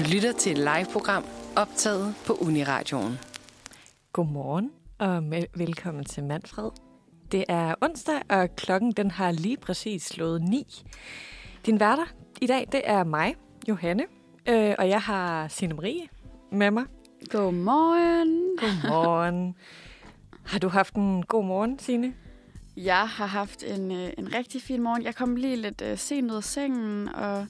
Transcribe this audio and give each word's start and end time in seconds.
Du 0.00 0.04
lytter 0.12 0.32
til 0.32 0.52
et 0.52 0.58
live-program 0.58 1.24
optaget 1.56 2.14
på 2.26 2.32
Uniradioen. 2.32 3.18
Godmorgen 4.12 4.70
og 4.98 5.24
velkommen 5.54 6.04
til 6.04 6.24
Manfred. 6.24 6.70
Det 7.32 7.44
er 7.48 7.74
onsdag, 7.80 8.22
og 8.28 8.56
klokken 8.56 8.92
den 8.92 9.10
har 9.10 9.32
lige 9.32 9.56
præcis 9.56 10.02
slået 10.02 10.42
9. 10.42 10.82
Din 11.66 11.80
værter 11.80 12.04
i 12.40 12.46
dag, 12.46 12.68
det 12.72 12.82
er 12.84 13.04
mig, 13.04 13.34
Johanne, 13.68 14.04
øh, 14.48 14.74
og 14.78 14.88
jeg 14.88 15.00
har 15.00 15.48
Signe 15.48 15.74
Marie 15.74 16.08
med 16.52 16.70
mig. 16.70 16.84
Godmorgen. 17.30 18.58
Godmorgen. 18.58 19.54
har 20.44 20.58
du 20.58 20.68
haft 20.68 20.94
en 20.94 21.22
god 21.22 21.44
morgen, 21.44 21.78
Signe? 21.78 22.14
Jeg 22.76 23.08
har 23.08 23.26
haft 23.26 23.62
en, 23.62 23.92
øh, 23.92 24.10
en 24.18 24.34
rigtig 24.34 24.62
fin 24.62 24.82
morgen. 24.82 25.02
Jeg 25.02 25.14
kom 25.14 25.36
lige 25.36 25.56
lidt 25.56 25.82
øh, 25.82 25.98
sent 25.98 26.30
ud 26.30 26.36
af 26.36 26.44
sengen, 26.44 27.08
og 27.08 27.46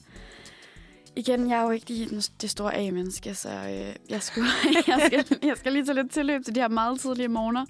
igen, 1.15 1.49
jeg 1.49 1.59
er 1.59 1.63
jo 1.63 1.69
ikke 1.69 1.89
lige 1.89 2.21
det 2.41 2.49
store 2.49 2.75
A-menneske, 2.75 3.35
så 3.35 3.49
øh, 3.49 3.95
jeg, 4.09 4.23
skulle, 4.23 4.47
jeg, 4.87 5.01
skal, 5.05 5.39
jeg 5.43 5.57
skal 5.57 5.73
lige 5.73 5.85
tage 5.85 5.95
lidt 5.95 6.11
tilløb 6.11 6.45
til 6.45 6.55
de 6.55 6.59
her 6.59 6.67
meget 6.67 6.99
tidlige 6.99 7.27
morgener. 7.27 7.65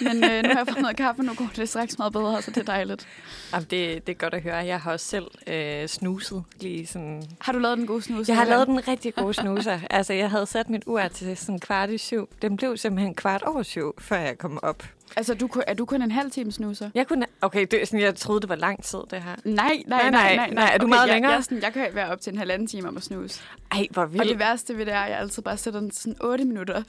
Men 0.00 0.24
øh, 0.24 0.42
nu 0.42 0.48
har 0.48 0.58
jeg 0.58 0.66
fået 0.68 0.80
noget 0.80 0.96
kaffe, 0.96 1.22
nu 1.22 1.34
går 1.34 1.50
det 1.56 1.68
straks 1.68 1.98
meget 1.98 2.12
bedre, 2.12 2.42
så 2.42 2.50
det 2.50 2.56
er 2.56 2.64
dejligt. 2.64 3.08
Jamen, 3.52 3.66
det, 3.70 4.06
det 4.06 4.12
er 4.12 4.16
godt 4.16 4.34
at 4.34 4.42
høre. 4.42 4.56
Jeg 4.56 4.80
har 4.80 4.92
også 4.92 5.06
selv 5.06 5.26
øh, 5.46 5.88
snuset 5.88 6.44
lige 6.60 6.86
sådan... 6.86 7.22
Har 7.40 7.52
du 7.52 7.58
lavet 7.58 7.78
den 7.78 7.86
gode 7.86 8.02
snus? 8.02 8.28
Jeg 8.28 8.36
har 8.36 8.44
lavet 8.44 8.66
den 8.66 8.88
rigtig 8.88 9.14
gode 9.14 9.34
snuser. 9.34 9.80
altså, 9.90 10.12
jeg 10.12 10.30
havde 10.30 10.46
sat 10.46 10.70
mit 10.70 10.82
ur 10.86 11.08
til 11.08 11.36
sådan 11.36 11.58
kvart 11.58 11.90
i 11.90 11.98
syv. 11.98 12.28
Den 12.42 12.56
blev 12.56 12.76
simpelthen 12.76 13.14
kvart 13.14 13.42
over 13.42 13.62
syv, 13.62 13.94
før 13.98 14.16
jeg 14.16 14.38
kom 14.38 14.58
op. 14.62 14.82
Altså, 15.16 15.34
du, 15.34 15.48
er 15.66 15.74
du 15.74 15.84
kun 15.84 16.02
en 16.02 16.10
halv 16.10 16.30
time 16.30 16.52
snuser? 16.52 16.90
Jeg 16.94 17.06
kunne... 17.06 17.26
Okay, 17.40 17.66
det, 17.70 17.88
sådan, 17.88 18.00
jeg 18.00 18.14
troede, 18.14 18.40
det 18.40 18.48
var 18.48 18.54
lang 18.54 18.84
tid, 18.84 18.98
det 19.10 19.22
her. 19.22 19.34
Nej, 19.44 19.82
nej, 19.86 20.02
Nej, 20.02 20.10
nej, 20.10 20.36
nej, 20.36 20.50
nej. 20.50 20.70
Er 20.74 20.78
du 20.78 20.86
meget 20.86 21.06
jeg, 21.06 21.14
længere? 21.14 21.32
Jeg, 21.32 21.44
sådan, 21.44 21.62
jeg 21.62 21.72
kan 21.72 21.88
være 21.92 22.08
op 22.10 22.20
til 22.20 22.32
en 22.32 22.38
halvanden 22.38 22.68
time 22.68 22.88
om 22.88 22.96
at 22.96 23.02
snuse. 23.02 23.40
Ej, 23.72 23.86
hvor 23.90 24.06
vildt. 24.06 24.22
Og 24.22 24.28
det 24.28 24.38
værste 24.38 24.78
ved 24.78 24.86
det 24.86 24.94
er, 24.94 25.00
at 25.00 25.10
jeg 25.10 25.18
altid 25.18 25.42
bare 25.42 25.56
sætter 25.56 25.80
den 25.80 25.90
sådan 25.90 26.16
8 26.20 26.44
minutter. 26.44 26.82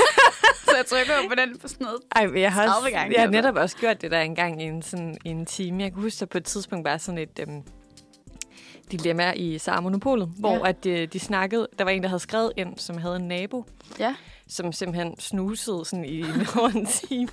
så 0.64 0.76
jeg 0.76 0.86
trykker 0.86 1.12
på 1.28 1.34
den 1.34 1.58
på 1.58 1.68
sådan 1.68 1.84
noget. 1.84 2.00
Ej, 2.16 2.40
jeg 2.42 2.52
har, 2.52 2.66
30 2.66 2.78
også, 2.78 2.90
gange, 2.98 3.14
jeg 3.14 3.22
har 3.22 3.30
netop 3.30 3.56
også 3.56 3.76
gjort 3.76 4.02
det 4.02 4.10
der 4.10 4.20
engang 4.20 4.62
i 4.62 4.64
en, 4.64 4.82
sådan, 4.82 5.16
i 5.24 5.28
en 5.28 5.46
time. 5.46 5.82
Jeg 5.82 5.92
kan 5.92 6.02
huske, 6.02 6.22
at 6.22 6.28
på 6.28 6.38
et 6.38 6.44
tidspunkt 6.44 6.84
var 6.84 6.96
sådan 6.96 7.18
et 7.18 7.38
øhm, 7.48 7.62
dilemma 8.92 9.32
i 9.32 9.58
Sara 9.58 9.80
Monopolet, 9.80 10.28
hvor 10.38 10.52
Ja. 10.54 10.68
at, 10.68 10.86
øh, 10.86 11.08
de 11.12 11.18
snakkede, 11.20 11.68
der 11.78 11.84
var 11.84 11.90
en, 11.90 12.02
der 12.02 12.08
havde 12.08 12.20
skrevet 12.20 12.52
ind, 12.56 12.78
som 12.78 12.98
havde 12.98 13.16
en 13.16 13.28
nabo, 13.28 13.64
Ja. 13.98 14.14
Som 14.52 14.72
simpelthen 14.72 15.20
snusede 15.20 15.84
sådan 15.84 16.04
i 16.04 16.20
en 16.20 16.46
over 16.58 16.68
en 16.68 16.86
time. 16.86 17.28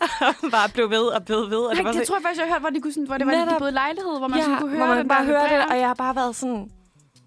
og 0.00 0.50
bare 0.56 0.68
blev 0.68 0.90
ved 0.90 1.02
og 1.06 1.24
blev 1.24 1.38
ved. 1.50 1.58
Og 1.70 1.76
det 1.76 1.84
var 1.84 1.92
det 1.92 2.06
tror 2.06 2.16
jeg 2.16 2.22
faktisk, 2.22 2.40
jeg 2.40 2.48
hørte, 2.48 2.60
hvor, 2.60 2.70
de 2.70 2.80
kunne 2.80 2.92
sådan, 2.92 3.06
hvor 3.06 3.18
det 3.18 3.26
var 3.26 3.32
Netop. 3.32 3.54
de 3.54 3.58
boede 3.58 3.72
lejlighed, 3.72 4.18
hvor 4.18 4.28
man 4.28 4.38
ja, 4.38 4.44
sådan 4.44 4.58
kunne 4.58 4.70
høre 4.70 4.78
hvor 4.78 4.86
man 4.86 4.98
den 4.98 5.08
bare 5.08 5.24
hørte 5.24 5.54
det, 5.54 5.64
og 5.70 5.78
jeg 5.78 5.86
har 5.86 5.94
bare 5.94 6.16
været 6.16 6.36
sådan... 6.36 6.70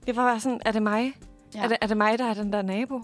Det 0.07 0.15
var 0.15 0.23
bare 0.23 0.39
sådan, 0.39 0.59
er 0.65 0.71
det 0.71 0.83
mig? 0.83 1.13
Ja. 1.53 1.59
Ja. 1.59 1.63
Er, 1.63 1.67
det, 1.67 1.77
er 1.81 1.87
det 1.87 1.97
mig, 1.97 2.19
der 2.19 2.25
er 2.25 2.33
den 2.33 2.53
der 2.53 2.61
nabo? 2.61 3.01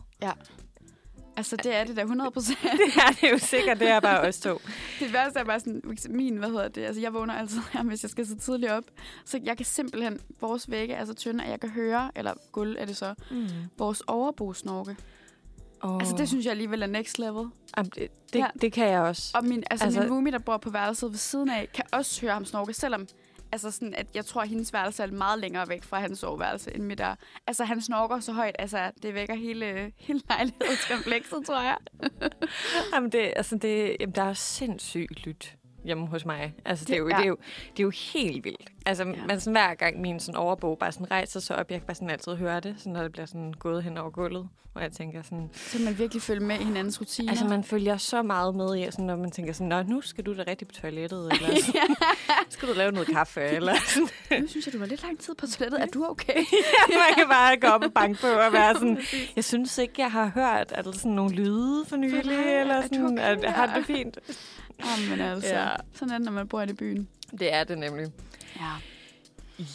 Altså, 1.38 1.56
det 1.56 1.76
er 1.76 1.84
det 1.84 1.96
der 1.96 2.02
100 2.02 2.32
procent. 2.32 2.60
Det 2.64 2.94
er 3.08 3.12
det 3.22 3.32
jo 3.32 3.38
sikkert, 3.38 3.80
det 3.80 3.90
er 3.90 4.00
bare 4.00 4.22
os 4.22 4.40
to. 4.40 4.62
det 5.00 5.14
værste 5.14 5.40
er 5.40 5.44
bare 5.44 5.60
sådan, 5.60 5.82
min, 6.10 6.38
hvad 6.38 6.50
hedder 6.50 6.68
det, 6.68 6.82
altså 6.84 7.02
jeg 7.02 7.14
vågner 7.14 7.34
altid 7.34 7.62
her, 7.74 7.84
hvis 7.84 8.04
jeg 8.04 8.10
skal 8.12 8.28
så 8.28 8.36
tidligt 8.38 8.72
op. 8.72 8.84
Så 9.26 9.40
jeg 9.44 9.58
kan 9.58 9.66
simpelthen, 9.66 10.20
vores 10.42 10.72
vægge 10.72 10.94
er 10.94 11.06
så 11.06 11.14
tynde, 11.14 11.44
at 11.44 11.50
jeg 11.52 11.60
kan 11.60 11.70
høre, 11.70 12.12
eller 12.16 12.34
gulv 12.52 12.76
er 12.80 12.86
det 12.86 12.98
så, 12.98 13.14
Mm. 13.32 13.48
vores 13.78 14.02
overbosnorke. 14.02 14.96
Oh. 15.84 15.96
Altså, 16.00 16.16
det 16.18 16.28
synes 16.28 16.46
jeg 16.46 16.52
alligevel 16.52 16.82
er 16.84 16.88
next 16.88 17.20
level. 17.20 17.48
Jamen, 17.78 17.92
det, 17.96 18.08
det, 18.34 18.40
Ja. 18.40 18.48
det 18.62 18.74
kan 18.74 18.90
jeg 18.90 19.02
også. 19.02 19.32
Og 19.38 19.44
min, 19.46 19.64
altså, 19.72 19.86
Altså- 19.86 20.00
min 20.02 20.12
roomie, 20.12 20.32
der 20.32 20.40
bor 20.40 20.58
på 20.58 20.70
værelset 20.70 21.12
ved 21.12 21.18
siden 21.18 21.50
af, 21.50 21.70
kan 21.74 21.86
også 21.92 22.22
høre 22.22 22.34
ham 22.34 22.46
snorke, 22.46 22.74
selvom 22.74 23.08
altså 23.52 23.72
sådan, 23.72 23.94
at 23.94 24.08
jeg 24.16 24.26
tror, 24.26 24.42
at 24.42 24.50
hendes 24.50 24.74
værelse 24.74 25.04
er 25.04 25.08
meget 25.08 25.40
længere 25.40 25.70
væk 25.70 25.84
fra 25.84 26.00
hans 26.00 26.20
soveværelse 26.20 26.76
end 26.76 26.84
mit 26.84 27.00
er. 27.00 27.16
Altså, 27.48 27.64
han 27.64 27.82
snorker 27.82 28.20
så 28.20 28.32
højt, 28.34 28.56
altså, 28.60 28.92
det 29.04 29.14
vækker 29.14 29.36
hele, 29.36 29.92
hele 29.98 30.22
lejlighedskomplekset, 30.30 31.46
tror 31.46 31.62
jeg. 31.62 31.78
Jamen, 32.94 33.12
det, 33.12 33.34
altså 33.36 33.56
det, 33.58 33.96
jamen, 34.00 34.16
der 34.16 34.24
er 34.24 34.34
sindssygt 34.34 35.26
lyt 35.26 35.56
hjemme 35.84 36.08
hos 36.08 36.26
mig. 36.26 36.54
Altså, 36.66 36.86
det, 36.86 36.94
er 36.94 37.00
jo, 37.00 37.08
Det- 37.08 37.16
det, 37.18 37.24
er 37.24 37.28
jo, 37.28 37.38
det 37.72 37.80
er 37.80 37.84
jo 37.84 37.92
helt 38.14 38.44
vildt. 38.44 38.70
Altså, 38.86 39.04
Ja. 39.04 39.10
ja. 39.10 39.26
man 39.28 39.40
sådan, 39.40 39.54
hver 39.54 39.74
gang 39.76 40.02
min 40.02 40.20
sådan, 40.20 40.36
overbog 40.36 40.78
bare 40.78 40.92
sådan, 40.92 41.12
rejser 41.12 41.40
sig 41.40 41.56
op, 41.56 41.72
jeg 41.72 41.80
kan 41.80 41.88
bare 41.88 41.96
sådan 41.96 42.10
altid 42.10 42.36
høre 42.36 42.60
det, 42.60 42.76
sådan, 42.78 42.94
når 42.94 43.02
det 43.02 43.12
bliver 43.12 43.26
sådan, 43.26 43.54
gået 43.60 43.84
hen 43.84 43.98
over 43.98 44.10
gulvet. 44.10 44.50
Og 44.76 44.82
jeg 44.82 44.92
tænker 44.92 45.22
sådan, 45.22 45.50
Så 45.54 45.78
man 45.86 45.98
virkelig 45.98 46.22
følger 46.22 46.46
med 46.48 46.60
i 46.60 46.64
hinandens 46.64 47.02
rutiner. 47.02 47.32
altså 47.32 47.46
man 47.46 47.64
følger 47.64 47.98
så 47.98 48.22
meget 48.22 48.56
med 48.56 48.78
i, 48.78 48.86
sådan, 48.92 49.06
når 49.06 49.16
man 49.16 49.32
tænker 49.32 49.54
sådan, 49.54 49.68
Nå, 49.68 49.84
nu 49.84 50.02
skal 50.02 50.26
du 50.26 50.38
da 50.38 50.44
rigtig 50.48 50.68
på 50.68 50.74
toilettet, 50.74 51.20
eller 51.32 51.56
sådan, 51.66 51.96
skal 52.50 52.68
du 52.70 52.74
lave 52.74 52.92
noget 52.92 53.08
kaffe, 53.08 53.42
eller 53.58 53.76
sådan. 53.86 54.42
nu 54.42 54.48
synes 54.48 54.66
jeg, 54.66 54.74
du 54.74 54.80
var 54.80 54.86
lidt 54.86 55.04
lang 55.04 55.20
tid 55.20 55.36
på 55.36 55.48
toilettet. 55.48 55.82
Er 55.82 55.86
du 55.86 56.06
okay? 56.10 56.36
man 57.04 57.14
kan 57.16 57.28
bare 57.30 57.58
gå 57.58 57.68
op 57.68 57.84
og 57.84 57.94
banke 57.94 58.22
på 58.22 58.28
og 58.28 58.54
være 58.54 58.74
sådan, 58.74 58.98
jeg 59.36 59.44
synes 59.44 59.78
ikke, 59.78 59.94
jeg 59.98 60.12
har 60.12 60.26
hørt 60.36 60.72
at 60.72 60.86
sådan 60.96 61.12
nogle 61.12 61.36
lyde 61.36 61.86
for 61.88 61.96
nylig, 61.96 62.18
eller 62.38 62.76
er 62.76 62.82
sådan, 62.82 63.06
okay? 63.06 63.24
at, 63.44 63.52
har 63.54 63.66
du 63.66 63.74
det 63.80 63.86
fint? 63.86 64.18
Jamen 65.10 65.22
altså, 65.22 65.56
Ja. 65.56 65.70
sådan 65.94 66.14
er 66.14 66.18
det, 66.18 66.26
når 66.26 66.32
man 66.32 66.48
bor 66.48 66.62
i 66.62 66.74
byen. 66.74 67.08
Det 67.40 67.54
er 67.54 67.64
det 67.64 67.78
nemlig. 67.78 68.08
Ja. 68.56 68.72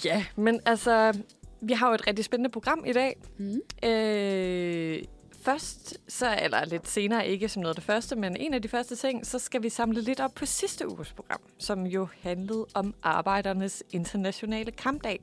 Ja, 0.04 0.24
men 0.36 0.60
altså, 0.66 1.18
vi 1.60 1.72
har 1.72 1.88
jo 1.88 1.94
et 1.94 2.06
rigtig 2.06 2.24
spændende 2.24 2.50
program 2.50 2.84
i 2.86 2.92
dag. 2.92 3.16
Mm. 3.38 3.60
Øh, 3.88 5.02
først, 5.42 5.98
så, 6.08 6.36
eller 6.42 6.64
lidt 6.64 6.88
senere, 6.88 7.28
ikke 7.28 7.48
som 7.48 7.62
noget 7.62 7.70
af 7.70 7.74
det 7.76 7.84
første, 7.84 8.16
men 8.16 8.36
en 8.36 8.54
af 8.54 8.62
de 8.62 8.68
første 8.68 8.96
ting, 8.96 9.26
så 9.26 9.38
skal 9.38 9.62
vi 9.62 9.68
samle 9.68 10.00
lidt 10.00 10.20
op 10.20 10.34
på 10.34 10.46
sidste 10.46 10.88
uges 10.90 11.12
program, 11.12 11.40
som 11.58 11.86
jo 11.86 12.08
handlede 12.22 12.66
om 12.74 12.94
arbejdernes 13.02 13.82
internationale 13.90 14.70
kampdag. 14.72 15.20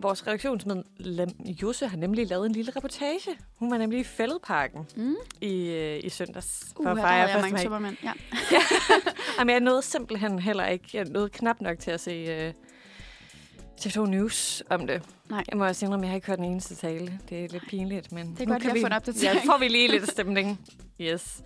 Vores 0.00 0.26
redaktionsmedlem 0.26 1.28
Josse 1.62 1.86
har 1.86 1.96
nemlig 1.96 2.26
lavet 2.28 2.46
en 2.46 2.52
lille 2.52 2.72
reportage. 2.76 3.30
Hun 3.56 3.70
var 3.70 3.78
nemlig 3.78 4.00
i 4.00 4.04
Fælledparken 4.04 4.86
Mm. 4.96 5.14
i, 5.40 5.66
øh, 5.70 6.00
i 6.04 6.08
søndags. 6.08 6.64
Uh, 6.76 6.86
her 6.86 6.94
der 6.94 7.02
havde 7.06 7.30
jeg 7.32 7.40
mange 7.40 7.58
supermænd. 7.62 7.96
Ja. 8.02 8.12
Jamen, 9.38 9.52
jeg 9.52 9.60
nåede 9.60 9.82
simpelthen 9.82 10.38
heller 10.38 10.66
ikke. 10.66 10.88
Jeg 10.94 11.04
nåede 11.04 11.28
knap 11.28 11.60
nok 11.60 11.78
til 11.78 11.90
at 11.90 12.00
se 12.00 12.46
uh, 12.48 12.54
TV2 13.80 14.06
News 14.06 14.62
om 14.70 14.86
det. 14.86 15.02
Nej. 15.30 15.44
Jeg 15.50 15.58
må 15.58 15.66
også 15.66 15.86
indrømme, 15.86 16.04
at 16.04 16.06
jeg 16.06 16.10
har 16.10 16.16
ikke 16.16 16.26
hørt 16.26 16.38
den 16.38 16.44
eneste 16.44 16.74
tale. 16.74 17.18
Det 17.28 17.44
er 17.44 17.48
lidt 17.48 17.64
pinligt, 17.68 18.12
men... 18.12 18.32
Det 18.38 18.40
er 18.40 18.46
godt, 18.46 18.62
kan 18.62 18.74
vi 18.74 18.80
fået 18.80 18.90
en 18.90 18.96
opdatering. 18.96 19.44
Ja, 19.44 19.52
får 19.52 19.58
vi 19.58 19.68
lige 19.68 19.88
lidt 19.88 20.10
stemning. 20.16 20.60
Yes. 21.00 21.42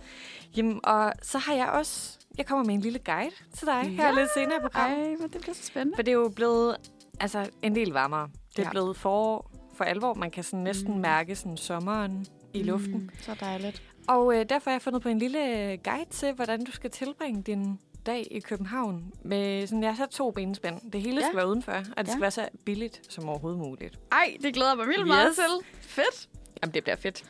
Jamen, 0.57 0.79
og 0.83 1.13
så 1.21 1.37
har 1.37 1.53
jeg 1.53 1.67
også... 1.69 2.17
Jeg 2.37 2.45
kommer 2.45 2.65
med 2.65 2.73
en 2.73 2.81
lille 2.81 2.99
guide 2.99 3.31
til 3.57 3.67
dig 3.67 3.81
her 3.83 4.05
Ja. 4.05 4.11
lidt 4.11 4.29
senere 4.33 4.57
i 4.57 4.59
programmet. 4.61 4.97
Ej, 5.07 5.15
men 5.19 5.29
det 5.33 5.41
bliver 5.41 5.53
så 5.55 5.63
spændende. 5.65 5.95
For 5.97 6.01
det 6.01 6.11
er 6.11 6.15
jo 6.15 6.29
blevet 6.35 6.75
altså, 7.19 7.49
en 7.61 7.75
del 7.75 7.89
varmere. 7.91 8.29
Det 8.51 8.59
er 8.59 8.63
Ja. 8.63 8.69
blevet 8.69 8.97
forår 8.97 9.51
for 9.73 9.83
alvor. 9.83 10.13
Man 10.13 10.31
kan 10.31 10.43
sådan 10.43 10.59
næsten 10.59 10.93
Mm. 10.95 10.99
mærke 11.01 11.35
sådan 11.35 11.57
sommeren 11.57 12.25
i 12.53 12.63
luften. 12.63 12.93
Mm, 12.93 13.09
så 13.21 13.35
dejligt. 13.39 13.83
Og 14.07 14.35
øh, 14.35 14.45
derfor 14.49 14.69
har 14.69 14.75
jeg 14.75 14.81
fundet 14.81 15.01
på 15.01 15.09
en 15.09 15.19
lille 15.19 15.39
guide 15.83 16.09
til, 16.09 16.33
hvordan 16.33 16.65
du 16.65 16.71
skal 16.71 16.89
tilbringe 16.91 17.41
din 17.41 17.79
dag 18.05 18.27
i 18.31 18.39
København. 18.39 19.11
Med 19.23 19.67
sådan, 19.67 19.83
jeg 19.83 19.91
har 19.91 19.97
sat 19.97 20.09
to 20.09 20.31
benspænd. 20.31 20.91
Det 20.91 21.01
hele 21.01 21.15
Ja. 21.21 21.25
skal 21.27 21.37
være 21.37 21.47
udenfor, 21.47 21.71
og 21.71 21.83
det 21.97 22.07
Ja. 22.07 22.11
skal 22.11 22.21
være 22.21 22.31
så 22.31 22.47
billigt 22.65 23.01
som 23.13 23.29
overhovedet 23.29 23.59
muligt. 23.59 23.99
Ej, 24.11 24.37
det 24.41 24.53
glæder 24.53 24.75
mig 24.75 24.87
vildt 24.87 25.07
meget 25.07 25.29
Yes. 25.29 25.35
til. 25.35 25.81
Fedt. 25.81 26.29
Jamen, 26.63 26.73
det 26.73 26.83
bliver 26.83 26.95
fedt. 26.95 27.23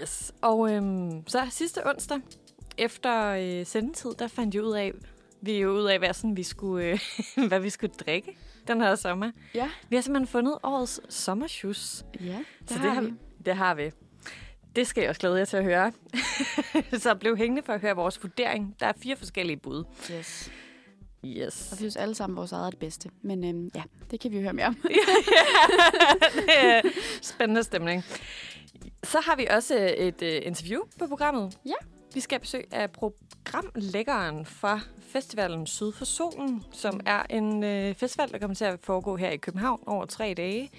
Yes. 0.00 0.32
Og 0.42 0.72
øhm, 0.72 1.28
så 1.28 1.46
sidste 1.50 1.86
onsdag, 1.86 2.20
efter 2.78 3.24
øh, 3.30 3.66
sendetid, 3.66 4.10
der 4.18 4.28
fandt 4.28 4.54
jeg 4.54 4.62
ud 4.64 4.72
af, 4.72 4.92
vi 5.40 5.52
er 5.56 5.58
jo 5.60 5.70
ud 5.72 5.84
af, 5.84 5.98
hvad, 5.98 6.14
sådan, 6.14 6.36
vi 6.36 6.42
skulle, 6.42 6.84
øh, 6.86 6.98
hvad 7.48 7.60
vi 7.60 7.70
skulle 7.70 7.92
drikke 8.06 8.36
den 8.72 8.80
her 8.80 8.94
sommer. 8.94 9.30
Ja. 9.54 9.70
Vi 9.88 9.96
har 9.96 10.02
simpelthen 10.02 10.26
fundet 10.26 10.58
årets 10.62 11.00
sommershoes. 11.08 12.04
Ja, 12.20 12.26
det, 12.60 12.70
Så 12.70 12.74
har 12.74 12.84
det 12.84 12.94
har 12.94 13.00
vi. 13.00 13.12
Det 13.44 13.56
har 13.56 13.74
vi. 13.74 13.90
Det 14.76 14.86
skal 14.86 15.00
jeg 15.00 15.10
også 15.10 15.20
glæde 15.20 15.38
jer 15.38 15.44
til 15.44 15.56
at 15.56 15.64
høre. 15.64 15.92
så 17.02 17.14
blev 17.14 17.36
hængende 17.36 17.62
for 17.62 17.72
at 17.72 17.80
høre 17.80 17.96
vores 17.96 18.22
vurdering. 18.22 18.76
Der 18.80 18.86
er 18.86 18.92
fire 19.02 19.16
forskellige 19.16 19.56
bud. 19.56 19.84
Yes. 20.10 20.50
Yes. 21.26 21.68
Og 21.72 21.76
vi 21.76 21.80
synes 21.80 21.96
alle 21.96 22.14
sammen, 22.14 22.36
vores 22.36 22.52
eget 22.52 22.66
er 22.66 22.70
det 22.70 22.78
bedste. 22.78 23.10
Men 23.22 23.44
øhm, 23.44 23.70
ja, 23.74 23.82
det 24.10 24.20
kan 24.20 24.30
vi 24.30 24.36
jo 24.36 24.42
høre 24.42 24.52
mere 24.52 24.66
om. 24.66 24.76
er 26.48 26.82
spændende 27.22 27.62
stemning. 27.62 28.04
Så 29.04 29.20
har 29.20 29.36
vi 29.36 29.46
også 29.50 29.94
et 29.98 30.22
uh, 30.22 30.46
interview 30.46 30.80
på 30.98 31.06
programmet. 31.06 31.58
Ja. 31.66 31.74
Vi 32.14 32.20
skal 32.20 32.34
have 32.34 32.40
besøg 32.40 32.64
af 32.70 32.90
programlæggeren 32.90 34.46
fra 34.46 34.80
festivalen 35.16 35.66
Syd 35.66 35.92
for 35.92 36.04
Solen, 36.04 36.64
som 36.72 37.00
er 37.06 37.22
en 37.30 37.64
uh, 37.64 37.94
festival, 37.94 38.32
der 38.32 38.38
kommer 38.38 38.54
til 38.54 38.64
at 38.64 38.78
foregå 38.82 39.16
her 39.16 39.30
i 39.30 39.36
København 39.36 39.80
over 39.86 40.06
tre 40.06 40.34
dage 40.36 40.70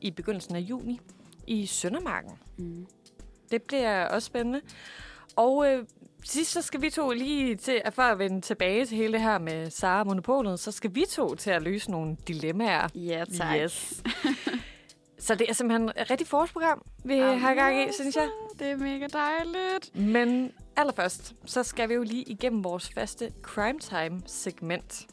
i 0.00 0.10
begyndelsen 0.10 0.56
af 0.56 0.60
juni 0.60 1.00
i 1.46 1.66
Søndermarken. 1.66 2.30
Mm. 2.58 2.86
Det 3.50 3.62
bliver 3.62 4.06
også 4.06 4.26
spændende. 4.26 4.60
Og 5.36 5.72
øh, 5.72 5.84
sidst 6.24 6.52
så 6.52 6.62
skal 6.62 6.82
vi 6.82 6.90
to 6.90 7.10
lige 7.10 7.56
til, 7.56 7.82
at 7.84 7.94
for 7.94 8.02
at 8.02 8.18
vende 8.18 8.40
tilbage 8.40 8.86
til 8.86 8.96
hele 8.96 9.12
det 9.12 9.20
her 9.20 9.38
med 9.38 9.70
Sara 9.70 10.04
Monopolet, 10.04 10.60
så 10.60 10.72
skal 10.72 10.94
vi 10.94 11.04
to 11.10 11.34
til 11.34 11.50
at 11.50 11.62
løse 11.62 11.90
nogle 11.90 12.16
dilemmaer. 12.28 12.88
Ja, 12.94 13.24
tak. 13.36 13.56
Yes. 13.60 14.02
så 15.24 15.34
det 15.34 15.48
er 15.50 15.52
simpelthen 15.52 15.88
et 15.88 16.10
rigtig 16.10 16.26
forårsprogram, 16.26 16.82
vi 17.04 17.18
har 17.18 17.54
gang 17.54 17.88
i, 17.88 17.92
synes 17.92 18.16
jeg. 18.16 18.28
Det 18.58 18.66
er 18.66 18.76
mega 18.76 19.06
dejligt. 19.06 19.96
Men 19.96 20.52
allerførst, 20.76 21.34
så 21.44 21.62
skal 21.62 21.88
vi 21.88 21.94
jo 21.94 22.02
lige 22.02 22.22
igennem 22.22 22.64
vores 22.64 22.90
faste 22.94 23.32
Crime 23.42 23.78
Time-segment. 23.80 25.06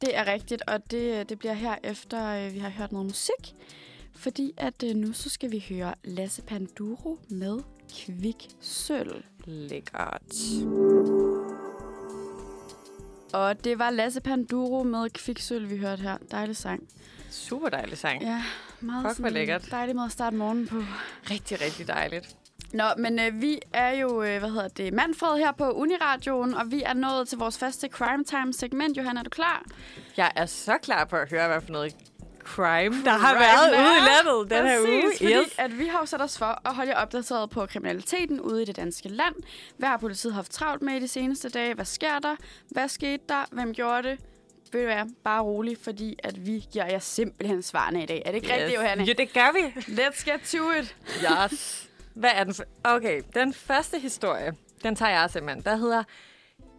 Det 0.00 0.16
er 0.16 0.32
rigtigt, 0.32 0.62
og 0.66 0.90
det, 0.90 1.28
det 1.28 1.38
bliver 1.38 1.52
her 1.52 1.74
efter, 1.82 2.46
øh, 2.46 2.54
vi 2.54 2.58
har 2.58 2.68
hørt 2.68 2.92
noget 2.92 3.06
musik. 3.06 3.54
fordi 4.16 4.52
at 4.56 4.82
øh, 4.84 4.94
nu 4.94 5.12
så 5.12 5.30
skal 5.30 5.50
vi 5.50 5.64
høre 5.68 5.94
Lasse 6.04 6.42
Panduro 6.42 7.18
med 7.28 7.58
Kviksøl. 7.96 9.24
Lækkert. 9.44 10.22
Og 13.32 13.64
det 13.64 13.78
var 13.78 13.90
Lasse 13.90 14.20
Panduro 14.20 14.82
med 14.82 15.10
Kviksøl, 15.10 15.70
vi 15.70 15.76
hørte 15.76 16.02
her. 16.02 16.18
Dejlig 16.30 16.56
sang. 16.56 16.88
Super 17.30 17.68
dejlig 17.68 17.98
sang. 17.98 18.22
Ja, 18.22 18.42
meget 18.84 19.06
Fuck, 19.08 19.18
hvor 19.20 19.28
lækkert. 19.28 19.68
dejlig 19.70 19.96
måde 19.96 20.06
at 20.06 20.12
starte 20.12 20.36
morgenen 20.36 20.66
på. 20.68 20.76
Rigtig, 21.30 21.60
rigtig 21.60 21.88
dejligt. 21.88 22.36
Nå, 22.72 22.84
men 22.98 23.18
øh, 23.18 23.40
vi 23.42 23.58
er 23.72 23.90
jo, 23.90 24.22
øh, 24.22 24.38
hvad 24.38 24.50
hedder 24.50 24.68
det, 24.68 24.92
Manfred 24.92 25.38
her 25.38 25.52
på 25.52 25.70
Uniradioen, 25.70 26.54
og 26.54 26.70
vi 26.70 26.82
er 26.82 26.92
nået 26.94 27.28
til 27.28 27.38
vores 27.38 27.58
faste 27.58 27.88
crime 27.88 28.24
time 28.24 28.52
segment. 28.52 28.96
Johan, 28.96 29.16
er 29.16 29.22
du 29.22 29.30
klar? 29.30 29.62
Jeg 30.16 30.32
er 30.36 30.46
så 30.46 30.78
klar 30.82 31.04
på 31.04 31.16
at 31.16 31.30
høre, 31.30 31.48
hvad 31.48 31.60
for 31.60 31.72
noget 31.72 31.96
crime, 32.44 33.04
der 33.04 33.10
har 33.10 33.28
Crime 33.28 33.40
været 33.40 33.70
ude 33.70 33.96
i 33.96 34.00
landet 34.00 34.50
den 34.50 34.66
her 34.66 34.80
uge. 34.80 35.02
Præcis, 35.02 35.18
fordi 35.18 35.34
Yes. 35.34 35.54
at 35.58 35.78
vi 35.78 35.86
har 35.86 35.98
jo 36.00 36.06
sat 36.06 36.20
os 36.20 36.38
for 36.38 36.60
at 36.68 36.74
holde 36.74 36.90
jer 36.90 36.98
opdateret 36.98 37.50
på 37.50 37.66
kriminaliteten 37.66 38.40
ude 38.40 38.62
i 38.62 38.64
det 38.64 38.76
danske 38.76 39.08
land. 39.08 39.34
Hvad 39.78 39.88
har 39.88 39.96
politiet 39.96 40.34
haft 40.34 40.50
travlt 40.52 40.82
med 40.82 40.94
i 40.94 41.00
de 41.00 41.08
seneste 41.08 41.48
dage? 41.48 41.74
Hvad 41.74 41.84
sker 41.84 42.18
der? 42.18 42.36
Hvad 42.70 42.88
skete 42.88 43.22
der? 43.28 43.44
Hvem 43.52 43.74
gjorde 43.74 44.08
det? 44.08 44.18
Ved 44.74 44.80
du 44.80 44.86
hvad? 44.86 45.14
Bare 45.24 45.42
rolig, 45.42 45.78
fordi 45.82 46.16
at 46.22 46.46
vi 46.46 46.64
giver 46.72 46.86
jer 46.86 46.98
simpelthen 46.98 47.62
svarene 47.62 48.02
i 48.02 48.06
dag. 48.06 48.22
Er 48.26 48.30
det 48.30 48.34
ikke 48.34 48.48
yes. 48.48 48.54
rigtigt, 48.54 48.74
Johanne? 48.74 49.04
Ja, 49.04 49.12
det 49.12 49.32
gør 49.32 49.52
vi. 49.52 49.80
Let's 49.80 50.30
get 50.30 50.40
to 50.40 50.70
it. 50.70 50.96
Yes. 51.52 51.90
Hvad 52.14 52.30
er 52.34 52.44
den? 52.44 52.54
Okay, 52.84 53.22
den 53.34 53.54
første 53.54 53.98
historie, 53.98 54.54
den 54.82 54.96
tager 54.96 55.10
jeg 55.10 55.30
simpelthen. 55.30 55.64
Der 55.64 55.76
hedder 55.76 56.02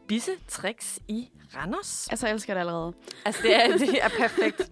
Bisse 0.07 0.31
Tricks 0.47 0.99
i 1.07 1.29
Randers. 1.55 2.07
Altså, 2.11 2.27
jeg 2.27 2.33
elsker 2.33 2.53
det 2.53 2.59
allerede. 2.59 2.93
Altså, 3.25 3.41
det 3.41 3.55
er, 3.55 3.77
det 3.77 4.03
er 4.03 4.09
perfekt. 4.09 4.71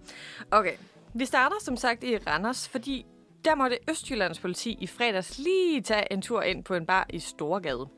Okay, 0.50 0.74
vi 1.14 1.24
starter 1.24 1.56
som 1.60 1.76
sagt 1.76 2.04
i 2.04 2.18
Randers, 2.18 2.68
fordi 2.68 3.06
der 3.44 3.54
måtte 3.54 3.78
Østjyllands 3.90 4.38
politi 4.38 4.76
i 4.80 4.86
fredags 4.86 5.38
lige 5.38 5.80
tage 5.80 6.12
en 6.12 6.22
tur 6.22 6.42
ind 6.42 6.64
på 6.64 6.74
en 6.74 6.86
bar 6.86 7.06
i 7.10 7.18
Storgade. 7.18 7.88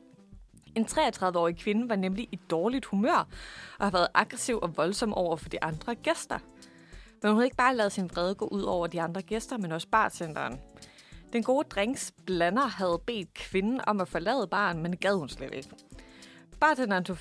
En 0.77 0.85
33-årig 0.85 1.57
kvinde 1.57 1.89
var 1.89 1.95
nemlig 1.95 2.29
i 2.31 2.39
dårligt 2.49 2.85
humør 2.85 3.27
og 3.79 3.85
har 3.85 3.91
været 3.91 4.07
aggressiv 4.13 4.59
og 4.61 4.77
voldsom 4.77 5.13
over 5.13 5.35
for 5.35 5.49
de 5.49 5.63
andre 5.63 5.95
gæster. 5.95 6.39
Men 7.21 7.31
hun 7.31 7.35
havde 7.37 7.45
ikke 7.45 7.57
bare 7.57 7.75
lavet 7.75 7.91
sin 7.91 8.09
vrede 8.13 8.35
gå 8.35 8.45
ud 8.45 8.61
over 8.61 8.87
de 8.87 9.01
andre 9.01 9.21
gæster, 9.21 9.57
men 9.57 9.71
også 9.71 9.87
bartenderen. 9.91 10.59
Den 11.33 11.43
gode 11.43 11.67
drinksblander 11.69 12.65
havde 12.65 13.01
bedt 13.07 13.33
kvinden 13.33 13.81
om 13.87 14.01
at 14.01 14.07
forlade 14.07 14.47
baren, 14.47 14.81
men 14.83 14.91
det 14.91 14.99
gad 14.99 15.13
hun 15.13 15.29
slet 15.29 15.53
ikke. 15.53 15.69
Bartenderen 16.59 17.03
tog, 17.03 17.17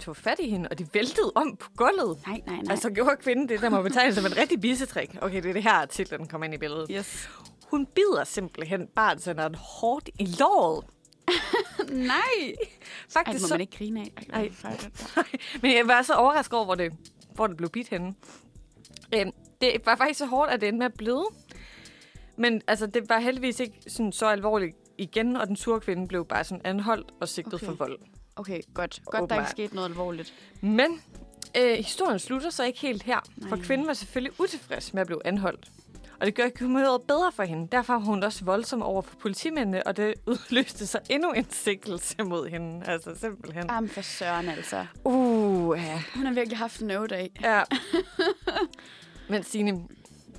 tog 0.00 0.16
fat 0.16 0.38
i 0.38 0.50
hende, 0.50 0.68
og 0.68 0.78
de 0.78 0.86
væltede 0.94 1.32
om 1.34 1.56
på 1.56 1.70
gulvet. 1.76 2.18
Nej, 2.26 2.40
nej, 2.46 2.56
nej. 2.56 2.70
Altså 2.70 2.90
gjorde 2.90 3.16
kvinden 3.16 3.48
det, 3.48 3.60
der 3.60 3.68
må 3.68 3.82
betegnes 3.82 4.14
som 4.14 4.26
en 4.26 4.36
rigtig 4.36 4.60
bissetrik. 4.60 5.16
Okay, 5.22 5.42
det 5.42 5.48
er 5.48 5.52
det 5.52 5.62
her, 5.62 5.86
titlen 5.86 6.26
kommer 6.28 6.44
ind 6.44 6.54
i 6.54 6.58
billedet. 6.58 6.90
yes. 6.90 7.30
Hun 7.70 7.86
bider 7.86 8.24
simpelthen 8.24 8.86
bartenderen 8.96 9.54
hårdt 9.54 10.10
i 10.18 10.26
låret. 10.40 10.84
nej. 11.88 12.16
Ej, 12.44 12.54
Faktisk 13.14 13.34
det 13.34 13.42
må 13.42 13.48
så... 13.48 13.54
man 13.54 13.60
ikke 13.60 13.76
grine 13.78 14.00
af. 14.00 14.12
Ej. 14.32 14.50
Men 15.62 15.72
jeg 15.76 15.86
var 15.88 16.02
så 16.02 16.12
overrasket 16.14 16.54
over, 16.54 16.64
hvor 16.64 16.74
det, 16.74 16.92
hvor 17.34 17.46
det 17.46 17.56
blev 17.56 17.70
bidt 17.70 17.88
henne. 17.88 18.14
Øhm, 19.14 19.30
det 19.60 19.70
var 19.84 19.96
faktisk 19.96 20.18
så 20.18 20.26
hårdt, 20.26 20.50
at 20.50 20.60
det 20.60 20.68
endte 20.68 20.78
med 20.78 20.86
at 20.86 20.94
bløde. 20.94 21.24
Men 22.36 22.62
altså, 22.66 22.86
det 22.86 23.08
var 23.08 23.18
heldigvis 23.18 23.60
ikke 23.60 23.74
sådan, 23.88 24.12
så 24.12 24.26
alvorligt 24.26 24.76
igen, 24.98 25.36
og 25.36 25.46
den 25.46 25.56
sure 25.56 25.80
kvinde 25.80 26.08
blev 26.08 26.24
bare 26.26 26.44
sådan 26.44 26.60
anholdt 26.64 27.10
og 27.20 27.28
sigtet 27.28 27.54
Okay. 27.54 27.66
for 27.66 27.72
vold. 27.72 27.98
Okay, 28.36 28.60
godt. 28.74 29.00
Godt, 29.04 29.12
der 29.12 29.18
ikke 29.20 29.34
Åbenbart. 29.34 29.50
skete 29.50 29.74
noget 29.74 29.88
alvorligt. 29.88 30.34
Men 30.60 31.02
øh, 31.56 31.76
historien 31.76 32.18
slutter 32.18 32.50
så 32.50 32.64
ikke 32.64 32.78
helt 32.80 33.02
her, 33.02 33.18
Nej. 33.36 33.48
for 33.48 33.56
kvinden 33.56 33.86
var 33.86 33.92
selvfølgelig 33.92 34.40
utilfreds 34.40 34.94
med 34.94 35.00
at 35.00 35.06
blive 35.06 35.26
anholdt. 35.26 35.70
Og 36.20 36.26
det 36.26 36.34
gør 36.34 36.44
ikke 36.44 36.60
humøret 36.60 37.02
bedre 37.08 37.32
for 37.32 37.42
hende. 37.42 37.68
Derfor 37.72 37.92
var 37.92 38.00
hun 38.00 38.22
også 38.22 38.44
voldsom 38.44 38.82
over 38.82 39.02
for 39.02 39.16
politimændene, 39.16 39.86
og 39.86 39.96
det 39.96 40.14
udløste 40.26 40.86
så 40.86 40.98
endnu 41.10 41.32
en 41.32 41.46
sikkelse 41.50 42.22
mod 42.24 42.48
hende. 42.48 42.86
Altså 42.86 43.14
simpelthen. 43.20 43.64
Jamen 43.70 43.90
for 43.90 44.00
søren 44.00 44.48
altså. 44.48 44.86
Uh, 45.04 45.78
ja. 45.78 46.02
Hun 46.14 46.26
har 46.26 46.32
virkelig 46.32 46.58
haft 46.58 46.80
en 46.80 46.86
no-dag. 46.86 47.30
ja. 47.40 47.62
Men 49.30 49.42
Signe, 49.42 49.80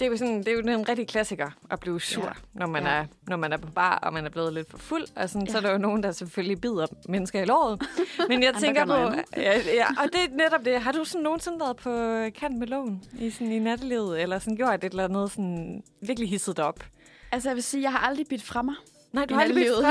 det 0.01 0.07
er 0.07 0.11
jo 0.11 0.17
sådan, 0.17 0.37
det 0.39 0.47
er 0.47 0.51
jo 0.51 0.59
en 0.59 0.89
rigtig 0.89 1.07
klassiker 1.07 1.49
at 1.71 1.79
blive 1.79 2.01
sur, 2.01 2.23
Ja. 2.25 2.29
når, 2.53 2.67
man 2.67 2.83
Ja. 2.83 2.89
er, 2.89 3.05
når 3.27 3.37
man 3.37 3.53
er 3.53 3.57
på 3.57 3.67
bar, 3.71 3.99
og 4.03 4.13
man 4.13 4.25
er 4.25 4.29
blevet 4.29 4.53
lidt 4.53 4.69
for 4.71 4.77
fuld. 4.77 5.03
Og 5.15 5.29
sådan, 5.29 5.47
ja. 5.47 5.51
så 5.51 5.57
er 5.57 5.61
der 5.61 5.71
jo 5.71 5.77
nogen, 5.77 6.03
der 6.03 6.11
selvfølgelig 6.11 6.61
bider 6.61 6.87
mennesker 7.09 7.41
i 7.41 7.45
låret. 7.45 7.81
Men 8.29 8.43
jeg 8.43 8.53
tænker 8.59 8.85
på... 8.85 8.93
Ja, 9.37 9.57
ja, 9.73 9.85
og 10.03 10.05
det 10.13 10.19
er 10.23 10.35
netop 10.35 10.65
det. 10.65 10.81
Har 10.81 10.91
du 10.91 11.03
sådan 11.05 11.21
nogensinde 11.23 11.59
været 11.59 11.77
på 11.77 11.91
kant 12.39 12.57
med 12.57 12.67
loven 12.67 13.03
i, 13.19 13.29
sådan, 13.29 13.51
i 13.51 13.59
nattelivet, 13.59 14.21
eller 14.21 14.39
sådan 14.39 14.55
gjort 14.57 14.83
et 14.83 14.89
eller 14.89 15.03
andet 15.05 15.31
sådan 15.31 15.83
virkelig 16.01 16.29
hisset 16.29 16.59
op? 16.59 16.83
Altså, 17.31 17.49
jeg 17.49 17.55
vil 17.55 17.63
sige, 17.63 17.83
jeg 17.83 17.91
har 17.91 17.99
aldrig 18.07 18.25
bidt 18.29 18.43
fra 18.43 18.61
mig, 18.61 18.75
Nej, 19.13 19.23
I 19.29 19.33
nattelivet. 19.33 19.85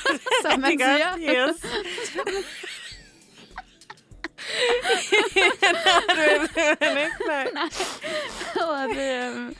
som 0.50 0.60
man 0.60 0.70
siger. 0.78 1.48
Yes. 1.48 1.56
Nej, 5.72 6.00
det 6.80 6.88
er 6.88 7.04
ikke, 7.04 7.54
nej. 7.54 7.68
hedder 8.54 8.86
det. 8.86 9.36
øhm, 9.36 9.56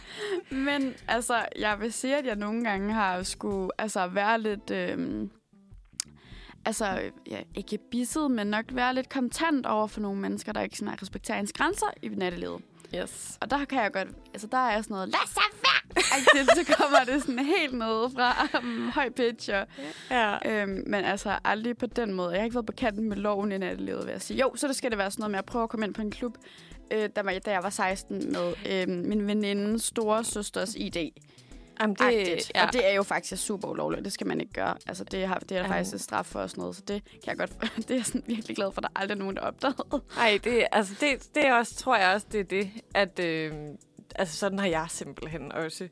Men 0.50 0.94
altså, 1.08 1.46
jeg 1.58 1.80
vil 1.80 1.92
sige, 1.92 2.16
at 2.16 2.26
jeg 2.26 2.36
nogle 2.36 2.64
gange 2.64 2.92
har 2.92 3.22
skulle 3.22 3.70
altså, 3.78 4.06
være 4.06 4.40
lidt... 4.40 4.70
Øhm, 4.70 5.30
altså, 6.64 7.00
ja, 7.30 7.40
ikke 7.54 7.78
bisset, 7.90 8.30
men 8.30 8.46
nok 8.46 8.64
være 8.70 8.94
lidt 8.94 9.08
kontant 9.08 9.66
over 9.66 9.86
for 9.86 10.00
nogle 10.00 10.20
mennesker, 10.20 10.52
der 10.52 10.60
ikke 10.60 10.78
sådan, 10.78 11.02
respekterer 11.02 11.38
ens 11.38 11.52
grænser 11.52 11.86
i 12.02 12.08
nattelivet. 12.08 12.62
Yes. 12.94 13.38
Og 13.40 13.50
der 13.50 13.64
kan 13.64 13.82
jeg 13.82 13.92
godt... 13.92 14.08
Altså, 14.34 14.46
der 14.52 14.58
er 14.58 14.82
sådan 14.82 14.94
noget... 14.94 15.08
Lad 15.08 15.18
så 15.26 15.40
være! 15.62 16.04
Agtigt, 16.12 16.50
så 16.68 16.74
kommer 16.76 16.98
det 17.12 17.22
sådan 17.22 17.38
helt 17.38 17.72
ned 17.72 18.10
fra 18.16 18.58
um, 18.58 18.90
høj 18.94 19.10
pitch. 19.10 19.50
Og, 19.54 19.66
Ja. 20.10 20.62
øhm, 20.62 20.82
men 20.86 21.04
altså, 21.04 21.38
aldrig 21.44 21.78
på 21.78 21.86
den 21.86 22.12
måde. 22.14 22.30
Jeg 22.30 22.40
har 22.40 22.44
ikke 22.44 22.54
været 22.54 22.66
på 22.66 22.72
kanten 22.72 23.08
med 23.08 23.16
loven 23.16 23.52
i 23.52 23.58
nattelivet, 23.58 24.06
vil 24.06 24.12
jeg 24.12 24.22
sige. 24.22 24.40
Jo, 24.40 24.52
så 24.56 24.68
det 24.68 24.76
skal 24.76 24.90
det 24.90 24.98
være 24.98 25.10
sådan 25.10 25.20
noget 25.20 25.30
med 25.30 25.38
at 25.38 25.44
prøve 25.44 25.62
at 25.62 25.68
komme 25.70 25.86
ind 25.86 25.94
på 25.94 26.02
en 26.02 26.10
klub, 26.10 26.36
øh, 26.90 27.08
da, 27.16 27.38
da 27.46 27.50
jeg 27.50 27.62
var 27.62 27.70
16 27.70 28.32
med 28.32 28.54
øh, 28.70 28.88
min 28.88 29.26
venindes 29.26 29.82
store 29.82 30.24
søsters 30.24 30.74
ID. 30.74 30.96
Jamen, 31.80 31.96
Det, 31.96 32.50
ja. 32.54 32.66
Og 32.66 32.72
det 32.72 32.88
er 32.90 32.94
jo 32.94 33.02
faktisk 33.02 33.42
super 33.46 33.68
ulovligt. 33.68 34.04
Det 34.04 34.12
skal 34.12 34.26
man 34.26 34.40
ikke 34.40 34.52
gøre. 34.52 34.76
Altså, 34.86 35.04
det, 35.04 35.28
har, 35.28 35.34
det 35.34 35.42
er 35.42 35.46
der 35.48 35.56
Jamen. 35.56 35.70
faktisk 35.70 35.94
et 35.94 36.00
straf 36.00 36.26
for 36.26 36.40
og 36.40 36.50
sådan 36.50 36.60
noget. 36.60 36.76
Så 36.76 36.82
det 36.88 37.02
kan 37.04 37.20
jeg 37.26 37.36
godt... 37.38 37.50
Det 37.76 37.90
er 37.90 37.94
jeg 37.94 38.04
sådan 38.06 38.22
virkelig 38.26 38.56
glad 38.56 38.72
for, 38.72 38.80
at 38.80 38.82
der 38.82 39.00
aldrig 39.00 39.14
er 39.14 39.18
nogen, 39.18 39.36
der 39.36 39.42
er 39.42 39.46
opdaget. 39.46 40.02
Ej, 40.18 40.38
det, 40.44 40.66
altså 40.72 40.94
det, 41.00 41.28
det 41.34 41.46
er 41.46 41.54
også, 41.54 41.74
tror 41.74 41.96
jeg 41.96 42.14
også, 42.14 42.26
det 42.32 42.40
er 42.40 42.44
det, 42.44 42.70
at 42.94 43.18
øh, 43.18 43.52
altså 44.14 44.36
sådan 44.36 44.58
har 44.58 44.66
jeg 44.66 44.86
simpelthen 44.88 45.52
også. 45.52 45.88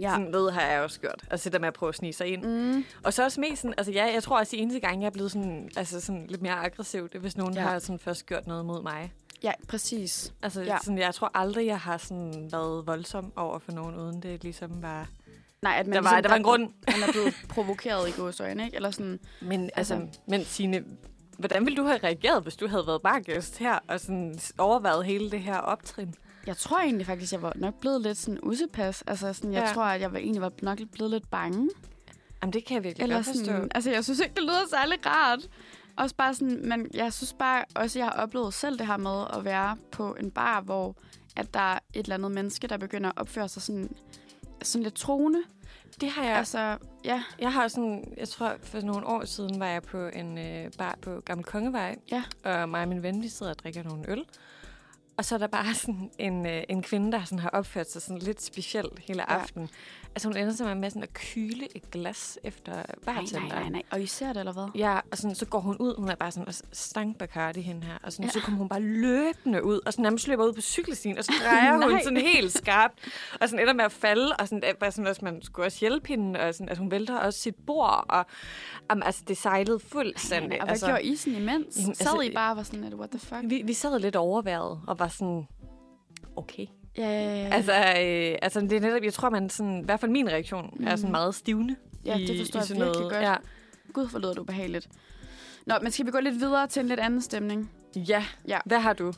Ja. 0.00 0.10
Sådan 0.10 0.26
noget 0.26 0.52
har 0.52 0.62
jeg 0.62 0.80
også 0.82 1.00
gjort. 1.00 1.24
Altså 1.30 1.44
det 1.44 1.52
der 1.52 1.58
med 1.58 1.68
at 1.68 1.74
prøve 1.74 1.88
at 1.88 1.94
snige 1.94 2.12
sig 2.12 2.26
ind. 2.26 2.44
Mm. 2.44 2.84
Og 3.04 3.12
så 3.12 3.24
også 3.24 3.40
mest 3.40 3.62
sådan, 3.62 3.74
altså 3.78 3.92
ja, 3.92 4.12
jeg 4.12 4.22
tror 4.22 4.38
også, 4.38 4.56
de 4.56 4.60
eneste 4.62 4.80
gange, 4.80 5.00
jeg 5.00 5.06
er 5.06 5.10
blevet 5.10 5.32
sådan, 5.32 5.70
altså 5.76 6.00
sådan 6.00 6.26
lidt 6.26 6.42
mere 6.42 6.52
aggressiv, 6.52 7.08
det 7.08 7.20
hvis 7.20 7.36
nogen 7.36 7.54
Ja. 7.54 7.60
har 7.60 7.78
sådan 7.78 7.98
først 7.98 8.26
gjort 8.26 8.46
noget 8.46 8.64
mod 8.66 8.82
mig. 8.82 9.12
Ja, 9.42 9.52
præcis. 9.68 10.32
Altså 10.42 10.62
ja. 10.62 10.78
sådan, 10.82 10.98
jeg 10.98 11.14
tror 11.14 11.30
aldrig, 11.34 11.66
jeg 11.66 11.78
har 11.80 11.96
sådan 11.98 12.48
været 12.52 12.86
voldsom 12.86 13.32
over 13.36 13.58
for 13.58 13.72
nogen, 13.72 13.96
uden 13.96 14.22
det 14.22 14.42
ligesom 14.42 14.82
var... 14.82 15.08
Nej, 15.62 15.74
at 15.78 15.86
man 15.86 15.96
Der 16.04 16.10
var, 16.10 16.20
der 16.20 16.28
var 16.28 16.36
en 16.36 16.42
grund. 16.42 16.62
Man 16.86 17.08
er 17.08 17.12
blevet 17.12 17.34
provokeret 17.54 18.08
i 18.08 18.12
gåsøjne, 18.12 18.64
ikke? 18.64 18.76
Eller 18.76 18.90
sådan... 18.90 19.20
Men 19.40 19.70
altså, 19.76 19.94
Altså- 19.94 20.18
men 20.28 20.44
Signe, 20.44 20.84
hvordan 21.38 21.64
ville 21.66 21.76
du 21.76 21.84
have 21.84 21.98
reageret, 22.04 22.42
hvis 22.42 22.56
du 22.56 22.68
havde 22.68 22.86
været 22.86 23.02
bargæst 23.02 23.58
her, 23.58 23.78
og 23.88 24.00
sådan 24.00 24.38
overvejet 24.58 25.04
hele 25.06 25.30
det 25.30 25.40
her 25.40 25.56
optrin? 25.58 26.14
Jeg 26.46 26.56
tror 26.56 26.78
egentlig 26.80 27.06
faktisk, 27.06 27.32
jeg 27.32 27.42
var 27.42 27.52
nok 27.56 27.74
blevet 27.80 28.02
lidt 28.02 28.18
sådan 28.18 28.38
usepas. 28.42 29.02
Altså 29.06 29.32
sådan, 29.32 29.52
jeg 29.52 29.60
ja. 29.62 29.68
Ja. 29.68 29.74
tror, 29.74 29.82
at 29.82 30.00
jeg 30.00 30.12
var 30.12 30.18
egentlig 30.18 30.42
var 30.42 30.52
nok 30.62 30.78
blevet 30.92 31.10
lidt 31.10 31.30
bange. 31.30 31.70
Jamen, 32.42 32.52
det 32.52 32.64
kan 32.64 32.74
jeg 32.74 32.84
virkelig 32.84 33.02
Eller 33.02 33.16
godt 33.16 33.26
forstå. 33.26 33.44
sådan, 33.44 33.68
altså, 33.74 33.90
jeg 33.90 34.04
synes 34.04 34.20
ikke, 34.20 34.34
det 34.34 34.42
lyder 34.42 34.60
særlig 34.70 35.06
rart. 35.06 35.38
Også 35.96 36.14
bare 36.16 36.34
sådan, 36.34 36.60
men 36.68 36.86
jeg 36.94 37.12
synes 37.12 37.32
bare 37.38 37.64
også, 37.74 37.98
jeg 37.98 38.06
har 38.06 38.12
oplevet 38.22 38.54
selv 38.54 38.78
det 38.78 38.86
her 38.86 38.96
med 38.96 39.24
at 39.38 39.44
være 39.44 39.76
på 39.92 40.16
en 40.20 40.30
bar, 40.30 40.60
hvor 40.60 40.96
at 41.36 41.54
der 41.54 41.60
er 41.60 41.78
et 41.94 42.02
eller 42.02 42.14
andet 42.14 42.30
menneske, 42.32 42.66
der 42.66 42.76
begynder 42.76 43.08
at 43.10 43.18
opføre 43.18 43.48
sig 43.48 43.62
sådan, 43.62 43.90
sådan 44.62 44.82
lidt 44.82 44.94
troende. 44.94 45.38
Det 46.00 46.10
har 46.10 46.24
jeg. 46.24 46.36
Altså, 46.36 46.78
ja, 47.04 47.22
Jeg 47.38 47.52
har 47.52 47.68
sådan, 47.68 48.14
jeg 48.16 48.28
tror 48.28 48.56
for 48.62 48.80
nogle 48.80 49.06
år 49.06 49.24
siden 49.24 49.60
var 49.60 49.66
jeg 49.66 49.82
på 49.82 50.06
en 50.06 50.38
øh, 50.38 50.70
bar 50.78 50.98
på 51.02 51.20
Gammel 51.24 51.44
Kongevej. 51.44 51.96
Ja. 52.10 52.22
Og 52.44 52.68
mig 52.68 52.82
og 52.82 52.88
min 52.88 53.02
ven, 53.02 53.22
vi 53.22 53.28
sidder 53.28 53.52
og 53.52 53.58
drikker 53.58 53.82
nogle 53.82 54.10
øl. 54.10 54.24
Og 55.16 55.24
så 55.24 55.34
er 55.34 55.38
der 55.38 55.46
bare 55.46 55.74
sådan 55.74 56.10
en, 56.18 56.46
øh, 56.46 56.62
en 56.68 56.82
kvinde, 56.82 57.12
der 57.12 57.24
sådan 57.24 57.38
har 57.38 57.50
opført 57.50 57.90
sig 57.90 58.02
sådan 58.02 58.18
lidt 58.18 58.42
specielt 58.42 58.98
hele 58.98 59.24
Ja. 59.32 59.38
Altså 60.14 60.28
hun 60.28 60.36
ender 60.36 60.52
simpelthen 60.52 60.80
med 60.80 60.90
sådan 60.90 61.02
at 61.02 61.12
kyle 61.14 61.76
et 61.76 61.90
glas 61.90 62.38
efter 62.42 62.72
nej, 62.72 62.84
bartenderen. 63.04 63.48
nej, 63.48 63.60
nej, 63.60 63.68
nej. 63.68 63.82
Og 63.90 64.02
I 64.02 64.06
ser 64.06 64.32
det, 64.32 64.36
eller 64.36 64.52
hvad? 64.52 64.68
Ja, 64.74 65.00
og 65.10 65.18
sådan, 65.18 65.34
så 65.34 65.46
går 65.46 65.58
hun 65.60 65.76
ud, 65.76 65.94
hun 65.98 66.08
er 66.08 66.14
bare 66.14 66.30
sådan 66.30 66.52
stank 66.72 67.18
Bacardi 67.18 67.60
hende 67.60 67.86
her, 67.86 67.98
og 68.02 68.12
sådan, 68.12 68.24
Ja. 68.24 68.30
så 68.30 68.40
kommer 68.40 68.58
hun 68.58 68.68
bare 68.68 68.80
løbende 68.80 69.64
ud, 69.64 69.80
og 69.86 69.92
sådan 69.92 70.02
nærmest 70.02 70.28
løber 70.28 70.44
ud 70.46 70.52
på 70.52 70.60
cykelstien, 70.60 71.18
og 71.18 71.24
så 71.24 71.32
drejer 71.44 71.88
hun 71.90 72.00
sådan 72.02 72.18
helt 72.18 72.52
skarpt, 72.52 72.94
og 73.40 73.48
sådan 73.48 73.62
ender 73.62 73.72
med 73.74 73.84
at 73.84 73.92
falde, 73.92 74.36
og 74.38 74.48
sådan, 74.48 74.62
bare 74.80 74.92
sådan 74.92 75.06
at 75.06 75.22
man 75.22 75.42
skulle 75.42 75.66
også 75.66 75.78
hjælpe 75.80 76.08
hende, 76.08 76.40
og 76.40 76.54
sådan, 76.54 76.68
at 76.68 76.78
hun 76.78 76.90
vælter 76.90 77.18
også 77.18 77.40
sit 77.40 77.54
bord, 77.66 78.04
og 78.08 78.26
um, 78.92 79.02
altså, 79.04 79.22
det 79.28 79.36
sejlede 79.36 79.78
fuldstændig. 79.78 80.48
Nej, 80.48 80.56
nej. 80.56 80.60
Og 80.60 80.64
hvad 80.66 80.72
altså, 80.72 80.86
gjorde 80.86 81.02
I 81.02 81.16
sådan 81.16 81.38
imens? 81.38 81.76
Jamen, 81.80 81.94
Sad 81.94 82.06
altså, 82.06 82.20
I 82.20 82.34
bare 82.34 82.52
og 82.52 82.56
var 82.56 82.62
sådan, 82.62 82.84
at 82.84 82.94
what 82.94 83.10
the 83.10 83.18
fuck? 83.18 83.40
vi, 83.44 83.62
vi 83.64 83.72
sad 83.72 83.98
lidt 83.98 84.16
overværet, 84.16 84.80
og 84.86 84.98
var 84.98 85.08
sådan, 85.08 85.46
okay. 86.36 86.66
Ja, 86.98 87.10
ja, 87.10 87.36
ja. 87.42 87.48
Altså, 87.54 87.72
øh, 87.72 88.38
altså 88.42 88.60
det 88.60 88.72
er 88.72 88.80
netop, 88.80 89.02
jeg 89.02 89.12
tror, 89.12 89.30
man 89.30 89.50
sådan, 89.50 89.80
i 89.80 89.84
hvert 89.84 90.00
fald 90.00 90.10
min 90.10 90.28
reaktion, 90.28 90.74
mm. 90.76 90.86
er 90.86 90.90
sådan 90.90 91.02
Mhm. 91.02 91.10
meget 91.12 91.34
stivende. 91.34 91.76
Ja, 92.04 92.16
i, 92.16 92.26
det 92.26 92.38
forstår 92.40 92.58
i 92.58 92.60
jeg 92.60 92.66
sådan 92.66 92.82
virkelig 92.82 93.00
noget. 93.00 93.12
godt. 93.14 93.24
Ja. 93.24 93.34
Gud, 93.92 94.08
hvor 94.10 94.18
lyder 94.18 94.32
det 94.32 94.38
ubehageligt. 94.38 94.88
Nå, 95.66 95.74
men 95.82 95.92
skal 95.92 96.06
vi 96.06 96.10
gå 96.10 96.20
lidt 96.20 96.40
videre 96.40 96.66
til 96.66 96.80
en 96.80 96.88
lidt 96.88 97.00
anden 97.00 97.22
stemning? 97.22 97.70
ja. 97.96 98.24
Ja. 98.48 98.58
Hvad 98.64 98.78
har 98.80 98.92
du 98.92 99.12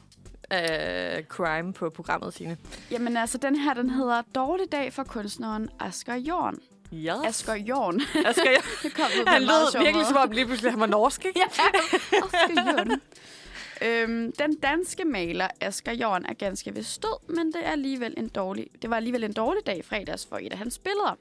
af 0.50 1.24
crime 1.28 1.72
på 1.72 1.90
programmet, 1.90 2.34
Signe? 2.34 2.56
Jamen 2.90 3.16
altså, 3.16 3.38
den 3.38 3.56
her, 3.56 3.74
den 3.74 3.90
hedder 3.90 4.22
Dårlig 4.34 4.72
dag 4.72 4.92
for 4.92 5.02
kunstneren 5.04 5.68
Asger 5.80 6.14
Jorn. 6.14 6.58
Ja. 6.92 7.14
Asger 7.28 7.54
Jorn. 7.54 8.00
Asger, 8.26 8.50
jeg, 8.50 8.60
det 8.82 8.94
kom 8.94 9.04
ud 9.20 9.24
på 9.24 9.30
han 9.30 9.42
lød 9.42 9.82
virkelig 9.84 10.06
som 10.06 10.16
om 10.16 10.30
lige 10.30 10.46
pludselig 10.46 10.72
han 10.72 10.80
var 10.80 10.86
norsk, 10.86 11.24
ikke? 11.24 11.40
Ja, 11.40 11.44
Asger 12.18 12.72
Jorn. 12.72 12.90
Øhm, 13.84 14.32
den 14.32 14.54
danske 14.56 15.04
maler 15.04 15.48
Asger 15.60 15.92
Jorn 15.92 16.24
er 16.28 16.32
ganske 16.34 16.74
vist 16.74 17.02
død, 17.02 17.34
men 17.36 17.46
det, 17.46 17.56
er 17.66 17.70
alligevel 17.70 18.14
en 18.16 18.28
dårlig, 18.28 18.66
det 18.82 18.90
var 18.90 18.96
alligevel 18.96 19.24
en 19.24 19.32
dårlig 19.32 19.66
dag 19.66 19.78
i 19.78 19.82
fredags 19.82 20.26
for 20.26 20.36
et 20.36 20.52
af 20.52 20.58
hans 20.58 20.78
billeder. 20.78 21.18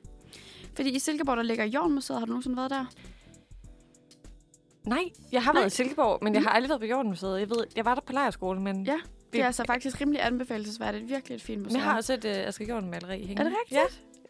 Fordi 0.76 0.90
i 0.90 1.00
Silkeborg, 1.00 1.38
der 1.38 1.44
ligger 1.44 1.66
Jorn-museet. 1.66 2.20
Har 2.20 2.26
du 2.26 2.30
nogensinde 2.32 2.58
været 2.58 2.70
der? 2.72 2.86
Nej, 4.86 5.04
jeg 5.32 5.44
har 5.44 5.54
Nej. 5.54 5.62
været 5.62 5.74
i 5.74 5.76
Silkeborg, 5.76 6.20
men 6.24 6.34
jeg 6.34 6.42
Mm. 6.42 6.46
har 6.46 6.54
aldrig 6.54 6.70
været 6.70 6.82
på 6.82 6.86
Jordenmuseet. 6.88 7.40
Jeg 7.40 7.50
ved, 7.50 7.66
jeg 7.76 7.86
var 7.86 7.96
der 7.96 8.02
på 8.02 8.14
lejerskole, 8.14 8.62
men 8.62 8.84
Ja, 8.86 8.98
Det 9.34 9.42
er 9.42 9.46
altså 9.46 9.64
faktisk 9.68 10.02
rimelig 10.02 10.26
anbefalesværdigt. 10.26 11.10
Virkelig 11.10 11.36
et 11.36 11.42
fint 11.42 11.58
Men 11.58 11.64
museum. 11.64 11.80
jeg 11.82 11.90
har 11.90 11.98
også 11.98 12.14
et 12.14 12.26
uh, 12.26 12.32
Asger 12.32 12.66
Jorn 12.66 12.90
maleri 12.90 13.18
hængende. 13.26 13.42
Er 13.42 13.50
det 13.50 13.54
rigtigt? 13.62 13.80
Ja, 13.82 13.86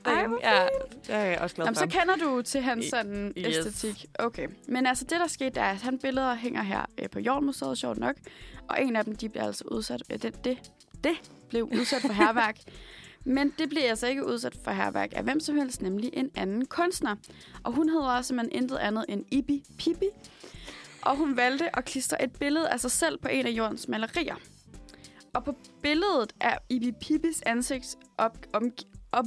Ej, 0.05 0.25
ja, 0.43 0.67
det 1.07 1.15
er 1.15 1.19
jeg 1.19 1.39
også 1.39 1.55
glad 1.55 1.65
Jamen, 1.65 1.75
for. 1.75 1.89
så 1.89 1.99
kender 1.99 2.15
du 2.15 2.41
til 2.41 2.61
hans 2.61 2.85
sådan 2.85 3.33
yes. 3.37 3.45
æstetik. 3.47 4.05
Okay. 4.19 4.47
Men 4.67 4.85
altså, 4.85 5.03
det 5.03 5.19
der 5.19 5.27
skete, 5.27 5.59
er, 5.59 5.71
at 5.71 5.81
han 5.81 5.99
billeder 5.99 6.35
hænger 6.35 6.63
her 6.63 6.85
øh, 6.97 7.09
på 7.09 7.19
Jornmuseet, 7.19 7.77
sjovt 7.77 7.97
nok. 7.97 8.15
Og 8.67 8.83
en 8.83 8.95
af 8.95 9.05
dem, 9.05 9.15
de 9.15 9.29
bliver 9.29 9.45
altså 9.45 9.63
udsat... 9.71 10.03
Øh, 10.11 10.21
det, 10.21 10.43
det, 10.43 10.71
det 11.03 11.13
blev 11.49 11.63
udsat 11.63 12.01
for 12.01 12.13
herværk. 12.13 12.57
Men 13.23 13.53
det 13.59 13.69
blev 13.69 13.81
altså 13.85 14.07
ikke 14.07 14.25
udsat 14.25 14.57
for 14.63 14.71
herværk 14.71 15.09
af 15.15 15.23
hvem 15.23 15.39
som 15.39 15.57
helst, 15.57 15.81
nemlig 15.81 16.09
en 16.13 16.31
anden 16.35 16.65
kunstner. 16.65 17.15
Og 17.63 17.73
hun 17.73 17.89
hedder 17.89 18.21
simpelthen 18.21 18.63
intet 18.63 18.77
andet 18.77 19.05
end 19.09 19.25
Ibi 19.31 19.63
Pibi. 19.77 20.07
Og 21.01 21.15
hun 21.15 21.37
valgte 21.37 21.77
at 21.77 21.85
klistre 21.85 22.23
et 22.23 22.31
billede 22.39 22.69
af 22.69 22.79
sig 22.79 22.91
selv 22.91 23.17
på 23.17 23.27
en 23.27 23.45
af 23.45 23.51
jordens 23.51 23.87
malerier. 23.87 24.35
Og 25.33 25.43
på 25.43 25.55
billedet 25.81 26.33
er 26.41 26.57
Ibi 26.69 26.91
Pibis 26.91 27.41
ansigt 27.45 27.95
op, 28.17 28.37
om, 28.53 28.71
op, 29.11 29.25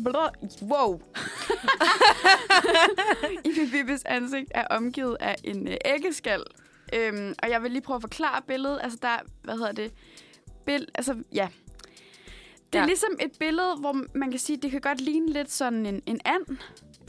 wow. 0.63 1.01
Ibi 3.45 3.71
Pibis 3.71 4.03
ansigt 4.05 4.51
er 4.55 4.65
omgivet 4.71 5.17
af 5.21 5.35
en 5.45 5.69
øh, 5.69 5.77
æggeskal. 5.85 6.43
Øhm, 6.95 7.35
og 7.43 7.51
jeg 7.51 7.63
vil 7.63 7.71
lige 7.71 7.83
prøve 7.83 7.97
at 7.97 8.03
forklare 8.03 8.43
billedet. 8.47 8.79
Altså, 8.83 8.99
der 9.03 9.09
er, 9.09 9.19
hvad 9.43 9.55
hedder 9.55 9.73
det? 9.73 9.93
Bill, 10.67 10.89
altså, 10.95 11.15
ja. 11.35 11.49
Det 12.73 12.79
er 12.79 12.83
Ja. 12.83 12.87
ligesom 12.87 13.11
et 13.21 13.31
billede, 13.41 13.77
hvor 13.81 13.97
man 14.19 14.31
kan 14.31 14.41
sige, 14.41 14.57
det 14.57 14.71
kan 14.71 14.81
godt 14.81 15.01
ligne 15.01 15.33
lidt 15.33 15.53
sådan 15.53 15.87
en, 15.87 16.03
en 16.07 16.21
and. 16.25 16.57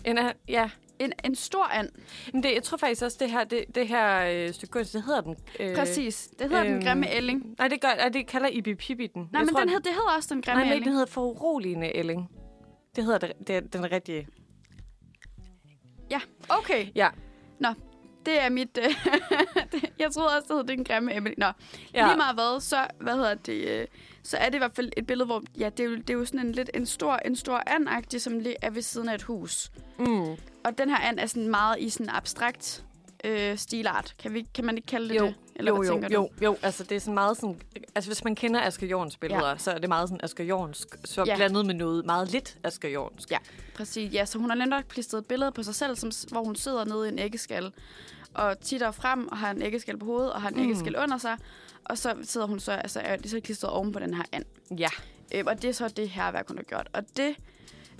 En, 0.05 0.17
af- 0.17 0.35
ja, 0.47 0.69
En, 0.99 1.13
en 1.25 1.35
stor 1.35 1.63
and. 1.63 1.89
men 2.33 2.43
det, 2.43 2.53
jeg 2.53 2.63
tror 2.63 2.77
faktisk 2.77 3.01
også, 3.03 3.17
det 3.19 3.31
her, 3.31 3.43
det, 3.43 3.65
det 3.75 3.87
her 3.87 4.25
øh, 4.33 4.53
stykke 4.53 4.71
kunst, 4.71 4.93
det 4.93 5.03
hedder 5.03 5.21
den. 5.21 5.35
Øh, 5.59 5.75
Præcis. 5.75 6.29
Det 6.39 6.49
hedder 6.49 6.63
den 6.63 6.73
øhm, 6.73 6.83
grimme 6.83 7.11
ælling. 7.13 7.55
Nej, 7.57 7.67
det, 7.67 7.81
gør, 7.81 7.95
nej, 7.97 8.09
det 8.09 8.27
kalder 8.27 8.47
Ibi 8.47 8.75
Pibi 8.75 9.07
den. 9.07 9.21
Nej, 9.21 9.29
Jeg 9.33 9.39
men 9.45 9.49
tror, 9.49 9.59
den 9.59 9.69
hed, 9.69 9.79
det 9.79 9.91
hedder 9.91 10.15
også 10.17 10.29
den 10.33 10.41
grimme 10.41 10.61
Nej, 10.63 10.69
ælling. 10.71 10.85
den 10.85 10.93
hedder 10.93 11.05
foruroligende 11.07 11.95
ælling. 11.95 12.29
Det 12.95 13.03
hedder 13.03 13.19
det, 13.19 13.33
det, 13.47 13.73
den 13.73 13.91
rigtige. 13.91 14.27
Ja, 16.11 16.19
okay. 16.49 16.87
Ja. 16.95 17.09
Det 18.25 18.41
er 18.41 18.49
mit... 18.49 18.77
Øh, 18.83 19.83
jeg 19.99 20.11
troede 20.11 20.29
også, 20.37 20.47
det 20.47 20.57
hed 20.57 20.77
den 20.77 20.83
grimme 20.83 21.13
ælling. 21.15 21.35
Nå, 21.37 21.45
Ja. 21.93 22.07
lige 22.07 22.17
meget 22.17 22.35
hvad, 22.35 22.61
så, 22.61 22.87
hvad 23.01 23.13
hedder 23.15 23.33
det, 23.33 23.53
øh, 23.67 23.87
så 24.23 24.37
er 24.37 24.45
det 24.45 24.55
i 24.55 24.57
hvert 24.57 24.75
fald 24.75 24.89
et 24.97 25.07
billede, 25.07 25.25
hvor 25.25 25.43
ja, 25.59 25.69
det, 25.69 25.79
er 25.79 25.83
jo, 25.89 25.95
det 25.95 26.09
er 26.09 26.13
jo 26.13 26.25
sådan 26.25 26.39
en 26.39 26.51
lidt 26.51 26.69
en 26.73 26.85
stor, 26.85 27.15
en 27.15 27.35
stor 27.35 27.63
and 27.67 28.19
som 28.19 28.33
li- 28.39 28.53
er 28.61 28.69
ved 28.69 28.81
siden 28.81 29.09
af 29.09 29.15
et 29.15 29.21
hus. 29.21 29.71
Mm. 29.99 30.21
Og 30.63 30.77
den 30.77 30.89
her 30.89 30.97
and 30.97 31.19
er 31.19 31.25
sådan 31.25 31.47
meget 31.49 31.79
i 31.79 31.89
sådan 31.89 32.09
abstrakt 32.09 32.85
øh, 33.23 33.57
stilart. 33.57 34.15
Kan, 34.19 34.33
vi, 34.33 34.47
kan 34.53 34.65
man 34.65 34.75
ikke 34.77 34.85
kalde 34.85 35.09
det 35.09 35.19
Jo, 35.19 35.25
det? 35.25 35.35
Eller 35.55 35.71
jo, 35.71 35.77
hvad 35.77 35.87
jo, 35.87 36.07
jo, 36.13 36.29
du? 36.39 36.45
jo, 36.45 36.57
altså 36.61 36.83
det 36.83 36.95
er 36.95 36.99
sådan 36.99 37.13
meget 37.13 37.37
sådan... 37.37 37.61
Altså 37.95 38.09
hvis 38.09 38.23
man 38.23 38.35
kender 38.35 38.61
Asger 38.61 38.87
Jorns 38.87 39.17
billeder, 39.17 39.49
ja. 39.49 39.57
så 39.57 39.71
er 39.71 39.77
det 39.77 39.89
meget 39.89 40.09
sådan 40.09 40.19
Asger 40.23 40.43
Jorns, 40.43 40.87
så 41.05 41.23
ja. 41.27 41.35
Blandet 41.35 41.65
med 41.65 41.73
noget 41.73 42.05
meget 42.05 42.31
lidt 42.31 42.57
Asger 42.63 42.89
Jorns. 42.89 43.27
Ja. 43.31 43.37
Præcis, 43.75 44.13
ja. 44.13 44.25
Så 44.25 44.37
hun 44.37 44.49
har 44.49 44.57
nemlig 44.57 44.83
klistret 44.89 45.19
et 45.19 45.25
billede 45.25 45.51
på 45.51 45.63
sig 45.63 45.75
selv, 45.75 45.95
som, 45.95 46.11
hvor 46.31 46.43
hun 46.43 46.55
sidder 46.55 46.85
nede 46.85 47.05
i 47.05 47.11
en 47.11 47.19
æggeskal 47.19 47.71
og 48.33 48.59
titter 48.59 48.91
frem 48.91 49.27
og 49.27 49.37
har 49.37 49.51
en 49.51 49.61
æggeskal 49.61 49.97
på 49.97 50.05
hovedet 50.05 50.33
og 50.33 50.41
har 50.41 50.49
en 50.49 50.55
Mm. 50.55 50.63
æggeskal 50.63 50.95
under 50.95 51.17
sig. 51.17 51.37
Og 51.85 51.97
så 51.97 52.15
sidder 52.23 52.47
hun 52.47 52.59
så, 52.59 52.71
altså 52.71 52.99
er 52.99 53.15
det 53.15 53.31
så 53.31 53.39
klistret 53.39 53.71
oven 53.71 53.91
på 53.91 53.99
den 53.99 54.13
her 54.13 54.23
and. 54.31 54.45
Ja. 54.77 54.89
Øh, 55.35 55.43
og 55.47 55.61
det 55.61 55.69
er 55.69 55.73
så 55.73 55.87
det 55.87 56.09
her 56.09 56.31
værk, 56.31 56.47
hun 56.47 56.57
har 56.57 56.63
gjort. 56.63 56.89
Og 56.93 57.03
det, 57.17 57.35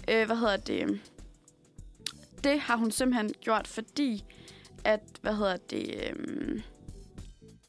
øh, 0.08 0.26
hvad 0.26 0.36
hedder 0.36 0.58
det, 0.58 1.00
det 2.44 2.60
har 2.60 2.76
hun 2.76 2.92
simpelthen 2.92 3.34
gjort, 3.42 3.68
fordi 3.68 4.24
at, 4.86 5.00
hvad 5.22 5.36
hedder 5.36 5.58
det, 5.58 5.96
øh, 6.10 6.62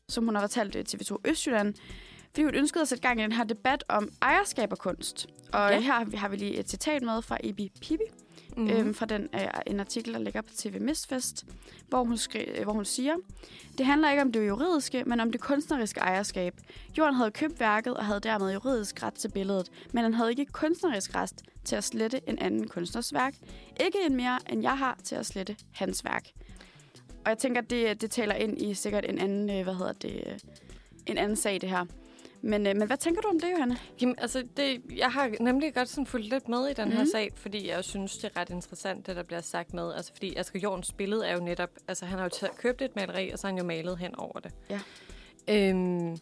som 0.08 0.24
hun 0.24 0.34
har 0.34 0.42
fortalt 0.42 0.72
til 0.88 0.96
TV2 0.98 1.16
Østjylland, 1.24 1.74
fordi 2.30 2.44
hun 2.44 2.54
ønskede 2.54 2.82
at 2.82 2.88
sætte 2.88 3.02
gang 3.02 3.20
i 3.20 3.22
den 3.22 3.32
her 3.32 3.44
debat 3.44 3.84
om 3.88 4.08
ejerskab 4.22 4.72
og 4.72 4.78
kunst. 4.78 5.26
Og 5.52 5.70
Ja. 5.70 5.80
her 5.80 5.92
har 5.92 6.04
vi- 6.04 6.16
har 6.16 6.28
vi 6.28 6.36
lige 6.36 6.56
et 6.58 6.70
citat 6.70 7.02
med 7.02 7.22
fra 7.22 7.38
Ibi 7.44 7.72
Pibi, 7.80 8.02
Mm. 8.56 8.62
mm. 8.62 8.70
øhm, 8.70 8.94
fra 8.94 9.06
den, 9.06 9.28
øh, 9.34 9.40
en 9.66 9.80
artikel, 9.80 10.12
der 10.12 10.18
ligger 10.20 10.40
på 10.42 10.48
TV 10.56 10.80
Mistfest, 10.80 11.44
hvor 11.88 12.04
hun, 12.04 12.14
skri- 12.16 12.58
øh, 12.58 12.62
hvor 12.64 12.72
hun 12.72 12.84
siger, 12.84 13.14
det 13.78 13.86
handler 13.86 14.10
ikke 14.10 14.22
om 14.22 14.32
det 14.32 14.46
juridiske, 14.48 15.04
men 15.04 15.20
om 15.20 15.32
det 15.32 15.40
kunstneriske 15.40 16.00
ejerskab. 16.00 16.54
Jorden 16.98 17.14
havde 17.14 17.30
købt 17.30 17.60
værket 17.60 17.94
og 17.96 18.04
havde 18.06 18.20
dermed 18.20 18.52
juridisk 18.52 19.02
ret 19.02 19.14
til 19.14 19.28
billedet, 19.30 19.68
men 19.92 20.02
han 20.04 20.14
havde 20.14 20.30
ikke 20.30 20.44
kunstnerisk 20.46 21.14
ret 21.14 21.32
til 21.64 21.76
at 21.76 21.84
slette 21.84 22.20
en 22.28 22.38
anden 22.38 22.68
kunstners 22.68 23.14
værk. 23.14 23.34
Ikke 23.84 23.98
en 24.06 24.16
mere, 24.16 24.38
end 24.50 24.62
jeg 24.62 24.78
har 24.78 24.98
til 25.04 25.14
at 25.14 25.26
slette 25.26 25.56
hans 25.72 26.04
værk. 26.04 26.28
Og 27.24 27.28
jeg 27.30 27.38
tænker, 27.38 27.60
det, 27.60 28.00
det 28.00 28.10
taler 28.10 28.34
ind 28.34 28.62
i 28.62 28.74
sikkert 28.74 29.04
en 29.08 29.18
anden, 29.18 29.50
øh, 29.50 29.62
hvad 29.64 29.74
hedder 29.74 29.92
det, 29.92 30.24
øh, 30.26 30.38
en 31.06 31.18
anden 31.18 31.36
sag, 31.36 31.60
det 31.60 31.68
her. 31.68 31.84
Men, 32.42 32.66
øh, 32.66 32.76
men 32.76 32.86
hvad 32.86 32.96
tænker 32.96 33.20
du 33.20 33.28
om 33.28 33.40
det, 33.40 33.50
Johanne? 33.52 33.76
Jamen, 34.00 34.14
altså, 34.18 34.44
det, 34.56 34.82
jeg 34.96 35.10
har 35.12 35.30
nemlig 35.40 35.74
godt 35.74 35.88
sådan 35.88 36.06
fulgt 36.06 36.26
lidt 36.28 36.48
med 36.48 36.66
i 36.68 36.72
den 36.72 36.84
mm. 36.84 36.90
her 36.90 37.02
Mhm. 37.02 37.10
sag, 37.10 37.30
fordi 37.36 37.68
jeg 37.68 37.84
synes, 37.84 38.16
det 38.18 38.32
er 38.34 38.40
ret 38.40 38.50
interessant, 38.50 39.06
det 39.06 39.16
der 39.16 39.22
bliver 39.22 39.40
sagt 39.40 39.74
med. 39.74 39.92
Altså, 39.94 40.12
fordi 40.12 40.36
Asger 40.36 40.60
Jorns 40.60 40.92
billede 40.92 41.26
er 41.26 41.34
jo 41.36 41.40
netop... 41.44 41.70
Altså, 41.88 42.06
han 42.06 42.18
har 42.18 42.24
jo 42.42 42.48
købt 42.56 42.82
et 42.82 42.96
maleri, 42.96 43.30
og 43.30 43.38
så 43.38 43.46
har 43.46 43.52
han 43.52 43.58
jo 43.58 43.64
malet 43.64 43.98
hen 43.98 44.14
over 44.18 44.40
det. 44.40 44.52
Ja. 44.70 44.80
Øhm, 45.48 46.16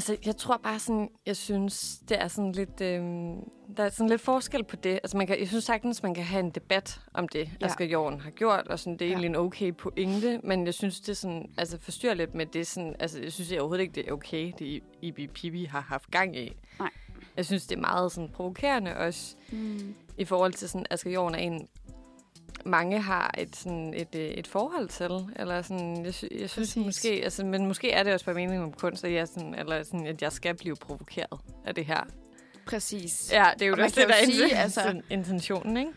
altså, 0.00 0.16
jeg 0.26 0.36
tror 0.36 0.56
bare 0.62 0.78
sådan... 0.78 1.08
Jeg 1.26 1.36
synes, 1.36 1.98
det 2.08 2.22
er 2.22 2.28
sådan 2.28 2.52
lidt... 2.52 2.80
Øhm, 2.80 3.34
der 3.76 3.84
er 3.84 3.88
sådan 3.88 4.08
lidt 4.08 4.20
forskel 4.20 4.64
på 4.64 4.76
det. 4.76 4.90
Altså, 4.92 5.16
man 5.16 5.26
kan, 5.26 5.38
jeg 5.40 5.48
synes 5.48 5.64
sagtens, 5.64 6.02
man 6.02 6.14
kan 6.14 6.24
have 6.24 6.40
en 6.40 6.50
debat 6.50 7.00
om 7.14 7.28
det, 7.28 7.50
ja. 7.60 7.66
Asger 7.66 7.84
Jorn 7.84 8.20
har 8.20 8.30
gjort, 8.30 8.68
og 8.68 8.78
sådan, 8.78 8.92
det 8.92 9.02
er 9.02 9.06
Ja. 9.06 9.12
egentlig 9.12 9.28
en 9.28 9.36
okay 9.36 9.72
pointe, 9.72 10.40
men 10.44 10.66
jeg 10.66 10.74
synes, 10.74 11.00
det 11.00 11.16
sådan, 11.16 11.50
altså, 11.58 11.78
forstyrrer 11.80 12.14
lidt 12.14 12.34
med 12.34 12.46
det. 12.46 12.66
Sådan, 12.66 12.94
altså, 12.98 13.20
jeg 13.20 13.32
synes 13.32 13.52
overhovedet 13.52 13.82
ikke, 13.82 13.94
det 13.94 14.08
er 14.08 14.12
okay, 14.12 14.52
det 14.58 14.82
Ibi 15.02 15.26
Pibi 15.26 15.64
har 15.64 15.80
haft 15.80 16.10
gang 16.10 16.36
i. 16.36 16.56
Nej. 16.78 16.90
Jeg 17.36 17.46
synes, 17.46 17.66
det 17.66 17.76
er 17.76 17.80
meget 17.80 18.12
sådan 18.12 18.28
provokerende 18.30 18.96
også, 18.96 19.36
Mm. 19.52 19.94
i 20.18 20.24
forhold 20.24 20.52
til 20.52 20.68
sådan, 20.68 20.86
Asger 20.90 21.10
Jorn 21.10 21.34
er 21.34 21.38
en, 21.38 21.68
mange 22.64 23.00
har 23.00 23.34
et, 23.38 23.56
sådan 23.56 23.94
et, 23.96 24.14
øh, 24.14 24.20
et 24.20 24.46
forhold 24.46 24.88
til, 24.88 25.10
eller 25.36 25.62
sådan, 25.62 26.04
jeg, 26.04 26.14
sy- 26.14 26.24
jeg 26.40 26.50
synes 26.50 26.68
Præcis. 26.68 26.86
måske, 26.86 27.08
altså, 27.24 27.44
men 27.44 27.66
måske 27.66 27.90
er 27.92 28.02
det 28.02 28.12
også 28.12 28.24
bare 28.26 28.34
meningen 28.34 28.62
om 28.64 28.72
kunst, 28.72 29.04
at 29.04 29.12
jeg, 29.12 29.28
sådan, 29.28 29.54
eller 29.54 29.82
sådan, 29.82 30.06
at 30.06 30.22
jeg 30.22 30.32
skal 30.32 30.54
blive 30.56 30.76
provokeret 30.76 31.40
af 31.66 31.74
det 31.74 31.84
her. 31.84 32.00
Præcis. 32.66 33.30
Ja, 33.32 33.46
det 33.54 33.62
er 33.62 33.66
jo 33.66 33.74
Og 33.74 33.80
også 33.80 34.00
det, 34.00 34.08
der 34.08 34.14
er 34.14 34.24
sige, 34.24 34.56
altså- 34.56 35.00
intentionen, 35.10 35.76
ikke? 35.76 35.90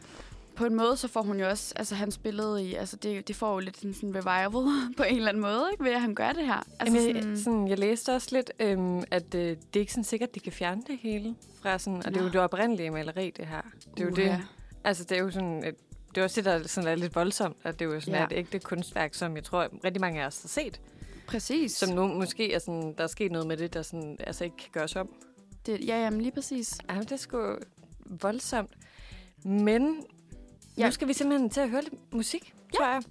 på 0.56 0.66
en 0.66 0.76
måde, 0.76 0.98
så 0.98 1.08
får 1.08 1.22
hun 1.22 1.40
jo 1.40 1.50
også, 1.50 1.74
altså 1.76 1.96
hans 1.96 2.18
billede 2.18 2.64
i, 2.66 2.74
altså 2.74 2.96
det, 2.98 3.28
det 3.28 3.36
får 3.36 3.54
jo 3.54 3.60
lidt 3.60 3.82
en 3.82 3.94
sådan 3.94 4.16
revival 4.16 4.68
på 4.98 5.04
en 5.04 5.16
eller 5.16 5.30
anden 5.30 5.42
måde, 5.42 5.64
ikke, 5.72 5.84
ved 5.84 5.92
at 5.92 6.02
han 6.02 6.16
gør 6.16 6.32
det 6.32 6.46
her. 6.46 6.64
Altså 6.80 6.98
Jamen, 7.00 7.16
jeg, 7.16 7.24
sådan, 7.24 7.38
sådan, 7.38 7.68
jeg 7.68 7.80
læste 7.80 8.14
også 8.16 8.28
lidt, 8.32 8.52
øhm, 8.60 9.04
at 9.12 9.36
øh, 9.36 9.42
det 9.42 9.76
er 9.76 9.80
ikke 9.80 9.92
sådan 9.92 10.04
sikkert, 10.04 10.30
at 10.30 10.36
de 10.36 10.40
kan 10.40 10.52
fjerne 10.52 10.82
det 10.88 11.00
hele 11.02 11.36
fra 11.62 11.78
sådan, 11.80 11.98
og 11.98 12.06
det 12.06 12.16
er 12.16 12.20
jo 12.22 12.26
Nå. 12.28 12.32
det 12.32 12.42
oprindelige 12.42 12.92
maleri, 12.92 13.32
det 13.38 13.48
her. 13.48 13.62
Det 13.98 14.00
er 14.04 14.06
jo 14.06 14.12
uha. 14.12 14.22
det. 14.24 14.42
Altså, 14.84 15.04
det 15.04 15.18
er 15.18 15.22
jo 15.22 15.32
sådan, 15.32 15.64
et, 15.64 15.76
det 16.16 16.22
er 16.22 16.24
også 16.26 16.42
det, 16.42 16.46
der 16.46 16.68
sådan 16.68 16.90
er 16.90 16.96
lidt 16.96 17.16
voldsomt, 17.16 17.58
at 17.64 17.80
det 17.80 17.90
er 17.90 17.94
jo 17.94 18.00
sådan 18.00 18.14
Ja. 18.14 18.26
et 18.26 18.32
ægte 18.32 18.60
kunstværk, 18.60 19.14
som 19.14 19.36
jeg 19.36 19.44
tror, 19.44 19.68
rigtig 19.84 20.02
mange 20.02 20.22
af 20.22 20.26
os 20.28 20.42
har 20.42 20.48
set. 20.48 20.82
Præcis. 21.28 21.72
Som 21.72 21.90
nu 21.96 22.08
måske 22.08 22.54
er 22.54 22.60
sådan, 22.60 22.94
der 22.98 23.04
er 23.04 23.08
sket 23.08 23.32
noget 23.32 23.48
med 23.48 23.58
det, 23.58 23.74
der 23.74 23.82
sådan, 23.82 24.18
altså 24.20 24.44
ikke 24.44 24.58
kan 24.58 24.70
gøres 24.72 24.96
om. 24.96 25.10
Det, 25.66 25.88
ja, 25.88 26.04
jamen 26.04 26.22
lige 26.22 26.32
præcis. 26.32 26.78
Ej, 26.90 26.96
men 26.96 27.04
det 27.04 27.12
er 27.12 27.16
sgu 27.16 27.56
voldsomt. 28.06 28.72
Men 29.46 30.04
ja. 30.78 30.86
Nu 30.86 30.92
skal 30.92 31.08
vi 31.08 31.14
simpelthen 31.14 31.50
til 31.50 31.62
at 31.62 31.70
høre 31.70 31.82
lidt 31.82 32.14
musik, 32.14 32.54
ja. 32.74 32.78
tror 32.78 32.88
jeg. 32.94 33.02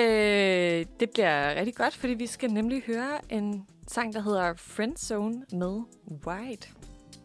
Øh, 0.00 0.86
det 1.00 1.10
bliver 1.10 1.54
rigtig 1.54 1.74
godt, 1.74 1.94
fordi 1.96 2.14
vi 2.14 2.26
skal 2.26 2.52
nemlig 2.52 2.82
høre 2.86 3.32
en 3.32 3.66
sang, 3.88 4.12
der 4.12 4.20
hedder 4.20 4.54
Friendzone 4.56 5.42
med 5.52 5.80
White. 6.26 6.68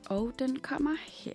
Og 0.06 0.32
den 0.40 0.60
kommer 0.60 0.96
her. 1.08 1.34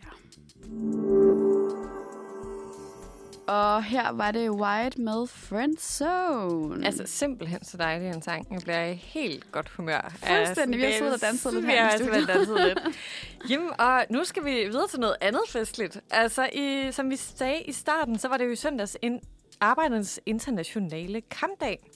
Og 3.47 3.85
her 3.85 4.13
var 4.13 4.31
det 4.31 4.51
White 4.51 5.01
med 5.01 5.27
Friendzone. 5.27 6.87
Altså 6.87 7.03
simpelthen 7.07 7.65
så 7.65 7.77
dejlig 7.77 8.09
en 8.09 8.23
sang. 8.23 8.47
Jeg 8.53 8.61
bliver 8.61 8.85
i 8.85 8.95
helt 8.95 9.53
godt 9.53 9.69
humør. 9.69 10.15
Fuldstændig. 10.27 10.79
Vi 10.79 10.85
har 10.85 10.93
siddet 10.93 11.15
og 11.15 11.21
danset 11.21 11.55
lidt 11.55 11.67
Vi 11.67 11.71
her 11.71 11.83
har 11.83 11.91
i 11.91 11.93
altså 11.93 12.33
danset 12.33 12.67
lidt. 12.67 12.81
Jamen, 13.51 13.71
og 13.79 14.05
nu 14.11 14.25
skal 14.25 14.45
vi 14.45 14.51
videre 14.51 14.89
til 14.89 15.01
noget 15.01 15.17
andet 15.21 15.41
festligt. 15.49 16.01
Altså, 16.11 16.49
i, 16.53 16.89
som 16.93 17.11
vi 17.11 17.17
sagde 17.17 17.63
i 17.63 17.73
starten, 17.73 18.19
så 18.19 18.29
var 18.29 18.37
det 18.37 18.45
jo 18.45 18.51
i 18.51 18.57
søndags 18.57 18.97
en 19.03 19.21
Arbejdernes 19.61 20.21
Internationale 20.27 21.21
Kampdag. 21.21 21.91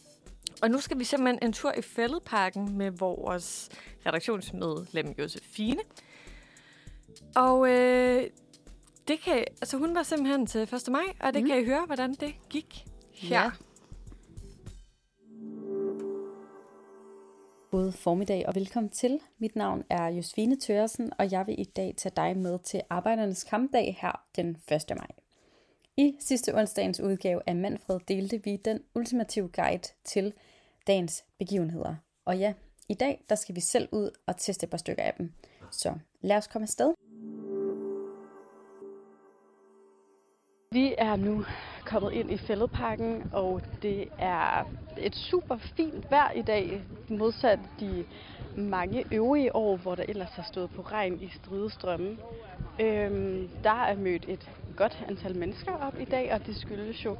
Og 0.63 0.71
nu 0.71 0.81
skal 0.81 0.99
vi 0.99 1.05
simpelthen 1.05 1.39
en 1.43 1.53
tur 1.53 1.73
i 1.79 1.83
Fælledparken 1.83 2.79
med 2.79 2.91
vores 2.91 3.69
redaktionsmedlem 4.07 5.15
Josefine. 5.19 5.81
Og 7.35 7.71
øh, 7.71 8.23
det 9.09 9.21
kan, 9.21 9.39
altså 9.39 9.77
hun 9.79 9.95
var 9.95 10.03
simpelthen 10.03 10.47
til 10.47 10.61
1. 10.61 10.89
maj, 10.91 11.03
og 11.21 11.35
det 11.35 11.43
Mm. 11.43 11.49
kan 11.49 11.61
I 11.63 11.65
høre, 11.65 11.87
hvordan 11.87 12.15
det 12.15 12.35
gik 12.51 12.85
her. 13.13 13.43
Ja. 13.43 13.51
God 17.71 17.93
formiddag 17.93 18.49
og 18.49 18.55
velkommen 18.55 18.91
til. 18.91 19.21
Mit 19.39 19.57
navn 19.57 19.85
er 19.91 20.07
Josefine 20.09 20.57
Tøresen, 20.61 21.13
og 21.19 21.33
jeg 21.33 21.47
vil 21.47 21.61
i 21.61 21.65
dag 21.65 21.95
tage 21.97 22.13
dig 22.17 22.37
med 22.37 22.59
til 22.59 22.83
Arbejdernes 22.91 23.45
Kampdag 23.45 23.97
her 24.01 24.25
den 24.37 24.57
1. 24.73 24.97
maj. 24.97 25.09
I 25.97 26.17
sidste 26.21 26.55
onsdagens 26.55 27.01
udgave 27.01 27.41
af 27.47 27.57
Manfred 27.57 28.01
delte 28.09 28.43
vi 28.45 28.57
den 28.57 28.81
ultimative 28.95 29.49
guide 29.49 29.89
til 30.05 30.33
dagens 30.87 31.25
begivenheder. 31.39 31.95
Og 32.25 32.39
ja, 32.39 32.53
i 32.89 32.95
dag 32.95 33.25
der 33.29 33.35
skal 33.35 33.55
vi 33.55 33.61
selv 33.61 33.89
ud 33.93 34.11
og 34.27 34.37
teste 34.37 34.65
et 34.65 34.71
par 34.71 34.79
stykker 34.79 35.03
af 35.03 35.15
dem. 35.19 35.33
Så 35.71 35.95
lad 36.21 36.37
os 36.37 36.47
komme 36.47 36.65
afsted. 36.65 36.95
Vi 40.71 40.95
er 40.99 41.17
nu 41.17 41.45
kommet 41.85 42.13
ind 42.13 42.31
i 42.31 42.37
Fælledparken, 42.37 43.25
og 43.33 43.63
det 43.83 44.09
er 44.19 44.65
et 44.99 45.15
super 45.17 45.57
fint 45.57 46.11
vejr 46.11 46.31
i 46.31 46.43
dag, 46.43 46.85
modsat 47.09 47.59
de 47.81 48.05
mange 48.57 49.05
øvrige 49.13 49.57
år, 49.57 49.77
hvor 49.77 49.95
der 49.95 50.05
ellers 50.09 50.31
har 50.35 50.43
stået 50.43 50.71
på 50.71 50.83
regn 50.83 51.19
i 51.23 51.29
stridestrømme. 51.29 52.19
Øhm, 52.81 53.51
der 53.65 53.85
er 53.85 53.97
mødt 53.97 54.25
et 54.29 54.51
godt 54.77 55.05
antal 55.09 55.37
mennesker 55.37 55.73
op 55.73 55.95
i 56.01 56.05
dag, 56.05 56.33
og 56.33 56.47
det 56.47 56.57
skyldes 56.57 57.05
jo 57.05 57.17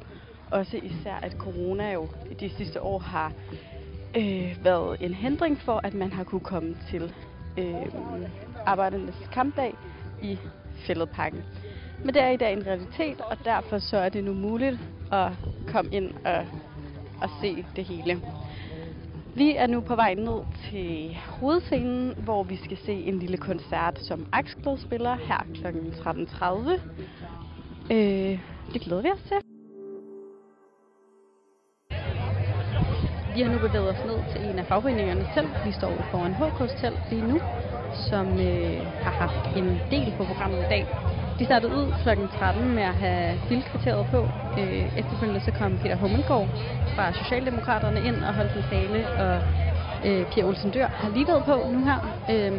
også 0.51 0.77
især, 0.83 1.15
at 1.15 1.31
corona 1.31 1.91
jo 1.91 2.07
de 2.39 2.49
sidste 2.49 2.81
år 2.81 2.99
har 2.99 3.33
øh, 4.17 4.65
været 4.65 4.97
en 5.01 5.13
hindring 5.13 5.61
for, 5.61 5.81
at 5.83 5.93
man 5.93 6.11
har 6.11 6.23
kunne 6.23 6.41
komme 6.41 6.75
til 6.89 7.13
øh, 7.57 7.85
arbejdernes 8.65 9.29
kampdag 9.31 9.75
i 10.21 10.39
Fælledparken. 10.87 11.43
Men 12.03 12.13
det 12.13 12.21
er 12.21 12.29
i 12.29 12.37
dag 12.37 12.53
en 12.53 12.65
realitet, 12.65 13.21
og 13.21 13.45
derfor 13.45 13.79
så 13.79 13.97
er 13.97 14.09
det 14.09 14.23
nu 14.23 14.33
muligt 14.33 14.79
at 15.11 15.31
komme 15.67 15.91
ind 15.91 16.13
og, 16.25 16.45
og 17.21 17.29
se 17.41 17.65
det 17.75 17.85
hele. 17.85 18.21
Vi 19.35 19.55
er 19.55 19.67
nu 19.67 19.81
på 19.81 19.95
vej 19.95 20.13
ned 20.13 20.39
til 20.69 21.17
hovedscenen, 21.27 22.13
hvor 22.17 22.43
vi 22.43 22.55
skal 22.55 22.77
se 22.77 22.93
en 22.93 23.19
lille 23.19 23.37
koncert, 23.37 23.99
som 23.99 24.25
Axklod 24.31 24.77
spiller 24.77 25.15
her 25.15 25.45
kl. 25.53 25.67
13.30. 25.67 26.71
Øh, 27.93 28.39
det 28.73 28.81
glæder 28.81 29.01
vi 29.01 29.09
os 29.09 29.21
til. 29.27 29.37
Vi 33.33 33.41
har 33.41 33.49
nu 33.49 33.59
bevæget 33.59 33.89
os 33.89 34.03
ned 34.03 34.23
til 34.31 34.49
en 34.49 34.59
af 34.59 34.65
fagforeningerne 34.65 35.25
selv. 35.33 35.49
Vi 35.63 35.71
står 35.71 36.05
foran 36.11 36.33
HK's 36.33 36.81
telt 36.81 37.09
lige 37.09 37.21
nu, 37.21 37.41
som 38.09 38.39
øh, 38.39 38.87
har 39.03 39.11
haft 39.11 39.55
en 39.55 39.81
del 39.91 40.13
på 40.17 40.25
programmet 40.25 40.65
i 40.65 40.69
dag. 40.69 40.85
De 41.39 41.45
startede 41.45 41.71
ud 41.71 41.93
kl. 42.03 42.37
13 42.37 42.75
med 42.75 42.83
at 42.83 42.95
have 42.95 43.39
bildkvarteret 43.49 44.07
på. 44.07 44.17
Øh, 44.57 44.89
efterfølgende 44.97 45.39
så 45.39 45.51
kom 45.51 45.77
Peter 45.77 45.95
Hummelgaard 45.95 46.47
fra 46.95 47.13
Socialdemokraterne 47.13 48.01
ind 48.01 48.23
og 48.23 48.33
holdt 48.33 48.53
en 48.55 48.63
tale, 48.69 49.05
og 49.17 49.41
øh, 50.05 50.25
Pia 50.25 50.43
Olsen 50.43 50.71
Dør 50.71 50.87
har 50.87 51.09
lige 51.09 51.27
været 51.27 51.43
på 51.45 51.65
nu 51.71 51.85
her, 51.85 51.99
øh, 52.29 52.51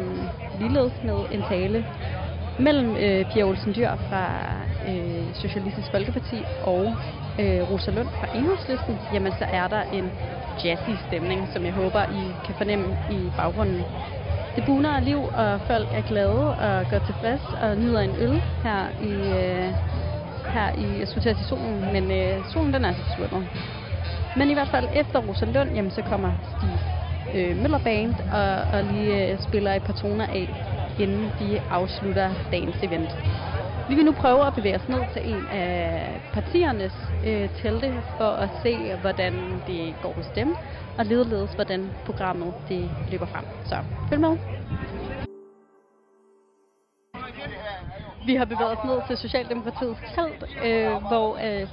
ligeledes 0.59 0.93
med 1.03 1.25
en 1.31 1.43
tale 1.43 1.85
mellem 2.59 2.95
øh, 2.95 3.25
Pia 3.25 3.43
Olsen 3.43 3.73
Dyr 3.75 3.95
fra 4.09 4.25
øh, 4.87 5.33
Socialistisk 5.33 5.91
Folkeparti 5.91 6.45
og 6.61 6.97
øh, 7.39 7.61
Rosa 7.69 7.91
Lund 7.91 8.09
fra 8.19 8.27
Enhedslisten, 8.33 8.99
jamen 9.11 9.31
så 9.31 9.45
er 9.49 9.67
der 9.67 9.83
en 9.93 10.13
jazzy 10.63 11.03
stemning, 11.07 11.47
som 11.53 11.65
jeg 11.65 11.73
håber, 11.73 12.05
I 12.05 12.35
kan 12.45 12.55
fornemme 12.55 12.97
i 13.09 13.31
baggrunden. 13.37 13.85
Det 14.55 14.65
buner 14.65 14.89
af 14.89 15.05
liv, 15.05 15.29
og 15.33 15.61
folk 15.61 15.87
er 15.91 16.01
glade 16.01 16.55
og 16.55 16.87
går 16.87 16.99
tilfreds 16.99 17.53
og 17.53 17.77
nyder 17.77 17.99
en 17.99 18.15
øl 18.15 18.41
her 18.63 18.91
i, 18.99 19.13
øh, 19.33 19.73
her 20.53 20.71
i 20.77 20.99
jeg 20.99 21.07
skulle 21.07 21.21
til 21.21 21.29
at 21.29 21.37
sige 21.37 21.47
solen, 21.47 21.91
men 21.91 22.11
øh, 22.11 22.45
solen 22.45 22.73
den 22.73 22.85
er 22.85 22.89
altså 22.89 23.03
svundet. 23.15 23.47
Men 24.35 24.49
i 24.49 24.53
hvert 24.53 24.67
fald 24.67 24.89
efter 24.93 25.19
Rosalund, 25.19 25.69
jamen, 25.75 25.91
så 25.91 26.01
kommer 26.01 26.33
Stig 26.43 26.79
øh, 27.33 27.57
Møller 27.57 27.77
Band 27.77 28.13
og, 28.31 28.65
og 28.77 28.83
lige 28.83 29.31
øh, 29.31 29.39
spiller 29.39 29.73
et 29.73 29.83
par 29.83 29.93
toner 29.93 30.25
af, 30.27 30.47
inden 30.97 31.31
de 31.39 31.59
afslutter 31.69 32.35
dagens 32.51 32.83
event. 32.83 33.17
Vi 33.87 33.95
vil 33.95 34.05
nu 34.05 34.11
prøve 34.11 34.47
at 34.47 34.53
bevæge 34.53 34.75
os 34.75 34.87
ned 34.89 35.05
til 35.13 35.21
en 35.25 35.47
af 35.47 36.21
partiernes 36.33 37.13
øh, 37.23 37.49
telte 37.49 38.03
for 38.17 38.29
at 38.29 38.49
se, 38.61 38.95
hvordan 38.95 39.61
det 39.67 40.01
går 40.01 40.13
hos 40.13 40.27
dem, 40.35 40.55
og 40.97 41.05
ledeledes, 41.05 41.53
hvordan 41.53 41.89
programmet 42.05 42.53
det 42.69 42.89
løber 43.11 43.25
frem. 43.25 43.45
Så 43.65 43.75
følg 44.09 44.21
med. 44.21 44.37
Vi 48.25 48.35
har 48.35 48.45
bevæget 48.45 48.77
os 48.77 48.83
ned 48.85 49.01
til 49.07 49.17
Socialdemokratiets 49.17 49.99
telt, 50.15 50.43
øh, 50.65 51.07
hvor 51.07 51.35
øh, 51.35 51.67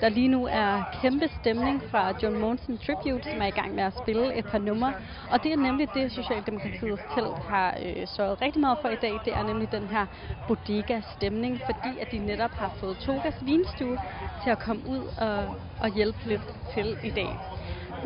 der 0.00 0.08
lige 0.08 0.28
nu 0.28 0.48
er 0.50 0.82
kæmpe 1.02 1.28
stemning 1.40 1.82
fra 1.90 2.12
John 2.22 2.38
Monson 2.38 2.78
Tribute, 2.78 3.30
som 3.30 3.42
er 3.42 3.46
i 3.46 3.50
gang 3.50 3.74
med 3.74 3.84
at 3.84 3.92
spille 4.02 4.38
et 4.38 4.44
par 4.44 4.58
numre. 4.58 4.92
Og 5.30 5.42
det 5.42 5.52
er 5.52 5.56
nemlig 5.56 5.88
det, 5.94 6.12
Socialdemokratiets 6.12 7.02
telt 7.14 7.38
har 7.48 7.76
øh, 7.84 8.06
sørget 8.06 8.40
rigtig 8.42 8.60
meget 8.60 8.78
for 8.82 8.88
i 8.88 8.96
dag. 9.02 9.20
Det 9.24 9.32
er 9.34 9.42
nemlig 9.42 9.72
den 9.72 9.86
her 9.86 10.06
bodega-stemning, 10.48 11.60
fordi 11.66 11.98
at 12.00 12.08
de 12.12 12.18
netop 12.18 12.50
har 12.50 12.72
fået 12.80 12.96
Togas 12.96 13.34
vinstue 13.40 13.98
til 14.42 14.50
at 14.50 14.58
komme 14.58 14.82
ud 14.88 15.02
og, 15.18 15.38
og 15.80 15.88
hjælpe 15.94 16.18
lidt 16.26 16.54
til 16.74 16.96
i 17.04 17.10
dag. 17.10 17.28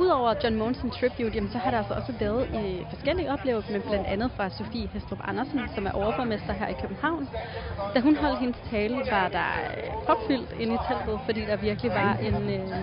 Udover 0.01 0.35
John 0.45 0.57
Monsen 0.57 0.91
Tribute, 0.91 1.35
jamen, 1.35 1.51
så 1.51 1.59
har 1.59 1.71
der 1.71 1.79
altså 1.79 1.95
også 1.95 2.13
været 2.21 2.47
i 2.65 2.85
forskellige 2.91 3.33
oplevelser, 3.33 3.73
men 3.73 3.83
blandt 3.83 4.07
andet 4.07 4.31
fra 4.37 4.51
Sofie 4.51 4.89
Hestrup 4.93 5.19
Andersen, 5.25 5.61
som 5.75 5.87
er 5.87 5.91
overborgmester 5.91 6.53
her 6.53 6.69
i 6.69 6.77
København. 6.83 7.29
Da 7.95 8.01
hun 8.01 8.17
holdt 8.17 8.39
hendes 8.39 8.61
tale, 8.71 8.97
var 9.11 9.29
der 9.29 9.51
øh, 9.77 10.07
propfyldt 10.07 10.53
inde 10.61 10.75
i 10.75 10.79
teltet, 10.89 11.21
fordi 11.25 11.41
der 11.41 11.57
virkelig 11.57 11.91
var 11.91 12.13
en, 12.29 12.35
øh, 12.35 12.79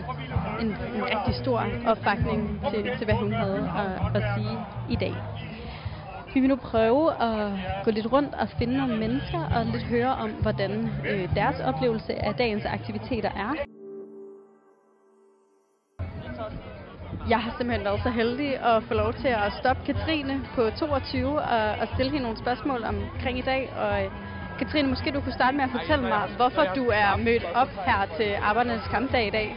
en, 0.62 0.68
en 0.68 1.04
rigtig 1.14 1.36
stor 1.44 1.60
opbakning 1.86 2.62
til, 2.72 2.84
til 2.98 3.06
hvad 3.06 3.16
hun 3.16 3.34
havde 3.34 3.70
at, 3.84 4.16
at 4.18 4.24
sige 4.36 4.58
i 4.90 4.96
dag. 4.96 5.14
Vi 6.34 6.40
vil 6.40 6.50
nu 6.50 6.56
prøve 6.56 7.12
at 7.22 7.52
gå 7.86 7.92
lidt 7.92 8.12
rundt 8.12 8.34
og 8.34 8.48
finde 8.50 8.78
nogle 8.78 8.98
mennesker 8.98 9.40
og 9.40 9.66
lidt 9.66 9.84
høre 9.84 10.16
om, 10.16 10.30
hvordan 10.32 10.72
øh, 11.10 11.36
deres 11.36 11.60
oplevelse 11.60 12.26
af 12.26 12.36
dagens 12.36 12.66
aktiviteter 12.66 13.30
er. 13.30 13.75
Jeg 17.30 17.40
har 17.40 17.52
simpelthen 17.58 17.86
været 17.86 18.02
så 18.04 18.10
heldig 18.10 18.60
at 18.60 18.84
få 18.84 18.94
lov 18.94 19.14
til 19.14 19.28
at 19.28 19.54
stoppe 19.60 19.94
Katrine 19.94 20.46
på 20.56 20.70
22 20.70 21.42
og, 21.42 21.76
og 21.82 21.88
stille 21.94 22.12
hende 22.12 22.24
nogle 22.24 22.38
spørgsmål 22.38 22.84
omkring 22.84 23.40
i 23.40 23.42
dag. 23.42 23.74
Og 23.76 24.04
øh, 24.04 24.12
Katrine, 24.60 24.88
måske 24.90 25.12
du 25.12 25.22
kunne 25.22 25.34
starte 25.34 25.58
med 25.58 25.64
at 25.64 25.72
fortælle 25.72 26.08
mig, 26.08 26.30
hvorfor 26.36 26.64
du 26.76 26.86
er 26.88 27.18
mødt 27.18 27.46
op 27.56 27.70
her 27.86 28.06
til 28.18 28.36
Arbejdernes 28.42 28.88
Kampdag 28.88 29.28
i 29.28 29.30
dag. 29.30 29.56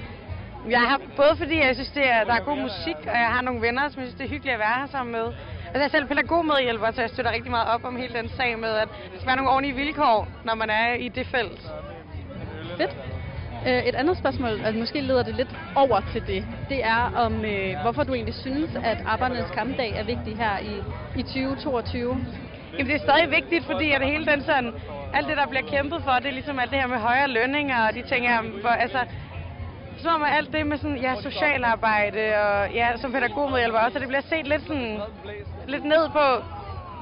Jeg 0.71 0.81
har 0.81 1.01
både 1.17 1.37
fordi 1.37 1.57
jeg 1.59 1.75
synes, 1.75 1.91
det 1.91 2.11
er, 2.11 2.25
der 2.25 2.35
er 2.35 2.41
god 2.41 2.57
musik, 2.57 2.97
og 3.13 3.17
jeg 3.25 3.31
har 3.35 3.43
nogle 3.43 3.61
venner, 3.61 3.89
som 3.89 4.01
jeg 4.01 4.07
synes, 4.07 4.19
det 4.19 4.25
er 4.25 4.29
hyggeligt 4.29 4.55
at 4.55 4.59
være 4.59 4.79
her 4.81 4.87
sammen 4.87 5.13
med. 5.13 5.27
Altså, 5.67 5.81
jeg 5.83 5.85
er 5.85 5.89
selv 5.89 6.07
pædagogmedhjælper, 6.07 6.91
så 6.91 7.01
jeg 7.01 7.11
støtter 7.11 7.33
rigtig 7.33 7.51
meget 7.51 7.69
op 7.69 7.85
om 7.85 7.97
hele 7.97 8.15
den 8.15 8.29
sag 8.29 8.59
med, 8.59 8.69
at 8.69 8.89
der 9.13 9.17
skal 9.17 9.27
være 9.27 9.37
nogle 9.37 9.51
ordentlige 9.51 9.77
vilkår, 9.77 10.29
når 10.45 10.55
man 10.55 10.71
er 10.71 10.95
i 10.95 11.09
det 11.09 11.27
felt. 11.27 11.63
Fedt. 12.77 13.18
Øh, 13.67 13.83
Et 13.89 13.95
andet 13.95 14.19
spørgsmål, 14.19 14.51
altså 14.51 14.79
måske 14.79 15.01
leder 15.01 15.23
det 15.23 15.35
lidt 15.35 15.53
over 15.75 16.01
til 16.01 16.27
det, 16.27 16.45
det 16.69 16.85
er 16.85 17.13
om, 17.17 17.45
øh, 17.45 17.77
hvorfor 17.83 18.03
du 18.03 18.15
egentlig 18.15 18.35
synes, 18.35 18.71
at 18.85 18.99
Arbejdernes 19.07 19.51
Kampdag 19.51 19.93
er 19.97 20.05
vigtig 20.05 20.37
her 20.37 20.59
i, 20.59 20.75
i 21.21 21.23
2022. 21.23 22.27
Jamen, 22.73 22.87
det 22.87 22.95
er 22.95 22.99
stadig 22.99 23.31
vigtigt, 23.31 23.65
fordi 23.67 23.93
at 23.93 24.03
hele 24.07 24.27
den 24.27 24.43
sådan, 24.43 24.73
alt 25.15 25.29
det, 25.29 25.37
der 25.37 25.47
bliver 25.47 25.67
kæmpet 25.75 26.03
for, 26.05 26.13
det 26.13 26.27
er 26.27 26.33
ligesom 26.41 26.59
alt 26.59 26.71
det 26.71 26.81
her 26.81 26.87
med 26.87 26.99
højere 26.99 27.29
lønninger 27.29 27.87
og 27.87 27.95
de 27.95 28.03
ting 28.03 28.29
her, 28.29 28.43
hvor, 28.43 28.75
altså, 28.85 28.99
så 30.03 30.09
om 30.09 30.23
alt 30.23 30.53
det 30.53 30.67
med 30.67 30.79
sådan, 30.79 30.97
ja, 30.97 31.15
socialarbejde 31.23 32.25
og 32.45 32.71
ja, 32.75 32.97
som 32.97 33.13
pædagogmedhjælper 33.13 33.79
også, 33.79 33.97
og 33.99 34.01
det 34.01 34.09
bliver 34.09 34.23
set 34.33 34.47
lidt 34.47 34.67
sådan, 34.67 35.01
lidt 35.67 35.85
ned 35.85 36.11
på. 36.13 36.27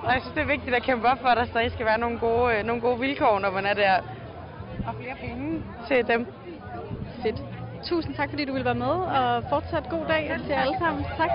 Og 0.06 0.12
jeg 0.12 0.20
synes, 0.20 0.34
det 0.34 0.42
er 0.42 0.46
vigtigt 0.56 0.76
at 0.76 0.82
kæmpe 0.82 1.08
op 1.08 1.18
for, 1.20 1.28
at 1.28 1.36
der 1.36 1.44
stadig 1.44 1.72
skal 1.72 1.86
være 1.86 1.98
nogle 1.98 2.18
gode, 2.18 2.54
øh, 2.54 2.64
nogle 2.64 2.82
gode 2.82 3.00
vilkår, 3.00 3.38
når 3.38 3.50
man 3.50 3.66
er 3.66 3.74
der. 3.74 3.96
Og 4.86 4.94
flere 5.00 5.16
penge 5.20 5.62
til 5.88 6.06
dem. 6.08 6.26
Fedt. 7.26 7.42
Tusind 7.84 8.14
tak, 8.14 8.30
fordi 8.30 8.44
du 8.44 8.52
ville 8.52 8.64
være 8.64 8.74
med, 8.74 8.96
og 9.18 9.44
fortsat 9.48 9.84
god 9.90 10.06
dag 10.08 10.38
til 10.40 10.48
jer 10.48 10.60
alle 10.60 10.76
sammen. 10.78 11.04
Tak. 11.16 11.30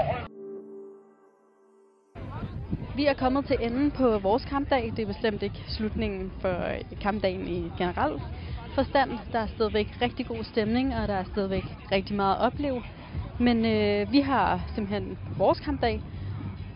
Vi 2.95 3.05
er 3.05 3.13
kommet 3.13 3.45
til 3.45 3.57
enden 3.59 3.91
på 3.91 4.19
vores 4.19 4.45
kampdag. 4.45 4.93
Det 4.95 5.03
er 5.03 5.05
bestemt 5.05 5.43
ikke 5.43 5.63
slutningen 5.67 6.31
for 6.41 6.49
øh, 6.49 6.99
kampdagen 7.01 7.47
i 7.47 7.71
generelt. 7.77 8.21
forstand. 8.75 9.11
Der 9.31 9.39
er 9.39 9.47
stadigvæk 9.47 9.87
rigtig 10.01 10.25
god 10.27 10.43
stemning, 10.43 10.95
og 10.95 11.07
der 11.07 11.13
er 11.13 11.23
stadigvæk 11.23 11.63
rigtig 11.91 12.15
meget 12.15 12.35
at 12.35 12.41
opleve. 12.41 12.83
Men 13.39 13.65
øh, 13.65 14.11
vi 14.11 14.19
har 14.19 14.61
simpelthen 14.75 15.17
vores 15.37 15.59
kampdag 15.59 16.01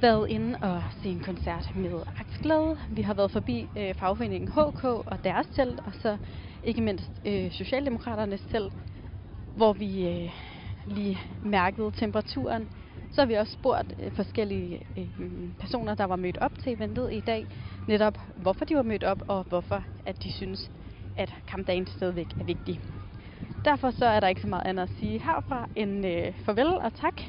været 0.02 0.30
inde 0.30 0.58
og 0.62 0.82
se 1.04 1.10
en 1.10 1.20
koncert 1.20 1.76
med 1.76 2.02
Aksglæde. 2.20 2.78
Vi 2.90 3.02
har 3.02 3.14
været 3.14 3.32
forbi 3.32 3.68
øh, 3.78 3.94
fagforeningen 3.94 4.50
HK 4.50 4.84
og 4.84 5.18
deres 5.24 5.48
telt, 5.48 5.80
og 5.80 5.92
så 6.02 6.18
ikke 6.64 6.82
mindst 6.82 7.12
øh, 7.26 7.52
Socialdemokraternes 7.52 8.42
telt, 8.52 8.74
hvor 9.56 9.74
vi 9.74 10.08
øh, 10.08 10.32
lige 10.86 11.20
mærkede 11.42 11.92
temperaturen. 11.92 12.70
Så 13.12 13.22
har 13.22 13.26
vi 13.26 13.34
også 13.34 13.54
spurgt 13.54 13.94
øh, 14.00 14.12
forskellige 14.12 14.82
øh, 14.98 15.50
personer, 15.60 15.96
der 15.96 16.04
var 16.04 16.16
mødt 16.16 16.38
op 16.38 16.60
til 16.60 16.74
eventet 16.74 17.14
i 17.14 17.20
dag, 17.20 17.48
netop 17.88 18.18
hvorfor 18.36 18.66
de 18.66 18.76
var 18.76 18.84
mødt 18.84 19.04
op, 19.04 19.22
og 19.28 19.46
hvorfor 19.50 19.84
at 20.06 20.24
de 20.24 20.32
synes, 20.32 20.72
at 21.18 21.34
kampdagen 21.48 21.88
stadigvæk 21.88 22.28
er 22.40 22.44
vigtig. 22.44 22.80
Derfor 23.66 23.92
så 23.92 24.06
er 24.06 24.20
der 24.20 24.28
ikke 24.28 24.42
så 24.42 24.48
meget 24.48 24.66
andet 24.66 24.84
at 24.84 24.90
sige 25.00 25.20
herfra 25.20 25.68
end 25.76 26.06
øh, 26.08 26.34
farvel 26.46 26.68
og 26.68 26.94
tak. 26.94 27.22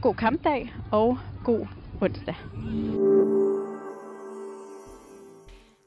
God 0.00 0.14
kampdag 0.14 0.72
og 0.90 1.18
god 1.44 1.66
onsdag. 2.00 2.34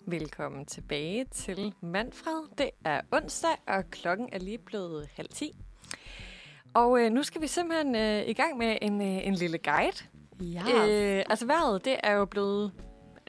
Velkommen 0.09 0.65
tilbage 0.65 1.25
til 1.31 1.73
Manfred. 1.81 2.43
Det 2.57 2.69
er 2.85 3.01
onsdag, 3.11 3.49
og 3.67 3.89
klokken 3.91 4.29
er 4.31 4.39
lige 4.39 4.57
blevet 4.57 5.09
halv 5.15 5.29
ti. 5.29 5.51
Og 6.73 7.01
øh, 7.01 7.11
nu 7.11 7.23
skal 7.23 7.41
vi 7.41 7.47
simpelthen 7.47 7.95
øh, 7.95 8.27
i 8.29 8.33
gang 8.33 8.57
med 8.57 8.77
en, 8.81 9.01
øh, 9.01 9.27
en 9.27 9.33
lille 9.35 9.57
guide. 9.57 9.97
Ja, 10.41 10.61
Øh, 10.87 11.23
altså 11.29 11.45
vejret, 11.45 11.85
det 11.85 11.95
er 12.03 12.11
jo 12.13 12.25
blevet 12.25 12.71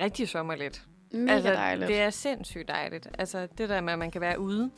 rigtig 0.00 0.28
sommerligt. 0.28 0.82
mega 1.12 1.32
altså, 1.34 1.50
dejligt. 1.52 1.88
Det 1.88 2.00
er 2.00 2.10
sindssygt 2.10 2.68
dejligt. 2.68 3.08
Altså 3.18 3.48
det 3.58 3.68
der 3.68 3.80
med, 3.80 3.92
at 3.92 3.98
man 3.98 4.10
kan 4.10 4.20
være 4.20 4.40
ude. 4.40 4.70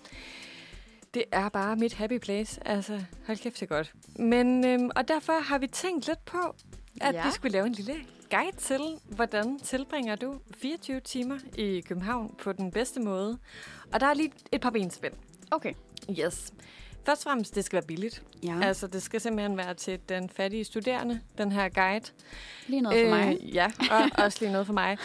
Det 1.14 1.24
er 1.32 1.48
bare 1.48 1.76
mit 1.76 1.94
happy 1.94 2.18
place. 2.18 2.68
Altså, 2.68 3.00
hold 3.26 3.38
kæft, 3.38 3.60
det 3.60 3.68
godt. 3.68 3.92
Men, 4.18 4.66
øhm, 4.66 4.90
og 4.96 5.08
derfor 5.08 5.32
har 5.42 5.58
vi 5.58 5.66
tænkt 5.66 6.06
lidt 6.06 6.24
på, 6.24 6.54
at 7.00 7.14
Ja. 7.14 7.26
vi 7.26 7.30
skulle 7.32 7.52
lave 7.52 7.66
en 7.66 7.72
lille 7.72 7.94
guide 8.32 8.56
til, 8.56 8.80
hvordan 9.08 9.58
tilbringer 9.58 10.16
du 10.16 10.40
24 10.56 11.00
timer 11.00 11.38
i 11.58 11.80
København 11.80 12.34
på 12.42 12.52
den 12.52 12.70
bedste 12.70 13.00
måde. 13.00 13.38
Og 13.92 14.00
der 14.00 14.06
er 14.06 14.14
lige 14.14 14.32
et 14.52 14.60
par 14.60 14.70
benspænd. 14.70 15.12
Okay. 15.50 15.74
Yes. 16.10 16.52
Først 17.06 17.26
og 17.26 17.30
fremmest, 17.30 17.54
det 17.54 17.64
skal 17.64 17.76
være 17.76 17.86
billigt. 17.86 18.22
Ja. 18.42 18.60
Altså, 18.62 18.86
det 18.86 19.02
skal 19.02 19.20
simpelthen 19.20 19.56
være 19.56 19.74
til 19.74 20.00
den 20.08 20.28
fattige 20.28 20.64
studerende, 20.64 21.20
den 21.38 21.52
her 21.52 21.68
guide. 21.68 22.04
lige 22.66 22.80
noget 22.80 23.04
for 23.04 23.16
mig. 23.16 23.38
Øh, 23.42 23.54
ja, 23.54 23.70
og 23.90 24.24
også 24.24 24.38
lige 24.40 24.52
noget 24.52 24.66
for 24.66 24.74
mig. 24.74 24.98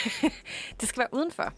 det 0.80 0.88
skal 0.88 0.98
være 1.00 1.08
udenfor. 1.12 1.52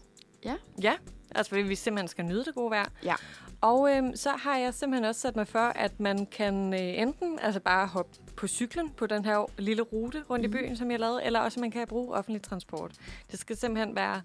Ja. 0.45 0.55
Ja, 0.81 0.93
altså 1.35 1.49
fordi 1.49 1.61
vi 1.61 1.75
simpelthen 1.75 2.07
skal 2.07 2.25
nyde 2.25 2.45
det 2.45 2.55
gode 2.55 2.71
vejr. 2.71 2.89
Ja. 3.03 3.15
Og 3.61 3.95
øhm, 3.95 4.15
så 4.15 4.29
har 4.29 4.57
jeg 4.57 4.73
simpelthen 4.73 5.05
også 5.05 5.21
sat 5.21 5.35
mig 5.35 5.47
for, 5.47 5.59
at 5.59 5.99
man 5.99 6.25
kan 6.25 6.73
øh, 6.73 6.79
enten 6.79 7.39
altså 7.39 7.59
bare 7.59 7.87
hoppe 7.87 8.11
på 8.35 8.47
cyklen 8.47 8.89
på 8.89 9.07
den 9.07 9.25
her 9.25 9.45
lille 9.57 9.81
rute 9.81 10.23
rundt 10.29 10.45
mm. 10.45 10.51
i 10.51 10.57
byen, 10.57 10.77
som 10.77 10.91
jeg 10.91 10.99
lavede, 10.99 11.23
eller 11.23 11.39
også 11.39 11.59
man 11.59 11.71
kan 11.71 11.87
bruge 11.87 12.15
offentlig 12.15 12.41
transport. 12.41 12.91
Det 13.31 13.39
skal 13.39 13.57
simpelthen 13.57 13.95
være, 13.95 14.21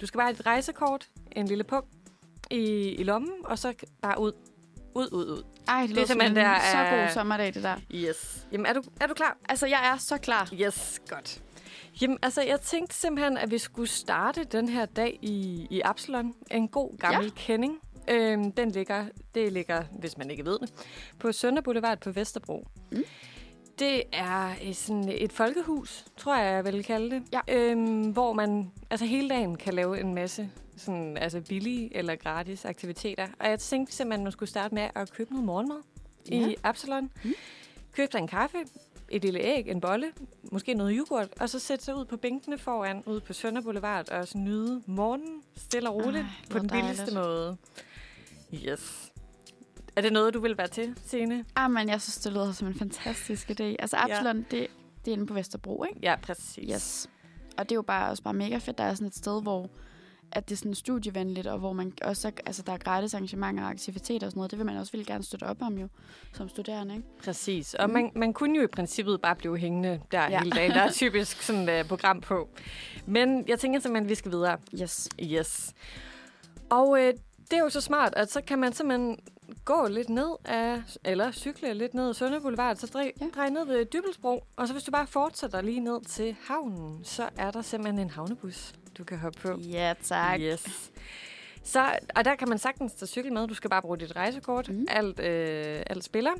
du 0.00 0.06
skal 0.06 0.18
bare 0.18 0.26
have 0.26 0.34
et 0.40 0.46
rejsekort, 0.46 1.06
en 1.32 1.46
lille 1.46 1.64
punkt 1.64 1.88
i, 2.50 2.56
i 2.98 3.02
lommen, 3.02 3.32
og 3.44 3.58
så 3.58 3.74
bare 4.02 4.20
ud. 4.20 4.32
Ud, 4.94 5.08
ud, 5.12 5.26
ud. 5.26 5.42
Ej, 5.68 5.80
det, 5.80 5.88
det 5.88 5.92
er 5.92 5.94
lyder 5.94 6.06
som 6.06 6.08
simpelthen 6.08 6.38
en 6.38 6.44
der 6.44 6.58
så 6.72 6.78
er- 6.78 7.00
god 7.04 7.12
sommerdag, 7.12 7.54
det 7.54 7.62
der. 7.62 7.76
Yes. 7.94 8.46
Jamen, 8.52 8.66
er 8.66 8.72
du, 8.72 8.82
er 9.00 9.06
du 9.06 9.14
klar? 9.14 9.36
Altså, 9.48 9.66
jeg 9.66 9.90
er 9.92 9.96
så 9.96 10.18
klar. 10.18 10.50
Yes, 10.54 11.00
godt. 11.08 11.42
Jamen, 12.02 12.18
altså, 12.22 12.42
jeg 12.42 12.60
tænkte 12.60 12.96
simpelthen, 12.96 13.36
at 13.36 13.50
vi 13.50 13.58
skulle 13.58 13.88
starte 13.88 14.44
den 14.44 14.68
her 14.68 14.86
dag 14.86 15.18
i, 15.22 15.66
i 15.70 15.80
Absalon. 15.84 16.34
En 16.50 16.68
god 16.68 16.98
gammel 16.98 17.24
ja. 17.24 17.30
kending. 17.36 17.78
Øhm, 18.10 18.52
den 18.52 18.70
ligger, 18.70 19.04
det 19.34 19.52
ligger, 19.52 19.82
hvis 19.98 20.18
man 20.18 20.30
ikke 20.30 20.44
ved 20.44 20.58
det, 20.58 20.72
på 21.18 21.32
Sønder 21.32 21.62
Boulevard 21.62 21.98
på 22.00 22.10
Vesterbro. 22.10 22.66
Mm. 22.92 23.04
Det 23.78 24.02
er 24.12 24.54
sådan 24.72 25.08
et 25.08 25.32
folkehus, 25.32 26.04
tror 26.16 26.36
jeg, 26.36 26.52
jeg 26.64 26.64
vil 26.74 26.84
kalde 26.84 27.10
det. 27.10 27.22
Ja. 27.32 27.40
Øhm, 27.48 28.10
hvor 28.10 28.32
man 28.32 28.70
altså 28.90 29.06
hele 29.06 29.28
dagen 29.28 29.56
kan 29.56 29.74
lave 29.74 30.00
en 30.00 30.14
masse 30.14 30.50
sådan, 30.76 31.16
altså 31.16 31.40
billige 31.40 31.96
eller 31.96 32.16
gratis 32.16 32.64
aktiviteter. 32.64 33.26
Og 33.40 33.48
jeg 33.50 33.58
tænkte 33.58 33.94
simpelthen, 33.94 34.20
at 34.20 34.24
man 34.24 34.32
skulle 34.32 34.48
starte 34.48 34.74
med 34.74 34.88
at 34.94 35.12
købe 35.12 35.30
noget 35.32 35.46
morgenmad 35.46 35.76
Ja. 36.30 36.48
i 36.48 36.56
Absalon. 36.62 37.10
Mm. 37.24 37.32
Købe 37.92 38.08
dig 38.12 38.18
en 38.18 38.28
kaffe, 38.28 38.58
et 39.08 39.22
lille 39.22 39.40
æg, 39.40 39.68
en 39.68 39.80
bolle, 39.80 40.06
måske 40.52 40.74
noget 40.74 40.94
yoghurt, 40.98 41.28
og 41.40 41.48
så 41.50 41.58
sætte 41.58 41.84
sig 41.84 41.96
ud 41.96 42.04
på 42.04 42.16
bænkene 42.16 42.58
foran, 42.58 43.02
ude 43.06 43.20
på 43.20 43.32
Sønder 43.32 43.60
Boulevard, 43.62 44.08
og 44.10 44.28
så 44.28 44.38
nyde 44.38 44.82
morgenen 44.86 45.42
stille 45.56 45.88
og 45.90 45.94
roligt 45.94 46.24
Ej, 46.24 46.30
på 46.50 46.58
den 46.58 46.68
hvor 46.70 46.76
billigste 46.78 47.06
dejligt. 47.06 47.16
måde. 47.26 47.56
Yes. 48.68 49.12
Er 49.96 50.00
det 50.00 50.12
noget, 50.12 50.34
du 50.34 50.40
vil 50.40 50.58
være 50.58 50.68
til, 50.68 50.98
Signe? 51.06 51.44
Ah, 51.56 51.70
men 51.70 51.88
jeg 51.88 52.00
synes, 52.00 52.16
det 52.18 52.32
lyder 52.32 52.52
som 52.52 52.68
en 52.68 52.74
fantastisk 52.74 53.50
idé. 53.50 53.62
Altså, 53.78 53.96
Absalon, 53.96 54.36
det, 54.50 54.66
det 55.04 55.08
er 55.08 55.12
inde 55.12 55.26
på 55.26 55.34
Vesterbro, 55.34 55.84
ikke? 55.84 55.98
Ja, 56.02 56.16
præcis. 56.22 56.70
Yes. 56.74 57.10
Og 57.58 57.64
det 57.64 57.72
er 57.72 57.76
jo 57.76 57.82
bare 57.82 58.10
også 58.10 58.22
bare 58.22 58.34
mega 58.34 58.56
fedt, 58.58 58.78
der 58.78 58.84
er 58.84 58.94
sådan 58.94 59.06
et 59.06 59.14
sted, 59.16 59.42
hvor 59.42 59.70
at 60.32 60.48
det 60.48 60.54
er 60.54 60.56
sådan 60.56 60.74
studievenligt, 60.74 61.46
og 61.46 61.58
hvor 61.58 61.72
man 61.72 61.92
også, 62.02 62.32
altså, 62.46 62.62
der 62.62 62.72
er 62.72 62.76
gratis 62.76 63.14
arrangementer 63.14 63.62
og 63.64 63.70
aktiviteter 63.70 64.26
og 64.26 64.30
sådan 64.30 64.38
noget. 64.38 64.50
Det 64.50 64.58
vil 64.58 64.66
man 64.66 64.76
også 64.76 64.92
ville 64.92 65.04
gerne 65.04 65.24
støtte 65.24 65.44
op 65.44 65.62
om 65.62 65.78
jo, 65.78 65.88
som 66.34 66.48
studerende, 66.48 66.94
ikke? 66.96 67.06
Præcis. 67.24 67.74
Og 67.74 67.88
Mm. 67.88 67.92
man, 67.92 68.10
man 68.14 68.32
kunne 68.32 68.56
jo 68.58 68.64
i 68.64 68.66
princippet 68.66 69.20
bare 69.20 69.34
blive 69.36 69.56
hængende 69.58 70.00
der 70.12 70.20
ja. 70.22 70.28
Ja. 70.30 70.38
hele 70.38 70.50
dagen. 70.50 70.70
Der 70.70 70.80
er 70.82 70.90
typisk 70.92 71.42
sådan 71.42 71.68
et 71.68 71.82
uh, 71.82 71.88
program 71.88 72.20
på. 72.20 72.48
Men 73.06 73.44
jeg 73.48 73.58
tænker 73.58 73.80
simpelthen, 73.80 74.04
at 74.04 74.10
vi 74.10 74.14
skal 74.14 74.30
videre. 74.32 74.58
Yes. 74.82 75.08
Yes. 75.22 75.74
Og 76.70 77.02
øh, 77.04 77.14
det 77.50 77.58
er 77.58 77.62
jo 77.62 77.68
så 77.68 77.80
smart, 77.80 78.14
at 78.16 78.32
så 78.32 78.40
kan 78.40 78.58
man 78.58 78.72
simpelthen 78.72 79.18
gå 79.64 79.88
lidt 79.88 80.08
ned 80.08 80.30
af, 80.44 80.82
eller 81.04 81.32
cykle 81.32 81.74
lidt 81.74 81.94
ned 81.94 82.08
ad 82.08 82.14
Sønder 82.14 82.40
Boulevard, 82.40 82.76
så 82.76 82.86
drej, 82.86 83.12
ja. 83.20 83.26
Drej 83.34 83.48
ned 83.48 83.66
ved 83.66 83.84
Dybelsbro, 83.84 84.44
og 84.56 84.66
så 84.68 84.74
hvis 84.74 84.84
du 84.84 84.90
bare 84.90 85.06
fortsætter 85.06 85.60
lige 85.60 85.80
ned 85.80 86.04
til 86.04 86.36
havnen, 86.48 87.04
så 87.04 87.28
er 87.36 87.50
der 87.50 87.62
simpelthen 87.62 87.98
en 87.98 88.10
havnebus, 88.10 88.74
du 88.98 89.04
kan 89.04 89.18
hoppe 89.18 89.40
på. 89.40 89.58
Ja, 89.58 89.94
tak. 90.02 90.40
Yes. 90.40 90.90
Så, 91.62 91.98
og 92.16 92.24
der 92.24 92.34
kan 92.34 92.48
man 92.48 92.58
sagtens 92.58 92.92
tage 92.92 93.06
cykel 93.06 93.32
med. 93.32 93.48
Du 93.48 93.54
skal 93.54 93.70
bare 93.70 93.82
bruge 93.82 93.98
dit 93.98 94.16
rejsekort. 94.16 94.68
Mm. 94.68 94.86
Alt, 94.88 95.20
øh, 95.20 95.82
alt 95.86 96.04
spiller. 96.04 96.30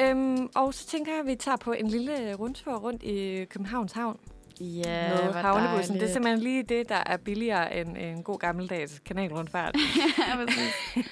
Øhm, 0.00 0.48
og 0.54 0.74
så 0.74 0.86
tænker 0.86 1.12
jeg, 1.12 1.20
at 1.20 1.26
vi 1.26 1.34
tager 1.34 1.56
på 1.56 1.72
en 1.72 1.88
lille 1.88 2.34
rundtur 2.34 2.76
rundt 2.76 3.02
i 3.02 3.44
Københavns 3.44 3.92
Havn 3.92 4.18
Ja, 4.60 5.24
med 5.24 5.32
havnebussen. 5.32 5.94
Det 5.94 6.02
er 6.02 6.06
dejligt. 6.06 6.12
simpelthen 6.12 6.42
lige 6.42 6.62
det, 6.62 6.88
der 6.88 7.02
er 7.06 7.16
billigere 7.16 7.76
end 7.76 7.96
en 7.96 8.22
god 8.22 8.38
gammeldags 8.38 8.98
kanalrundfart. 8.98 9.76
ja, 10.18 11.02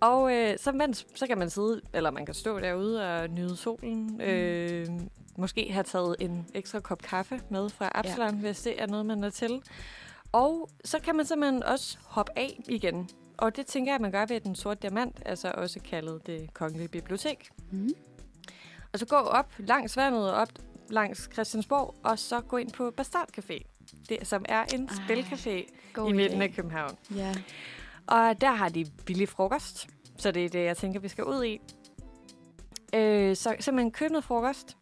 og 0.08 0.34
øh, 0.34 0.58
så, 0.58 0.72
mens, 0.72 1.06
så 1.14 1.26
kan 1.26 1.38
man 1.38 1.50
sidde, 1.50 1.80
eller 1.94 2.10
man 2.10 2.26
kan 2.26 2.34
stå 2.34 2.60
derude 2.60 3.18
og 3.18 3.30
nyde 3.30 3.56
solen. 3.56 4.20
Øh, 4.20 4.86
måske 5.36 5.72
have 5.72 5.84
taget 5.84 6.16
en 6.20 6.46
ekstra 6.54 6.80
kop 6.80 7.02
kaffe 7.02 7.40
med 7.48 7.68
fra 7.68 7.90
Absalon, 7.94 8.34
ja. 8.34 8.40
hvis 8.40 8.62
det 8.62 8.82
er 8.82 8.86
noget, 8.86 9.06
man 9.06 9.24
er 9.24 9.30
til. 9.30 9.62
Og 10.32 10.68
så 10.84 10.98
kan 10.98 11.16
man 11.16 11.26
simpelthen 11.26 11.62
også 11.62 11.98
hoppe 12.04 12.32
af 12.36 12.60
igen. 12.68 13.08
Og 13.36 13.56
det 13.56 13.66
tænker 13.66 13.90
jeg, 13.92 13.94
at 13.94 14.00
man 14.00 14.10
gør 14.10 14.26
ved 14.26 14.40
den 14.40 14.54
sorte 14.54 14.80
diamant, 14.82 15.22
altså 15.26 15.52
også 15.54 15.80
kaldet 15.80 16.26
det 16.26 16.54
kongelige 16.54 16.88
bibliotek. 16.88 17.50
Mm. 17.70 17.90
Og 18.92 18.98
så 18.98 19.06
gå 19.06 19.16
op 19.16 19.52
langs 19.58 19.96
vandet 19.96 20.30
og 20.30 20.36
op 20.36 20.48
langs 20.90 21.28
Christiansborg, 21.32 21.94
og 22.02 22.18
så 22.18 22.40
gå 22.40 22.56
ind 22.56 22.70
på 22.70 22.90
Bastard 22.90 23.28
Café, 23.38 23.62
det, 24.08 24.18
som 24.26 24.44
er 24.48 24.64
en 24.74 24.88
Ej, 24.88 24.94
spilcafé 24.94 25.50
i 26.08 26.12
midten 26.12 26.42
af 26.42 26.52
København. 26.52 26.96
Ja. 27.14 27.34
Og 28.06 28.40
der 28.40 28.52
har 28.52 28.68
de 28.68 28.86
billig 29.06 29.28
frokost, 29.28 29.88
så 30.16 30.30
det 30.30 30.44
er 30.44 30.48
det, 30.48 30.64
jeg 30.64 30.76
tænker, 30.76 31.00
vi 31.00 31.08
skal 31.08 31.24
ud 31.24 31.44
i. 31.44 31.60
Øh, 32.94 33.36
så 33.36 33.56
simpelthen 33.60 33.92
køb 33.92 34.10
noget 34.10 34.24
frokost, 34.24 34.76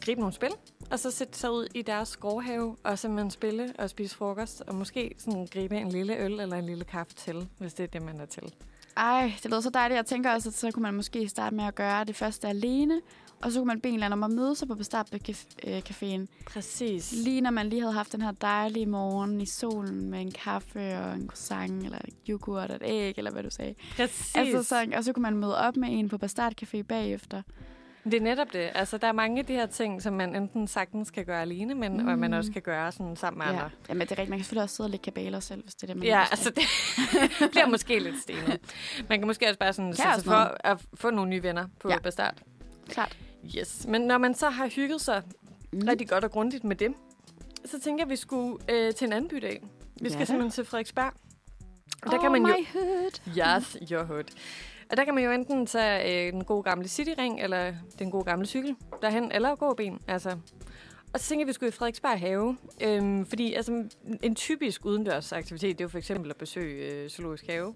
grib 0.00 0.18
nogle 0.18 0.32
spil, 0.32 0.52
og 0.90 0.98
så 0.98 1.10
sætte 1.10 1.38
sig 1.38 1.52
ud 1.52 1.66
i 1.74 1.82
deres 1.82 2.16
gårdhave 2.16 2.76
og 2.84 2.98
simpelthen 2.98 3.30
spille 3.30 3.72
og 3.78 3.90
spise 3.90 4.16
frokost, 4.16 4.60
og 4.60 4.74
måske 4.74 5.14
sådan 5.18 5.46
gribe 5.46 5.76
en 5.76 5.88
lille 5.88 6.16
øl 6.16 6.40
eller 6.40 6.56
en 6.56 6.66
lille 6.66 6.84
kaffe 6.84 7.14
til, 7.14 7.48
hvis 7.58 7.74
det 7.74 7.84
er 7.84 7.86
det, 7.86 8.02
man 8.02 8.20
er 8.20 8.26
til. 8.26 8.54
Ej, 8.96 9.32
det 9.42 9.50
lyder 9.50 9.60
så 9.60 9.70
dejligt. 9.70 9.96
Jeg 9.96 10.06
tænker 10.06 10.32
også, 10.32 10.48
at 10.48 10.54
så 10.54 10.70
kunne 10.70 10.82
man 10.82 10.94
måske 10.94 11.28
starte 11.28 11.56
med 11.56 11.64
at 11.64 11.74
gøre 11.74 12.04
det 12.04 12.16
første 12.16 12.48
alene, 12.48 13.00
og 13.42 13.52
så 13.52 13.60
kunne 13.60 13.66
man 13.66 13.80
bede 13.80 13.88
en 13.88 13.94
eller 13.94 14.06
anden 14.06 14.22
om 14.22 14.30
at 14.30 14.36
møde 14.36 14.56
sig 14.56 14.68
på 14.68 14.74
Bastard-caféen. 14.74 16.26
Præcis. 16.46 17.12
Lige 17.12 17.40
når 17.40 17.50
man 17.50 17.68
lige 17.68 17.80
havde 17.80 17.94
haft 17.94 18.12
den 18.12 18.22
her 18.22 18.32
dejlige 18.32 18.86
morgen 18.86 19.40
i 19.40 19.46
solen 19.46 20.10
med 20.10 20.20
en 20.20 20.32
kaffe 20.32 20.98
og 20.98 21.14
en 21.14 21.28
croissant, 21.28 21.84
eller 21.84 21.98
yoghurt 22.28 22.70
og 22.70 22.76
et 22.76 22.82
æg, 22.84 23.14
eller 23.18 23.30
hvad 23.30 23.42
du 23.42 23.50
sagde. 23.50 23.74
Præcis. 23.96 24.36
Altså, 24.36 24.62
så, 24.62 24.86
og 24.96 25.04
så 25.04 25.12
kunne 25.12 25.22
man 25.22 25.36
møde 25.36 25.58
op 25.58 25.76
med 25.76 25.88
en 25.92 26.08
på 26.08 26.18
Bastard 26.18 26.52
Café 26.62 26.82
bagefter. 26.82 27.42
Det 28.04 28.14
er 28.14 28.20
netop 28.20 28.52
det. 28.52 28.70
Altså, 28.74 28.98
der 28.98 29.06
er 29.08 29.12
mange 29.12 29.38
af 29.38 29.46
de 29.46 29.52
her 29.52 29.66
ting, 29.66 30.02
som 30.02 30.12
man 30.12 30.36
enten 30.36 30.66
sagtens 30.66 31.10
kan 31.10 31.24
gøre 31.24 31.42
alene, 31.42 31.74
men 31.74 31.92
mm. 32.02 32.08
og 32.08 32.18
man 32.18 32.32
også 32.34 32.52
kan 32.52 32.62
gøre 32.62 32.92
sådan 32.92 33.16
sammen 33.16 33.38
med 33.38 33.46
Ja. 33.46 33.52
andre. 33.52 33.70
Jamen, 33.88 34.00
det 34.00 34.06
er 34.06 34.10
rigtigt. 34.12 34.30
Man 34.30 34.38
kan 34.38 34.44
selvfølgelig 34.44 34.62
også 34.62 34.76
sidde 34.76 34.86
og 34.86 34.90
lægge 34.90 35.04
kabaler 35.04 35.40
selv, 35.40 35.62
hvis 35.62 35.74
det 35.74 35.82
er 35.82 35.86
det, 35.86 35.96
man 35.96 36.06
Ja, 36.06 36.20
altså 36.30 36.50
det 36.50 37.50
bliver 37.50 37.66
måske 37.66 37.98
lidt 37.98 38.22
stenet. 38.22 38.60
Man 39.08 39.18
kan 39.18 39.26
måske 39.26 39.46
også 39.46 39.58
bare 39.58 39.72
sådan 39.72 39.92
Kan 39.92 39.96
sætte 39.96 40.14
sig 40.14 40.24
for 40.24 40.56
at 40.64 40.78
få 40.94 41.10
nogle 41.10 41.30
nye 41.30 41.42
venner 41.42 41.66
på. 41.80 41.88
Ja. 41.88 41.98
Bastard. 41.98 42.34
Klart. 42.88 43.16
Yes, 43.58 43.86
men 43.88 44.00
når 44.00 44.18
man 44.18 44.34
så 44.34 44.50
har 44.50 44.66
hygget 44.68 45.00
sig 45.00 45.22
Mm. 45.72 45.80
rigtig 45.88 46.08
godt 46.08 46.24
og 46.24 46.30
grundigt 46.30 46.64
med 46.64 46.76
dem, 46.76 46.94
så 47.64 47.80
tænker 47.80 48.02
jeg, 48.04 48.06
at 48.06 48.10
vi 48.10 48.16
skulle 48.16 48.58
øh, 48.70 48.94
til 48.94 49.06
en 49.06 49.12
anden 49.12 49.28
bydag. 49.30 49.62
Vi 50.00 50.08
skal 50.08 50.18
Ja. 50.18 50.24
simpelthen 50.24 50.50
til 50.50 50.64
Frederiksberg. 50.64 51.12
Og 52.02 52.10
der 52.12 52.20
kan 52.20 52.32
man 52.32 52.42
jo... 52.42 52.48
my 52.48 52.66
hood. 52.72 53.20
Yes, 53.58 53.76
your 53.92 54.02
hood. 54.04 54.24
Og 54.90 54.96
der 54.96 55.04
kan 55.04 55.14
man 55.14 55.24
jo 55.24 55.30
enten 55.30 55.66
tage 55.66 56.26
øh, 56.26 56.32
den 56.32 56.44
gode 56.44 56.62
gamle 56.62 56.88
cityring, 56.88 57.40
eller 57.40 57.74
den 57.98 58.10
gode 58.10 58.24
gamle 58.24 58.46
cykel 58.46 58.76
derhen, 59.02 59.32
eller 59.32 59.54
gå 59.56 59.74
ben. 59.74 59.98
Altså. 60.08 60.36
Og 61.12 61.20
så 61.20 61.26
tænker 61.28 61.40
jeg, 61.40 61.44
at 61.44 61.48
vi 61.48 61.52
skulle 61.52 61.68
i 61.68 61.72
Frederiksberg 61.72 62.18
have. 62.20 62.56
Øhm, 62.80 63.26
fordi 63.26 63.54
altså, 63.54 63.84
en 64.22 64.34
typisk 64.34 64.84
udendørsaktivitet, 64.84 65.78
det 65.78 65.80
er 65.80 65.84
jo 65.84 65.88
for 65.88 65.98
eksempel 65.98 66.30
at 66.30 66.36
besøge 66.36 66.86
øh, 66.92 67.08
zoologisk 67.08 67.46
have. 67.46 67.74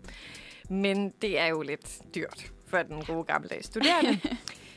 Men 0.70 1.12
det 1.22 1.38
er 1.38 1.46
jo 1.46 1.62
lidt 1.62 1.98
dyrt 2.14 2.53
for 2.66 2.79
den 2.83 3.05
gode 3.05 3.24
gammeldags 3.24 3.66
studerende. 3.66 4.20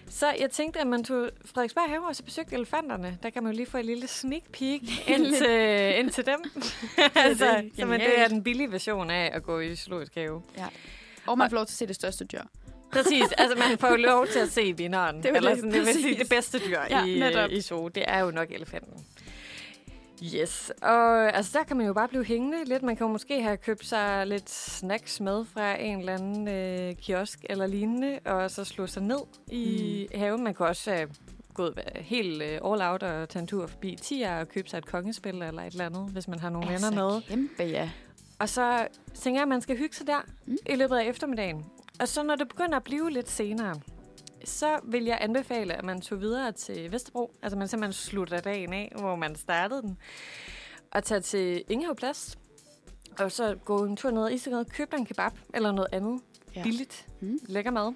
så 0.10 0.34
jeg 0.40 0.52
tænkte, 0.52 0.80
at 0.80 0.88
man 0.88 1.04
tog 1.04 1.30
Frederiksberg 1.46 1.90
have 1.90 2.08
og 2.08 2.16
så 2.16 2.24
besøgte 2.24 2.56
elefanterne. 2.56 3.18
Der 3.24 3.30
kan 3.30 3.44
man 3.44 3.52
jo 3.52 3.56
lige 3.56 3.66
få 3.66 3.78
en 3.78 3.86
lille 3.86 4.08
sneak 4.08 4.44
peek 4.54 4.82
ind 5.14 5.36
til, 5.36 6.00
ind 6.00 6.10
til 6.10 6.26
dem. 6.26 6.40
altså, 7.16 7.64
så 7.80 7.86
men 7.86 8.00
det 8.00 8.20
er 8.20 8.28
den 8.28 8.44
billige 8.44 8.72
version 8.72 9.10
af 9.10 9.32
at 9.34 9.44
gå 9.44 9.60
i 9.60 9.76
zoologisk 9.76 10.16
have. 10.16 10.42
Og 11.28 11.38
man 11.38 11.50
får 11.50 11.56
lov 11.56 11.66
til 11.66 11.74
at 11.74 11.78
se 11.78 11.88
det 11.88 11.96
største 11.96 12.26
dyr. 12.26 12.42
Præcis, 12.92 13.32
altså 13.38 13.58
man 13.58 13.78
får 13.78 13.88
jo 13.90 13.96
lov 13.96 14.28
til 14.28 14.40
at 14.40 14.50
se 14.50 14.74
vinderen. 14.78 15.18
Det 15.18 15.26
er 15.26 15.34
eller 15.36 15.50
det, 15.50 15.60
sådan, 15.60 15.74
det 15.74 15.86
vil 15.86 15.94
sige, 15.94 16.20
det 16.20 16.30
bedste 16.30 16.60
dyr 16.60 16.80
Ja, 16.90 17.06
i, 17.06 17.20
netop. 17.20 17.50
i 17.52 17.62
zoo, 17.62 17.88
det 17.88 18.04
er 18.08 18.20
jo 18.20 18.32
nok 18.32 18.52
elefanten. 18.52 19.06
Yes, 20.24 20.72
og 20.82 21.36
altså 21.36 21.58
der 21.58 21.64
kan 21.64 21.78
man 21.78 21.88
jo 21.88 21.94
bare 21.94 22.08
blive 22.08 22.26
hængende 22.26 22.66
lidt. 22.66 22.84
Man 22.84 22.96
kan 22.96 23.06
jo 23.06 23.12
måske 23.12 23.42
have 23.42 23.58
købt 23.58 23.86
sig 23.86 24.28
lidt 24.28 24.50
snacks 24.50 25.20
med 25.22 25.46
fra 25.46 25.82
en 25.82 26.00
eller 26.00 26.14
anden 26.14 26.48
øh, 26.48 26.96
kiosk 26.96 27.46
eller 27.50 27.68
lignende, 27.68 28.20
og 28.26 28.52
så 28.52 28.64
slå 28.64 28.88
sig 28.88 29.04
ned 29.04 29.20
i 29.52 30.08
mm. 30.14 30.20
haven. 30.20 30.44
Man 30.44 30.54
kan 30.54 30.66
også 30.66 30.94
øh, 30.94 31.08
gå 31.54 31.70
helt 31.96 32.42
øh, 32.42 32.60
all 32.66 32.82
out 32.82 33.04
og 33.04 33.30
tage 33.30 33.42
en 33.42 33.48
tur 33.48 33.68
forbi 33.68 33.96
Tia 34.02 34.40
og 34.40 34.48
købe 34.48 34.70
sig 34.70 34.78
et 34.78 34.86
kongespil 34.86 35.42
eller 35.42 35.62
et 35.62 35.72
eller 35.72 35.86
andet, 35.86 36.10
hvis 36.12 36.28
man 36.28 36.40
har 36.40 36.50
nogle 36.50 36.68
venner 36.68 36.92
med. 36.92 37.16
Altså, 37.16 37.30
kæmpe, 37.30 37.64
ja. 37.64 37.90
Og 38.40 38.50
så 38.50 38.88
tænker 39.14 39.40
jeg, 39.40 39.44
at 39.44 39.48
man 39.48 39.62
skal 39.62 39.78
hygge 39.78 39.96
sig 39.96 40.08
der 40.08 40.22
mm. 40.46 40.58
i 40.66 40.76
løbet 40.76 40.96
af 40.96 41.06
eftermiddagen. 41.06 41.66
Og 42.00 42.08
så 42.08 42.24
når 42.24 42.36
det 42.36 42.48
begynder 42.48 42.78
at 42.78 42.84
blive 42.84 43.12
lidt 43.12 43.30
senere, 43.30 43.76
så 44.46 44.80
vil 44.84 45.04
jeg 45.04 45.18
anbefale, 45.22 45.74
at 45.74 45.86
man 45.86 46.02
tog 46.02 46.22
videre 46.22 46.52
til 46.52 46.92
Vesterbro. 46.92 47.32
Altså 47.42 47.58
man 47.58 47.68
simpelthen 47.68 47.94
slutter 47.94 48.40
dagen 48.40 48.74
af, 48.74 48.94
hvor 49.00 49.16
man 49.16 49.36
startede 49.36 49.82
den. 49.82 49.98
Og 50.92 51.04
tager 51.04 51.22
til 51.22 51.64
Ingehav 51.70 51.96
Plads. 51.96 52.38
Og 53.20 53.32
så 53.32 53.56
gå 53.66 53.86
en 53.86 53.96
tur 53.96 54.12
ned 54.12 54.30
i 54.30 54.34
Isegade, 54.34 54.66
køb 54.66 54.92
dig 54.92 54.98
en 54.98 55.06
kebab 55.06 55.32
eller 55.54 55.72
noget 55.72 55.88
andet 55.92 56.22
Ja. 56.56 56.64
billigt, 56.64 57.08
mm. 57.20 57.40
lækker 57.48 57.72
mad. 57.72 57.94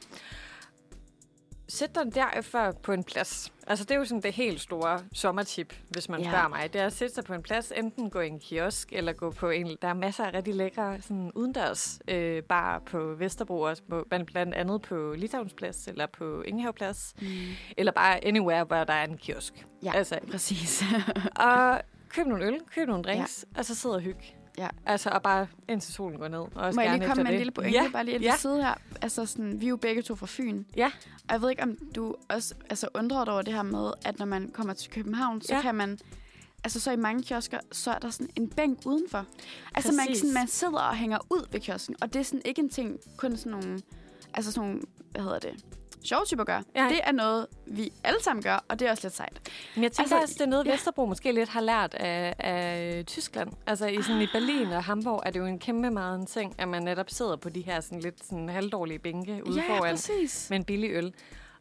Sæt 1.74 1.96
dig 1.96 2.16
derefter 2.16 2.72
på 2.72 2.92
en 2.92 3.04
plads. 3.04 3.54
Altså 3.68 3.86
det 3.86 3.92
er 3.92 3.96
jo 4.00 4.06
sådan 4.06 4.22
det 4.22 4.34
helt 4.34 4.62
store 4.62 5.00
sommertip, 5.14 5.74
hvis 5.90 6.10
man 6.10 6.22
Ja. 6.22 6.30
spørger 6.30 6.48
mig. 6.48 6.74
Det 6.74 6.82
er 6.82 6.86
at 6.86 6.94
sætte 6.94 7.16
sig 7.16 7.24
på 7.24 7.34
en 7.34 7.42
plads, 7.44 7.72
enten 7.76 8.10
gå 8.10 8.20
i 8.20 8.28
en 8.28 8.40
kiosk, 8.40 8.94
eller 8.94 9.14
gå 9.14 9.32
på 9.32 9.50
en... 9.50 9.78
Der 9.82 9.88
er 9.88 9.94
masser 9.94 10.26
af 10.26 10.34
rigtig 10.34 10.56
lækre 10.56 11.02
sådan 11.02 11.32
udendørs 11.36 12.00
øh, 12.08 12.44
bar 12.44 12.80
på 12.80 12.98
Vesterbro, 13.18 13.60
også 13.62 13.84
på, 13.90 14.06
blandt 14.10 14.32
blandt 14.32 14.56
andet 14.56 14.82
på 14.82 15.14
Litauensplads, 15.18 15.88
eller 15.88 16.06
på 16.06 16.42
Ingehavplads, 16.42 17.14
Mm. 17.22 17.28
eller 17.78 17.92
bare 17.92 18.26
anywhere, 18.26 18.64
hvor 18.64 18.84
der 18.84 18.94
er 18.94 19.04
en 19.04 19.18
kiosk. 19.18 19.66
Ja, 19.84 19.92
Altså, 19.96 20.20
præcis. 20.32 20.84
og 21.36 21.82
køb 22.10 22.26
nogle 22.28 22.46
øl, 22.46 22.60
køb 22.76 22.88
nogle 22.88 23.04
drinks, 23.04 23.46
ja. 23.56 23.60
og 23.60 23.66
så 23.66 23.76
sidde 23.76 23.96
og 23.96 24.02
hygge. 24.02 24.36
Ja. 24.58 24.68
Altså, 24.86 25.10
og 25.10 25.22
bare 25.22 25.48
indtil 25.70 25.94
solen 25.94 26.20
går 26.20 26.28
ned. 26.28 26.40
Og 26.40 26.50
også 26.56 26.76
Må 26.80 26.82
jeg 26.82 26.98
lige 26.98 27.08
komme 27.08 27.24
med 27.24 27.32
en 27.32 27.34
det. 27.34 27.40
lille 27.40 27.52
pointe? 27.52 27.72
Ja, 27.84 27.90
Bare 27.94 28.06
lige 28.06 28.16
et 28.16 28.22
ja. 28.22 28.36
side 28.38 28.64
her. 28.64 28.74
Altså 29.02 29.26
sådan, 29.26 29.62
vi 29.62 29.66
er 29.66 29.70
jo 29.70 29.76
begge 29.78 30.02
to 30.02 30.16
fra 30.16 30.26
Fyn. 30.30 30.64
Ja. 30.78 30.86
Og 31.28 31.32
jeg 31.32 31.42
ved 31.42 31.50
ikke, 31.50 31.64
om 31.64 31.78
du 31.96 32.16
også 32.30 32.56
altså, 32.70 32.88
undrer 32.94 33.26
dig 33.26 33.34
over 33.34 33.42
det 33.42 33.54
her 33.54 33.64
med, 33.64 33.92
at 34.06 34.20
når 34.20 34.26
man 34.26 34.52
kommer 34.54 34.74
til 34.74 34.92
København, 34.92 35.42
så 35.42 35.56
Ja. 35.56 35.62
kan 35.62 35.76
man... 35.76 35.98
Altså 36.64 36.80
så 36.80 36.92
i 36.92 36.96
mange 36.96 37.24
kiosker, 37.24 37.58
så 37.72 37.92
er 37.92 38.00
der 38.00 38.10
sådan 38.10 38.30
en 38.36 38.50
bænk 38.50 38.80
udenfor. 38.86 39.26
Altså 39.76 39.92
man, 39.92 40.08
Præcis. 40.08 40.22
sådan, 40.22 40.34
man 40.34 40.48
sidder 40.48 40.80
og 40.80 40.96
hænger 40.96 41.18
ud 41.30 41.46
ved 41.52 41.60
kiosken, 41.60 41.96
og 42.02 42.14
det 42.14 42.20
er 42.20 42.24
sådan 42.24 42.42
ikke 42.46 42.62
en 42.62 42.70
ting, 42.70 43.00
kun 43.18 43.38
sådan 43.38 43.52
nogle, 43.52 43.80
altså 44.34 44.52
sådan 44.52 44.68
nogle, 44.70 44.82
hvad 45.12 45.22
hedder 45.22 45.40
det, 45.40 45.66
sjove 46.04 46.26
typer 46.26 46.44
gør. 46.44 46.62
Ja. 46.76 46.88
Det 46.90 47.00
er 47.04 47.12
noget, 47.12 47.48
vi 47.68 47.92
alle 48.04 48.24
sammen 48.24 48.44
gør, 48.44 48.66
og 48.68 48.80
det 48.80 48.88
er 48.88 48.92
også 48.92 49.04
lidt 49.08 49.16
sejt. 49.16 49.52
Men 49.76 49.84
jeg 49.84 49.92
tænker 49.92 50.16
Altså, 50.16 50.22
også, 50.22 50.34
det 50.34 50.42
er 50.42 50.46
noget, 50.46 50.66
ja. 50.66 50.72
Vesterbro 50.72 51.06
måske 51.06 51.32
lidt 51.32 51.50
har 51.50 51.62
lært 51.62 51.94
af, 51.94 52.36
af 52.40 53.04
Tyskland. 53.06 53.50
Altså 53.68 53.88
i, 53.88 54.02
sådan, 54.02 54.22
i 54.22 54.28
Berlin 54.34 54.68
og 54.68 54.84
Hamburg 54.84 55.22
er 55.26 55.32
det 55.32 55.40
jo 55.40 55.46
en 55.46 55.60
kæmpe 55.60 55.90
meget 55.92 56.20
en 56.20 56.26
ting, 56.26 56.56
at 56.58 56.68
man 56.68 56.84
netop 56.84 57.10
sidder 57.10 57.36
på 57.36 57.50
de 57.50 57.62
her 57.62 57.82
sådan, 57.82 58.00
lidt 58.00 58.26
sådan, 58.26 58.50
halvdårlige 58.50 59.00
bænke 59.00 59.42
ude 59.48 59.62
ja, 59.62 59.78
foran 59.78 59.92
præcis. 59.94 60.48
med 60.50 60.58
en 60.58 60.64
billig 60.66 60.90
øl. 60.92 61.14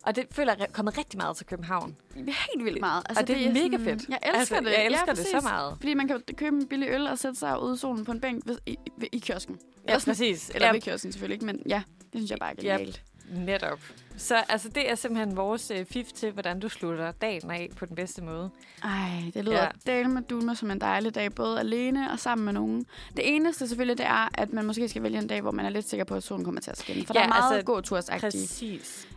Og 0.02 0.16
det 0.16 0.26
føler 0.32 0.52
jeg 0.58 0.62
er 0.68 0.72
kommet 0.72 0.98
rigtig 0.98 1.16
meget 1.18 1.36
til 1.36 1.46
København. 1.46 1.96
Helt 2.14 2.64
vildt 2.64 2.80
meget. 2.80 3.02
Altså, 3.08 3.22
og 3.22 3.28
det 3.28 3.46
er, 3.46 3.52
mega 3.52 3.60
sådan- 3.62 3.84
fedt. 3.84 4.08
Jeg 4.08 4.18
elsker 4.22 4.38
altså, 4.38 4.60
det. 4.60 4.66
Jeg 4.66 4.86
elsker 4.86 5.04
ja, 5.06 5.12
det 5.12 5.26
så 5.26 5.40
meget. 5.42 5.76
Fordi 5.80 5.94
man 5.94 6.08
kan 6.08 6.20
købe 6.36 6.56
en 6.56 6.68
billig 6.68 6.88
øl 6.88 7.06
og 7.06 7.18
sætte 7.18 7.38
sig 7.38 7.62
ude 7.62 7.74
i 7.74 7.78
solen 7.78 8.04
på 8.04 8.12
en 8.12 8.20
bænk 8.20 8.42
ved, 8.46 8.58
i, 8.66 8.72
i, 9.02 9.06
i 9.12 9.18
kiosken. 9.18 9.58
Ja, 9.88 9.98
sådan- 9.98 10.10
præcis. 10.10 10.50
Eller 10.54 10.66
ja, 10.66 10.72
ved 10.72 10.80
kiosken 10.80 11.12
selvfølgelig 11.12 11.34
ikke, 11.34 11.46
men 11.46 11.62
ja, 11.68 11.82
det 12.00 12.08
synes 12.14 12.30
jeg 12.30 12.38
bare 12.38 12.50
er 12.66 12.78
Ja. 12.78 12.86
Netop. 13.30 13.78
Så 14.16 14.36
altså, 14.48 14.68
det 14.68 14.90
er 14.90 14.94
simpelthen 14.94 15.36
vores 15.36 15.70
øh, 15.70 15.86
fif 15.86 16.06
til, 16.12 16.32
hvordan 16.32 16.60
du 16.60 16.68
slutter 16.68 17.12
dagen 17.12 17.50
af 17.50 17.68
på 17.76 17.86
den 17.86 17.96
bedste 17.96 18.22
måde. 18.22 18.50
Ej, 18.84 19.10
det 19.34 19.44
lyder 19.44 19.62
Ja. 19.62 19.68
dale 19.86 20.08
med 20.08 20.22
dulme 20.22 20.56
som 20.56 20.70
en 20.70 20.80
dejlig 20.80 21.14
dag, 21.14 21.34
både 21.34 21.60
alene 21.60 22.10
og 22.12 22.18
sammen 22.18 22.44
med 22.44 22.52
nogen. 22.52 22.86
Det 23.16 23.34
eneste 23.36 23.68
selvfølgelig, 23.68 23.98
det 23.98 24.06
er, 24.06 24.28
at 24.34 24.52
man 24.52 24.64
måske 24.66 24.88
skal 24.88 25.02
vælge 25.02 25.18
en 25.18 25.26
dag, 25.26 25.40
hvor 25.40 25.50
man 25.50 25.66
er 25.66 25.70
lidt 25.70 25.88
sikker 25.88 26.04
på, 26.04 26.14
at 26.14 26.22
solen 26.22 26.44
kommer 26.44 26.60
til 26.60 26.70
at 26.70 26.78
skinne. 26.78 27.06
For 27.06 27.14
Ja, 27.14 27.18
der 27.18 27.24
er 27.24 27.28
meget 27.28 27.42
altså, 27.42 27.54
altså, 27.54 27.66
gåtursagtige 27.66 28.20
Præcis. 28.42 29.08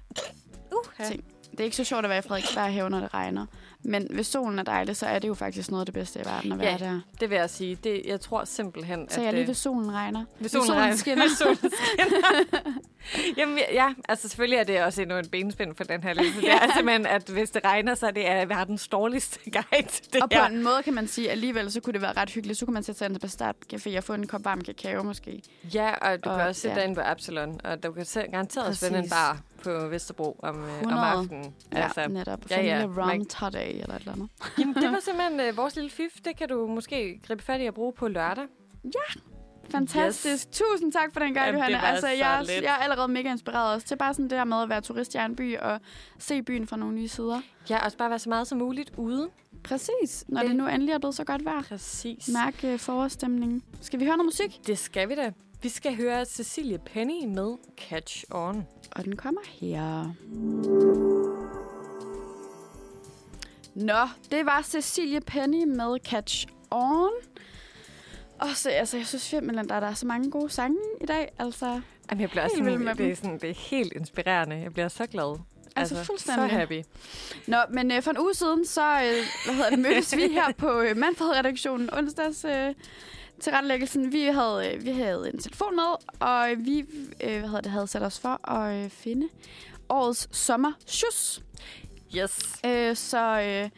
Uh, 0.71 1.05
ting. 1.07 1.23
Det 1.51 1.59
er 1.59 1.63
ikke 1.63 1.75
så 1.77 1.83
sjovt 1.83 2.05
at 2.05 2.09
være 2.09 2.19
i 2.19 2.21
Frederiksberg 2.21 2.73
have, 2.73 2.89
når 2.89 2.99
det 2.99 3.13
regner. 3.13 3.45
Men 3.85 4.07
hvis 4.09 4.27
solen 4.27 4.59
er 4.59 4.63
dejlig, 4.63 4.95
så 4.95 5.05
er 5.05 5.19
det 5.19 5.27
jo 5.27 5.33
faktisk 5.33 5.71
noget 5.71 5.81
af 5.81 5.85
det 5.85 5.93
bedste 5.93 6.19
i 6.19 6.25
verden 6.25 6.51
at 6.51 6.59
være 6.59 6.71
Ja, 6.71 6.77
der. 6.77 6.99
Det 7.19 7.29
vil 7.29 7.35
jeg 7.35 7.49
sige. 7.49 7.75
Det, 7.75 8.01
jeg 8.05 8.21
tror 8.21 8.45
simpelthen, 8.45 9.09
Så 9.09 9.19
at... 9.19 9.25
jeg 9.25 9.33
lige 9.33 9.41
øh, 9.41 9.47
ved 9.47 9.55
solen 9.55 9.93
regner. 9.93 10.25
Hvis 10.39 10.51
solen 10.51 10.67
solen, 10.67 10.81
regner. 10.81 10.95
skinner. 10.97 11.23
Hvis 11.27 11.37
solen 11.37 11.57
skinner. 11.57 12.71
Jamen 13.37 13.59
ja, 13.73 13.89
altså 14.09 14.27
selvfølgelig 14.29 14.57
er 14.59 14.63
det 14.63 14.83
også 14.83 15.01
endnu 15.01 15.17
en 15.17 15.29
benspænd 15.29 15.75
for 15.75 15.83
den 15.83 16.03
her 16.03 16.13
liste. 16.13 16.41
Det 16.41 16.51
er 16.51 16.73
simpelthen, 16.75 17.05
at 17.05 17.29
hvis 17.29 17.49
det 17.49 17.63
regner, 17.65 17.95
så 17.95 18.07
er 18.07 18.11
det 18.11 18.27
er 18.29 18.45
verdens 18.45 18.87
dårligste 18.87 19.39
guide. 19.71 19.87
Det 20.13 20.21
Og 20.21 20.29
på 20.29 20.37
her. 20.37 20.45
en 20.45 20.63
måde 20.63 20.83
kan 20.83 20.93
man 20.93 21.07
sige, 21.07 21.27
at 21.27 21.31
alligevel 21.31 21.71
så 21.71 21.79
kunne 21.81 21.93
det 21.93 22.01
være 22.01 22.13
ret 22.17 22.29
hyggeligt. 22.29 22.59
Så 22.59 22.65
kunne 22.65 22.73
man 22.73 22.83
sætte 22.83 22.99
sig 22.99 23.05
ind 23.09 23.19
på 23.19 23.27
Start 23.27 23.55
Café 23.73 23.97
og 23.97 24.03
få 24.03 24.13
en 24.13 24.27
kop 24.27 24.45
varm 24.45 24.61
kakao 24.61 25.03
måske. 25.03 25.41
Ja, 25.73 25.93
og 26.11 26.23
du 26.23 26.29
Og- 26.29 26.37
kan 26.37 26.47
også 26.47 26.61
sætte 26.61 26.75
ja. 26.75 26.81
dig 26.81 26.87
ind 26.87 26.95
på 26.95 27.01
Absalon, 27.05 27.59
og 27.63 27.83
du 27.83 27.91
kan 27.91 28.05
garanteret 28.31 28.77
finde 28.77 28.99
en 28.99 29.09
bar 29.09 29.41
på 29.63 29.87
Vesterbro 29.87 30.39
om, 30.43 30.55
øh, 30.55 30.63
om 30.63 30.69
100. 30.79 31.01
aftenen. 31.07 31.53
Ja, 31.73 31.77
altså, 31.83 32.07
netop. 32.07 32.39
ja, 32.51 32.61
Ja, 32.61 32.65
ja. 32.65 32.79
ja. 32.79 32.85
rum 33.13 33.25
todday 33.25 33.69
eller 33.81 33.95
et 33.95 33.99
eller 33.99 34.11
andet. 34.13 34.29
Jamen, 34.59 34.75
det 34.75 34.91
var 34.91 34.99
simpelthen 35.09 35.39
øh, 35.39 35.57
vores 35.57 35.75
lille 35.75 35.89
fif. 35.89 36.11
Det 36.25 36.37
kan 36.37 36.49
du 36.49 36.67
måske 36.67 37.19
gribe 37.27 37.43
fat 37.43 37.61
i 37.61 37.65
at 37.65 37.73
bruge 37.73 37.93
på 37.93 38.07
lørdag. 38.07 38.43
Fantastisk. 39.69 40.33
Yes. 40.33 40.45
Tusind 40.51 40.91
tak 40.91 41.13
for 41.13 41.19
den 41.19 41.33
gang, 41.33 41.45
Jamen, 41.45 41.59
Johanna. 41.59 41.79
Altså, 41.87 42.01
så 42.07 42.13
jeg, 42.13 42.37
er- 42.37 42.41
lidt. 42.41 42.63
jeg 42.63 42.71
er 42.71 42.83
allerede 42.83 43.07
mega 43.07 43.31
inspireret 43.31 43.73
også 43.75 43.87
til 43.87 43.95
bare 43.95 44.13
sådan 44.13 44.23
det 44.23 44.31
der 44.31 44.43
med 44.43 44.61
at 44.61 44.69
være 44.69 44.81
turist 44.81 45.15
i 45.15 45.17
en 45.17 45.35
by 45.35 45.57
og 45.57 45.79
se 46.19 46.41
byen 46.43 46.67
fra 46.67 46.77
nogle 46.77 46.95
nye 46.95 47.07
sider. 47.07 47.41
Ja, 47.69 47.85
også 47.85 47.97
bare 47.97 48.09
være 48.09 48.19
så 48.19 48.29
meget 48.29 48.47
som 48.47 48.57
muligt 48.57 48.91
ude. 48.97 49.29
Præcis. 49.63 50.25
Når 50.27 50.41
det, 50.41 50.49
Det- 50.49 50.57
nu 50.57 50.67
endelig 50.67 50.93
er 50.93 50.97
blevet 50.97 51.15
så 51.15 51.23
godt 51.23 51.45
vejr. 51.45 51.61
Præcis. 51.61 52.29
Mærk 52.33 52.73
uh, 52.73 52.79
forårsstemningen. 52.79 53.63
Skal 53.81 53.99
vi 53.99 54.05
høre 54.05 54.17
noget 54.17 54.27
musik? 54.27 54.67
Det 54.67 54.77
skal 54.77 55.09
vi 55.09 55.15
da. 55.15 55.31
Vi 55.63 55.69
skal 55.69 55.95
høre 55.95 56.25
Cecilie 56.25 56.77
Penny 56.77 57.25
med 57.25 57.55
Catch 57.77 58.23
On. 58.31 58.67
Og 58.91 59.05
den 59.05 59.15
kommer 59.15 59.41
her. 59.45 60.13
Nå, 63.75 64.07
det 64.31 64.45
var 64.45 64.61
Cecilie 64.61 65.21
Penny 65.21 65.63
med 65.63 65.97
Catch 66.05 66.47
On. 66.71 67.11
Og 68.39 68.47
så, 68.55 68.69
altså, 68.69 68.97
jeg 68.97 69.07
synes 69.07 69.21
simpelthen, 69.23 69.69
der, 69.69 69.79
der 69.79 69.87
er 69.87 69.93
så 69.93 70.07
mange 70.07 70.31
gode 70.31 70.49
sange 70.49 70.77
i 71.01 71.05
dag. 71.05 71.31
Altså, 71.39 71.81
Jamen, 72.09 72.21
jeg 72.21 72.29
bliver 72.29 72.43
Helt 72.43 72.53
sådan, 72.53 72.97
det, 72.97 73.11
er 73.11 73.15
sådan, 73.15 73.39
det 73.39 73.49
er 73.49 73.69
helt 73.69 73.93
inspirerende. 73.93 74.55
Jeg 74.55 74.73
bliver 74.73 74.87
så 74.87 75.05
glad. 75.05 75.39
Altså, 75.75 76.03
fuldstændig. 76.03 76.49
Så 76.49 76.55
happy. 76.55 76.81
Nå, 77.47 77.57
men 77.69 77.91
øh, 77.91 78.01
for 78.01 78.11
en 78.11 78.17
uge 78.19 78.33
siden, 78.33 78.65
så 78.65 78.81
øh, 78.81 79.25
hvad 79.45 79.55
hedder 79.55 79.69
det, 79.69 79.79
mødtes 79.79 80.15
vi 80.15 80.27
her 80.27 80.53
på 80.63 80.81
øh, 80.81 80.97
Manfred-redaktionen 80.97 81.89
onsdags 81.93 82.45
øh, 82.45 82.73
til 83.43 83.53
retlæggelsen. 83.53 84.11
Vi 84.11 84.21
havde, 84.23 84.71
øh, 84.75 84.85
vi 84.85 84.91
havde 84.91 85.31
en 85.33 85.39
telefon 85.39 85.75
med, 85.75 86.19
og 86.19 86.47
vi 86.57 86.79
øh, 87.23 87.39
hvad 87.39 87.41
hedder 87.49 87.61
det, 87.61 87.71
havde 87.71 87.87
sat 87.87 88.03
os 88.03 88.19
for 88.19 88.49
at 88.51 88.83
øh, 88.83 88.89
finde 88.89 89.27
årets 89.89 90.37
sommersjus. 90.37 91.41
Yes. 92.17 92.59
Øh, 92.65 92.95
så 92.95 93.41
øh, 93.41 93.69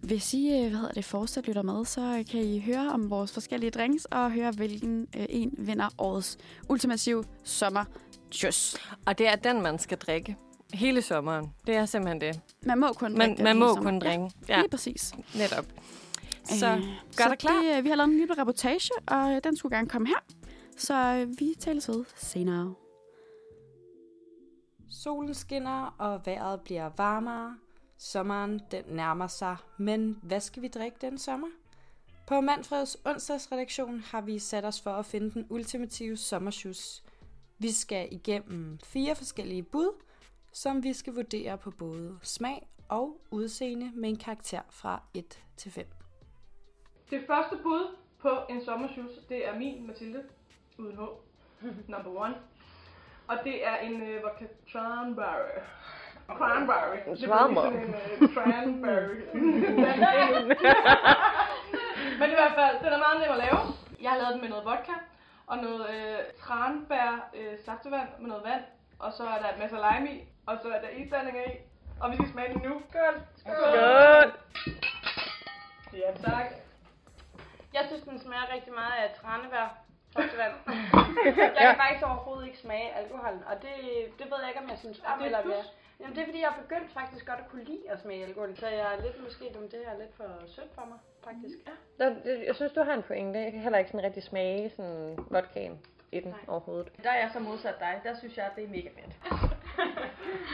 hvis 0.00 0.34
I 0.34 0.46
øh, 0.52 0.60
hvad 0.60 0.70
hedder 0.78 0.92
det, 0.92 1.04
fortsat 1.04 1.46
lytter 1.46 1.62
med, 1.62 1.84
så 1.84 2.00
øh, 2.00 2.26
kan 2.26 2.40
I 2.40 2.60
høre 2.60 2.90
om 2.92 3.10
vores 3.10 3.32
forskellige 3.32 3.70
drinks, 3.70 4.04
og 4.04 4.30
høre, 4.32 4.50
hvilken 4.50 5.06
øh, 5.16 5.26
en 5.28 5.54
vinder 5.58 5.88
årets 5.98 6.38
ultimative 6.68 7.24
sommersjus. 7.44 8.76
Og 9.06 9.18
det 9.18 9.28
er 9.28 9.36
den, 9.36 9.62
man 9.62 9.78
skal 9.78 9.98
drikke 9.98 10.36
hele 10.74 11.02
sommeren. 11.02 11.52
Det 11.66 11.74
er 11.76 11.86
simpelthen 11.86 12.20
det. 12.20 12.40
Man 12.62 12.78
må 12.78 12.92
kun 12.92 13.12
Man, 13.18 13.28
drikke 13.28 13.42
man 13.42 13.56
må 13.58 13.68
sommer. 13.74 13.90
kun 13.90 13.98
drikke. 14.00 14.24
Ja, 14.48 14.54
Ja, 14.54 14.60
lige 14.60 14.70
præcis. 14.70 15.12
netop. 15.34 15.64
Så 16.44 16.66
Øh, 16.66 16.82
gør 17.16 17.24
så 17.24 17.28
dig 17.28 17.38
klar. 17.38 17.62
Det, 17.62 17.78
øh, 17.78 17.84
vi 17.84 17.88
har 17.88 17.96
lavet 17.96 18.10
en 18.10 18.18
lille 18.18 18.34
reportage, 18.38 18.90
og 19.06 19.32
øh, 19.32 19.40
den 19.44 19.56
skulle 19.56 19.76
gerne 19.76 19.88
komme 19.88 20.08
her. 20.08 20.24
Så 20.76 20.94
øh, 20.94 21.40
vi 21.40 21.54
tales 21.60 21.88
ved 21.88 22.04
senere. 22.16 22.74
Solen 24.90 25.34
skinner, 25.34 25.94
og 25.98 26.26
vejret 26.26 26.60
bliver 26.60 26.90
varmere. 26.96 27.56
Sommeren 27.98 28.60
den 28.70 28.84
nærmer 28.88 29.26
sig, 29.26 29.56
men 29.78 30.18
hvad 30.22 30.40
skal 30.40 30.62
vi 30.62 30.68
drikke 30.68 30.96
den 31.00 31.18
sommer? 31.18 31.48
På 32.26 32.40
Manfreds 32.40 32.96
onsdagsredaktion 33.04 34.00
har 34.00 34.20
vi 34.20 34.38
sat 34.38 34.64
os 34.64 34.80
for 34.80 34.90
at 34.90 35.06
finde 35.06 35.30
den 35.30 35.46
ultimative 35.50 36.16
sommershoes. 36.16 37.04
Vi 37.58 37.70
skal 37.70 38.08
igennem 38.10 38.78
fire 38.84 39.14
forskellige 39.14 39.62
bud, 39.62 40.02
som 40.52 40.82
vi 40.82 40.92
skal 40.92 41.14
vurdere 41.14 41.58
på 41.58 41.70
både 41.70 42.18
smag 42.22 42.68
og 42.88 43.20
udseende 43.30 43.90
med 43.94 44.08
en 44.08 44.16
karakter 44.16 44.60
fra 44.70 45.02
1 45.14 45.42
til 45.56 45.70
5. 45.70 45.86
Det 47.12 47.24
første 47.26 47.56
bud 47.62 47.96
på 48.22 48.30
en 48.48 48.64
sommershoes, 48.64 49.12
det 49.28 49.48
er 49.48 49.54
min 49.58 49.86
Mathilde, 49.86 50.22
uden 50.78 50.96
H, 50.96 51.00
number 51.88 52.20
one. 52.20 52.34
Og 53.28 53.36
det 53.44 53.66
er 53.66 53.76
en 53.76 54.02
øh, 54.02 54.22
vodka 54.22 54.44
cranberry. 54.72 55.58
Cranberry. 56.28 56.96
Det 57.10 57.18
Cranberry. 57.28 57.64
sådan 57.64 57.82
en 57.82 57.94
øh, 58.22 58.28
cranberry. 58.34 59.16
Men 62.20 62.30
i 62.30 62.34
hvert 62.40 62.54
fald, 62.54 62.76
den 62.84 62.92
er 62.92 62.98
meget 62.98 63.20
nem 63.20 63.30
at 63.30 63.38
lave. 63.38 63.58
Jeg 64.02 64.10
har 64.10 64.18
lavet 64.18 64.32
den 64.32 64.40
med 64.40 64.48
noget 64.48 64.64
vodka 64.64 64.92
og 65.46 65.56
noget 65.56 65.86
øh, 65.94 66.18
tranbær 66.40 67.30
øh, 67.34 67.58
saftevand 67.64 68.08
med 68.20 68.28
noget 68.28 68.44
vand. 68.44 68.62
Og 68.98 69.12
så 69.12 69.22
er 69.22 69.38
der 69.42 69.48
en 69.52 69.58
masse 69.58 69.76
lime 69.76 70.10
i, 70.14 70.20
og 70.46 70.58
så 70.62 70.68
er 70.68 70.80
der 70.80 70.88
isblandinger 70.88 71.42
i. 71.42 71.52
Og 72.00 72.10
vi 72.10 72.16
skal 72.16 72.28
smage 72.32 72.52
den 72.54 72.62
nu. 72.68 72.82
Skål! 72.90 73.20
Skål! 73.36 73.54
Ja, 73.74 74.21
rigtig 78.54 78.72
meget 78.72 78.94
af 79.04 79.08
tranebær. 79.20 79.66
Saftevand. 80.16 80.54
jeg 81.26 81.34
kan 81.66 81.76
faktisk 81.84 82.04
overhovedet 82.10 82.46
ikke 82.46 82.58
smage 82.58 82.88
alkoholen, 83.00 83.42
og 83.50 83.54
det, 83.64 83.74
det 84.18 84.26
ved 84.30 84.38
jeg 84.40 84.48
ikke, 84.48 84.60
om 84.64 84.68
jeg 84.70 84.78
synes 84.78 84.98
om 85.06 85.18
det 85.18 85.22
er 85.22 85.26
eller 85.26 85.42
hvad. 85.42 85.64
Jamen, 86.00 86.14
det 86.16 86.22
er 86.22 86.26
fordi, 86.26 86.40
jeg 86.40 86.52
er 86.54 86.62
begyndt 86.62 86.92
faktisk 86.92 87.26
godt 87.26 87.40
at 87.40 87.48
kunne 87.50 87.64
lide 87.64 87.90
at 87.90 88.00
smage 88.02 88.24
alkohol, 88.24 88.56
så 88.56 88.66
jeg 88.68 88.94
er 88.94 89.02
lidt 89.02 89.22
måske, 89.22 89.44
om 89.60 89.68
det 89.68 89.80
er 89.90 89.98
lidt 89.98 90.14
for 90.16 90.28
sødt 90.46 90.74
for 90.74 90.84
mig, 90.90 90.98
faktisk. 91.24 91.58
Ja. 91.68 91.74
Der, 92.04 92.08
det- 92.24 92.44
jeg 92.46 92.54
synes, 92.54 92.72
du 92.72 92.82
har 92.82 92.94
en 92.94 93.02
pointe. 93.02 93.38
Jeg 93.40 93.52
kan 93.52 93.60
heller 93.60 93.78
ikke 93.78 93.90
sådan 93.90 94.06
rigtig 94.06 94.22
smage 94.22 94.70
sådan 94.70 95.18
vodkaen 95.30 95.80
i 96.12 96.20
den 96.20 96.34
overhovedet. 96.48 96.92
Der 97.02 97.10
er 97.10 97.18
jeg 97.20 97.30
så 97.32 97.38
modsat 97.38 97.80
dig. 97.80 98.00
Der 98.04 98.14
synes 98.18 98.36
jeg, 98.36 98.44
at 98.46 98.52
det 98.56 98.64
er 98.64 98.68
mega 98.68 98.88
fedt. 98.88 99.51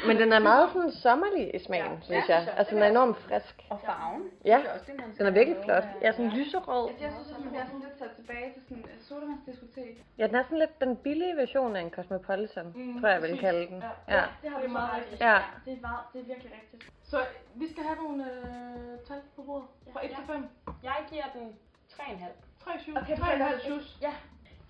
Men 0.07 0.17
den 0.17 0.33
er 0.33 0.39
meget 0.39 0.71
sådan 0.73 0.93
sommerlig 0.93 1.55
i 1.55 1.59
smagen, 1.59 1.93
Ja, 1.93 2.01
synes 2.01 2.29
ja, 2.29 2.35
jeg. 2.37 2.47
jeg. 2.47 2.55
Altså, 2.59 2.75
den 2.75 2.83
er 2.83 2.89
enormt 2.89 3.17
frisk. 3.19 3.57
Og 3.71 3.81
farven. 3.87 4.23
Ja, 4.45 4.59
er 4.59 4.79
den 5.19 5.27
er 5.27 5.31
virkelig 5.31 5.59
flot. 5.65 5.85
Ja, 6.03 6.13
sådan 6.13 6.31
lyserød. 6.31 6.91
Jeg 7.01 7.13
synes, 7.17 7.31
at 7.31 7.39
man 7.45 7.49
bliver 7.49 7.67
sådan 7.67 7.81
lidt 7.81 7.99
sat 7.99 8.11
tilbage 8.17 8.53
til 8.53 8.63
sådan 8.63 8.79
et 8.79 9.03
sodavandsdiskotek. 9.09 10.05
Ja, 10.19 10.27
den 10.27 10.35
er 10.35 10.43
sådan 10.43 10.59
lidt 10.59 10.81
den 10.81 10.97
billige 10.97 11.37
version 11.37 11.77
af 11.77 11.81
en 11.81 11.91
Cosmopolitan, 11.91 12.67
Mm, 12.77 13.01
tror 13.01 13.09
jeg, 13.09 13.23
vil 13.23 13.29
præcis. 13.29 13.41
kalde 13.41 13.67
den. 13.67 13.83
Ja. 14.09 14.15
Ja. 14.17 14.25
Det 14.43 14.51
har 14.51 14.59
Det 14.59 14.65
er 14.65 14.69
du 14.69 14.73
meget 14.73 14.91
rigtigt. 14.97 15.21
Ja. 15.21 15.39
Det 15.65 15.73
er, 15.73 15.81
meget, 15.81 16.01
det 16.13 16.21
er 16.21 16.25
virkelig 16.25 16.53
rigtigt. 16.61 16.93
Så 17.03 17.19
vi 17.55 17.67
skal 17.73 17.83
have 17.85 17.97
nogle 18.03 18.25
øh, 18.25 18.99
tal 19.09 19.21
på 19.37 19.43
bordet. 19.43 19.67
Fra 19.93 20.01
1 20.05 20.11
Ja. 20.11 20.17
til 20.17 20.25
5. 20.27 20.49
Jeg 20.83 20.97
giver 21.11 21.25
den 21.35 21.47
3,5. 21.93 22.25
3, 22.65 22.71
7, 22.79 22.97
Okay, 22.97 23.17
3,5 23.17 23.65
shoes. 23.65 23.99
Ja. 24.03 24.13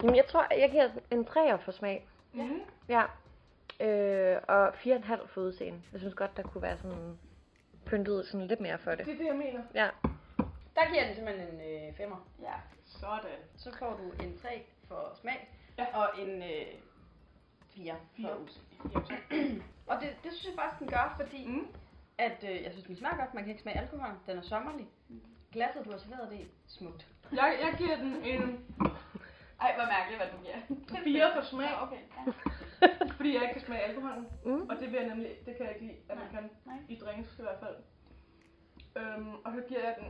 Jamen, 0.02 0.16
jeg 0.16 0.26
tror, 0.26 0.46
jeg 0.60 0.70
giver 0.70 0.88
en 1.10 1.26
3'er 1.30 1.56
for 1.56 1.72
smag. 1.72 2.06
Mhm. 2.32 2.60
Ja. 2.88 3.02
Øh, 3.80 4.36
og 4.48 4.68
4,5 4.74 5.26
for 5.26 5.40
udseende. 5.40 5.80
Jeg 5.92 6.00
synes 6.00 6.14
godt, 6.14 6.36
der 6.36 6.42
kunne 6.42 6.62
være 6.62 6.76
sådan 6.78 7.18
pyntet 7.86 8.26
sådan 8.26 8.46
lidt 8.46 8.60
mere 8.60 8.78
for 8.78 8.90
det. 8.90 9.06
Det 9.06 9.14
er 9.14 9.18
det, 9.18 9.26
jeg 9.26 9.36
mener. 9.36 9.62
Ja. 9.74 9.88
Der 10.76 10.86
giver 10.90 10.98
jeg 11.00 11.06
den 11.06 11.14
simpelthen 11.14 11.54
en 11.54 11.60
øh, 11.60 11.94
5'er. 12.00 12.16
Ja. 12.42 12.54
Sådan. 12.86 13.38
Så 13.56 13.76
får 13.78 13.90
du 13.96 14.24
en 14.24 14.38
3 14.38 14.62
for 14.88 15.12
smag, 15.20 15.48
Ja. 15.78 15.86
og 15.98 16.08
en 16.20 16.42
øh, 16.42 16.66
4 17.74 17.94
Fire. 18.16 18.28
for 18.28 18.36
udseende. 18.42 19.62
og 19.90 19.96
det, 20.00 20.08
det 20.24 20.32
synes 20.32 20.44
jeg 20.46 20.52
faktisk, 20.54 20.78
den 20.80 20.88
gør, 20.88 21.14
fordi 21.20 21.46
Mm. 21.46 21.66
at, 22.18 22.44
øh, 22.50 22.62
jeg 22.62 22.72
synes, 22.72 22.86
den 22.86 22.96
smager 22.96 23.16
godt. 23.16 23.34
Man 23.34 23.42
kan 23.44 23.50
ikke 23.50 23.62
smage 23.62 23.78
alkohol. 23.80 24.10
Den 24.26 24.38
er 24.38 24.42
sommerlig. 24.42 24.86
Glasset, 25.52 25.84
du 25.84 25.90
har 25.90 25.98
serveret 25.98 26.30
det 26.30 26.48
smukt. 26.66 27.06
Jeg, 27.32 27.56
jeg 27.62 27.74
giver 27.78 27.96
den 27.96 28.14
en 28.24 28.64
Ej, 29.64 29.70
hvor 29.76 29.86
mærkeligt, 29.96 30.18
hvad 30.20 30.30
du 30.34 30.38
giver. 30.44 30.60
4 31.04 31.34
for 31.36 31.42
smag, 31.50 31.70
Ja, 31.70 31.82
okay. 31.84 32.00
Ja. 32.16 32.22
fordi 33.18 33.30
jeg 33.34 33.42
ikke 33.42 33.54
kan 33.58 33.66
smage 33.66 33.82
alkoholen. 33.82 34.26
Mm. 34.44 34.62
Og 34.70 34.74
det 34.80 34.86
vil 34.92 34.98
jeg 35.00 35.08
nemlig, 35.12 35.30
det 35.46 35.52
kan 35.56 35.66
jeg 35.66 35.72
ikke 35.74 35.86
lide, 35.86 35.98
at 36.10 36.16
man 36.18 36.26
Nej, 36.26 36.34
kan 36.34 36.50
nej. 36.70 36.78
i 36.88 36.96
drinks 37.02 37.38
i 37.38 37.42
hvert 37.42 37.60
fald. 37.64 37.76
Øhm, 39.00 39.34
og 39.44 39.50
så 39.54 39.60
giver 39.68 39.82
jeg 39.88 39.94
den 40.00 40.08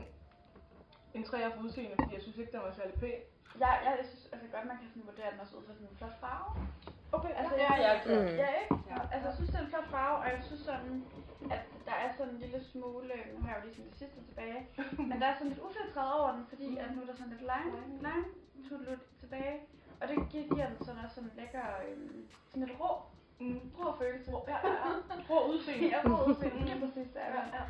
en 1.17 1.25
3'er 1.29 1.55
for 1.55 1.63
udseende, 1.65 1.97
fordi 2.01 2.15
jeg 2.15 2.23
synes 2.23 2.39
ikke, 2.39 2.53
den 2.53 2.61
var 2.61 2.73
særlig 2.81 2.95
pæn. 3.03 3.21
Jeg, 3.65 3.73
jeg, 3.85 3.93
jeg 4.01 4.07
synes 4.11 4.25
altså 4.33 4.47
godt, 4.55 4.67
man 4.73 4.77
kan 4.81 4.89
sådan 4.93 5.07
vurdere 5.11 5.31
den 5.33 5.41
også 5.45 5.55
ud 5.57 5.65
fra 5.67 5.75
sådan 5.75 5.89
en 5.93 5.97
flot 6.01 6.17
farve. 6.25 6.49
Okay, 7.17 7.33
Altså, 7.41 7.55
ja. 7.63 7.73
jeg, 7.73 7.79
jeg, 7.87 7.95
Mm. 8.07 8.37
ja, 8.43 8.49
ikke? 8.63 8.75
Altså, 9.15 9.27
jeg 9.29 9.35
synes, 9.39 9.51
det 9.51 9.59
er 9.61 9.65
en 9.67 9.73
flot 9.75 9.89
farve, 9.97 10.17
og 10.23 10.27
jeg 10.33 10.41
synes 10.49 10.63
sådan, 10.71 10.95
at 11.55 11.63
der 11.89 11.93
er 12.05 12.09
sådan 12.17 12.33
en 12.35 12.41
lille 12.41 12.65
smule, 12.65 13.13
nu 13.35 13.39
har 13.43 13.49
jeg 13.49 13.59
jo 13.61 13.65
ligesom 13.67 13.85
det 13.85 13.99
sidste 13.99 14.21
tilbage, 14.29 14.59
men 15.11 15.21
der 15.21 15.27
er 15.27 15.35
sådan 15.35 15.49
lidt 15.49 15.61
ufiltreret 15.67 16.13
over 16.21 16.33
den, 16.37 16.45
fordi 16.49 16.77
at 16.77 16.89
nu 16.95 17.03
er 17.03 17.07
der 17.07 17.15
sådan 17.17 17.33
lidt 17.35 17.41
lime, 17.53 17.77
lime 18.07 18.25
tutlut 18.69 19.03
tilbage, 19.21 19.57
og 20.01 20.09
det 20.09 20.17
giver, 20.31 20.69
den 20.69 20.85
sådan 20.87 21.05
også 21.05 21.15
sådan 21.15 21.31
en 21.31 21.37
lækker, 21.41 21.65
øhm, 21.89 22.27
sådan 22.51 22.67
lidt 22.69 22.81
rå, 22.81 22.91
Mm. 23.41 23.61
rå 23.79 23.97
følelse. 23.99 24.31
Ja, 24.49 24.57
ja, 24.69 24.73
ja. 24.85 25.15
Rå 25.31 25.39
udseende. 25.53 25.89
Ja, 25.89 26.01
rå 26.05 26.25
udseende, 26.31 26.65
lige 26.65 26.81
præcis, 26.81 27.09
det 27.15 27.23
er 27.23 27.31
Ja, 27.35 27.43
ja. 27.57 27.63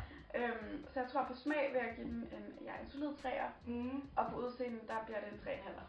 Øhm, 0.47 0.85
så 0.93 0.99
jeg 0.99 1.09
tror 1.11 1.23
på 1.23 1.33
smag 1.35 1.69
vil 1.73 1.81
jeg 1.85 1.93
give 1.95 2.07
den 2.07 2.15
en, 2.37 2.65
ja, 2.65 2.71
en 2.83 2.89
solid 2.89 3.07
3'er, 3.09 3.49
Mm. 3.69 4.01
og 4.15 4.25
på 4.31 4.35
udseende, 4.39 4.79
der 4.87 4.93
bliver 5.05 5.19
det 5.19 5.33
en 5.33 5.39
3,5'er. 5.47 5.81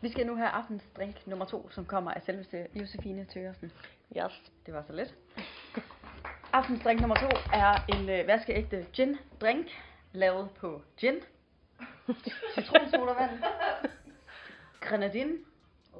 Vi 0.00 0.08
skal 0.10 0.26
nu 0.26 0.34
have 0.36 0.48
aftens 0.48 0.82
drink 0.96 1.26
nummer 1.26 1.44
to, 1.44 1.70
som 1.70 1.84
kommer 1.84 2.10
af 2.10 2.22
selveste 2.22 2.66
Josefine 2.74 3.24
Tøresen. 3.24 3.72
Yes. 4.16 4.52
Det 4.66 4.74
var 4.74 4.82
så 4.82 4.92
let. 4.92 5.14
Aftens 6.52 6.82
drink 6.82 7.00
nummer 7.00 7.16
to 7.16 7.28
er 7.52 7.84
en 7.88 8.08
øh, 8.08 8.26
vaskeægte 8.26 8.86
gin 8.92 9.18
drink, 9.40 9.66
lavet 10.12 10.50
på 10.50 10.82
gin, 10.96 11.14
citronsodavand, 12.54 13.30
grenadine 14.80 15.38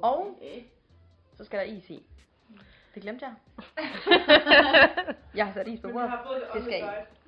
og 0.01 0.39
så 1.37 1.45
skal 1.45 1.59
der 1.59 1.65
is 1.65 1.89
i. 1.89 2.03
Det 2.95 3.01
glemte 3.03 3.25
jeg. 3.25 3.33
jeg 5.35 5.45
har 5.45 5.53
sat 5.53 5.67
is 5.67 5.79
på 5.79 5.91
bordet. 5.91 6.11
det 6.53 6.63
skal 6.63 6.79
I. 6.79 6.85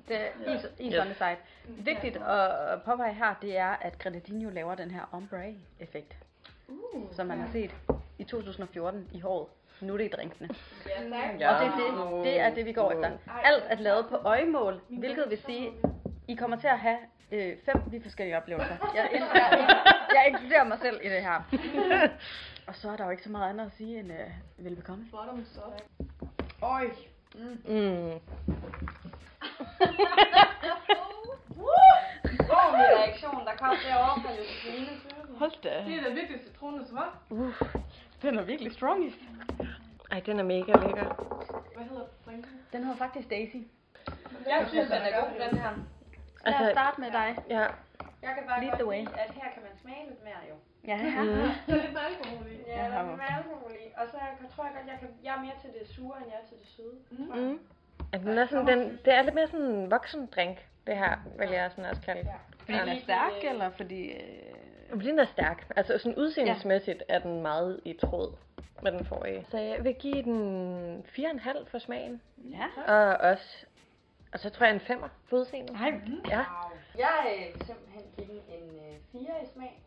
Det 0.08 0.16
er 0.16 0.56
is, 0.56 0.66
is 0.78 0.98
on 0.98 1.06
the 1.06 1.14
side. 1.14 1.36
Vigtigt 1.68 2.16
at 2.16 2.82
påpege 2.82 3.14
her, 3.14 3.34
det 3.42 3.56
er, 3.56 3.70
at 3.70 3.98
grenadine 3.98 4.44
jo 4.44 4.50
laver 4.50 4.74
den 4.74 4.90
her 4.90 5.02
ombre-effekt, 5.12 6.16
Uh, 6.68 7.14
som 7.14 7.26
man 7.26 7.38
har 7.38 7.48
set 7.52 7.74
i 8.18 8.24
2014 8.24 9.08
i 9.12 9.20
håret. 9.20 9.46
Nu 9.80 9.92
er 9.92 9.96
det 9.98 10.04
i 10.04 10.08
drinkene. 10.08 10.48
ja, 10.86 11.00
tak. 11.02 11.40
Ja. 11.40 11.54
Og 11.54 11.60
det 11.60 11.68
er 11.68 11.76
det, 11.76 12.24
det 12.24 12.40
er 12.40 12.54
det, 12.54 12.66
vi 12.66 12.72
går 12.72 12.92
efter. 12.92 13.10
Alt 13.44 13.64
er 13.66 13.76
lavet 13.76 14.06
på 14.08 14.16
øjemål, 14.16 14.80
hvilket 14.88 15.24
vil 15.28 15.38
sige, 15.46 15.70
I 16.28 16.34
kommer 16.34 16.56
til 16.56 16.66
at 16.68 16.78
have 16.78 16.98
øh, 17.32 17.56
fem 17.64 17.76
lige 17.90 18.02
forskellige 18.02 18.36
oplevelser. 18.36 18.76
Jeg, 18.96 19.08
jeg, 19.12 19.20
jeg, 19.34 19.76
jeg 20.14 20.24
inkluderer 20.28 20.64
mig 20.64 20.78
selv 20.78 21.00
i 21.02 21.08
det 21.08 21.22
her. 21.22 21.42
Og 22.68 22.74
så 22.74 22.90
er 22.90 22.96
der 22.96 23.04
jo 23.04 23.10
ikke 23.10 23.22
så 23.22 23.30
meget 23.30 23.50
andet 23.50 23.66
at 23.66 23.72
sige 23.76 23.98
end 23.98 24.12
øh, 24.12 24.18
velbekomme. 24.58 25.06
Bottom 25.10 25.44
stuff. 25.44 25.80
Øj. 26.62 26.88
Mm. 27.34 27.50
Ordentlig 32.50 32.86
reaktion, 32.98 33.46
der 33.46 33.56
kom 33.58 33.76
derovre 33.88 34.22
fra 34.22 34.30
Josefine. 34.38 34.88
Hold 35.38 35.52
da. 35.62 35.84
Det 35.86 35.94
er 35.98 36.02
da 36.02 36.08
virkelig 36.14 36.40
citronen 36.46 36.86
svar. 36.86 37.18
Uh. 37.30 37.52
Den 38.24 38.38
er 38.38 38.42
virkelig 38.42 38.72
strong. 38.72 39.14
Ej, 40.12 40.20
den 40.26 40.38
er 40.38 40.42
mega 40.54 40.72
lækker. 40.84 41.08
Hvad 41.76 41.86
hedder 41.90 42.06
drinken? 42.26 42.50
Den 42.72 42.84
hedder 42.84 42.98
faktisk 42.98 43.30
Daisy. 43.30 43.56
Jeg 44.52 44.66
synes, 44.68 44.88
den 44.94 45.02
er 45.08 45.20
god, 45.20 45.30
den 45.48 45.58
her. 45.58 45.70
Lad 45.70 46.54
os 46.54 46.60
Altså, 46.60 46.70
starte 46.72 47.00
med 47.00 47.10
dig. 47.10 47.28
ja. 47.56 47.66
Jeg 48.26 48.32
kan 48.36 48.44
bare 48.48 48.60
Lead 48.60 48.70
godt 48.70 48.80
the 48.80 48.88
way. 48.88 48.98
lide, 49.00 49.20
at 49.24 49.30
her 49.40 49.48
kan 49.54 49.62
man 49.66 49.74
smage 49.82 50.02
lidt 50.10 50.22
mere 50.28 50.40
jo. 50.50 50.56
Ja. 50.90 50.96
Mm. 51.22 51.50
Så 51.68 51.74
lidt 51.82 51.92
med 51.92 52.00
alkohol 52.10 52.46
i. 52.52 52.56
Ja, 52.66 52.82
der 52.92 52.98
er 52.98 53.10
lidt 53.10 53.22
alkohol 53.38 53.72
i. 53.84 53.86
Og 53.96 54.04
så 54.10 54.16
jeg, 54.42 54.48
tror 54.54 54.64
jeg 54.64 54.72
godt, 54.76 54.86
jeg, 54.92 54.98
kan, 55.00 55.08
jeg 55.24 55.32
er 55.36 55.40
mere 55.40 55.56
til 55.62 55.70
det 55.78 55.88
sure, 55.94 56.16
end 56.20 56.26
jeg 56.32 56.38
er 56.42 56.46
til 56.50 56.56
det 56.62 56.68
søde. 56.76 56.96
Mm. 57.10 57.58
Altså, 58.12 58.30
den 58.30 58.38
er 58.38 58.46
sådan, 58.46 58.66
den, 58.66 58.80
det 59.04 59.12
er 59.14 59.22
lidt 59.22 59.34
mere 59.34 59.46
sådan 59.46 59.66
en 59.66 59.90
voksen 59.90 60.26
drink, 60.34 60.56
det 60.86 60.96
her, 60.96 61.12
vil 61.38 61.48
jeg 61.50 61.70
sådan 61.70 61.84
også 61.90 62.02
kalde. 62.02 62.20
Ja. 62.32 62.38
Fordi 62.58 62.78
den 62.78 62.88
er 62.88 63.00
stærk, 63.00 63.32
eller 63.50 63.70
fordi... 63.70 64.02
Øh... 64.12 64.53
Den 64.92 65.18
er 65.18 65.24
stærk. 65.24 65.72
Altså 65.76 65.98
sådan 65.98 66.18
udseendelsmæssigt 66.18 67.02
er 67.08 67.18
den 67.18 67.42
meget 67.42 67.80
i 67.84 67.92
tråd 67.92 68.34
med 68.82 68.92
den 68.92 69.04
forrige. 69.04 69.46
Så 69.50 69.58
jeg 69.58 69.84
vil 69.84 69.94
give 69.94 70.22
den 70.22 71.04
4,5 71.08 71.64
for 71.70 71.78
smagen. 71.78 72.22
Ja. 72.50 72.66
Og 72.86 73.30
også, 73.30 73.66
og 74.32 74.38
så 74.40 74.50
tror 74.50 74.66
jeg 74.66 74.74
en 74.74 74.80
5'er 74.80 75.08
for 75.28 75.36
udseendet. 75.36 75.76
Ej, 75.76 76.00
Ja. 76.28 76.44
Jeg 76.98 77.18
øh, 77.36 77.66
simpelthen 77.66 78.02
giver 78.16 78.28
den 78.28 78.40
en 78.56 78.68
øh, 78.78 78.96
4 79.12 79.20
i 79.42 79.46
smag. 79.54 79.82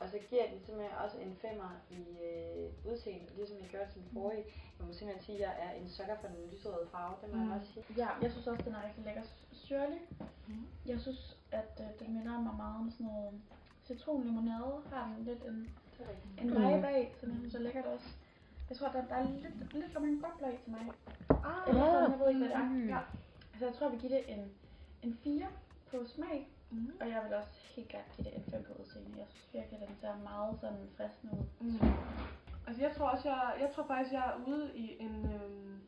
Og 0.00 0.08
så 0.08 0.18
giver 0.28 0.42
jeg 0.44 0.50
den 0.52 0.60
simpelthen 0.66 0.96
også 1.04 1.16
en 1.18 1.38
5'er 1.44 1.94
i 1.98 2.02
øh, 2.28 2.92
udseende, 2.92 3.26
ligesom 3.36 3.56
jeg 3.62 3.68
gjorde 3.68 3.90
til 3.92 4.00
den 4.02 4.10
forrige. 4.12 4.44
Jeg 4.78 4.86
må 4.86 4.92
simpelthen 4.92 5.24
sige, 5.26 5.36
at 5.38 5.42
jeg 5.46 5.54
er 5.66 5.70
en 5.80 5.88
sukker 5.88 6.16
for 6.20 6.28
den 6.28 6.36
lyserøde 6.52 6.88
farve, 6.92 7.14
det 7.20 7.34
må 7.34 7.36
jeg 7.44 7.60
også 7.60 7.72
sige. 7.72 7.84
Ja, 8.02 8.08
jeg 8.22 8.30
synes 8.32 8.46
også, 8.46 8.62
den 8.66 8.74
er 8.74 8.82
rigtig 8.86 9.04
lækker 9.04 9.22
syrlig. 9.52 10.00
Jeg 10.86 11.00
synes, 11.00 11.36
at 11.52 11.72
øh, 11.84 11.86
den 12.00 12.08
minder 12.16 12.40
mig 12.46 12.54
meget 12.62 12.76
om 12.82 12.90
sådan 12.90 13.06
noget 13.06 13.32
citronlimonade. 13.86 14.74
Har 14.92 15.12
den 15.16 15.24
lidt 15.24 15.42
en, 15.44 15.70
en 16.38 16.48
vibe 16.50 16.86
af, 16.86 17.14
som 17.20 17.28
jeg 17.30 17.38
synes 17.38 17.54
er 17.54 17.58
lækkert 17.60 17.86
også. 17.86 18.06
Jeg 18.68 18.76
tror, 18.78 18.88
der, 18.88 19.04
der 19.04 19.14
er 19.14 19.28
lidt, 19.30 19.74
lidt 19.74 19.92
for 19.92 20.00
mange 20.00 20.20
bobler 20.20 20.48
i 20.48 20.56
til 20.62 20.70
mig. 20.70 20.80
Ah, 21.30 21.68
Eller 21.68 21.84
sådan, 21.84 22.10
jeg 22.10 22.18
ved 22.20 22.28
ikke, 22.28 22.38
hvad 22.38 22.48
det 22.48 22.56
er. 22.56 22.68
Mm. 22.68 22.88
Ja. 22.88 22.98
Så 23.58 23.66
jeg 23.66 23.74
tror, 23.74 23.88
vi 23.88 23.96
giver 23.96 24.14
det 24.18 24.24
en, 24.34 24.50
en 25.02 25.18
4 25.24 25.46
på 25.90 25.96
smag. 26.06 26.48
Mm. 26.70 26.92
Og 27.00 27.08
jeg 27.08 27.20
vil 27.24 27.34
også 27.34 27.54
helt 27.76 27.88
klart 27.88 28.04
give 28.16 28.24
det 28.24 28.34
en 28.36 28.44
5 28.50 28.64
på 28.64 28.72
udseende. 28.82 29.18
Jeg 29.18 29.26
synes 29.28 29.48
virkelig, 29.52 29.82
at 29.82 29.88
den 29.88 29.96
ser 30.00 30.14
meget 30.24 30.60
sådan 30.60 30.88
fristende 30.96 31.34
ud. 31.38 31.44
Mm. 31.60 31.78
Altså 32.66 32.82
jeg 32.82 32.92
tror 32.96 33.08
også, 33.08 33.28
jeg, 33.28 33.54
jeg 33.60 33.70
tror 33.74 33.86
faktisk, 33.86 34.12
jeg 34.12 34.24
er 34.32 34.46
ude 34.46 34.70
i 34.74 34.96
en, 35.00 35.14
øhm, 35.34 35.80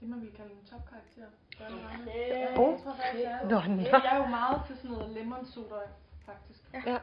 det 0.00 0.08
man 0.08 0.20
vil 0.20 0.32
kalde 0.32 0.52
en 0.52 0.64
topkarakter. 0.70 1.26
Okay. 1.60 2.58
Oh. 2.58 2.74
jeg 2.74 2.80
tror 2.84 2.94
faktisk, 2.94 3.24
jeg 3.24 3.40
er. 3.42 3.48
Jeg 3.92 4.12
er 4.12 4.16
jo 4.16 4.26
meget 4.26 4.60
til 4.66 4.76
sådan 4.76 4.90
noget 4.90 5.10
lemon 5.10 5.46
soda, 5.46 5.80
faktisk. 6.26 6.60
Ja. 6.74 6.98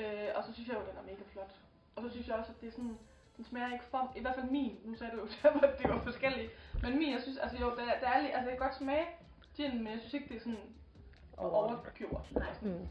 Øh, 0.00 0.28
og 0.36 0.44
så 0.44 0.50
synes 0.54 0.68
jeg 0.68 0.76
jo, 0.76 0.82
den 0.90 0.96
er 0.98 1.02
mega 1.02 1.24
flot. 1.32 1.52
Og 1.96 2.02
så 2.02 2.08
synes 2.10 2.28
jeg 2.28 2.36
også, 2.36 2.52
at 2.52 2.60
det 2.60 2.66
er 2.68 2.72
sådan, 2.72 2.98
den 3.36 3.44
smager 3.44 3.72
ikke 3.72 3.84
for, 3.84 4.12
i 4.16 4.20
hvert 4.20 4.34
fald 4.34 4.50
min, 4.50 4.74
nu 4.84 4.94
sagde 4.94 5.12
du 5.12 5.18
jo 5.18 5.26
at 5.68 5.74
det 5.78 5.90
var 5.90 6.00
forskellige, 6.10 6.50
men 6.82 6.98
min, 6.98 7.10
jeg 7.12 7.22
synes, 7.22 7.38
altså 7.38 7.58
jo, 7.58 7.66
der, 7.70 7.84
der 8.02 8.08
er 8.08 8.12
altså 8.12 8.50
jeg 8.50 8.58
kan 8.58 8.58
godt 8.58 8.74
smage 8.74 9.06
gin, 9.56 9.82
men 9.82 9.92
jeg 9.92 10.00
synes 10.00 10.14
ikke, 10.14 10.28
det 10.28 10.36
er 10.36 10.40
sådan 10.40 10.58
overgjort. 11.36 12.30
Nej. 12.34 12.46
Mm. 12.62 12.88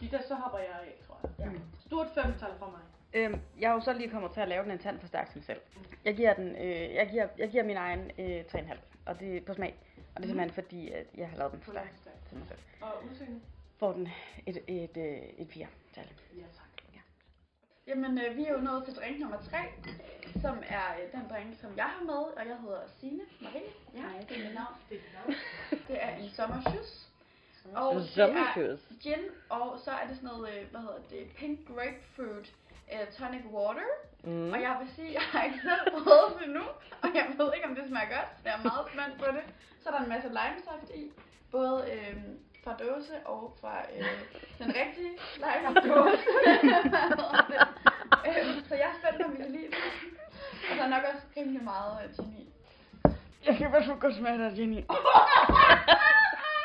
De 0.00 0.10
der, 0.10 0.22
så 0.22 0.34
hopper 0.34 0.58
jeg 0.58 0.68
af, 0.68 0.98
tror 1.06 1.20
jeg. 1.22 1.52
Ja. 1.52 1.58
Stort 1.86 2.06
femtal 2.14 2.52
fra 2.58 2.66
mig. 2.70 2.80
Øhm, 3.14 3.40
jeg 3.60 3.70
er 3.70 3.74
jo 3.74 3.80
så 3.80 3.92
lige 3.92 4.10
kommet 4.10 4.30
til 4.32 4.40
at 4.40 4.48
lave 4.48 4.62
den 4.62 4.70
en 4.70 4.78
tandforstærkning 4.78 5.44
selv. 5.44 5.60
Jeg 6.04 6.16
giver 6.16 6.34
den, 6.34 6.56
øh, 6.56 6.94
jeg 6.94 7.08
giver, 7.10 7.28
jeg 7.38 7.50
giver 7.50 7.64
min 7.64 7.76
egen 7.76 8.10
øh, 8.18 8.44
3,5, 8.54 8.76
og 9.06 9.20
det 9.20 9.36
er 9.36 9.40
på 9.46 9.54
smag. 9.54 9.74
Og 10.14 10.16
det 10.16 10.24
er 10.24 10.28
simpelthen 10.28 10.64
fordi, 10.64 10.90
at 10.90 11.06
jeg 11.16 11.28
har 11.28 11.36
lavet 11.36 11.52
den 11.52 11.60
for 11.60 11.70
stærk 11.70 11.94
til 12.28 12.38
mig 12.38 12.46
selv. 12.48 12.58
Og 12.80 12.92
udseende? 13.10 13.40
Får 13.80 13.92
den 13.92 14.08
et, 14.46 14.56
et, 14.68 14.96
øh, 14.96 15.22
et 15.38 15.48
4 15.52 15.66
tal. 15.94 16.08
Ja, 16.36 16.42
tak. 16.42 16.70
Jamen, 17.86 18.18
øh, 18.18 18.36
vi 18.36 18.44
er 18.44 18.52
jo 18.52 18.60
nået 18.60 18.84
til 18.84 18.94
drink 18.94 19.18
nummer 19.20 19.40
3, 19.50 19.58
som 20.44 20.56
er 20.78 20.86
øh, 20.98 21.12
den 21.12 21.24
drink, 21.30 21.60
som 21.60 21.70
jeg 21.76 21.84
har 21.84 22.04
med, 22.04 22.22
og 22.38 22.42
jeg 22.50 22.56
hedder 22.64 22.80
Signe 23.00 23.24
Marie. 23.40 23.70
Ja, 23.94 24.06
det 24.28 24.34
er 24.38 24.44
mit 24.46 24.54
navn. 24.54 24.74
Det 24.90 24.98
er. 25.16 25.32
Det 25.88 25.96
er 26.04 26.10
en 26.16 26.30
sommershoes. 26.30 27.08
Og 27.74 27.94
det 27.94 28.08
Sommershoes. 28.08 28.80
er 28.90 28.94
gin, 29.02 29.24
og 29.48 29.78
så 29.84 29.90
er 29.90 30.06
det 30.08 30.16
sådan 30.16 30.30
noget, 30.32 30.48
øh, 30.54 30.70
hvad 30.70 30.80
hedder 30.80 31.02
det, 31.10 31.22
pink 31.38 31.58
grapefruit 31.68 32.46
uh, 32.94 33.06
tonic 33.18 33.44
water. 33.56 33.90
Mm. 34.24 34.52
Og 34.52 34.58
jeg 34.66 34.76
vil 34.80 34.88
sige, 34.96 35.12
jeg 35.18 35.22
har 35.32 35.42
ikke 35.44 35.60
selv 35.68 35.82
prøvet 36.04 36.30
det 36.38 36.44
endnu, 36.46 36.64
og 37.02 37.08
jeg 37.14 37.24
ved 37.38 37.48
ikke, 37.56 37.66
om 37.70 37.74
det 37.74 37.84
smager 37.88 38.10
godt. 38.16 38.30
Jeg 38.44 38.52
er 38.58 38.62
meget 38.70 38.84
spændt 38.92 39.14
på 39.22 39.28
det. 39.36 39.44
Så 39.80 39.88
er 39.88 39.92
der 39.94 40.02
en 40.04 40.08
masse 40.14 40.28
limesaft 40.28 40.88
i, 41.00 41.02
både 41.50 41.76
øh, 41.92 42.16
fra 42.64 42.72
dåse 42.82 43.14
og 43.24 43.56
fra 43.60 43.74
øh, 43.96 44.04
den 44.60 44.74
rigtige 44.80 45.12
lime-dåse. 45.36 46.24
øhm, 48.28 48.64
så 48.68 48.74
jeg 48.74 48.88
er 48.92 48.96
spændt, 49.00 49.22
om 49.24 49.32
vi 49.32 49.36
kan 49.36 49.50
lide 49.52 49.66
det. 49.66 49.78
Og 50.70 50.76
der 50.76 50.84
er 50.84 50.88
nok 50.88 51.04
også 51.12 51.22
rimelig 51.36 51.64
meget 51.64 51.92
øh, 52.04 52.16
gin 52.16 52.34
i. 52.38 52.46
Jeg 53.46 53.56
kan 53.56 53.70
fald 53.70 54.00
godt 54.00 54.16
smage, 54.16 54.38
der 54.38 54.46
er 54.50 54.54
gin 54.54 54.72
i. 54.72 54.80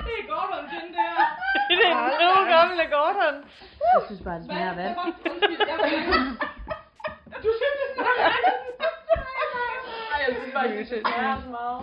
Det 0.06 0.14
er 0.22 0.28
Gordon 0.34 0.66
gin, 0.72 0.88
det 0.96 1.06
her. 1.12 1.26
Det 1.70 1.86
er 1.86 1.92
en 1.92 2.18
god 2.24 2.48
gamle 2.56 2.86
Gordon. 2.96 3.36
Jeg 3.94 4.02
synes 4.06 4.22
bare, 4.22 4.38
det 4.38 4.46
smager 4.46 4.70
af 4.70 4.78
vand. 4.78 4.98
Undskyld, 5.32 5.62
jeg 5.72 5.78
vil 5.84 5.92
Du 7.44 7.50
synes, 7.60 7.76
det 7.82 7.88
smager 7.96 8.26
af 8.26 8.32
vand? 8.46 8.65
Det 10.64 10.88
smager 10.88 11.50
meget. 11.50 11.82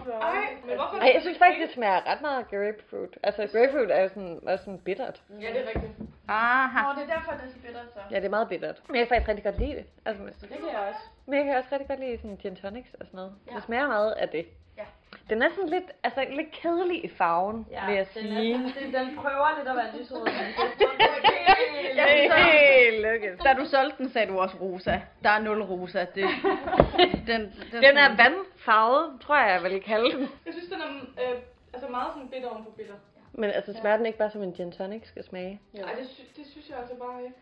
Men 0.66 0.74
hvorfor? 0.76 0.96
Ej, 0.96 1.10
jeg 1.14 1.22
synes 1.22 1.38
faktisk, 1.38 1.60
det 1.66 1.74
smager 1.74 2.00
ret 2.10 2.20
meget 2.20 2.38
af 2.38 2.46
grapefruit. 2.50 3.18
Altså, 3.22 3.40
grapefruit 3.52 3.90
er 3.90 4.00
jo 4.02 4.08
sådan, 4.08 4.40
er 4.46 4.56
sådan 4.56 4.78
bittert. 4.78 5.22
Ja, 5.40 5.48
det 5.54 5.60
er 5.64 5.66
rigtigt. 5.74 5.92
Aha. 6.28 6.82
Nå, 6.82 6.88
det 7.00 7.10
er 7.10 7.14
derfor, 7.14 7.32
det 7.32 7.44
er 7.48 7.52
så 7.56 7.58
bittert 7.66 7.88
så. 7.94 8.00
Ja, 8.10 8.16
det 8.16 8.24
er 8.24 8.34
meget 8.38 8.48
bittert. 8.48 8.82
Men 8.88 8.96
jeg 8.96 9.06
kan 9.08 9.14
faktisk 9.14 9.28
rigtig 9.28 9.44
godt 9.44 9.58
lide 9.58 9.76
det. 9.78 9.84
Altså, 10.04 10.22
Det 10.40 10.48
kan 10.48 10.68
jeg 10.72 10.80
også. 10.88 11.00
men 11.26 11.34
jeg 11.38 11.44
kan 11.44 11.56
også 11.56 11.68
rigtig 11.72 11.88
godt 11.88 12.00
lide 12.00 12.16
sådan 12.16 12.36
gin 12.36 12.56
tonics 12.56 12.94
og 13.00 13.06
sådan 13.06 13.16
noget. 13.16 13.32
Ja. 13.50 13.54
Det 13.56 13.62
smager 13.62 13.86
meget 13.88 14.12
af 14.12 14.28
det. 14.28 14.46
Den 15.32 15.42
er 15.42 15.48
sådan 15.54 15.68
lidt, 15.68 15.88
altså 16.04 16.20
lidt 16.30 16.50
kedelig 16.50 17.04
i 17.04 17.08
farven, 17.08 17.66
ja, 17.70 17.86
vil 17.86 17.94
jeg 17.94 18.06
sige. 18.06 18.54
den 18.98 19.16
prøver 19.16 19.58
lidt 19.58 19.68
at 19.68 19.76
være 19.76 19.90
lyserød, 19.98 20.24
men 20.24 20.34
Jeg 21.96 22.30
er 22.30 22.42
helt 22.42 23.06
lykket. 23.06 23.44
da 23.44 23.52
du 23.52 23.64
solgte 23.64 23.98
den, 23.98 24.10
sagde 24.10 24.26
du 24.32 24.38
også 24.38 24.56
rosa. 24.60 25.00
Der 25.22 25.30
er 25.30 25.38
nul 25.38 25.62
rosa. 25.62 26.00
Det, 26.00 26.24
den, 27.28 27.40
den, 27.72 27.82
Den 27.82 27.96
er 28.04 28.08
vandfarvet, 28.16 29.20
tror 29.20 29.36
jeg, 29.36 29.48
jeg 29.52 29.62
vil 29.70 29.82
kalde 29.82 30.12
den. 30.12 30.28
Jeg 30.46 30.52
synes, 30.54 30.68
den 30.68 30.80
er 30.82 31.30
øh, 31.32 31.38
altså 31.74 31.88
meget 31.88 32.08
sådan 32.14 32.28
bitter 32.28 32.48
oven 32.48 32.64
på 32.64 32.70
bitter. 32.70 32.94
Men 33.34 33.50
altså, 33.50 33.72
smager 33.80 33.96
den 33.96 34.06
ikke 34.06 34.18
bare 34.18 34.30
som 34.30 34.42
en 34.42 34.52
gin 34.52 34.72
tonic 34.72 35.08
skal 35.08 35.24
smage? 35.24 35.60
Ej, 35.74 35.94
det, 35.98 36.08
sy- 36.08 36.36
det 36.36 36.46
synes 36.46 36.68
jeg 36.68 36.78
altså 36.78 36.94
bare 36.94 37.22
ikke. 37.24 37.36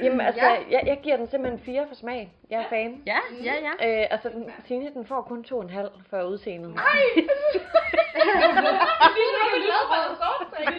Jamen 0.04 0.20
altså, 0.20 0.40
jeg, 0.70 0.82
jeg 0.86 1.00
giver 1.02 1.16
den 1.16 1.26
simpelthen 1.26 1.60
4 1.60 1.86
for 1.88 1.94
smag. 1.94 2.32
Jeg 2.50 2.60
er 2.60 2.68
fan. 2.68 3.02
Ja, 3.06 3.18
ja, 3.44 3.54
ja. 3.54 4.00
Øh, 4.02 4.06
altså, 4.10 4.28
den, 4.28 4.50
Signe, 4.66 4.90
den 4.94 5.06
får 5.06 5.22
kun 5.22 5.44
2,5 5.48 5.88
for 6.10 6.22
udseendet. 6.22 6.74
Det 8.18 8.34
er 8.34 8.50
det 9.54 9.62
lyserød 9.62 10.16
sort, 10.16 10.46
det 10.58 10.66
er 10.66 10.70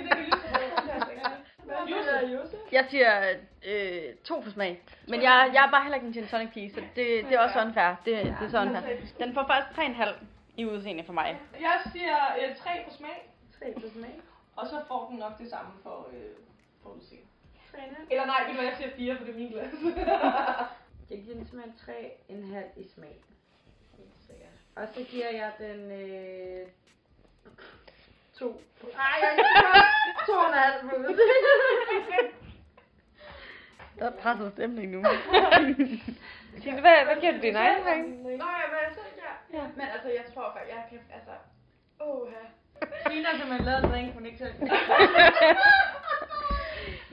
lyserød. 1.86 2.50
Jeg 2.72 2.86
siger 2.90 3.12
øh, 3.68 4.02
to 4.26 4.42
for 4.42 4.50
smag. 4.52 4.82
Men 5.08 5.22
jeg, 5.22 5.50
jeg 5.54 5.66
er 5.66 5.72
bare 5.72 5.82
heller 5.82 5.96
ikke 5.96 6.08
en 6.08 6.14
gin 6.14 6.28
tonic 6.28 6.50
pige, 6.54 6.72
så 6.74 6.80
det, 6.96 7.06
det 7.30 7.34
er 7.34 7.40
også 7.40 7.62
unfair. 7.62 7.96
Det, 8.06 8.16
det 8.40 8.46
er 8.46 8.50
så 8.50 8.62
unfair. 8.62 8.82
Den 9.20 9.34
får 9.34 9.46
faktisk 9.48 9.80
3,5 9.80 10.10
i 10.58 10.66
udseende 10.66 11.04
for 11.04 11.14
mig. 11.14 11.38
Jeg 11.62 11.80
siger 11.92 12.16
øh, 12.50 12.56
3 12.56 12.70
på 12.88 12.94
smag. 12.98 13.30
3 13.60 13.74
på 13.82 13.88
smag. 13.94 14.16
Og 14.60 14.68
så 14.68 14.82
får 14.88 15.08
den 15.10 15.18
nok 15.18 15.38
det 15.38 15.50
samme 15.50 15.72
for, 15.84 16.10
øh, 16.14 16.36
for 16.84 16.90
udseende. 16.90 17.26
Eller 18.12 18.26
nej, 18.26 18.46
du 18.48 18.54
hvad, 18.54 18.64
jeg 18.64 18.76
siger 18.78 18.96
4, 18.96 19.18
for 19.18 19.26
det 19.26 19.34
er 19.34 19.38
min 19.38 19.52
glas. 19.52 19.74
Jeg 21.10 21.24
giver 21.24 21.36
den 21.36 21.46
simpelthen 21.46 21.96
3,5 22.30 22.80
i 22.80 22.88
smag. 22.88 23.24
Helt 23.98 24.10
sikkert. 24.28 24.50
Og 24.76 24.88
så 24.94 25.04
giver 25.04 25.30
jeg 25.30 25.52
den 25.60 25.92
øh, 25.92 26.68
2. 28.34 28.62
Nej, 28.94 29.16
jeg 29.22 29.32
giver 29.36 29.62
2,5 30.82 30.90
på 30.90 30.96
udseende. 30.96 31.20
Der 34.00 34.06
er 34.06 34.12
presset 34.22 34.52
stemning 34.52 34.92
nu. 34.92 35.04
Signe, 36.62 36.82
hvad, 36.82 37.06
hvad 37.06 37.16
giver 37.22 37.32
du 37.32 37.40
din 37.42 37.56
egen 37.56 37.84
drink? 37.84 38.08
Nå, 38.24 38.30
ja, 38.30 38.70
hvad 38.70 38.80
jeg 38.88 38.94
selv 38.94 39.14
gør? 39.16 39.58
Ja. 39.58 39.68
Men 39.76 39.88
altså, 39.94 40.10
jeg 40.10 40.26
tror 40.34 40.52
faktisk, 40.54 40.76
jeg 40.76 40.86
kan, 40.90 41.00
altså, 41.14 41.32
åh, 42.02 42.32
ja. 42.32 42.46
Tina 43.10 43.28
har 43.30 43.38
simpelthen 43.38 43.66
lavet 43.66 43.84
en 43.84 43.92
drink, 43.92 44.14
hun 44.14 44.26
ikke 44.26 44.38
selv. 44.38 44.54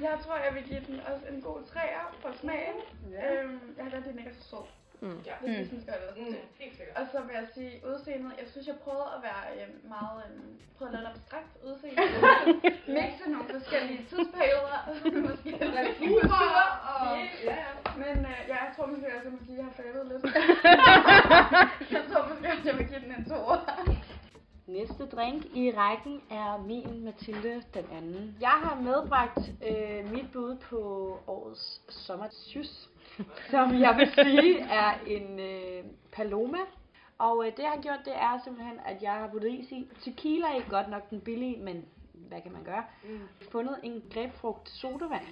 Jeg 0.06 0.14
tror, 0.24 0.36
jeg 0.46 0.54
vil 0.54 0.62
give 0.70 0.82
den 0.88 1.00
også 1.10 1.24
en 1.32 1.40
god 1.48 1.58
træer 1.72 2.04
for 2.22 2.30
smagen. 2.40 2.78
Ja. 3.10 3.22
Øhm, 3.32 3.60
jeg 3.76 3.84
har 3.84 4.00
den 4.00 4.18
ikke 4.18 4.30
er 4.30 4.34
så 4.40 4.48
sød. 4.50 4.64
Mm. 5.00 5.20
Ja, 5.28 5.34
det 5.46 5.66
synes 5.70 5.84
jeg 5.86 5.94
også 6.08 6.20
Mm, 6.20 6.36
helt 6.60 6.76
sikkert. 6.76 6.96
Og 7.00 7.04
så 7.12 7.18
vil 7.26 7.34
jeg 7.40 7.46
sige, 7.54 7.72
udseendet, 7.90 8.32
jeg 8.40 8.46
synes, 8.52 8.66
jeg 8.72 8.78
prøvede 8.84 9.10
at 9.16 9.20
være 9.28 9.42
øh, 9.56 9.68
meget, 9.94 10.18
øh, 10.26 10.40
prøvede 10.76 10.96
at 10.96 11.02
lave 11.02 11.04
et 11.12 11.16
abstrakt 11.16 11.52
udseende. 11.66 12.02
Mixe 12.96 13.26
nogle 13.34 13.48
forskellige 13.56 14.00
tidsperioder, 14.10 14.80
måske 15.28 15.50
lidt 15.76 15.98
kultur 15.98 16.52
og... 16.92 17.06
Ja, 17.50 17.56
ja. 17.60 17.66
Men 18.02 18.16
øh, 18.32 18.38
ja, 18.50 18.56
jeg 18.66 18.70
tror 18.74 18.86
måske, 18.92 19.06
også, 19.16 19.26
jeg 19.28 19.34
må 19.36 19.40
sige, 19.46 19.56
at 19.56 19.60
jeg 19.62 19.68
har 19.70 19.76
faldet 19.80 20.04
lidt. 20.10 20.22
jeg 21.96 22.02
tror 22.10 22.22
måske, 22.30 22.46
at 22.56 22.64
jeg 22.68 22.74
vil 22.78 22.86
give 22.90 23.02
den 23.04 23.12
en 23.18 23.24
toer. 23.30 23.58
Næste 24.66 25.06
drink 25.06 25.44
i 25.44 25.72
rækken 25.76 26.22
er 26.30 26.62
min 26.66 27.04
Mathilde 27.04 27.62
den 27.74 27.84
anden. 27.92 28.36
Jeg 28.40 28.48
har 28.50 28.80
medbragt 28.80 29.38
øh, 29.68 30.12
mit 30.12 30.32
bud 30.32 30.56
på 30.56 30.78
årets 31.26 31.80
sommersjus, 31.88 32.88
som 33.50 33.80
jeg 33.80 33.96
vil 33.96 34.24
sige 34.24 34.60
er 34.60 34.98
en 35.06 35.40
øh, 35.40 35.84
Paloma. 36.12 36.58
Og 37.18 37.46
øh, 37.46 37.52
det 37.56 37.62
jeg 37.62 37.70
har 37.70 37.82
gjort, 37.82 37.98
det 38.04 38.12
er 38.16 38.40
simpelthen, 38.44 38.78
at 38.86 39.02
jeg 39.02 39.12
har 39.12 39.28
puttet 39.28 39.50
is 39.50 39.70
i. 39.70 39.88
Tequila 40.00 40.46
er 40.46 40.54
ikke 40.54 40.70
godt 40.70 40.90
nok 40.90 41.10
den 41.10 41.20
billige, 41.20 41.56
men 41.56 41.84
hvad 42.12 42.40
kan 42.40 42.52
man 42.52 42.64
gøre? 42.64 42.84
Mm. 43.04 43.20
Fundet 43.50 43.76
en 43.82 44.02
grebfrugt 44.12 44.68
sodavand 44.68 45.26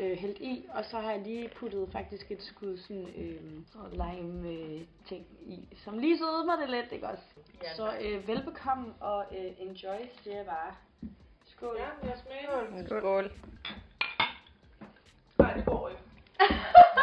øh, 0.00 0.18
hældt 0.18 0.38
i, 0.38 0.66
og 0.74 0.84
så 0.84 1.00
har 1.00 1.10
jeg 1.10 1.20
lige 1.20 1.50
puttet 1.56 1.88
faktisk 1.92 2.30
et 2.30 2.42
skud 2.42 2.78
sådan 2.78 3.06
øh, 3.16 3.92
lime 3.92 4.48
øh, 4.48 4.80
ting 5.08 5.26
i, 5.40 5.68
som 5.84 5.98
lige 5.98 6.18
sødmer 6.18 6.44
mig 6.44 6.58
det 6.58 6.70
lidt, 6.70 6.92
ikke 6.92 7.08
også? 7.08 7.22
Ja, 7.62 7.74
så 7.74 7.92
øh, 8.00 8.28
velbekomme 8.28 8.94
og 9.00 9.24
øh, 9.32 9.52
enjoy, 9.58 9.98
siger 10.22 10.36
jeg 10.36 10.46
bare. 10.46 10.74
Skål. 11.46 11.76
Ja, 11.78 12.08
jeg 12.08 12.18
smager. 12.18 12.86
Skål. 12.86 13.32
Nej, 15.38 15.54
det 15.54 15.64
går 15.64 15.88
ikke. 15.88 16.02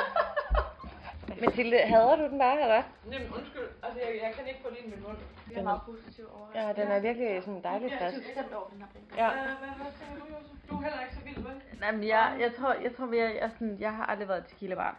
Mathilde, 1.42 1.78
hader 1.94 2.16
du 2.16 2.26
den 2.32 2.40
bare, 2.40 2.62
eller? 2.62 2.82
Jamen, 3.12 3.28
undskyld. 3.38 3.70
Altså, 3.86 4.00
jeg, 4.04 4.10
jeg 4.24 4.32
kan 4.36 4.44
ikke 4.48 4.62
få 4.66 4.70
det 4.74 4.80
i 4.86 4.88
min 4.92 5.02
mund. 5.06 5.18
Jeg 5.52 5.60
er 5.60 5.64
meget 5.72 5.82
positiv 5.90 6.26
over 6.36 6.48
Ja, 6.60 6.66
den 6.80 6.88
er 6.96 7.00
virkelig 7.00 7.44
sådan 7.44 7.62
dejlig 7.70 7.88
Jeg 7.92 7.98
frisk. 8.02 8.28
er 8.30 8.32
stemt 8.36 8.54
over 8.60 8.68
den 8.72 8.78
her 8.82 8.90
drink. 8.94 9.08
Ja. 9.22 9.28
Øh, 9.30 9.34
hvad, 9.62 9.72
hvad 9.82 9.92
tænker 10.00 10.16
du, 10.22 10.26
Josef? 10.34 10.56
Du 10.70 10.74
er 10.78 10.82
heller 10.86 11.02
ikke 11.06 11.16
så 11.20 11.22
vild, 11.28 11.40
vel? 11.48 11.58
Jamen, 11.86 12.04
jeg, 12.14 12.26
jeg 12.44 12.52
tror, 12.58 12.72
jeg, 12.86 12.92
tror 12.96 13.06
mere, 13.16 13.30
jeg, 13.42 13.50
sådan, 13.56 13.78
jeg 13.86 13.92
har 13.98 14.06
aldrig 14.12 14.28
været 14.28 14.44
tequila 14.50 14.76
bar. 14.76 14.94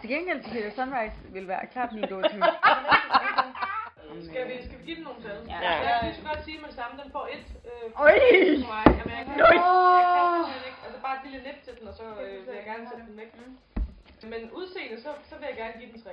Til 0.00 0.08
gengæld 0.14 0.40
tequila 0.44 0.70
sunrise 0.78 1.16
vil 1.36 1.48
være 1.48 1.66
klart 1.74 1.92
min 1.92 2.04
go-to. 2.12 2.38
Skal 4.28 4.42
vi, 4.48 4.54
skal 4.66 4.76
vi 4.80 4.84
give 4.88 4.96
den 4.98 5.04
nogle 5.08 5.20
tal? 5.26 5.38
Ja. 5.48 5.58
Jeg 5.88 5.98
kan 6.02 6.14
så 6.20 6.22
godt 6.30 6.40
sige 6.44 6.58
med 6.62 6.68
det 6.70 6.76
samme, 6.80 6.94
den 7.02 7.08
får 7.16 7.24
et. 7.36 7.46
Øh, 7.70 8.02
Oj! 8.04 8.12
for 8.64 8.70
mig. 8.74 8.84
Jamen, 8.98 9.12
jeg 9.18 9.24
kan, 9.26 9.34
jeg 9.38 10.46
kan 10.48 10.64
ikke. 10.70 10.80
Altså, 10.86 10.98
bare 11.06 11.14
et 11.18 11.22
lille 11.26 11.40
nip 11.46 11.58
til 11.66 11.72
den, 11.78 11.84
og 11.90 11.94
så 12.00 12.04
øh, 12.24 12.46
vil 12.46 12.54
jeg 12.60 12.64
gerne 12.70 12.84
sætte 12.90 13.04
den 13.08 13.16
væk. 13.22 13.30
Men 14.22 14.50
udseende, 14.50 15.02
så, 15.02 15.10
så 15.28 15.34
vil 15.38 15.46
jeg 15.50 15.56
gerne 15.56 15.74
give 15.80 15.92
den 15.92 16.02
3. 16.02 16.10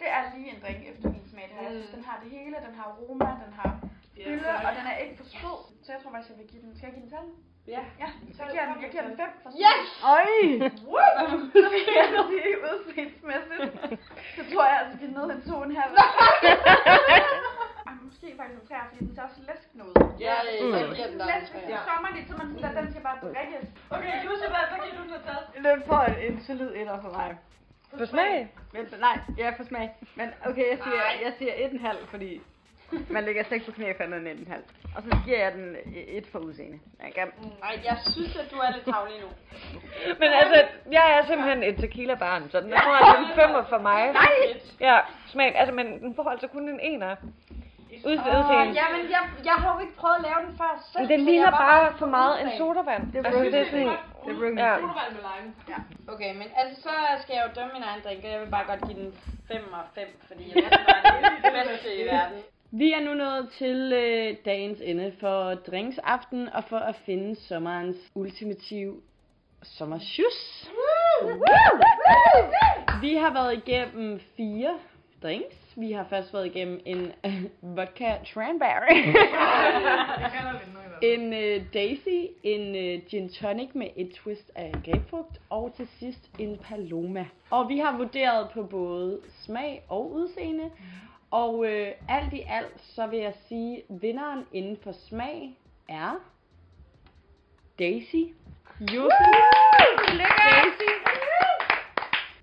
Det 0.00 0.08
er 0.16 0.20
lige 0.34 0.50
en 0.54 0.60
drink 0.62 0.80
efter 0.92 1.08
min 1.14 1.26
smag. 1.30 1.56
Jeg 1.62 1.70
synes, 1.70 1.90
den 1.96 2.04
har 2.04 2.20
det 2.22 2.30
hele. 2.30 2.56
Den 2.66 2.74
har 2.78 2.84
aroma, 2.84 3.30
den 3.44 3.52
har 3.60 3.70
fylde, 4.24 4.48
og 4.66 4.70
den 4.78 4.84
er 4.92 4.96
ikke 4.96 5.16
for 5.16 5.24
sød. 5.24 5.58
Så 5.84 5.92
jeg 5.92 6.00
tror 6.02 6.10
faktisk, 6.10 6.30
jeg 6.30 6.38
vil 6.38 6.46
give 6.52 6.62
den... 6.62 6.76
Skal 6.76 6.86
jeg 6.86 6.94
give 6.94 7.04
den 7.06 7.10
tal? 7.16 7.26
Ja. 7.66 7.82
Ja, 8.02 8.08
så 8.36 8.42
jeg 8.42 8.50
giver 8.52 8.66
den, 8.72 8.82
jeg 8.82 8.90
giver 8.90 9.06
den 9.08 9.16
5 9.16 9.26
for 9.42 9.50
Yes! 9.64 9.88
Øj! 10.16 10.28
så 11.62 11.68
vil 11.74 11.84
jeg 12.00 12.08
sige 12.30 12.52
udseendsmæssigt. 12.70 13.64
Så 14.36 14.42
tror 14.52 14.64
jeg, 14.70 14.76
altså, 14.82 14.94
det 15.00 15.06
er 15.10 15.14
ned 15.18 15.26
til 15.42 15.50
2,5. 15.50 15.54
Måske 18.02 18.26
faktisk 18.40 18.60
en 18.62 18.68
3, 18.68 18.74
fordi 18.88 19.00
den 19.06 19.14
ser 19.14 19.22
også 19.28 19.40
læskende 19.50 19.82
ud. 19.88 19.94
Ja, 20.26 20.34
Mm. 20.62 20.72
så 20.72 20.94
giver 20.96 21.08
den 21.12 21.18
dig 21.22 21.26
en 21.26 21.40
Læskende. 21.40 21.60
træer. 21.60 21.66
Det 21.68 21.74
er 21.80 21.84
sommerligt, 21.92 22.26
så 22.30 22.34
man 22.40 22.46
sådan, 22.54 22.70
at 22.70 22.76
den 22.82 22.86
skal 22.92 23.02
bare 23.08 23.18
drikkes. 23.24 23.66
Okay, 23.96 24.14
Jussi, 24.26 24.46
hvad, 24.54 24.64
hvad 24.70 24.80
giver 24.84 24.96
du 25.00 25.04
den 25.12 25.20
tal? 25.28 25.42
Den 25.68 25.82
får 25.90 26.02
en, 26.10 26.16
en 26.26 26.36
solid 26.46 26.70
etter 26.80 26.96
for 27.04 27.12
mig. 27.18 27.30
For 27.98 28.06
smag? 28.14 28.32
Men, 28.72 28.82
nej, 29.06 29.16
ja, 29.42 29.48
for 29.58 29.64
smag. 29.70 29.86
Men 30.20 30.26
okay, 30.48 30.66
jeg 30.72 30.78
siger, 30.84 31.02
jeg 31.24 31.32
siger 31.38 31.52
1,5, 31.54 32.06
fordi 32.12 32.40
man 33.10 33.24
lægger 33.24 33.42
slet 33.44 33.52
ikke 33.56 33.66
på 33.66 33.72
knæ 33.72 33.92
for 33.96 34.04
andet 34.04 34.18
end 34.30 34.38
1,5. 34.48 34.54
Og 34.96 35.02
så 35.02 35.10
giver 35.24 35.38
jeg 35.44 35.52
den 35.52 35.76
et 36.18 36.26
for 36.32 36.38
udseende. 36.38 36.78
Jeg 37.04 37.12
kan... 37.14 37.28
Ej, 37.62 37.80
jeg 37.84 37.96
synes, 38.14 38.36
at 38.36 38.50
du 38.50 38.56
er 38.56 38.70
lidt 38.74 38.84
tavlig 38.84 39.16
nu. 39.20 39.28
Men 40.20 40.28
altså, 40.40 40.64
jeg 40.92 41.18
er 41.18 41.26
simpelthen 41.26 41.62
et 41.62 41.76
tequila-barn, 41.76 42.50
så 42.50 42.60
den 42.60 42.70
får 42.70 42.92
altså 43.00 43.16
en 43.30 43.34
femmer 43.40 43.64
for 43.68 43.78
mig. 43.78 44.12
Nej! 44.12 44.60
Ja, 44.80 44.98
smag. 45.26 45.56
Altså, 45.56 45.74
men 45.74 46.00
den 46.00 46.14
får 46.14 46.30
altså 46.30 46.46
kun 46.48 46.68
en 46.68 46.80
ener. 46.80 47.16
Udseende. 48.10 48.38
Åh, 48.38 48.76
jamen, 48.80 49.02
jeg, 49.14 49.22
jeg 49.50 49.56
har 49.62 49.68
jo 49.74 49.78
ikke 49.84 49.96
prøvet 50.02 50.16
at 50.20 50.24
lave 50.28 50.38
den 50.46 50.52
før 50.60 50.72
selv. 50.92 51.00
Men 51.00 51.08
det 51.10 51.18
så 51.20 51.24
ligner 51.30 51.50
var 51.50 51.58
bare 51.66 51.86
for 52.02 52.06
meget 52.18 52.34
en 52.42 52.50
sodavand. 52.58 53.02
Det 53.12 53.18
er 53.18 53.24
altså, 53.28 53.44
det 53.54 53.60
er 53.64 53.64
sådan, 53.70 53.86
Det 53.86 54.30
er 54.32 54.36
Brooklyn. 54.38 54.58
ja. 54.66 54.72
Sodavand 54.80 55.10
med 55.16 55.22
lime. 55.30 55.48
Ja. 55.72 55.78
Okay, 56.12 56.30
men 56.40 56.46
altså, 56.60 56.74
så 56.86 56.92
skal 57.22 57.32
jeg 57.36 57.42
jo 57.46 57.50
dømme 57.58 57.72
min 57.76 57.84
egen 57.90 58.00
drink, 58.04 58.20
og 58.26 58.30
jeg 58.34 58.40
vil 58.42 58.50
bare 58.56 58.66
godt 58.72 58.80
give 58.88 58.98
den 59.02 59.10
5 59.48 59.72
og 59.78 59.84
5, 59.94 60.04
fordi 60.28 60.42
jeg 60.50 60.54
synes 60.62 60.86
bare, 60.88 61.00
det 61.04 61.26
er 61.28 61.42
det 61.46 61.52
bedste 61.68 61.88
i 62.02 62.04
verden. 62.14 62.38
Vi 62.82 62.92
er 62.92 63.00
nu 63.00 63.14
nået 63.14 63.48
til 63.60 63.78
øh, 64.02 64.36
dagens 64.44 64.80
ende 64.90 65.12
for 65.20 65.54
drinksaften 65.54 66.48
og 66.56 66.64
for 66.64 66.78
at 66.90 66.96
finde 67.06 67.36
sommerens 67.48 67.96
ultimative 68.14 68.94
sommersjus. 69.62 70.70
Vi 73.00 73.14
har 73.14 73.32
været 73.32 73.52
igennem 73.66 74.20
fire 74.36 74.74
drinks. 75.24 75.56
Vi 75.76 75.92
har 75.92 76.06
først 76.10 76.34
været 76.34 76.46
igennem 76.46 76.80
en 76.84 77.12
øh, 77.26 77.44
vodka 77.62 78.16
cranberry, 78.32 79.14
en 81.12 81.32
øh, 81.32 81.64
daisy, 81.74 82.32
en 82.42 82.76
øh, 82.76 83.06
gin 83.08 83.28
tonic 83.28 83.68
med 83.74 83.88
et 83.96 84.12
twist 84.14 84.50
af 84.54 84.72
grapefrugt, 84.84 85.40
og 85.50 85.72
til 85.76 85.88
sidst 85.98 86.30
en 86.38 86.58
paloma. 86.58 87.26
Og 87.50 87.68
vi 87.68 87.78
har 87.78 87.96
vurderet 87.96 88.50
på 88.54 88.62
både 88.62 89.20
smag 89.44 89.82
og 89.88 90.12
udseende. 90.12 90.70
Og 91.30 91.66
øh, 91.66 91.92
alt 92.08 92.32
i 92.32 92.42
alt, 92.48 92.80
så 92.80 93.06
vil 93.06 93.18
jeg 93.18 93.34
sige, 93.48 93.82
vinderen 93.88 94.44
inden 94.52 94.76
for 94.82 94.92
smag 94.92 95.58
er 95.88 96.20
Daisy. 97.78 98.24
Jussi. 98.80 99.30
Daisy. 100.08 101.13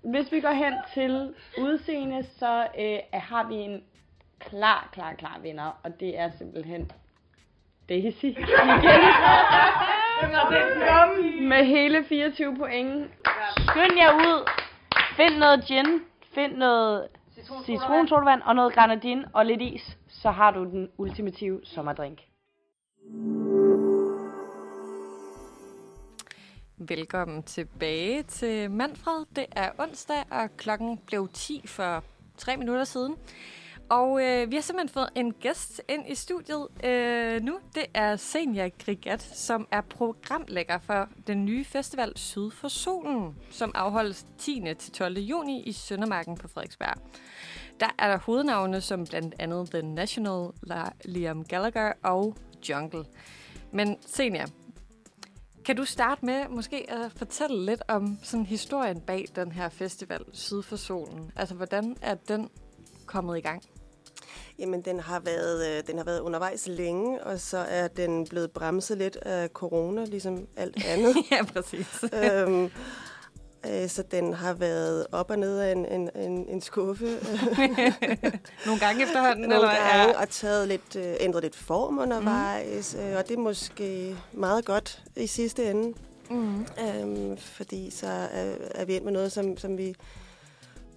Hvis 0.04 0.32
vi 0.32 0.40
går 0.40 0.50
hen 0.50 0.74
til 0.94 1.34
udseende, 1.58 2.22
så 2.38 2.66
øh, 2.78 2.98
har 3.12 3.48
vi 3.48 3.54
en 3.54 3.82
klar, 4.38 4.88
klar, 4.92 5.14
klar 5.14 5.38
vinder, 5.42 5.80
og 5.82 6.00
det 6.00 6.18
er 6.18 6.30
simpelthen 6.38 6.92
Daisy. 7.88 8.24
Igen. 8.24 8.38
Med 11.48 11.64
hele 11.64 12.04
24 12.04 12.56
point. 12.56 13.10
Skynd 13.58 13.96
jer 13.96 14.14
ud. 14.14 14.48
Find 15.16 15.38
noget 15.38 15.64
gin. 15.64 16.00
Find 16.34 16.56
noget 16.56 17.08
citronsodavand 17.64 18.42
og 18.42 18.54
noget 18.54 18.72
granadin 18.74 19.24
og 19.32 19.46
lidt 19.46 19.62
is. 19.62 19.98
Så 20.08 20.30
har 20.30 20.50
du 20.50 20.64
den 20.64 20.88
ultimative 20.98 21.60
sommerdrink. 21.64 22.18
Velkommen 26.88 27.42
tilbage 27.42 28.22
til 28.22 28.70
Manfred. 28.70 29.24
Det 29.36 29.46
er 29.52 29.70
onsdag, 29.78 30.24
og 30.30 30.56
klokken 30.56 30.98
blev 31.06 31.28
10 31.32 31.62
for 31.66 32.04
tre 32.36 32.56
minutter 32.56 32.84
siden. 32.84 33.14
Og 33.88 34.24
øh, 34.24 34.50
vi 34.50 34.54
har 34.54 34.62
simpelthen 34.62 34.88
fået 34.88 35.08
en 35.14 35.32
gæst 35.32 35.82
ind 35.88 36.08
i 36.08 36.14
studiet 36.14 36.68
øh, 36.84 37.42
nu. 37.42 37.58
Det 37.74 37.84
er 37.94 38.16
Senja 38.16 38.68
Grigat, 38.84 39.22
som 39.22 39.68
er 39.70 39.80
programlægger 39.80 40.78
for 40.78 41.08
den 41.26 41.44
nye 41.44 41.64
festival 41.64 42.12
Syd 42.16 42.50
for 42.50 42.68
Solen, 42.68 43.36
som 43.50 43.72
afholdes 43.74 44.26
10. 44.38 44.62
til 44.78 44.92
12. 44.92 45.18
juni 45.18 45.62
i 45.62 45.72
Søndermarken 45.72 46.36
på 46.36 46.48
Frederiksberg. 46.48 46.94
Der 47.80 47.88
er 47.98 48.08
der 48.08 48.18
hovednavne 48.18 48.80
som 48.80 49.06
blandt 49.06 49.34
andet 49.38 49.70
The 49.70 49.82
National, 49.82 50.48
La- 50.66 50.92
Liam 51.04 51.44
Gallagher 51.44 51.92
og 52.02 52.36
Jungle. 52.68 53.04
Men 53.72 53.96
Senja, 54.06 54.44
kan 55.64 55.76
du 55.76 55.84
starte 55.84 56.24
med 56.26 56.48
måske 56.48 56.90
at 56.90 57.12
fortælle 57.16 57.64
lidt 57.66 57.82
om 57.88 58.18
sådan 58.22 58.46
historien 58.46 59.00
bag 59.00 59.28
den 59.36 59.52
her 59.52 59.68
festival 59.68 60.24
Syd 60.32 60.62
for 60.62 60.76
Solen? 60.76 61.32
Altså, 61.36 61.54
hvordan 61.54 61.96
er 62.02 62.14
den 62.14 62.50
kommet 63.06 63.38
i 63.38 63.40
gang? 63.40 63.62
Jamen, 64.58 64.82
den 64.82 65.00
har, 65.00 65.20
været, 65.20 65.78
øh, 65.78 65.86
den 65.86 65.96
har 65.96 66.04
været 66.04 66.20
undervejs 66.20 66.66
længe, 66.66 67.24
og 67.24 67.40
så 67.40 67.58
er 67.58 67.88
den 67.88 68.26
blevet 68.26 68.50
bremset 68.50 68.98
lidt 68.98 69.16
af 69.16 69.48
corona, 69.48 70.04
ligesom 70.04 70.46
alt 70.56 70.84
andet. 70.86 71.16
ja, 71.30 71.44
præcis. 71.44 72.04
øhm, 72.12 72.64
øh, 72.64 72.70
så 73.88 74.02
den 74.10 74.32
har 74.34 74.52
været 74.52 75.06
op 75.12 75.30
og 75.30 75.38
ned 75.38 75.58
af 75.58 75.72
en, 75.72 75.86
en, 75.86 76.10
en, 76.14 76.48
en 76.48 76.60
skuffe. 76.60 77.04
Nogle 78.66 78.80
gange 78.80 79.02
efterhånden, 79.02 79.40
Nogle 79.48 79.54
eller 79.54 79.68
gange, 79.68 80.12
Ja. 80.12 80.20
og 80.20 80.28
taget 80.28 80.68
lidt, 80.68 80.96
øh, 80.96 81.14
ændret 81.20 81.42
lidt 81.42 81.56
form 81.56 81.98
undervejs, 81.98 82.94
mm. 82.98 83.00
øh, 83.04 83.16
og 83.18 83.28
det 83.28 83.34
er 83.34 83.38
måske 83.40 84.16
meget 84.32 84.64
godt 84.64 85.02
i 85.16 85.26
sidste 85.26 85.70
ende. 85.70 85.94
Mm. 86.30 86.66
Øhm, 86.80 87.36
fordi 87.36 87.90
så 87.90 88.06
er, 88.06 88.54
er 88.74 88.84
vi 88.84 88.94
endt 88.94 89.04
med 89.04 89.12
noget, 89.12 89.32
som, 89.32 89.56
som 89.56 89.78
vi 89.78 89.94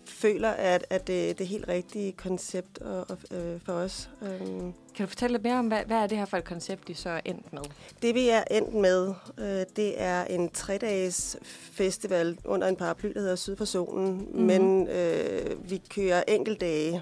føler, 0.09 0.49
at, 0.49 0.85
at 0.89 1.07
det, 1.07 1.37
det 1.37 1.43
er 1.43 1.47
helt 1.47 1.67
rigtige 1.67 2.11
koncept 2.11 2.77
og, 2.77 3.05
og, 3.09 3.37
øh, 3.37 3.59
for 3.65 3.73
os. 3.73 4.09
Øhm, 4.21 4.73
Kan 4.95 5.05
du 5.05 5.07
fortælle 5.07 5.33
lidt 5.33 5.43
mere 5.43 5.59
om, 5.59 5.67
hvad, 5.67 5.85
hvad 5.85 5.97
er 5.97 6.07
det 6.07 6.17
her 6.17 6.25
for 6.25 6.37
et 6.37 6.43
koncept, 6.43 6.87
de 6.87 6.95
så 6.95 7.09
er 7.09 7.21
endt 7.25 7.53
med? 7.53 7.61
det 8.01 8.15
vi 8.15 8.29
er 8.29 8.43
endt 8.51 8.73
med, 8.73 9.13
øh, 9.37 9.65
det 9.75 10.01
er 10.01 10.23
en 10.23 10.49
tre-dages 10.49 11.37
festival 11.71 12.37
under 12.45 12.67
en 12.67 12.75
paraply, 12.75 13.13
der 13.13 13.19
hedder 13.19 13.35
Syd 13.35 13.55
for 13.55 13.65
Solen. 13.65 14.11
Mm-hmm. 14.17 14.41
Men 14.41 14.87
øh, 14.87 15.69
vi 15.69 15.81
kører 15.89 16.23
enkeltdage. 16.27 17.01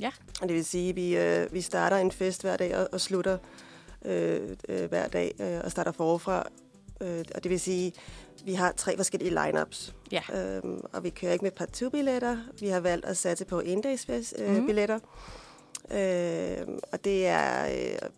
Ja. 0.00 0.10
Og 0.42 0.48
det 0.48 0.56
vil 0.56 0.64
sige, 0.64 0.88
at 0.90 0.96
vi, 0.96 1.16
øh, 1.16 1.52
vi 1.52 1.60
starter 1.60 1.96
en 1.96 2.12
fest 2.12 2.42
hver 2.42 2.56
dag 2.56 2.76
og, 2.76 2.88
og 2.92 3.00
slutter 3.00 3.38
øh, 4.04 4.40
øh, 4.68 4.88
hver 4.88 5.08
dag 5.08 5.34
øh, 5.40 5.60
og 5.64 5.70
starter 5.70 5.92
forfra. 5.92 6.48
Øh, 7.00 7.24
og 7.34 7.42
det 7.42 7.50
vil 7.50 7.60
sige, 7.60 7.92
vi 8.44 8.54
har 8.54 8.72
tre 8.72 8.96
forskellige 8.96 9.30
lineups. 9.44 9.94
Ja. 10.12 10.22
Øhm, 10.34 10.80
og 10.92 11.04
vi 11.04 11.10
kører 11.10 11.32
ikke 11.32 11.44
med 11.44 11.52
part 11.52 11.70
2 11.70 11.88
billetter. 11.90 12.36
Vi 12.60 12.68
har 12.68 12.80
valgt 12.80 13.06
at 13.06 13.16
satse 13.16 13.44
på 13.44 13.60
endags 13.60 14.06
øh, 14.38 14.56
Mhm. 14.56 14.66
billetter. 14.66 14.98
Øh, 15.90 16.66
og 16.92 17.04
det 17.04 17.26
er, 17.26 17.66
øh, 17.66 18.08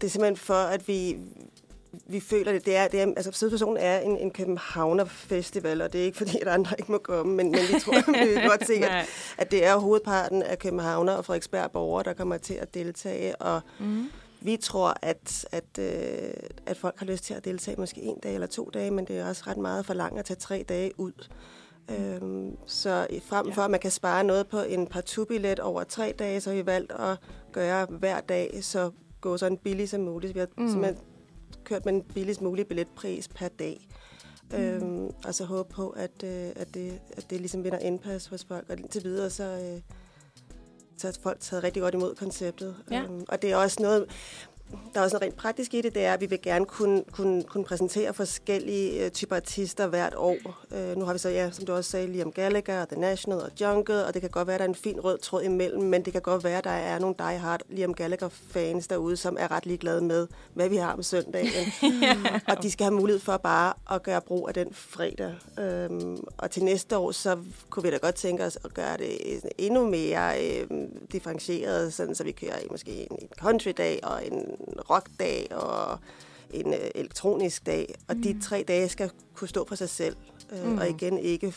det 0.00 0.06
er 0.06 0.08
simpelthen 0.10 0.36
for, 0.36 0.54
at 0.54 0.88
vi, 0.88 1.16
vi 2.06 2.20
føler 2.20 2.52
det. 2.52 2.66
det 2.66 2.76
er, 2.76 2.88
det 2.88 3.00
er, 3.00 3.06
altså, 3.06 3.32
Sydpersonen 3.32 3.76
er 3.76 3.98
en, 3.98 4.18
en 4.18 4.30
Københavner 4.30 5.04
festival, 5.04 5.82
og 5.82 5.92
det 5.92 6.00
er 6.00 6.04
ikke 6.04 6.18
fordi, 6.18 6.38
at 6.40 6.48
andre 6.48 6.76
ikke 6.78 6.92
må 6.92 6.98
komme, 6.98 7.34
men, 7.34 7.50
men 7.50 7.60
vi 7.60 7.80
tror, 7.84 8.12
vi 8.42 8.48
godt 8.48 8.66
se, 8.66 8.74
at, 8.74 9.06
at 9.38 9.50
det 9.50 9.64
er 9.66 9.76
hovedparten 9.76 10.42
af 10.42 10.58
Københavner 10.58 11.12
og 11.12 11.24
Frederiksberg 11.24 11.70
borgere, 11.70 12.02
der 12.04 12.12
kommer 12.12 12.36
til 12.36 12.54
at 12.54 12.74
deltage, 12.74 13.36
og 13.36 13.60
Mm. 13.78 14.04
Vi 14.46 14.56
tror, 14.56 14.94
at, 15.02 15.46
at, 15.52 15.78
øh, 15.78 16.32
at 16.66 16.76
folk 16.76 16.98
har 16.98 17.06
lyst 17.06 17.24
til 17.24 17.34
at 17.34 17.44
deltage 17.44 17.76
måske 17.80 18.02
en 18.02 18.18
dag 18.22 18.34
eller 18.34 18.46
to 18.46 18.70
dage, 18.74 18.90
men 18.90 19.04
det 19.04 19.18
er 19.18 19.28
også 19.28 19.42
ret 19.46 19.56
meget 19.56 19.86
for 19.86 19.94
langt 19.94 20.18
at 20.18 20.24
tage 20.24 20.36
tre 20.38 20.64
dage 20.68 21.00
ud. 21.00 21.12
Øhm, 21.90 22.56
så 22.66 23.06
frem 23.22 23.52
for, 23.52 23.62
at 23.62 23.70
man 23.70 23.80
kan 23.80 23.90
spare 23.90 24.24
noget 24.24 24.48
på 24.48 24.60
en 24.60 24.86
partout-billet 24.86 25.60
over 25.60 25.84
tre 25.84 26.14
dage, 26.18 26.40
så 26.40 26.50
har 26.50 26.56
vi 26.56 26.66
valgt 26.66 26.92
at 26.92 27.18
gøre 27.52 27.86
hver 27.86 28.20
dag, 28.20 28.58
så 28.62 28.90
gå 29.20 29.36
så 29.36 29.56
billig 29.64 29.88
som 29.88 30.00
muligt. 30.00 30.34
Vi 30.34 30.38
har 30.40 30.48
Mm. 30.56 30.68
simpelthen 30.68 31.04
kørt 31.64 31.84
med 31.84 31.94
en 31.94 32.02
billigst 32.02 32.40
mulig 32.40 32.66
billetpris 32.66 33.28
per 33.28 33.48
dag. 33.48 33.88
Mm. 34.52 34.58
Øhm, 34.58 35.10
og 35.24 35.34
så 35.34 35.44
håbe 35.44 35.68
på, 35.72 35.90
at, 35.90 36.22
øh, 36.24 36.50
at, 36.56 36.74
det, 36.74 37.00
at 37.16 37.26
det 37.30 37.40
ligesom 37.40 37.64
vinder 37.64 37.78
indpas 37.78 38.26
hos 38.26 38.44
folk. 38.44 38.64
Og 38.70 38.78
indtil 38.78 39.04
videre, 39.04 39.30
så, 39.30 39.44
øh, 39.44 39.80
så 40.98 41.18
folk 41.22 41.40
taget 41.40 41.64
rigtig 41.64 41.82
godt 41.82 41.94
imod 41.94 42.14
konceptet. 42.14 42.76
Ja. 42.90 43.02
Øhm, 43.02 43.24
og 43.28 43.42
det 43.42 43.52
er 43.52 43.56
også 43.56 43.76
noget, 43.82 44.06
der 44.94 45.00
er 45.00 45.04
også 45.04 45.16
noget 45.16 45.22
rent 45.26 45.36
praktisk 45.36 45.74
i 45.74 45.80
det, 45.80 45.94
det 45.94 46.04
er, 46.04 46.12
at 46.12 46.20
vi 46.20 46.26
vil 46.26 46.42
gerne 46.42 46.64
kunne, 46.64 47.04
kunne, 47.12 47.42
kunne 47.42 47.64
præsentere 47.64 48.14
forskellige 48.14 49.04
øh, 49.04 49.10
typer 49.10 49.36
artister 49.36 49.86
hvert 49.86 50.14
år. 50.16 50.36
Øh, 50.74 50.96
nu 50.96 51.04
har 51.04 51.12
vi 51.12 51.18
så, 51.18 51.28
ja, 51.28 51.50
som 51.50 51.66
du 51.66 51.72
også 51.72 51.90
sagde, 51.90 52.06
Liam 52.06 52.32
Gallagher, 52.32 52.84
The 52.84 53.00
National 53.00 53.40
og 53.40 53.50
Jungle, 53.60 54.06
og 54.06 54.14
det 54.14 54.22
kan 54.22 54.30
godt 54.30 54.46
være, 54.46 54.54
at 54.54 54.60
der 54.60 54.64
er 54.64 54.68
en 54.68 54.74
fin 54.74 55.00
rød 55.00 55.18
tråd 55.18 55.42
imellem, 55.42 55.82
men 55.82 56.04
det 56.04 56.12
kan 56.12 56.22
godt 56.22 56.44
være, 56.44 56.58
at 56.58 56.64
der 56.64 56.70
er 56.70 56.98
nogle 56.98 57.14
die-hard 57.18 57.60
Liam 57.68 57.94
Gallagher-fans 57.94 58.86
derude, 58.86 59.16
som 59.16 59.36
er 59.40 59.50
ret 59.50 59.66
ligeglade 59.66 60.00
med, 60.00 60.26
hvad 60.54 60.68
vi 60.68 60.76
har 60.76 60.92
om 60.92 61.02
søndagen. 61.02 61.72
og 62.48 62.62
de 62.62 62.70
skal 62.70 62.84
have 62.84 62.94
mulighed 62.94 63.20
for 63.20 63.36
bare 63.36 63.72
at 63.90 64.02
gøre 64.02 64.20
brug 64.20 64.48
af 64.48 64.54
den 64.54 64.68
fredag. 64.72 65.34
Øhm, 65.58 66.18
og 66.38 66.50
til 66.50 66.64
næste 66.64 66.96
år, 66.96 67.12
så 67.12 67.38
kunne 67.70 67.82
vi 67.82 67.90
da 67.90 67.96
godt 67.96 68.14
tænke 68.14 68.44
os 68.44 68.58
at 68.64 68.74
gøre 68.74 68.96
det 68.96 69.40
endnu 69.58 69.90
mere 69.90 70.44
øh, 70.44 70.68
differentieret, 71.12 71.92
sådan, 71.92 72.14
så 72.14 72.24
vi 72.24 72.32
kører 72.32 72.58
i 72.58 72.66
måske 72.70 72.90
en, 72.92 73.18
en 73.20 73.28
country-dag 73.38 74.00
og 74.02 74.26
en 74.26 74.55
rockdag 74.90 75.46
og 75.50 75.98
en 76.50 76.74
øh, 76.74 76.80
elektronisk 76.94 77.66
dag. 77.66 77.94
Og 78.08 78.16
mm. 78.16 78.22
de 78.22 78.40
tre 78.42 78.64
dage 78.68 78.88
skal 78.88 79.10
kunne 79.34 79.48
stå 79.48 79.64
for 79.68 79.74
sig 79.74 79.88
selv. 79.88 80.16
Øh, 80.52 80.66
Mm. 80.70 80.78
Og 80.78 80.88
igen 80.88 81.18
ikke 81.18 81.52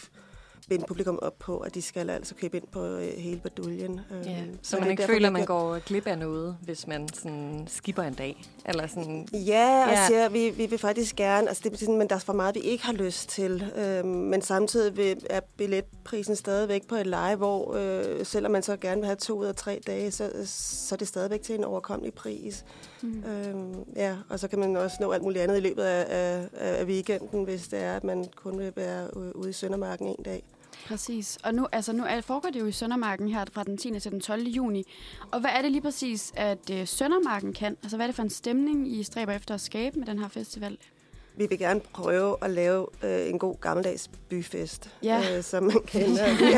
binde 0.70 0.86
publikum 0.88 1.20
op 1.22 1.40
på, 1.40 1.58
at 1.58 1.76
de 1.76 1.82
skal 1.82 2.10
altså 2.10 2.36
købe 2.36 2.58
ind 2.58 2.68
på 2.72 2.86
øh, 2.86 3.08
hele 3.18 3.40
baduljen. 3.40 4.00
Øh, 4.12 4.26
Ja, 4.28 4.44
så, 4.62 4.80
man 4.80 4.90
ikke 4.90 5.02
derfor, 5.02 5.14
føler, 5.14 5.28
at 5.28 5.34
man 5.34 5.46
går 5.46 5.80
glip 5.80 6.08
af 6.08 6.18
noget, 6.18 6.58
hvis 6.62 6.88
man 6.88 7.10
sådan 7.14 7.68
skipper 7.68 8.04
en 8.04 8.14
dag. 8.14 8.44
Eller 8.66 8.88
sådan, 8.88 9.28
Ja, 9.34 9.84
og 9.88 9.92
Ja. 9.92 10.08
siger, 10.08 10.30
vi, 10.30 10.50
vi 10.50 10.66
vil 10.66 10.80
faktisk 10.80 11.16
gerne, 11.16 11.48
altså 11.48 11.64
det 11.66 11.74
er 11.74 11.78
sådan, 11.78 11.98
men 11.98 12.10
der 12.10 12.16
er 12.16 12.20
for 12.20 12.34
meget, 12.34 12.56
vi 12.56 12.60
ikke 12.60 12.86
har 12.86 12.94
lyst 12.94 13.30
til. 13.30 13.72
Øhm, 13.76 14.08
men 14.08 14.42
samtidig 14.42 14.98
vil, 14.98 15.26
er 15.30 15.40
billetprisen 15.58 16.36
stadigvæk 16.36 16.88
på 16.88 16.96
et 16.96 17.08
leje, 17.08 17.36
hvor 17.36 17.76
øh, 17.76 18.26
selvom 18.26 18.52
man 18.52 18.64
så 18.64 18.78
gerne 18.78 19.02
vil 19.02 19.06
have 19.06 19.16
to 19.18 19.40
ud 19.40 19.46
af 19.46 19.56
tre 19.56 19.80
dage, 19.88 20.12
så, 20.12 20.32
så 20.46 20.96
er 20.96 20.98
det 20.98 21.08
stadigvæk 21.08 21.42
til 21.42 21.56
en 21.56 21.64
overkommelig 21.64 22.14
pris. 22.14 22.66
Mm. 23.02 23.24
Øhm, 23.24 23.76
ja, 23.96 24.18
og 24.30 24.40
så 24.40 24.48
kan 24.48 24.60
man 24.60 24.78
også 24.78 24.98
nå 25.00 25.12
alt 25.12 25.24
muligt 25.24 25.44
andet 25.44 25.58
i 25.58 25.60
løbet 25.60 25.84
af, 25.84 26.06
af, 26.10 26.50
af 26.54 26.86
weekenden, 26.86 27.44
hvis 27.44 27.68
det 27.68 27.80
er, 27.80 27.96
at 27.96 28.04
man 28.04 28.26
kun 28.36 28.60
vil 28.60 28.74
være 28.76 29.18
ude 29.36 29.50
i 29.50 29.54
Søndermarken 29.54 30.08
en 30.08 30.24
dag. 30.26 30.44
Præcis. 30.88 31.38
Og 31.44 31.54
nu, 31.54 31.68
altså, 31.72 31.94
nu 31.94 32.04
er, 32.08 32.22
foregår 32.22 32.50
det 32.50 32.60
jo 32.60 32.66
i 32.66 32.72
Søndermarken 32.72 33.30
her 33.30 33.46
fra 33.52 33.64
den 33.64 33.78
10. 33.78 34.00
til 34.00 34.12
den 34.12 34.22
12. 34.22 34.42
juni. 34.42 34.84
Og 35.32 35.40
hvad 35.40 35.50
er 35.54 35.62
det 35.62 35.72
lige 35.72 35.82
præcis, 35.82 36.34
at 36.36 36.70
øh, 36.72 36.88
Søndermarken 36.88 37.54
kan? 37.54 37.78
Altså, 37.84 37.98
hvad 37.98 38.06
er 38.06 38.08
det 38.08 38.16
for 38.16 38.24
en 38.24 38.30
stemning, 38.30 38.92
I 38.94 39.04
stræber 39.04 39.34
efter 39.34 39.54
at 39.54 39.62
skabe 39.62 40.00
med 40.00 40.08
den 40.08 40.20
her 40.20 40.28
festival? 40.28 40.78
Vi 41.40 41.46
vil 41.50 41.60
gerne 41.60 41.80
prøve 41.94 42.36
at 42.42 42.50
lave 42.50 42.88
øh, 43.04 43.30
en 43.30 43.40
god 43.40 43.56
gammeldags 43.62 44.08
byfest, 44.30 44.90
Ja. 45.04 45.38
øh, 45.38 45.44
som 45.44 45.64
man 45.64 45.82
kender. 45.86 46.26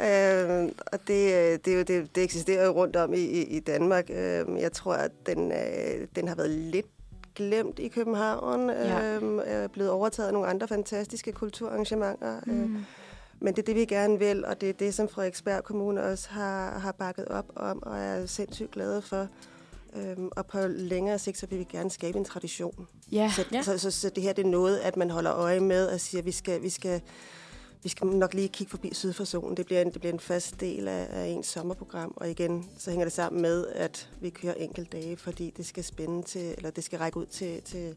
ja. 0.00 0.62
øh, 0.62 0.72
og 0.92 0.98
det, 1.08 1.34
øh, 1.34 1.58
det, 1.64 1.68
er 1.68 1.76
jo, 1.76 1.82
det, 1.82 2.14
det 2.14 2.22
eksisterer 2.22 2.66
jo 2.66 2.72
rundt 2.72 2.96
om 2.96 3.14
i, 3.14 3.16
i, 3.20 3.42
i 3.44 3.60
Danmark. 3.60 4.10
Øh, 4.10 4.44
jeg 4.60 4.72
tror, 4.72 4.94
at 4.94 5.10
den, 5.26 5.52
øh, 5.52 6.06
den 6.16 6.28
har 6.28 6.34
været 6.34 6.50
lidt 6.50 6.86
glemt 7.34 7.78
i 7.78 7.88
København. 7.88 8.70
Ja. 8.70 9.16
Øh, 9.16 9.40
er 9.46 9.68
blevet 9.68 9.90
overtaget 9.90 10.26
af 10.26 10.32
nogle 10.32 10.48
andre 10.48 10.68
fantastiske 10.68 11.32
kulturarrangementer. 11.32 12.36
Øh, 12.46 12.54
Mm. 12.54 12.76
men 13.40 13.54
det 13.54 13.62
er 13.62 13.66
det, 13.66 13.74
vi 13.74 13.84
gerne 13.84 14.18
vil, 14.18 14.44
og 14.44 14.60
det 14.60 14.68
er 14.68 14.72
det, 14.72 14.94
som 14.94 15.08
Frederiksberg 15.08 15.64
Kommune 15.64 16.02
også 16.04 16.28
har, 16.30 16.78
har 16.78 16.92
bakket 16.92 17.24
op 17.28 17.46
om, 17.56 17.82
og 17.82 17.98
er 17.98 18.26
sindssygt 18.26 18.70
glade 18.70 19.02
for. 19.02 19.26
Øhm, 19.96 20.28
og 20.36 20.46
på 20.46 20.58
længere 20.66 21.18
sigt, 21.18 21.38
så 21.38 21.46
vil 21.46 21.58
vi 21.58 21.64
gerne 21.64 21.90
skabe 21.90 22.18
en 22.18 22.24
tradition. 22.24 22.88
Ja. 23.12 23.32
Så, 23.36 23.44
Ja. 23.52 23.62
så, 23.62 23.78
så, 23.78 23.90
så 23.90 24.08
det 24.08 24.22
her 24.22 24.32
det 24.32 24.44
er 24.46 24.48
noget, 24.50 24.78
at 24.78 24.96
man 24.96 25.10
holder 25.10 25.34
øje 25.34 25.60
med 25.60 25.86
og 25.86 26.00
siger, 26.00 26.18
at 26.18 26.26
vi 26.26 26.32
skal, 26.32 26.62
vi 26.62 26.68
skal, 26.68 27.00
vi 27.82 27.88
skal 27.88 28.06
nok 28.06 28.34
lige 28.34 28.48
kigge 28.48 28.70
forbi 28.70 28.94
syd 28.94 29.12
for 29.12 29.24
solen. 29.24 29.56
Det 29.56 29.66
bliver 29.66 29.82
en, 29.82 29.92
det 29.92 30.00
bliver 30.00 30.12
en 30.12 30.20
fast 30.20 30.60
del 30.60 30.88
af, 30.88 31.06
af 31.10 31.26
ens 31.26 31.46
sommerprogram. 31.46 32.12
Og 32.16 32.30
igen, 32.30 32.68
så 32.78 32.90
hænger 32.90 33.04
det 33.06 33.12
sammen 33.12 33.42
med, 33.42 33.66
at 33.66 34.08
vi 34.20 34.30
kører 34.30 34.54
enkelt 34.54 34.92
dage, 34.92 35.16
fordi 35.16 35.52
det 35.56 35.66
skal 35.66 35.84
spænde 35.84 36.22
til, 36.22 36.54
eller 36.56 36.70
det 36.70 36.84
skal 36.84 36.98
række 36.98 37.16
ud 37.18 37.26
til, 37.26 37.62
til 37.62 37.94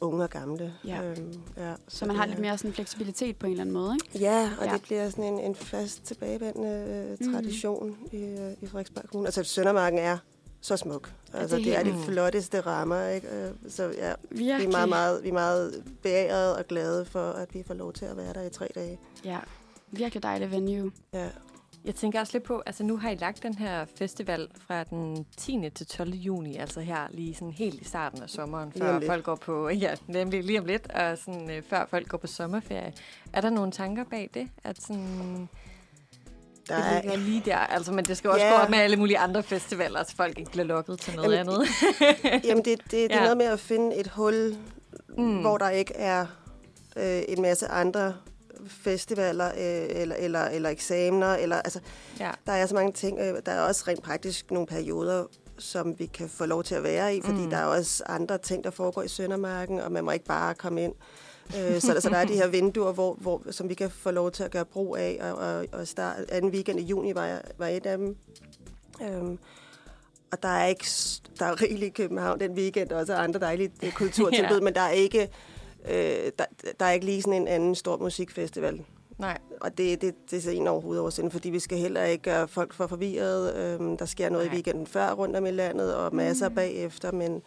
unge 0.00 0.22
og 0.24 0.30
gamle. 0.30 0.74
Ja. 0.86 1.02
Øhm, 1.02 1.34
ja, 1.56 1.72
Så 1.88 2.06
man 2.06 2.16
har 2.16 2.26
lidt 2.26 2.38
mere 2.38 2.58
sådan 2.58 2.72
fleksibilitet 2.72 3.36
på 3.36 3.46
en 3.46 3.52
eller 3.52 3.60
anden 3.62 3.72
måde, 3.74 3.96
ikke? 4.04 4.18
Ja, 4.18 4.50
og 4.60 4.66
Ja. 4.66 4.72
det 4.72 4.82
bliver 4.82 5.10
sådan 5.10 5.24
en, 5.24 5.40
en 5.40 5.54
fast 5.54 6.02
tilbagevendende 6.04 6.68
øh, 7.20 7.26
Mm. 7.26 7.32
tradition 7.32 7.88
mm. 8.12 8.18
i, 8.18 8.22
øh, 8.22 8.52
i 8.60 8.66
Frederiksberg 8.66 9.04
Kommune. 9.08 9.26
Altså, 9.28 9.42
Søndermarken 9.44 9.98
er 9.98 10.18
så 10.62 10.76
smuk. 10.76 11.12
Altså, 11.34 11.56
det 11.56 11.64
det, 11.64 11.78
er 11.78 11.82
de 11.82 11.94
flotteste 12.04 12.60
rammer, 12.60 13.08
ikke? 13.08 13.28
Øh, 13.28 13.50
Så 13.68 13.82
ja, 13.96 14.12
vi 14.30 14.38
Virkelig. 14.44 14.66
er 14.66 14.70
meget, 14.70 14.88
meget, 14.88 15.22
vi 15.22 15.28
er 15.28 15.32
meget 15.32 15.84
beæret 16.02 16.56
og 16.56 16.66
glade 16.66 17.04
for, 17.04 17.30
at 17.30 17.54
vi 17.54 17.62
får 17.66 17.74
lov 17.74 17.92
til 17.92 18.04
at 18.04 18.16
være 18.16 18.32
der 18.32 18.42
i 18.42 18.50
tre 18.50 18.68
dage. 18.74 18.98
Ja. 19.24 19.38
Virkelig 19.90 20.22
dejligt 20.22 20.50
venue. 20.50 20.92
Ja. 21.12 21.28
Jeg 21.84 21.94
tænker 21.94 22.20
også 22.20 22.32
lidt 22.32 22.44
på, 22.44 22.62
altså 22.66 22.84
nu 22.84 22.96
har 22.96 23.10
I 23.10 23.14
lagt 23.14 23.42
den 23.42 23.54
her 23.54 23.84
festival 23.96 24.48
fra 24.66 24.84
den 24.84 25.26
10. 25.36 25.70
til 25.74 25.86
12. 25.86 26.10
juni, 26.10 26.56
altså 26.56 26.80
her 26.80 27.06
lige 27.10 27.34
sådan 27.34 27.52
helt 27.52 27.80
i 27.80 27.84
starten 27.84 28.22
af 28.22 28.30
sommeren, 28.30 28.72
før 28.72 29.00
folk 29.06 29.24
går 29.24 29.34
på, 29.36 29.68
ja, 29.68 29.94
nemlig 30.06 30.44
lige 30.44 30.58
om 30.60 30.64
lidt, 30.64 30.92
og 30.92 31.18
sådan, 31.18 31.50
øh, 31.50 31.62
før 31.62 31.86
folk 31.86 32.08
går 32.08 32.18
på 32.18 32.26
sommerferie. 32.26 32.92
Er 33.32 33.40
der 33.40 33.50
nogle 33.50 33.72
tanker 33.72 34.04
bag 34.04 34.30
det? 34.34 34.48
At 34.64 34.82
sådan, 34.82 35.48
Der 36.68 37.00
det 37.02 37.12
er, 37.12 37.16
lige 37.16 37.42
der, 37.44 37.56
altså, 37.56 37.92
men 37.92 38.04
det 38.04 38.16
skal 38.16 38.30
også 38.30 38.44
Ja. 38.46 38.50
gå 38.52 38.56
op 38.56 38.70
med 38.70 38.78
alle 38.78 38.96
mulige 38.96 39.18
andre 39.18 39.42
festivaler, 39.42 40.04
så 40.04 40.16
folk 40.16 40.38
ikke 40.38 40.50
bliver 40.50 40.64
lukket 40.64 41.00
til 41.00 41.16
noget 41.16 41.36
Jamen, 41.36 41.52
andet. 41.54 41.68
jamen, 42.48 42.64
det, 42.64 42.78
det, 42.84 42.90
det 42.90 43.04
er 43.12 43.16
Ja. 43.16 43.22
noget 43.22 43.36
med 43.36 43.46
at 43.46 43.60
finde 43.60 43.96
et 43.96 44.06
hul, 44.06 44.56
Mm. 45.18 45.40
hvor 45.40 45.58
der 45.58 45.68
ikke 45.70 45.94
er 45.94 46.26
øh, 46.96 47.22
en 47.28 47.42
masse 47.42 47.66
andre 47.68 48.14
festivaler 48.68 49.46
øh, 49.48 49.86
eller, 50.02 50.16
eller, 50.18 50.44
eller 50.44 50.68
eksamener. 50.70 51.34
Eller, 51.34 51.56
altså, 51.56 51.80
Ja. 52.20 52.30
Der 52.46 52.52
er 52.52 52.66
så 52.66 52.74
mange 52.74 52.92
ting. 52.92 53.18
øh, 53.20 53.34
Der 53.46 53.52
er 53.52 53.60
også 53.60 53.84
rent 53.88 54.02
praktisk 54.02 54.50
nogle 54.50 54.66
perioder, 54.66 55.24
som 55.58 55.98
vi 55.98 56.06
kan 56.06 56.28
få 56.28 56.46
lov 56.46 56.62
til 56.64 56.74
at 56.74 56.82
være 56.82 57.16
i, 57.16 57.20
fordi 57.24 57.38
mm. 57.44 57.50
der 57.50 57.56
er 57.56 57.64
også 57.64 58.02
andre 58.06 58.38
ting, 58.38 58.64
der 58.64 58.70
foregår 58.70 59.02
i 59.02 59.08
Søndermarken, 59.08 59.80
og 59.80 59.92
man 59.92 60.04
må 60.04 60.10
ikke 60.10 60.24
bare 60.24 60.54
komme 60.54 60.84
ind. 60.84 60.92
Øh, 61.58 61.80
så, 61.80 62.00
så 62.00 62.08
der 62.08 62.16
er 62.16 62.24
de 62.24 62.34
her 62.34 62.46
vinduer, 62.46 62.92
hvor, 62.92 63.14
hvor, 63.14 63.42
som 63.50 63.68
vi 63.68 63.74
kan 63.74 63.90
få 63.90 64.10
lov 64.10 64.30
til 64.30 64.42
at 64.42 64.50
gøre 64.50 64.64
brug 64.64 64.96
af, 64.96 65.18
og, 65.20 65.34
og, 65.34 65.66
og 65.72 65.88
start, 65.88 66.16
anden 66.28 66.50
weekend 66.50 66.80
i 66.80 66.82
juni 66.82 67.14
var, 67.14 67.26
jeg, 67.26 67.40
var 67.58 67.68
et 67.68 67.86
af 67.86 67.98
dem. 67.98 68.16
Øhm, 69.02 69.38
og 70.32 70.42
der 70.42 70.48
er 70.48 70.66
ikke 70.66 70.86
der 71.38 71.46
er 71.46 71.62
rigeligt 71.62 71.98
i 71.98 72.02
København 72.02 72.40
den 72.40 72.52
weekend, 72.52 72.90
og 72.90 72.98
også 72.98 73.14
andre 73.14 73.40
dejlige 73.40 73.72
øh, 73.82 73.92
kulturtilbud, 73.92 74.56
Ja. 74.60 74.64
men 74.64 74.74
der 74.74 74.80
er 74.80 74.90
ikke 74.90 75.28
øh, 75.88 76.32
der, 76.38 76.44
der 76.80 76.86
er 76.86 76.90
ikke 76.90 77.06
lige 77.06 77.22
sådan 77.22 77.42
en 77.42 77.48
anden 77.48 77.74
stor 77.74 77.96
musikfestival. 77.96 78.84
Nej. 79.18 79.38
Og 79.60 79.78
det, 79.78 80.00
det, 80.02 80.14
det 80.30 80.36
er 80.36 80.40
så 80.40 80.50
en 80.50 80.66
overhovedet 80.66 81.00
oversende, 81.00 81.30
fordi 81.30 81.50
vi 81.50 81.58
skal 81.58 81.78
heller 81.78 82.04
ikke 82.04 82.22
gøre 82.22 82.48
folk 82.48 82.74
for 82.74 82.86
forvirret. 82.86 83.56
Øhm, 83.56 83.96
der 83.96 84.04
sker 84.04 84.30
noget 84.30 84.46
Nej. 84.46 84.52
i 84.52 84.54
weekenden 84.54 84.86
før 84.86 85.12
rundt 85.12 85.36
om 85.36 85.46
i 85.46 85.50
landet, 85.50 85.94
og 85.94 86.14
masser 86.14 86.48
mm. 86.48 86.54
bagefter, 86.54 87.12
men 87.12 87.42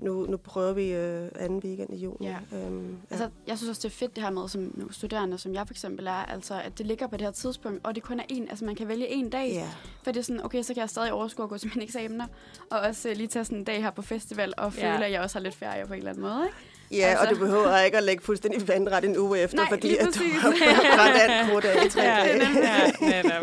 nu, 0.00 0.26
nu 0.26 0.36
prøver 0.36 0.72
vi 0.72 0.92
øh, 0.92 1.28
anden 1.38 1.58
weekend 1.64 1.94
i 1.94 1.96
juni. 1.96 2.26
Ja. 2.26 2.36
Øhm, 2.54 2.90
ja. 2.90 2.94
Altså, 3.10 3.28
jeg 3.46 3.58
synes 3.58 3.68
også, 3.70 3.80
det 3.88 3.94
er 3.94 3.96
fedt 3.98 4.16
det 4.16 4.24
her 4.24 4.30
med, 4.30 4.48
som 4.48 4.72
nu 4.74 4.92
studerende, 4.92 5.38
som 5.38 5.54
jeg 5.54 5.66
for 5.66 5.74
eksempel 5.74 6.06
er, 6.06 6.12
altså, 6.12 6.54
at 6.64 6.78
det 6.78 6.86
ligger 6.86 7.06
på 7.06 7.16
det 7.16 7.26
her 7.26 7.30
tidspunkt, 7.32 7.80
og 7.86 7.94
det 7.94 8.02
kun 8.02 8.20
er 8.20 8.24
en, 8.28 8.48
altså 8.48 8.64
man 8.64 8.74
kan 8.74 8.88
vælge 8.88 9.08
en 9.08 9.30
dag. 9.30 9.48
ja. 9.52 9.68
For 10.04 10.12
det 10.12 10.20
er 10.20 10.24
sådan, 10.24 10.44
okay, 10.44 10.62
så 10.62 10.74
kan 10.74 10.80
jeg 10.80 10.90
stadig 10.90 11.12
overskue 11.12 11.42
at 11.44 11.48
gå 11.50 11.58
til 11.58 11.70
mine 11.74 11.84
eksamener, 11.84 12.26
og 12.70 12.78
også 12.80 13.08
uh, 13.10 13.16
lige 13.16 13.26
tage 13.26 13.44
sådan 13.44 13.58
en 13.58 13.64
dag 13.64 13.82
her 13.82 13.90
på 13.90 14.02
festival, 14.02 14.54
og 14.56 14.72
føle, 14.72 14.86
Ja. 14.86 15.04
at 15.04 15.12
jeg 15.12 15.20
også 15.20 15.38
har 15.38 15.42
lidt 15.42 15.54
ferie 15.54 15.86
på 15.86 15.92
en 15.92 15.98
eller 15.98 16.10
anden 16.10 16.22
måde, 16.22 16.42
ikke? 16.46 16.56
Ja, 16.90 16.96
altså. 17.06 17.24
Og 17.24 17.30
du 17.34 17.38
behøver 17.38 17.78
ikke 17.78 17.96
at 17.96 18.02
lægge 18.02 18.24
fuldstændig 18.24 18.68
vandret 18.68 19.04
en 19.04 19.18
uge 19.18 19.38
efter, 19.38 19.56
Nej, 19.56 19.68
fordi 19.68 19.86
lige 19.86 20.00
at 20.00 20.06
du 20.06 20.22
har 20.40 20.50
brændt 20.96 21.16
alt 21.20 21.50
krudt 21.50 21.64
af 21.64 21.86
i 21.86 21.88
tre 21.88 22.02
Ja, 22.02 22.16
dage. 22.16 22.92
ja. 23.02 23.38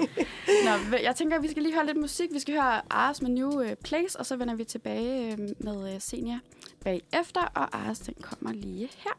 Nå, 0.65 0.97
jeg 1.03 1.15
tænker, 1.15 1.37
at 1.37 1.43
vi 1.43 1.51
skal 1.51 1.63
lige 1.63 1.75
høre 1.75 1.85
lidt 1.85 1.97
musik. 1.97 2.29
Vi 2.33 2.39
skal 2.39 2.53
høre 2.53 2.81
Ars 2.89 3.21
med 3.21 3.29
New 3.29 3.61
øh, 3.61 3.75
Place, 3.83 4.19
og 4.19 4.25
så 4.25 4.35
vender 4.35 4.55
vi 4.55 4.63
tilbage 4.63 5.31
øh, 5.31 5.37
med 5.59 5.93
øh, 5.93 6.01
Senior 6.01 6.39
bagefter, 6.83 7.41
og 7.55 7.77
Ars, 7.87 7.99
den 7.99 8.13
kommer 8.21 8.53
lige 8.53 8.89
her. 8.97 9.11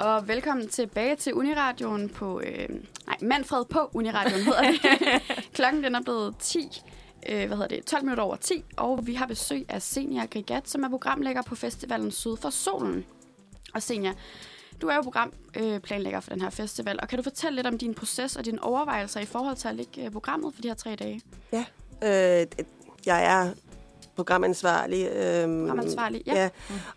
Og 0.00 0.28
velkommen 0.28 0.68
tilbage 0.68 1.16
til 1.16 1.34
Uniradioen 1.34 2.08
på... 2.08 2.40
Øh, 2.40 2.68
nej, 3.06 3.16
Manfred 3.22 3.64
på 3.64 3.90
Uniradioen 3.94 4.42
hedder 4.42 4.62
det. 4.62 4.80
Klokken 5.54 5.84
den 5.84 5.94
er 5.94 6.00
blevet 6.02 6.34
10. 6.38 6.82
Øh, 7.28 7.46
hvad 7.46 7.56
hedder 7.56 7.66
det? 7.66 7.84
12 7.84 8.04
minutter 8.04 8.24
over 8.24 8.36
10. 8.36 8.64
Og 8.76 9.06
vi 9.06 9.14
har 9.14 9.26
besøg 9.26 9.66
af 9.68 9.82
Senior 9.82 10.26
Grigat, 10.26 10.68
som 10.68 10.84
er 10.84 10.88
programlægger 10.88 11.42
på 11.42 11.54
festivalen 11.54 12.10
Syd 12.10 12.36
for 12.36 12.50
Solen. 12.50 13.04
Og 13.74 13.82
Senior, 13.82 14.12
du 14.80 14.88
er 14.88 14.94
jo 14.94 15.02
programplanlægger 15.02 16.18
øh, 16.18 16.22
for 16.22 16.30
den 16.30 16.40
her 16.40 16.50
festival, 16.50 16.98
og 17.02 17.08
kan 17.08 17.16
du 17.16 17.22
fortælle 17.22 17.56
lidt 17.56 17.66
om 17.66 17.78
din 17.78 17.94
proces 17.94 18.36
og 18.36 18.44
dine 18.44 18.62
overvejelser 18.62 19.20
i 19.20 19.24
forhold 19.24 19.56
til 19.56 19.68
at 19.68 19.74
lægge 19.74 20.04
øh, 20.04 20.10
programmet 20.10 20.54
for 20.54 20.62
de 20.62 20.68
her 20.68 20.74
tre 20.74 20.96
dage? 20.96 21.20
Ja, 21.52 21.64
Øh, 22.02 22.46
jeg 23.06 23.24
er 23.24 23.52
programansvarlig. 24.18 25.08
Øh, 25.08 25.42
Programansvarlig, 25.42 26.22
ja. 26.26 26.34
ja 26.34 26.48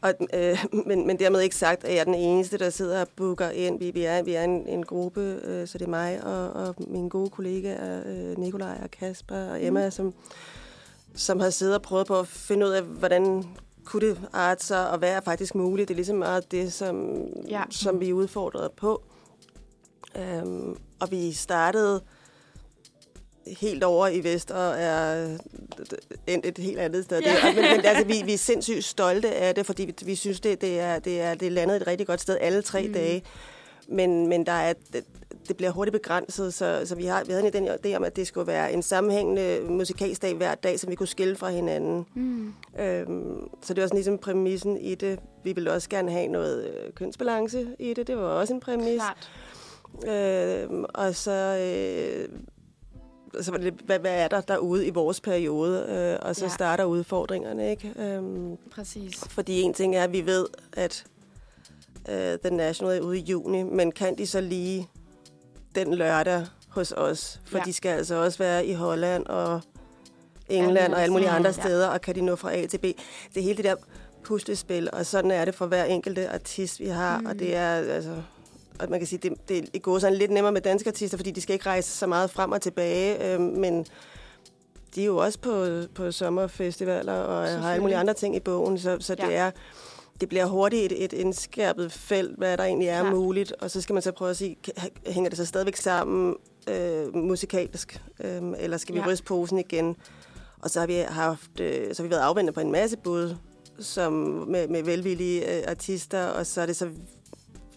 og, 0.01 0.13
øh, 0.33 0.65
men, 0.87 1.07
men 1.07 1.19
dermed 1.19 1.41
ikke 1.41 1.55
sagt, 1.55 1.83
at 1.83 1.93
jeg 1.93 1.99
er 1.99 2.03
den 2.03 2.13
eneste, 2.13 2.57
der 2.57 2.69
sidder 2.69 3.01
og 3.01 3.07
booker 3.15 3.49
ind. 3.49 3.79
Vi, 3.79 3.91
vi 3.91 4.03
er, 4.03 4.23
vi 4.23 4.33
er 4.33 4.43
en, 4.43 4.67
en 4.67 4.83
gruppe, 4.83 5.39
øh, 5.43 5.67
så 5.67 5.77
det 5.77 5.85
er 5.85 5.89
mig 5.89 6.23
og, 6.23 6.49
og 6.49 6.75
mine 6.77 7.09
gode 7.09 7.29
kollegaer, 7.29 8.01
øh, 8.05 8.37
Nikolaj 8.37 8.77
og 8.83 8.91
Kasper 8.91 9.35
og 9.35 9.65
Emma, 9.65 9.85
mm. 9.85 9.91
som, 9.91 10.13
som 11.15 11.39
har 11.39 11.49
siddet 11.49 11.75
og 11.75 11.81
prøvet 11.81 12.07
på 12.07 12.19
at 12.19 12.27
finde 12.27 12.65
ud 12.65 12.71
af, 12.71 12.83
hvordan 12.83 13.43
kunne 13.85 14.09
det 14.09 14.21
arte 14.33 14.65
sig, 14.65 14.89
og 14.89 14.97
hvad 14.97 15.11
er 15.11 15.21
faktisk 15.21 15.55
muligt. 15.55 15.87
Det 15.87 15.93
er 15.93 15.97
ligesom 15.97 16.17
meget 16.17 16.51
det, 16.51 16.73
som, 16.73 17.25
ja. 17.49 17.63
som 17.69 17.99
vi 17.99 18.09
er 18.09 18.13
udfordret 18.13 18.71
på. 18.71 19.03
Øhm, 20.15 20.77
og 20.99 21.11
vi 21.11 21.31
startede 21.31 22.01
helt 23.47 23.83
over 23.83 24.07
i 24.07 24.23
vest 24.23 24.51
og 24.51 24.73
er 24.77 25.37
endt 26.27 26.45
et 26.45 26.57
helt 26.57 26.79
andet 26.79 27.03
sted. 27.03 27.21
Yeah. 27.27 27.55
Men, 27.55 27.63
men 27.63 27.85
altså, 27.85 28.05
vi, 28.05 28.21
vi 28.25 28.33
er 28.33 28.37
sindssygt 28.51 28.83
stolte 28.83 29.31
af 29.35 29.55
det, 29.55 29.65
fordi 29.65 29.85
vi, 29.85 29.93
vi 30.05 30.15
synes, 30.15 30.39
det, 30.39 30.61
det, 30.61 30.79
er, 30.79 30.99
det, 30.99 31.21
er, 31.21 31.33
det 31.35 31.45
er 31.45 31.51
landet 31.51 31.75
et 31.81 31.87
rigtig 31.87 32.07
godt 32.07 32.21
sted 32.21 32.37
alle 32.41 32.61
tre 32.61 32.87
Mm. 32.87 32.93
dage. 32.93 33.23
Men, 33.87 34.27
men 34.27 34.45
der 34.45 34.51
er, 34.51 34.73
det, 34.93 35.03
det 35.47 35.57
bliver 35.57 35.71
hurtigt 35.71 35.91
begrænset, 35.93 36.53
så, 36.53 36.81
så 36.85 36.95
vi, 36.95 37.05
har, 37.05 37.23
vi 37.23 37.31
havde 37.31 37.51
den 37.51 37.67
idé 37.67 37.95
om, 37.95 38.03
at 38.03 38.15
det 38.15 38.27
skulle 38.27 38.47
være 38.47 38.73
en 38.73 38.81
sammenhængende 38.83 39.59
musikalsdag 39.69 40.33
hver 40.33 40.55
dag, 40.55 40.79
som 40.79 40.89
vi 40.89 40.95
kunne 40.95 41.07
skille 41.07 41.35
fra 41.35 41.49
hinanden. 41.49 42.05
Mm. 42.15 42.53
Øhm, 42.79 43.49
så 43.61 43.73
det 43.73 43.81
var 43.81 43.87
sådan 43.87 43.97
ligesom 43.97 44.17
præmissen 44.17 44.77
i 44.77 44.95
det. 44.95 45.19
Vi 45.43 45.53
ville 45.53 45.71
også 45.71 45.89
gerne 45.89 46.11
have 46.11 46.27
noget 46.27 46.63
øh, 46.67 46.93
kønsbalance 46.93 47.67
i 47.79 47.93
det. 47.93 48.07
Det 48.07 48.17
var 48.17 48.23
også 48.23 48.53
en 48.53 48.59
præmis. 48.59 49.01
Klart. 49.01 49.29
Øhm, 50.07 50.85
og 50.93 51.15
så, 51.15 51.31
øh, 51.31 52.29
så 53.41 53.51
var 53.51 53.57
det, 53.57 53.63
lidt, 53.63 53.81
hvad, 53.85 53.99
hvad 53.99 54.11
er 54.23 54.27
der 54.27 54.41
derude 54.41 54.85
i 54.87 54.89
vores 54.89 55.21
periode? 55.21 55.85
Øh, 55.89 56.19
og 56.29 56.35
så 56.35 56.45
Ja. 56.45 56.49
ja. 56.49 56.53
starter 56.55 56.83
udfordringerne, 56.83 57.71
ikke? 57.71 57.93
Øhm, 57.99 58.57
Præcis. 58.71 59.23
fordi 59.29 59.61
en 59.61 59.73
ting 59.73 59.95
er, 59.95 60.03
at 60.03 60.11
vi 60.11 60.25
ved, 60.25 60.47
at 60.73 61.05
øh, 62.09 62.39
The 62.45 62.55
National 62.55 62.97
er 62.97 63.01
ude 63.01 63.17
i 63.19 63.21
juni, 63.21 63.63
men 63.63 63.91
kan 63.91 64.17
de 64.17 64.27
så 64.27 64.41
lige 64.41 64.89
den 65.75 65.93
lørdag 65.93 66.45
hos 66.69 66.91
os? 66.97 67.39
For 67.45 67.57
Ja. 67.57 67.61
ja. 67.61 67.65
de 67.65 67.73
skal 67.73 67.89
altså 67.89 68.15
også 68.15 68.37
være 68.37 68.65
i 68.65 68.73
Holland 68.73 69.25
og 69.25 69.61
England 70.49 70.93
og 70.93 71.01
alle 71.01 71.11
mulige 71.13 71.29
Ja. 71.29 71.35
andre 71.35 71.47
Ja. 71.57 71.61
steder, 71.61 71.87
og 71.87 72.01
kan 72.01 72.15
de 72.15 72.21
nå 72.21 72.35
fra 72.35 72.53
A 72.55 72.65
til 72.65 72.77
B? 72.77 72.83
Det 73.35 73.43
hele 73.43 73.57
det 73.57 73.65
der 73.65 73.75
puslespil, 74.23 74.89
og 74.93 75.05
sådan 75.05 75.31
er 75.31 75.45
det 75.45 75.55
for 75.55 75.65
hver 75.65 75.83
enkelte 75.83 76.29
artist, 76.29 76.79
vi 76.79 76.87
har, 76.87 77.19
mm. 77.19 77.25
og 77.25 77.39
det 77.39 77.55
er 77.55 77.71
altså... 77.75 78.15
Og 78.79 78.89
man 78.89 78.99
kan 78.99 79.07
sige, 79.07 79.33
det, 79.49 79.73
det 79.73 79.81
går 79.81 79.99
sådan 79.99 80.17
lidt 80.17 80.31
nemmere 80.31 80.51
med 80.51 80.61
danske 80.61 80.87
artister, 80.89 81.17
fordi 81.17 81.31
de 81.31 81.41
skal 81.41 81.53
ikke 81.53 81.65
rejse 81.65 81.89
så 81.97 82.07
meget 82.07 82.29
frem 82.29 82.51
og 82.51 82.61
tilbage, 82.61 83.33
øh, 83.33 83.39
men 83.41 83.85
de 84.95 85.01
er 85.01 85.05
jo 85.05 85.17
også 85.17 85.39
på, 85.39 85.65
på 85.95 86.11
sommerfestivaler 86.11 87.13
og 87.13 87.47
har 87.61 87.71
alle 87.71 87.81
mulige 87.81 87.97
andre 87.97 88.13
ting 88.13 88.35
i 88.35 88.39
bogen, 88.39 88.77
så, 88.79 88.97
så 88.99 89.15
det 89.15 89.23
Ja. 89.23 89.31
er 89.31 89.51
det 90.21 90.29
bliver 90.29 90.45
hurtigt 90.45 90.91
et, 90.93 91.03
et 91.03 91.13
indskærpet 91.13 91.91
felt, 91.91 92.37
hvad 92.37 92.57
der 92.57 92.63
egentlig 92.63 92.87
er 92.87 93.01
Klart. 93.01 93.13
muligt, 93.15 93.51
og 93.61 93.71
så 93.71 93.81
skal 93.81 93.93
man 93.93 94.01
så 94.01 94.11
prøve 94.11 94.31
at 94.31 94.37
sige, 94.37 94.57
hænger 95.07 95.29
det 95.29 95.37
så 95.37 95.45
stadigvæk 95.45 95.75
sammen 95.75 96.35
øh, 96.69 97.15
musikalsk, 97.15 98.01
øh, 98.23 98.41
eller 98.59 98.77
skal 98.77 98.95
vi 98.95 98.99
Ja. 98.99 99.05
ja. 99.05 99.11
ryste 99.11 99.23
posen 99.25 99.57
igen? 99.59 99.95
Og 100.61 100.69
så 100.69 100.79
har 100.79 100.87
vi 100.87 100.93
haft, 100.93 101.59
øh, 101.59 101.95
så 101.95 102.03
har 102.03 102.07
vi 102.07 102.11
været 102.11 102.21
afvendt 102.21 102.53
på 102.53 102.59
en 102.59 102.71
masse 102.71 102.97
bud, 102.97 103.35
som 103.79 104.13
med, 104.47 104.67
med 104.67 104.83
velvillige 104.83 105.57
øh, 105.57 105.63
artister, 105.67 106.25
og 106.25 106.45
så 106.45 106.61
er 106.61 106.65
det 106.65 106.75
så 106.75 106.89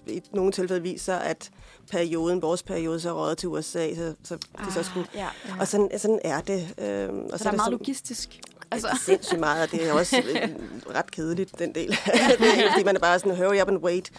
i 0.07 0.23
nogle 0.33 0.53
tilfælde 0.53 0.83
viser, 0.83 1.17
at 1.17 1.51
perioden, 1.91 2.43
vores 2.43 2.63
periode, 2.63 3.01
så 3.01 3.17
er 3.17 3.35
til 3.35 3.49
USA, 3.49 3.95
så, 3.95 4.15
så 4.25 4.35
det 4.35 4.75
så 4.75 4.83
skulle... 4.83 5.07
ja, 5.15 5.21
ja. 5.21 5.29
Og 5.61 5.69
sådan, 5.69 5.91
sådan 5.99 6.21
er 6.25 6.41
det. 6.41 6.75
Øhm, 6.79 7.19
og 7.25 7.31
Så, 7.31 7.39
så 7.39 7.45
der 7.45 7.49
er 7.49 7.51
det 7.51 7.57
meget 7.57 7.67
så- 7.67 7.71
logistisk. 7.71 8.41
Altså. 8.71 8.89
Det 8.89 8.95
er 8.95 8.99
sindssygt 8.99 9.41
meget, 9.41 9.63
og 9.63 9.71
det 9.71 9.89
er 9.89 9.93
også 9.93 10.17
øh, 10.17 10.49
ret 10.97 11.11
kedeligt, 11.11 11.59
den 11.59 11.75
del. 11.75 11.89
det 12.39 12.65
er, 12.65 12.73
fordi 12.73 12.85
man 12.85 12.97
er 12.97 13.01
bare 13.01 13.19
sådan, 13.19 13.37
hurry 13.37 13.61
up 13.63 13.69
and 13.69 13.79
wait. 13.79 14.11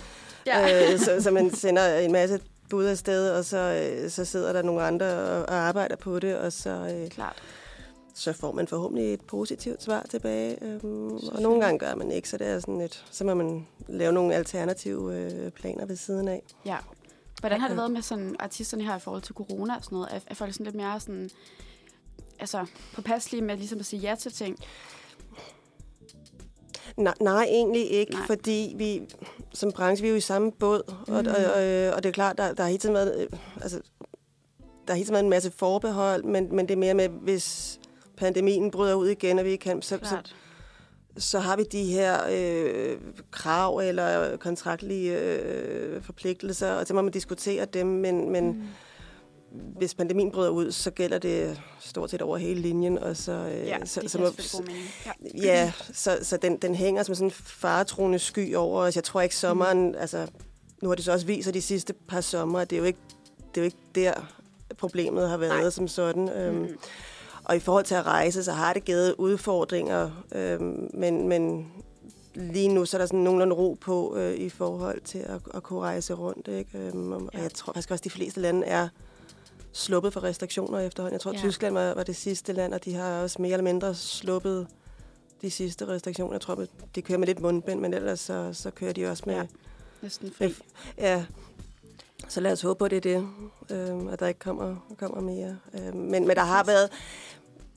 Ja. 0.45 0.93
Øh, 0.93 0.99
så, 0.99 1.17
så 1.21 1.31
man 1.31 1.55
sender 1.55 1.97
en 1.97 2.11
masse 2.11 2.39
bud 2.69 2.85
afsted, 2.85 3.29
og 3.31 3.45
så, 3.45 3.57
øh, 3.57 4.09
så 4.09 4.25
sidder 4.25 4.53
der 4.53 4.61
nogle 4.61 4.81
andre 4.83 5.05
og, 5.05 5.41
og 5.41 5.53
arbejder 5.55 5.95
på 5.95 6.19
det, 6.19 6.37
og 6.37 6.53
så, 6.53 6.69
øh, 6.69 7.09
Klart. 7.09 7.35
Så 8.15 8.33
får 8.33 8.51
man 8.51 8.67
forhåbentlig 8.67 9.13
et 9.13 9.21
positivt 9.21 9.83
svar 9.83 10.05
tilbage. 10.09 10.63
Øhm, 10.63 11.15
og 11.15 11.41
nogle 11.41 11.61
gange 11.61 11.79
gør 11.79 11.95
man 11.95 12.11
ikke, 12.11 12.29
så 12.29 12.37
det 12.37 12.47
er 12.47 12.59
sådan 12.59 12.81
et, 12.81 13.05
så 13.11 13.23
må 13.23 13.33
man 13.33 13.67
lave 13.87 14.13
nogle 14.13 14.35
alternative 14.35 15.15
øh, 15.15 15.51
planer 15.51 15.85
ved 15.85 15.95
siden 15.95 16.27
af. 16.27 16.41
Ja. 16.65 16.77
Hvordan 17.39 17.61
har 17.61 17.67
det 17.67 17.77
været 17.77 17.91
med 17.91 18.01
sådan 18.01 18.35
artisterne 18.39 18.83
her 18.83 18.95
i 18.95 18.99
forhold 18.99 19.21
til 19.21 19.35
corona 19.35 19.75
og 19.75 19.83
sådan 19.83 19.95
noget? 19.95 20.09
Er, 20.11 20.19
er 20.27 20.33
folk 20.33 20.53
sådan 20.53 20.65
lidt 20.65 20.75
mere 20.75 20.99
sådan, 20.99 21.29
altså 22.39 22.65
påpasselige 22.93 23.41
med 23.41 23.57
ligesom 23.57 23.79
at 23.79 23.85
sige 23.85 23.99
ja 23.99 24.15
til 24.15 24.31
ting? 24.31 24.57
Nej, 26.97 27.13
nej 27.21 27.43
egentlig 27.43 27.91
ikke, 27.91 28.13
Nej. 28.13 28.27
fordi 28.27 28.73
vi 28.77 29.01
som 29.53 29.71
branche, 29.71 30.01
vi 30.01 30.07
er 30.07 30.11
jo 30.11 30.17
i 30.17 30.21
samme 30.21 30.51
båd, 30.51 30.93
mm. 31.07 31.13
og, 31.13 31.19
og, 31.19 31.53
og, 31.53 31.93
og 31.95 32.03
det 32.03 32.09
er 32.09 32.11
klart, 32.11 32.37
der, 32.37 32.53
der 32.53 32.63
har 32.63 32.69
hele 32.69 32.79
tiden 32.79 32.95
været, 32.95 33.21
øh, 33.21 33.39
altså, 33.61 33.81
der 34.57 34.93
har 34.93 34.95
hele 34.95 35.05
tiden 35.05 35.13
været 35.13 35.23
en 35.23 35.29
masse 35.29 35.51
forbehold, 35.51 36.23
men, 36.23 36.55
men 36.55 36.67
det 36.67 36.73
er 36.73 36.77
mere 36.77 36.93
med, 36.93 37.09
hvis 37.09 37.79
pandemien 38.17 38.71
bryder 38.71 38.93
ud 38.95 39.07
igen, 39.07 39.39
og 39.39 39.45
vi 39.45 39.49
ikke 39.49 39.61
kan, 39.63 39.81
så, 39.81 39.89
så, 39.89 40.09
Klart. 40.09 40.35
så 41.17 41.39
har 41.39 41.57
vi 41.57 41.63
de 41.63 41.83
her 41.83 42.19
øh, 42.31 42.97
krav 43.31 43.77
eller 43.77 44.37
kontraktlige 44.37 45.19
øh, 45.19 46.01
forpligtelser, 46.03 46.71
og 46.71 46.87
så 46.87 46.93
må 46.93 47.01
man 47.01 47.11
diskutere 47.13 47.65
dem, 47.65 47.87
men, 47.87 48.31
men 48.31 48.45
mm. 48.47 48.63
hvis 49.77 49.93
pandemien 49.95 50.31
bryder 50.31 50.49
ud, 50.49 50.71
så 50.71 50.91
gælder 50.91 51.17
det 51.17 51.61
stort 51.79 52.09
set 52.11 52.21
over 52.21 52.37
hele 52.37 52.61
linjen, 52.61 52.97
og 52.97 53.17
så, 53.17 53.31
øh, 53.31 53.67
Ja, 53.67 53.85
så, 53.85 54.01
det 54.01 54.11
så 54.11 54.17
må. 54.19 54.25
Ja. 55.33 55.43
Ja, 55.43 55.71
så, 55.93 56.17
så 56.21 56.37
den, 56.37 56.57
den 56.57 56.75
hænger 56.75 57.03
som 57.03 57.15
sådan 57.15 57.27
en 57.27 57.31
faretroende 57.31 58.19
sky 58.19 58.55
over 58.55 58.81
os. 58.81 58.95
Jeg 58.95 59.03
tror 59.03 59.21
ikke 59.21 59.35
sommeren, 59.35 59.87
mm. 59.87 59.95
altså 59.97 60.27
nu 60.81 60.89
har 60.89 60.95
det 60.95 61.05
så 61.05 61.11
også 61.11 61.25
vist 61.25 61.43
sig 61.45 61.53
de 61.53 61.61
sidste 61.61 61.93
par 62.07 62.21
sommer, 62.21 62.63
det 62.63 62.75
er 62.75 62.79
jo 62.79 62.85
ikke, 62.85 62.99
det 63.37 63.57
er 63.57 63.61
jo 63.61 63.65
ikke 63.65 63.77
der 63.95 64.13
problemet 64.77 65.29
har 65.29 65.37
været 65.37 65.61
Nej. 65.61 65.69
som 65.69 65.87
sådan. 65.87 66.29
Øhm, 66.29 66.55
Mhm. 66.55 66.77
Og 67.45 67.55
i 67.55 67.59
forhold 67.59 67.85
til 67.85 67.95
at 67.95 68.05
rejse, 68.05 68.43
så 68.43 68.51
har 68.51 68.73
det 68.73 68.85
givet 68.85 69.15
udfordringer, 69.17 70.11
øhm, 70.35 70.89
men, 70.93 71.27
men 71.27 71.71
lige 72.35 72.67
nu 72.67 72.85
så 72.85 72.97
er 72.97 72.99
der 73.01 73.05
sådan 73.05 73.19
nogenlunde 73.19 73.55
ro 73.55 73.77
på 73.81 74.15
øh, 74.17 74.33
i 74.35 74.49
forhold 74.49 75.01
til 75.01 75.19
at, 75.19 75.41
at 75.53 75.63
kunne 75.63 75.79
rejse 75.79 76.13
rundt. 76.13 76.47
Ikke? 76.47 76.77
Øhm, 76.77 77.11
og 77.11 77.29
Ja. 77.33 77.41
jeg 77.41 77.53
tror 77.53 77.73
faktisk 77.73 77.91
også, 77.91 78.01
at 78.01 78.03
de 78.03 78.09
fleste 78.09 78.39
lande 78.41 78.67
er 78.67 78.87
sluppet 79.73 80.13
for 80.13 80.23
restriktioner 80.23 80.79
efterhånden. 80.79 81.13
Jeg 81.13 81.21
tror, 81.21 81.31
Ja. 81.33 81.37
Tyskland 81.37 81.73
var, 81.73 81.93
var 81.93 82.03
det 82.03 82.15
sidste 82.15 82.53
land, 82.53 82.73
og 82.73 82.85
de 82.85 82.93
har 82.93 83.21
også 83.21 83.41
mere 83.41 83.51
eller 83.51 83.63
mindre 83.63 83.95
sluppet 83.95 84.67
de 85.41 85.51
sidste 85.51 85.87
restriktioner. 85.87 86.33
Jeg 86.33 86.41
tror, 86.41 86.65
de 86.95 87.01
kører 87.01 87.17
med 87.19 87.27
lidt 87.27 87.39
mundbind, 87.39 87.79
men 87.79 87.93
ellers 87.93 88.19
så, 88.19 88.49
så 88.53 88.71
kører 88.71 88.93
de 88.93 89.07
også 89.07 89.23
med... 89.25 89.35
Ja. 89.35 89.43
Næsten 90.01 90.31
fri. 90.37 90.45
med 90.47 90.55
ja, 90.97 91.25
så 92.27 92.41
lad 92.41 92.51
os 92.51 92.61
håbe 92.61 92.77
på, 92.77 92.87
det 92.87 92.97
er 92.97 93.01
det, 93.01 93.27
øhm, 93.71 94.07
at 94.07 94.19
der 94.19 94.27
ikke 94.27 94.39
kommer, 94.39 94.75
kommer 94.97 95.21
mere. 95.21 95.57
Øhm, 95.73 95.97
men, 95.97 96.27
men 96.27 96.35
der 96.35 96.43
har 96.43 96.63
været... 96.63 96.89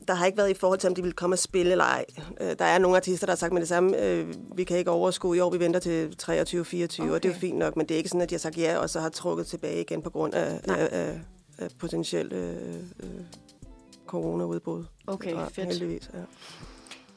Der 0.08 0.14
har 0.14 0.26
ikke 0.26 0.38
været 0.38 0.50
i 0.50 0.54
forhold 0.54 0.78
til, 0.78 0.88
om 0.88 0.94
de 0.94 1.02
vil 1.02 1.12
komme 1.12 1.34
og 1.34 1.38
spille 1.38 1.72
eller 1.72 1.84
ej. 1.84 2.04
Øh, 2.40 2.58
der 2.58 2.64
er 2.64 2.78
nogle 2.78 2.96
artister, 2.96 3.26
der 3.26 3.32
har 3.32 3.36
sagt 3.36 3.52
med 3.52 3.60
det 3.60 3.68
samme, 3.68 4.02
øh, 4.02 4.34
vi 4.56 4.64
kan 4.64 4.76
ikke 4.76 4.90
overskue 4.90 5.36
i 5.36 5.40
år, 5.40 5.50
vi 5.50 5.60
venter 5.60 5.80
til 5.80 6.16
23-24, 6.22 6.30
okay. 6.30 7.10
og 7.10 7.22
det 7.22 7.28
er 7.28 7.32
jo 7.32 7.38
fint 7.38 7.58
nok, 7.58 7.76
men 7.76 7.86
det 7.86 7.94
er 7.94 7.98
ikke 7.98 8.08
sådan, 8.08 8.20
at 8.20 8.30
de 8.30 8.34
har 8.34 8.38
sagt 8.38 8.58
ja, 8.58 8.78
og 8.78 8.90
så 8.90 9.00
har 9.00 9.08
trukket 9.08 9.46
tilbage 9.46 9.80
igen 9.80 10.02
på 10.02 10.10
grund 10.10 10.34
af, 10.34 10.60
af, 10.64 10.88
af, 10.92 11.20
af 11.58 11.68
potentielt 11.78 12.32
øh, 12.32 12.56
øh, 13.00 13.10
coronaudbrud. 14.06 14.84
Okay, 15.06 15.30
Ja, 15.30 15.44
fedt. 15.44 15.66
Heldigvis, 15.66 16.10
ja. 16.14 16.18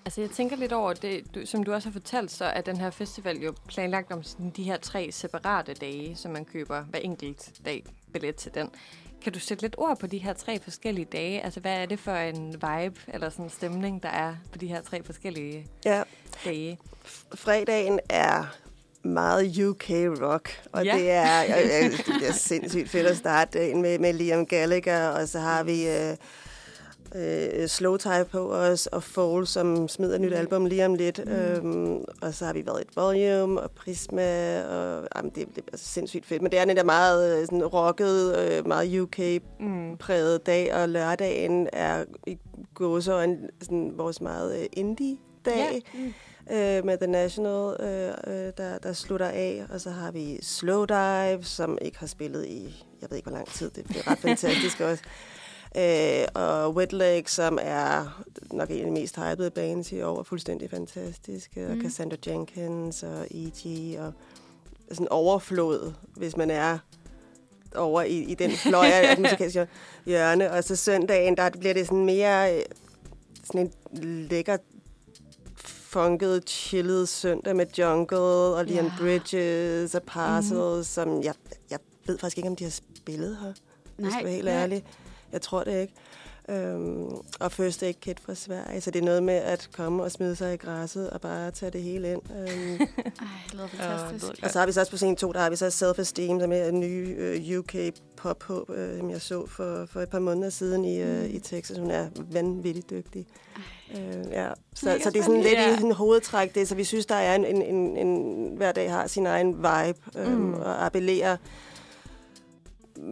Altså, 0.05 0.21
jeg 0.21 0.29
tænker 0.29 0.55
lidt 0.55 0.73
over 0.73 0.93
det, 0.93 1.35
du, 1.35 1.45
som 1.45 1.63
du 1.63 1.73
også 1.73 1.89
har 1.89 1.93
fortalt, 1.93 2.31
så 2.31 2.45
er 2.45 2.61
den 2.61 2.77
her 2.77 2.89
festival 2.89 3.37
jo 3.37 3.53
planlagt 3.67 4.11
om 4.11 4.23
sådan 4.23 4.49
de 4.49 4.63
her 4.63 4.77
tre 4.77 5.11
separate 5.11 5.73
dage, 5.73 6.15
som 6.15 6.31
man 6.31 6.45
køber 6.45 6.81
hver 6.81 6.99
enkelt 6.99 7.51
dag 7.65 7.83
billet 8.13 8.35
til 8.35 8.53
den. 8.53 8.69
Kan 9.23 9.33
du 9.33 9.39
sætte 9.39 9.63
lidt 9.63 9.75
ord 9.77 9.99
på 9.99 10.07
de 10.07 10.17
her 10.17 10.33
tre 10.33 10.59
forskellige 10.59 11.05
dage? 11.05 11.41
Altså, 11.43 11.59
hvad 11.59 11.73
er 11.81 11.85
det 11.85 11.99
for 11.99 12.11
en 12.15 12.47
vibe 12.53 12.99
eller 13.07 13.29
sådan 13.29 13.45
en 13.45 13.51
stemning, 13.51 14.03
der 14.03 14.09
er 14.09 14.35
på 14.51 14.57
de 14.57 14.67
her 14.67 14.81
tre 14.81 15.03
forskellige 15.03 15.67
ja. 15.85 16.03
dage? 16.45 16.77
fredagen 17.35 17.99
er 18.09 18.55
meget 19.03 19.59
UK 19.59 19.89
rock, 20.21 20.61
og 20.71 20.85
Ja. 20.85 20.95
det, 20.97 21.11
er, 21.11 21.43
øh, 21.57 21.85
øh, 21.85 21.91
det 22.19 22.27
er 22.29 22.33
sindssygt 22.33 22.89
fedt 22.89 23.07
at 23.07 23.17
starte 23.17 23.59
dagen 23.59 23.81
med, 23.81 23.99
med 23.99 24.13
Liam 24.13 24.45
Gallagher, 24.45 25.07
og 25.07 25.27
så 25.27 25.39
har 25.39 25.63
vi 25.63 25.87
øh, 25.87 26.15
øh, 27.15 27.67
Slow 27.67 27.97
Type 27.97 28.25
på 28.31 28.53
os, 28.53 28.87
og 28.87 29.03
Fall, 29.03 29.47
som 29.47 29.87
smider 29.87 30.15
et 30.15 30.21
nyt 30.21 30.33
album 30.33 30.65
lige 30.65 30.85
om 30.85 30.95
lidt, 30.95 31.25
mm. 31.25 31.31
øhm, 31.31 32.03
og 32.21 32.33
så 32.33 32.45
har 32.45 32.53
vi 32.53 32.65
været 32.65 32.81
et 32.81 32.95
Volume, 32.95 33.61
og 33.61 33.71
Prisma, 33.71 34.61
og 34.63 35.07
jamen, 35.15 35.31
det, 35.35 35.47
det 35.47 35.57
er 35.57 35.71
altså 35.71 35.87
sindssygt 35.87 36.25
fedt, 36.25 36.41
men 36.41 36.51
det 36.51 36.59
er 36.59 36.65
den 36.65 36.77
der 36.77 36.83
meget 36.83 37.39
øh, 37.39 37.45
sådan 37.45 37.65
rocket, 37.65 38.37
øh, 38.37 38.67
meget 38.67 38.99
UK-præget 38.99 40.39
Mm. 40.39 40.43
dag, 40.45 40.75
og 40.75 40.89
lørdagen 40.89 41.67
er 41.73 42.03
i 42.27 42.37
gåsøjne 42.73 43.37
sådan 43.61 43.91
vores 43.95 44.21
meget 44.21 44.59
øh, 44.59 44.65
indie-dag. 44.73 45.83
Ja. 45.93 45.99
Mm. 45.99 46.13
øh, 46.51 46.85
med 46.85 46.97
The 46.97 47.07
National, 47.07 47.75
øh, 47.79 48.13
øh, 48.27 48.51
der, 48.57 48.77
der 48.77 48.93
slutter 48.93 49.27
af. 49.27 49.65
Og 49.69 49.81
så 49.81 49.89
har 49.89 50.11
vi 50.11 50.39
Slow 50.41 50.85
Dive, 50.85 51.43
som 51.43 51.77
ikke 51.81 51.99
har 51.99 52.07
spillet 52.07 52.45
i, 52.45 52.85
jeg 53.01 53.09
ved 53.09 53.17
ikke 53.17 53.29
hvor 53.29 53.37
lang 53.37 53.47
tid, 53.47 53.69
det 53.69 53.85
bliver 53.85 54.11
ret 54.11 54.19
fantastisk 54.27 54.79
også. 54.79 55.03
Øh, 55.77 56.27
og 56.33 56.75
Wet 56.75 56.93
Leg, 56.93 57.23
som 57.29 57.57
er 57.61 58.23
nok 58.51 58.69
en 58.71 58.79
af 58.79 58.85
de 58.85 58.91
mest 58.91 59.15
hypede 59.17 59.49
bands 59.51 59.91
i 59.91 60.01
år, 60.01 60.19
er 60.19 60.23
fuldstændig 60.23 60.69
fantastisk. 60.69 61.51
Og 61.55 61.75
Mm. 61.75 61.81
Cassandra 61.81 62.17
Jenkins 62.27 63.03
og 63.03 63.25
E.G. 63.31 63.95
og 63.99 64.13
sådan 64.91 65.07
overflod, 65.09 65.93
hvis 66.15 66.37
man 66.37 66.49
er 66.51 66.77
over 67.75 68.01
i, 68.01 68.17
i 68.17 68.33
den 68.33 68.51
fløj 68.51 68.85
af 68.85 69.03
den 69.15 69.23
musikalske 69.23 69.67
hjørne. 70.05 70.51
Og 70.51 70.63
så 70.63 70.75
søndagen, 70.75 71.37
der 71.37 71.49
bliver 71.49 71.73
det 71.73 71.85
sådan 71.87 72.05
mere 72.05 72.55
øh, 72.57 72.63
sådan 73.43 73.61
en 73.61 73.73
lækker 74.29 74.57
funket, 75.65 76.43
chillet 76.49 77.09
søndag 77.09 77.55
med 77.55 77.65
Jungle 77.77 78.17
og 78.19 78.65
Liam 78.65 78.85
Ja. 78.85 78.91
Bridges 78.99 79.95
og 79.95 80.03
Parcels, 80.03 80.53
mm-hmm. 80.61 80.83
som 80.83 81.23
jeg, 81.23 81.33
jeg 81.69 81.79
ved 82.05 82.17
faktisk 82.17 82.37
ikke, 82.37 82.49
om 82.49 82.55
de 82.55 82.63
har 82.63 82.71
spillet 82.71 83.37
her. 83.41 83.53
Nej, 83.97 84.05
jeg 84.07 84.11
skal 84.11 84.25
være 84.25 84.33
helt 84.35 84.47
ærlig. 84.47 84.83
Jeg 85.33 85.41
tror 85.41 85.63
det 85.63 85.81
ikke. 85.81 85.93
Øhm, 86.49 87.05
og 87.39 87.51
First 87.51 87.83
Aid 87.83 87.93
Kit 87.93 88.19
fra 88.19 88.35
Sverige, 88.35 88.81
så 88.81 88.91
det 88.91 88.99
er 89.01 89.05
noget 89.05 89.23
med 89.23 89.33
at 89.33 89.69
komme 89.75 90.03
og 90.03 90.11
smide 90.11 90.35
sig 90.35 90.53
i 90.53 90.57
græsset 90.57 91.09
og 91.09 91.21
bare 91.21 91.51
tage 91.51 91.71
det 91.71 91.81
hele 91.83 92.11
ind. 92.11 92.21
Øhm, 92.31 92.47
Ej, 92.47 92.87
det 93.45 93.53
lyder 93.53 93.67
fantastisk. 93.67 94.43
og 94.43 94.51
så 94.51 94.59
har 94.59 94.65
vi 94.65 94.71
så 94.71 94.79
også 94.79 94.91
på 94.91 94.97
scene 94.97 95.15
to, 95.15 95.31
der 95.31 95.39
har 95.39 95.49
vi 95.49 95.55
så 95.55 95.69
Self 95.69 95.99
Esteem, 95.99 96.39
som 96.39 96.51
er 96.51 96.65
en 96.65 96.79
ny 96.79 97.19
øh, 97.19 97.59
UK 97.59 97.75
pop 98.17 98.43
øh, 98.69 98.97
som 98.97 99.09
jeg 99.09 99.21
så 99.21 99.45
for, 99.47 99.85
for 99.85 100.01
et 100.01 100.09
par 100.09 100.19
måneder 100.19 100.49
siden 100.49 100.85
i, 100.85 101.01
øh, 101.01 101.25
i 101.29 101.39
Texas. 101.39 101.77
Hun 101.77 101.91
er 101.91 102.07
vanvittigt 102.31 102.89
dygtig. 102.89 103.27
Øh, 103.95 104.31
ja. 104.31 104.49
Så, 104.75 104.85
Mega 104.85 104.99
så 105.03 105.09
det 105.09 105.19
er 105.19 105.23
sådan 105.23 105.41
lidt 105.41 105.47
spændende. 105.53 105.73
i 105.73 105.75
sådan 105.75 105.91
hovedtræk, 105.91 106.55
det, 106.55 106.67
så 106.67 106.75
vi 106.75 106.83
synes, 106.83 107.05
der 107.05 107.15
er 107.15 107.35
en, 107.35 107.45
en, 107.45 107.61
en, 107.61 107.97
en 108.07 108.51
hver 108.57 108.71
dag 108.71 108.91
har 108.91 109.07
sin 109.07 109.25
egen 109.25 109.57
vibe, 109.57 109.99
øh, 110.19 110.27
Mm. 110.27 110.33
mm. 110.41 110.53
og 110.53 110.85
appellerer 110.85 111.37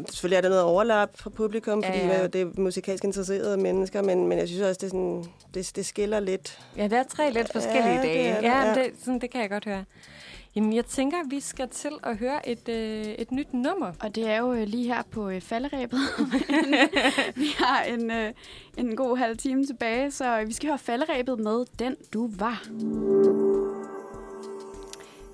selvfølgelig 0.10 0.38
er 0.38 0.42
der 0.42 0.50
noget 0.50 0.64
overlap 0.64 1.10
for 1.16 1.30
publikum, 1.30 1.84
fordi 1.84 1.98
Ja, 1.98 2.20
ja, 2.22 2.28
det 2.28 2.42
er 2.42 2.50
musikalsk 2.58 3.04
interesserede 3.04 3.58
mennesker, 3.58 4.02
men, 4.02 4.28
men 4.28 4.38
jeg 4.38 4.48
synes 4.48 4.62
også, 4.62 4.78
det, 4.82 4.84
er 4.84 4.90
sådan, 4.90 5.26
det, 5.54 5.72
det 5.76 5.86
skiller 5.86 6.20
lidt. 6.20 6.60
Ja, 6.78 6.84
det 6.84 6.94
er 6.94 7.04
tre 7.04 7.32
lidt 7.32 7.52
forskellige 7.52 7.94
Ja, 7.96 8.02
det 8.02 8.04
dage. 8.04 8.36
det, 8.36 8.44
ja, 8.44 8.68
ja. 8.68 8.74
Det, 8.74 8.92
sådan, 9.04 9.20
det 9.20 9.32
kan 9.32 9.42
jeg 9.42 9.50
godt 9.50 9.66
høre. 9.66 9.84
Jamen, 10.56 10.74
jeg 10.74 10.86
tænker, 10.86 11.18
vi 11.30 11.40
skal 11.40 11.70
til 11.70 11.92
at 12.04 12.18
høre 12.18 12.50
et, 12.50 12.70
øh, 12.70 13.06
et 13.06 13.32
nyt 13.32 13.54
nummer. 13.54 13.92
Og 14.00 14.16
det 14.16 14.30
er 14.30 14.38
jo 14.38 14.54
øh, 14.54 14.68
lige 14.68 14.94
her 14.94 15.02
på 15.12 15.30
øh, 15.30 15.42
falderæbet. 15.42 16.00
vi 17.36 17.48
har 17.58 17.84
en, 17.84 18.12
øh, 18.12 18.34
en 18.78 18.96
god 18.96 19.18
halv 19.18 19.38
time 19.38 19.66
tilbage, 19.66 20.12
så 20.12 20.44
vi 20.48 20.54
skal 20.54 20.70
høre 20.70 20.78
falderæbet 20.78 21.40
med 21.40 21.66
Den 21.80 21.96
Du 22.14 22.30
Var. 22.38 22.64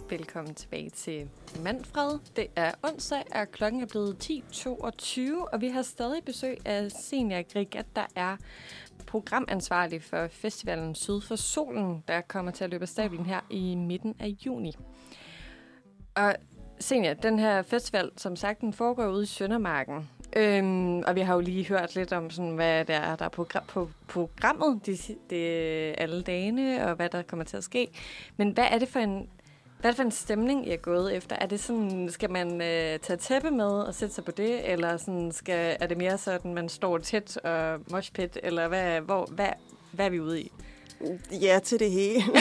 Velkommen 0.09 0.55
tilbage 0.55 0.89
til 0.89 1.29
Manfred. 1.63 2.19
Det 2.35 2.47
er 2.55 2.71
onsdag, 2.83 3.23
og 3.35 3.51
klokken 3.51 3.81
er 3.81 3.85
blevet 3.85 4.29
10.22, 4.31 5.53
og 5.53 5.61
vi 5.61 5.67
har 5.67 5.81
stadig 5.81 6.23
besøg 6.25 6.57
af 6.65 6.91
Senior 6.91 7.53
Grigat, 7.53 7.85
der 7.95 8.05
er 8.15 8.37
programansvarlig 9.07 10.03
for 10.03 10.27
festivalen 10.27 10.95
Syd 10.95 11.21
for 11.21 11.35
Solen, 11.35 12.03
der 12.07 12.21
kommer 12.21 12.51
til 12.51 12.63
at 12.63 12.69
løbe 12.69 12.81
af 12.81 12.87
stablen 12.87 13.25
her 13.25 13.39
i 13.49 13.75
midten 13.75 14.15
af 14.19 14.27
juni. 14.45 14.75
Og 16.15 16.35
Senior, 16.79 17.13
den 17.13 17.39
her 17.39 17.61
festival, 17.61 18.11
som 18.17 18.35
sagt, 18.35 18.61
den 18.61 18.73
foregår 18.73 19.07
ude 19.07 19.23
i 19.23 19.25
Søndermarken. 19.25 20.09
Øhm, 20.35 20.99
og 20.99 21.15
vi 21.15 21.21
har 21.21 21.33
jo 21.33 21.39
lige 21.39 21.67
hørt 21.67 21.95
lidt 21.95 22.13
om, 22.13 22.29
sådan, 22.29 22.55
hvad 22.55 22.85
der 22.85 22.95
er 22.95 23.15
der 23.15 23.25
er 23.25 23.29
på, 23.29 23.47
på 23.67 23.89
programmet 24.07 24.85
de, 24.85 24.97
de, 25.29 25.35
alle 25.97 26.21
dagene, 26.21 26.87
og 26.87 26.95
hvad 26.95 27.09
der 27.09 27.21
kommer 27.21 27.43
til 27.43 27.57
at 27.57 27.63
ske. 27.63 27.87
Men 28.37 28.51
hvad 28.51 28.67
er 28.71 28.79
det 28.79 28.87
for 28.87 28.99
en 28.99 29.29
hvad 29.79 29.89
er 29.89 29.91
det 29.91 29.95
for 29.95 30.03
en 30.03 30.11
stemning, 30.11 30.67
I 30.67 30.71
er 30.71 30.77
gået 30.77 31.15
efter? 31.15 31.35
Er 31.35 31.45
det 31.45 31.59
sådan, 31.59 32.09
skal 32.11 32.31
man 32.31 32.61
øh, 32.61 32.99
tage 32.99 33.17
tæppe 33.17 33.51
med 33.51 33.65
og 33.65 33.95
sætte 33.95 34.15
sig 34.15 34.25
på 34.25 34.31
det, 34.31 34.71
eller 34.71 34.97
sådan 34.97 35.31
skal, 35.31 35.77
er 35.79 35.87
det 35.87 35.97
mere 35.97 36.17
sådan, 36.17 36.53
man 36.53 36.69
står 36.69 36.97
tæt 36.97 37.37
og 37.37 37.79
moshpit, 37.91 38.37
eller 38.43 38.67
hvad, 38.67 39.01
hvor, 39.01 39.25
hvad, 39.25 39.49
hvad 39.91 40.05
er 40.05 40.09
vi 40.09 40.19
ude 40.19 40.41
i? 40.41 40.51
Ja 41.31 41.59
til 41.63 41.79
det 41.79 41.91
hele. 41.91 42.23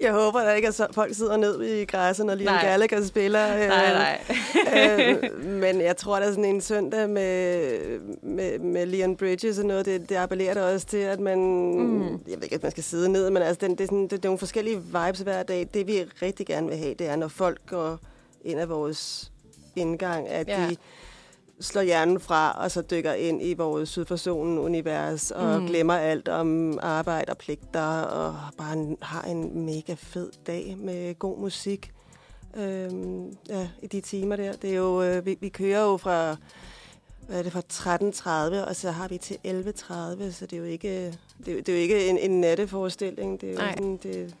jeg 0.00 0.12
håber, 0.12 0.40
der 0.40 0.52
ikke 0.52 0.72
så, 0.72 0.86
folk 0.92 1.14
sidder 1.14 1.36
ned 1.36 1.62
i 1.62 1.84
græsset, 1.84 2.26
når 2.26 2.34
Liam 2.34 2.54
Nej. 2.54 2.64
Gallagher 2.64 3.04
spiller. 3.04 3.54
øh, 3.54 3.68
Nej, 3.68 3.92
nej. 3.92 4.18
øh, 5.32 5.46
men 5.46 5.80
jeg 5.80 5.96
tror, 5.96 6.18
der 6.18 6.26
er 6.26 6.30
sådan 6.30 6.44
en 6.44 6.60
søndag 6.60 7.08
med, 7.10 7.78
med, 8.22 8.58
med 8.58 8.86
Leon 8.86 9.16
Bridges 9.16 9.58
og 9.58 9.64
noget, 9.64 9.86
det, 9.86 10.08
det 10.08 10.16
appellerer 10.16 10.54
da 10.54 10.74
også 10.74 10.86
til, 10.86 10.96
at 10.98 11.20
man... 11.20 11.38
Mm. 11.38 12.02
Jeg 12.10 12.36
ved 12.36 12.42
ikke, 12.42 12.54
at 12.54 12.62
man 12.62 12.70
skal 12.72 12.84
sidde 12.84 13.08
ned, 13.08 13.30
men 13.30 13.42
altså, 13.42 13.66
den, 13.66 13.70
det, 13.70 13.80
er 13.80 13.84
sådan, 13.86 14.02
det, 14.02 14.10
det 14.10 14.24
er 14.24 14.28
nogle 14.28 14.38
forskellige 14.38 14.76
vibes 14.82 15.20
hver 15.20 15.42
dag. 15.42 15.68
Det, 15.74 15.86
vi 15.86 16.04
rigtig 16.22 16.46
gerne 16.46 16.68
vil 16.68 16.76
have, 16.76 16.94
det 16.94 17.08
er, 17.08 17.16
når 17.16 17.28
folk 17.28 17.58
går 17.66 17.98
ind 18.44 18.60
af 18.60 18.68
vores 18.68 19.32
indgang, 19.76 20.28
at 20.28 20.48
Ja. 20.48 20.66
de 20.70 20.76
slår 21.60 21.82
hjernen 21.82 22.20
fra, 22.20 22.52
og 22.64 22.70
så 22.70 22.82
dykker 22.82 23.12
ind 23.12 23.42
i 23.42 23.54
vores 23.54 23.88
syd 23.88 24.04
for 24.04 24.16
solen 24.16 24.58
univers, 24.58 25.30
og 25.30 25.54
Mm. 25.56 25.60
mm. 25.60 25.66
glemmer 25.66 25.94
alt 25.94 26.28
om 26.28 26.78
arbejde 26.82 27.30
og 27.30 27.38
pligter, 27.38 28.00
og 28.02 28.36
bare 28.58 28.72
en, 28.72 28.96
har 29.02 29.22
en 29.22 29.66
mega 29.66 29.94
fed 29.98 30.30
dag 30.46 30.76
med 30.78 31.18
god 31.18 31.38
musik 31.38 31.92
øhm, 32.56 33.36
ja, 33.48 33.68
i 33.82 33.86
de 33.86 34.00
timer 34.00 34.36
der. 34.36 34.52
Det 34.52 34.70
er 34.70 34.76
jo, 34.76 35.02
øh, 35.02 35.26
vi, 35.26 35.36
vi 35.40 35.48
kører 35.48 35.82
jo 35.82 35.96
fra, 35.96 36.36
hvad 37.28 37.38
er 37.38 37.42
det, 37.42 37.52
fra 37.52 38.56
13.30, 38.60 38.68
og 38.68 38.76
så 38.76 38.90
har 38.90 39.08
vi 39.08 39.18
til 39.18 39.36
11.30, 39.46 40.32
så 40.32 40.46
det 40.46 40.52
er 40.52 40.56
jo 40.58 40.64
ikke, 40.64 41.06
det 41.44 41.48
er, 41.48 41.52
jo- 41.52 41.58
det 41.58 41.68
er 41.68 41.72
jo 41.72 41.78
ikke 41.82 42.08
en, 42.08 42.18
en 42.18 42.40
natteforestilling. 42.40 43.40
Det 43.40 43.48
er 43.48 43.52
jo 43.52 43.58
Nej. 43.58 43.72
sådan, 43.74 43.96
det, 44.02 44.34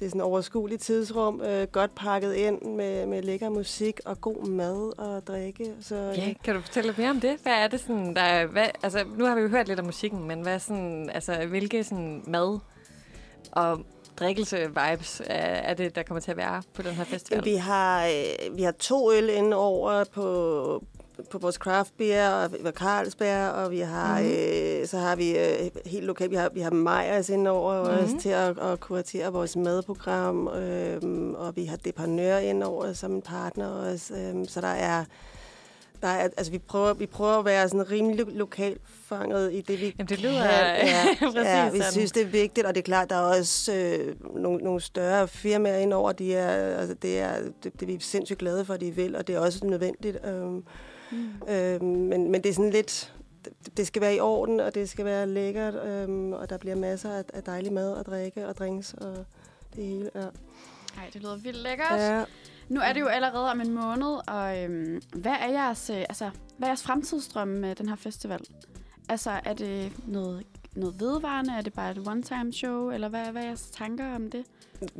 det 0.00 0.06
er 0.06 0.10
sådan 0.10 0.20
overskueligt 0.20 0.82
tidsrum, 0.82 1.40
øh, 1.40 1.66
godt 1.72 1.94
pakket 1.94 2.34
ind 2.34 2.62
med, 2.62 3.06
med 3.06 3.22
lækker 3.22 3.48
musik 3.48 4.00
og 4.04 4.20
god 4.20 4.46
mad 4.46 4.98
og 4.98 5.26
drikke. 5.26 5.74
Så, 5.80 5.94
Ja, 6.16 6.32
kan 6.44 6.54
du 6.54 6.60
fortælle 6.60 6.88
lidt 6.88 6.98
mere 6.98 7.10
om 7.10 7.20
det? 7.20 7.36
Hvad 7.42 7.52
er 7.52 7.68
det 7.68 7.80
sådan, 7.80 8.16
der 8.16 8.22
er, 8.22 8.46
hvad, 8.46 8.66
altså, 8.82 9.04
nu 9.16 9.24
har 9.24 9.34
vi 9.34 9.40
jo 9.40 9.48
hørt 9.48 9.68
lidt 9.68 9.80
om 9.80 9.86
musikken, 9.86 10.28
men 10.28 10.40
hvad 10.42 10.58
sådan, 10.58 11.10
altså, 11.14 11.46
hvilke 11.46 11.84
sådan 11.84 12.22
mad 12.26 12.58
og 13.52 13.80
drikkelse-vibes 14.20 15.22
er, 15.26 15.36
er 15.44 15.74
det, 15.74 15.94
der 15.96 16.02
kommer 16.02 16.20
til 16.20 16.30
at 16.30 16.36
være 16.36 16.62
på 16.74 16.82
den 16.82 16.92
her 16.94 17.04
festival? 17.04 17.44
Vi 17.44 17.54
har, 17.54 18.06
øh, 18.06 18.56
vi 18.56 18.62
har 18.62 18.72
to 18.72 19.12
øl 19.12 19.28
inde 19.28 19.56
over 19.56 20.04
på, 20.04 20.84
på 21.30 21.38
vores 21.38 21.54
craft 21.54 21.92
beer, 21.98 22.30
og 22.30 22.52
vi 22.52 22.58
har 22.64 22.72
Carlsberg, 22.72 23.50
og 23.50 23.70
vi 23.70 23.80
har, 23.80 24.20
mm-hmm. 24.20 24.34
øh, 24.80 24.86
så 24.86 24.98
har 24.98 25.16
vi 25.16 25.38
øh, 25.38 25.70
helt 25.86 26.04
lokalt, 26.06 26.30
vi 26.30 26.36
har, 26.36 26.48
vi 26.54 26.60
har 26.60 26.70
Meyers 26.70 27.28
inde 27.28 27.50
over 27.50 27.82
mm-hmm. 27.82 27.98
også 28.02 28.14
Mhm. 28.14 28.20
til 28.20 28.28
at, 28.28 28.58
at 28.58 28.80
kuratere 28.80 29.32
vores 29.32 29.56
madprogram, 29.56 30.48
øh, 30.48 31.00
og 31.34 31.56
vi 31.56 31.64
har 31.64 31.76
Depanør 31.76 32.38
ind 32.38 32.62
over 32.62 32.92
som 32.92 33.12
en 33.14 33.22
partner 33.22 33.68
også, 33.68 34.14
øh, 34.14 34.48
så 34.48 34.60
der 34.60 34.68
er 34.68 35.04
der 36.02 36.08
er, 36.08 36.22
altså 36.36 36.52
vi 36.52 36.58
prøver, 36.58 36.94
vi 36.94 37.06
prøver 37.06 37.32
at 37.38 37.44
være 37.44 37.68
sådan 37.68 37.90
rimelig 37.90 38.18
lo- 38.26 38.32
lokalt 38.34 38.80
fanget 39.04 39.52
i 39.52 39.60
det, 39.60 39.80
vi 39.80 39.94
Jamen, 39.98 40.08
det 40.08 40.20
lyder 40.20 40.42
kan. 40.42 40.86
Ja, 40.88 41.04
præcis 41.20 41.44
ja, 41.44 41.70
vi 41.70 41.78
sådan. 41.78 41.92
synes, 41.92 42.12
det 42.12 42.22
er 42.22 42.26
vigtigt, 42.26 42.66
og 42.66 42.74
det 42.74 42.80
er 42.80 42.84
klart, 42.84 43.10
der 43.10 43.16
er 43.16 43.38
også 43.38 43.72
øh, 43.74 44.14
nogle, 44.36 44.58
nogle 44.64 44.80
større 44.80 45.28
firmaer 45.28 45.78
indover. 45.78 46.12
De 46.12 46.34
er, 46.34 46.76
altså, 46.78 46.94
det, 46.94 47.20
er, 47.20 47.34
det, 47.62 47.72
det 47.80 47.82
er 47.82 47.86
vi 47.86 47.98
sindssygt 48.00 48.38
glade 48.38 48.64
for, 48.64 48.74
at 48.74 48.80
de 48.80 48.90
vil, 48.90 49.16
og 49.16 49.26
det 49.26 49.34
er 49.34 49.40
også 49.40 49.66
nødvendigt. 49.66 50.18
Øhm, 50.26 50.64
mm. 51.12 51.52
øhm, 51.52 51.84
men, 51.84 52.30
men 52.30 52.42
det 52.42 52.48
er 52.48 52.54
sådan 52.54 52.70
lidt... 52.70 53.14
det- 53.76 53.86
skal 53.86 54.02
være 54.02 54.14
i 54.14 54.20
orden, 54.20 54.60
og 54.60 54.74
det 54.74 54.88
skal 54.88 55.04
være 55.04 55.26
lækkert, 55.26 55.74
øhm, 55.74 56.32
og 56.32 56.50
der 56.50 56.58
bliver 56.58 56.76
masser 56.76 57.10
af, 57.10 57.24
af 57.34 57.42
dejlig 57.42 57.72
mad 57.72 57.92
og 57.92 58.06
drikke 58.06 58.46
og 58.48 58.56
drinks 58.56 58.94
og 58.94 59.16
det 59.76 59.84
hele. 59.84 60.10
Ja. 60.14 60.20
Nej, 60.96 61.10
det 61.12 61.22
lyder 61.22 61.36
vildt 61.36 61.58
lækkert. 61.62 62.00
Ja. 62.00 62.24
Nu 62.68 62.80
er 62.80 62.92
det 62.92 63.00
jo 63.00 63.06
allerede 63.06 63.50
om 63.50 63.60
en 63.60 63.70
måned, 63.72 64.28
og 64.28 64.58
øhm, 64.64 65.02
hvad 65.14 65.36
er 65.40 65.48
jeres, 65.50 65.90
øh, 65.90 65.96
altså, 65.96 66.30
hvad 66.56 66.68
er 66.68 66.70
jeres 66.70 66.82
fremtidsdrøm 66.82 67.48
med 67.48 67.74
den 67.74 67.88
her 67.88 67.96
festival? 67.96 68.40
Altså, 69.08 69.30
er 69.44 69.52
det 69.52 69.92
noget, 70.06 70.46
noget 70.74 71.00
vedvarende? 71.00 71.52
Er 71.52 71.60
det 71.60 71.72
bare 71.72 71.90
et 71.90 71.98
one-time 72.08 72.52
show? 72.52 72.90
Eller 72.90 73.08
hvad, 73.08 73.24
hvad 73.26 73.42
er 73.42 73.46
jeres 73.46 73.70
tanker 73.70 74.14
om 74.14 74.30
det? 74.30 74.44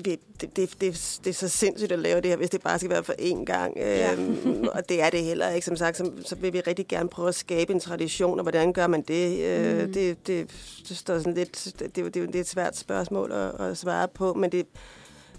Det, 0.04 0.20
det, 0.40 0.56
det, 0.56 0.80
det 1.24 1.26
er 1.30 1.32
så 1.32 1.48
sindssygt 1.48 1.92
at 1.92 1.98
lave 1.98 2.20
det 2.20 2.30
her, 2.30 2.36
hvis 2.36 2.50
det 2.50 2.62
bare 2.62 2.78
skal 2.78 2.90
være 2.90 3.04
for 3.04 3.12
én 3.12 3.44
gang. 3.44 3.76
Ja. 3.76 4.12
Øhm, 4.12 4.68
og 4.72 4.88
det 4.88 5.02
er 5.02 5.10
det 5.10 5.22
heller 5.22 5.48
ikke. 5.50 5.64
Som 5.66 5.76
sagt, 5.76 5.96
så, 5.96 6.10
så 6.24 6.36
vil 6.36 6.52
vi 6.52 6.60
rigtig 6.60 6.88
gerne 6.88 7.08
prøve 7.08 7.28
at 7.28 7.34
skabe 7.34 7.72
en 7.72 7.80
tradition, 7.80 8.38
og 8.38 8.42
hvordan 8.42 8.72
gør 8.72 8.86
man 8.86 9.02
det? 9.02 9.38
Øh, 9.40 9.86
Mm. 9.86 9.92
det, 9.92 10.26
det, 10.26 10.50
det, 10.88 10.96
står 10.96 11.18
sådan 11.18 11.34
lidt, 11.34 11.74
det, 11.78 11.96
det, 11.96 12.14
det 12.14 12.34
er 12.36 12.40
et 12.40 12.48
svært 12.48 12.76
spørgsmål 12.76 13.32
at, 13.32 13.66
at 13.66 13.76
svare 13.78 14.08
på, 14.08 14.34
men 14.34 14.52
det, 14.52 14.66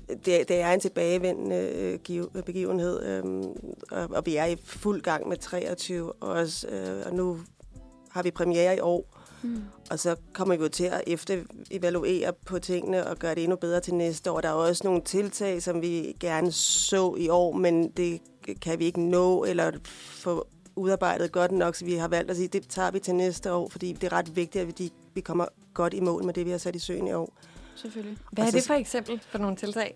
det, 0.10 0.26
det 0.50 0.52
er 0.62 0.72
en 0.72 0.80
tilbagevendende 0.80 1.70
øh, 1.76 2.00
giv- 2.00 2.42
begivenhed, 2.46 3.04
øhm, 3.06 3.44
og, 3.92 4.08
og 4.12 4.26
vi 4.26 4.36
er 4.36 4.46
i 4.46 4.56
fuld 4.66 5.02
gang 5.02 5.28
med 5.30 5.38
23 5.38 6.14
også, 6.14 6.68
øh, 6.68 7.06
og 7.06 7.14
nu 7.16 7.39
har 8.12 8.24
vi 8.24 8.32
premiere 8.32 8.76
i 8.78 8.80
år, 8.80 9.18
Mm. 9.44 9.64
og 9.92 10.00
så 10.00 10.16
kommer 10.34 10.56
vi 10.56 10.64
jo 10.64 10.70
til 10.70 10.84
at 10.84 11.02
efter 11.08 11.44
evaluere 11.72 12.34
på 12.46 12.60
tingene 12.60 13.08
og 13.08 13.18
gøre 13.18 13.36
det 13.36 13.44
endnu 13.44 13.56
bedre 13.56 13.80
til 13.80 13.94
næste 13.96 14.32
år. 14.32 14.42
Der 14.42 14.50
er 14.50 14.54
også 14.54 14.82
nogle 14.84 15.02
tiltag, 15.02 15.62
som 15.62 15.82
vi 15.82 16.16
gerne 16.20 16.52
så 16.52 17.16
i 17.18 17.30
år, 17.30 17.52
men 17.54 17.89
det 17.92 18.20
kan 18.62 18.80
vi 18.80 18.86
ikke 18.86 19.02
nå 19.02 19.44
eller 19.44 19.72
få 19.86 20.48
udarbejdet 20.76 21.32
godt 21.32 21.52
nok, 21.52 21.76
så 21.76 21.86
vi 21.86 21.94
har 21.96 22.08
valgt 22.08 22.32
at 22.32 22.38
sige, 22.38 22.46
at 22.46 22.54
det 22.54 22.68
tager 22.70 22.92
vi 22.92 23.00
til 23.00 23.16
næste 23.16 23.54
år, 23.54 23.70
fordi 23.70 23.92
det 23.94 24.04
er 24.04 24.12
ret 24.14 24.36
vigtigt, 24.36 24.62
at 24.62 24.80
vi, 24.80 24.92
vi 25.14 25.22
kommer 25.22 25.46
godt 25.74 25.94
i 25.94 26.00
mål 26.00 26.24
med 26.26 26.34
det, 26.34 26.46
vi 26.46 26.52
har 26.52 26.58
sat 26.58 26.76
i 26.76 26.80
søen 26.80 27.08
i 27.08 27.14
år. 27.14 27.34
Selvfølgelig. 27.76 28.18
Hvad 28.32 28.46
er 28.46 28.50
så- 28.52 28.58
det 28.58 28.64
for 28.68 28.74
eksempel 28.74 29.22
for 29.32 29.38
nogle 29.38 29.56
tiltag? 29.56 29.96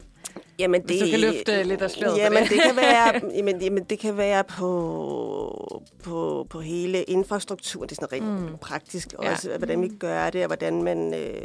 Jamen, 0.59 0.81
Hvis 0.85 1.01
du 1.01 1.07
kan 1.07 1.19
løfte 1.19 1.63
lidt 1.63 1.81
af 1.81 1.91
sløret 1.91 2.17
Jamen, 2.17 2.43
det. 2.43 2.49
det 2.49 2.61
kan 2.61 2.75
være, 2.75 3.21
jamen, 3.37 3.61
jamen, 3.61 3.83
det 3.83 3.99
kan 3.99 4.17
være 4.17 4.43
på, 4.43 5.81
på, 6.03 6.47
på 6.49 6.59
hele 6.59 7.03
infrastrukturen. 7.03 7.89
Det 7.89 7.97
er 7.97 8.01
sådan 8.01 8.11
rigtig 8.11 8.51
mm. 8.51 8.57
praktisk 8.57 9.13
Ja. 9.23 9.31
også, 9.31 9.57
hvordan 9.57 9.81
vi 9.81 9.87
gør 9.87 10.29
det, 10.29 10.41
og 10.41 10.47
hvordan 10.47 10.83
man... 10.83 11.13
Øh, 11.13 11.41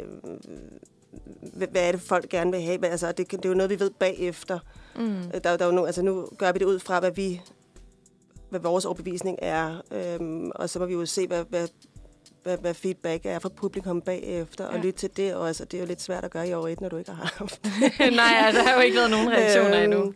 hvad 1.53 1.67
er 1.75 1.91
det, 1.91 2.01
folk 2.01 2.29
gerne 2.29 2.51
vil 2.51 2.61
have? 2.61 2.85
Altså, 2.85 3.11
det, 3.11 3.31
det 3.31 3.45
er 3.45 3.49
jo 3.49 3.55
noget, 3.55 3.69
vi 3.69 3.79
ved 3.79 3.89
bagefter. 3.99 4.59
Mm. 4.95 5.17
Øh, 5.17 5.33
Der, 5.43 5.57
der 5.57 5.65
er 5.65 5.65
jo 5.65 5.71
no, 5.71 5.85
altså, 5.85 6.01
nu 6.01 6.27
gør 6.37 6.51
vi 6.51 6.59
det 6.59 6.65
ud 6.65 6.79
fra, 6.79 6.99
hvad 6.99 7.11
vi 7.11 7.41
hvad 8.49 8.59
vores 8.59 8.85
overbevisning 8.85 9.37
er, 9.41 9.81
øhm, 9.91 10.51
og 10.55 10.69
så 10.69 10.79
må 10.79 10.85
vi 10.85 10.93
jo 10.93 11.05
se, 11.05 11.27
hvad, 11.27 11.43
hvad, 11.49 11.67
hvad, 12.43 12.57
hvad 12.57 12.73
feedback 12.73 13.25
er 13.25 13.39
fra 13.39 13.49
publikum 13.49 14.01
bagefter, 14.01 14.65
og 14.65 14.75
Ja. 14.75 14.81
lytte 14.81 14.99
til 14.99 15.17
det 15.17 15.35
også, 15.35 15.63
og 15.63 15.71
det 15.71 15.77
er 15.77 15.81
jo 15.81 15.87
lidt 15.87 16.01
svært 16.01 16.23
at 16.25 16.31
gøre 16.31 16.47
i 16.49 16.53
år 16.53 16.67
et, 16.67 16.81
når 16.81 16.89
du 16.89 16.97
ikke 16.97 17.11
har 17.11 17.33
haft 17.37 17.61
Nej, 17.99 18.33
altså, 18.45 18.61
der 18.61 18.67
har 18.67 18.75
jo 18.75 18.81
ikke 18.81 18.97
været 18.97 19.11
nogen 19.11 19.29
reaktioner 19.29 19.83
Øhm, 19.83 19.91
endnu. 19.91 20.13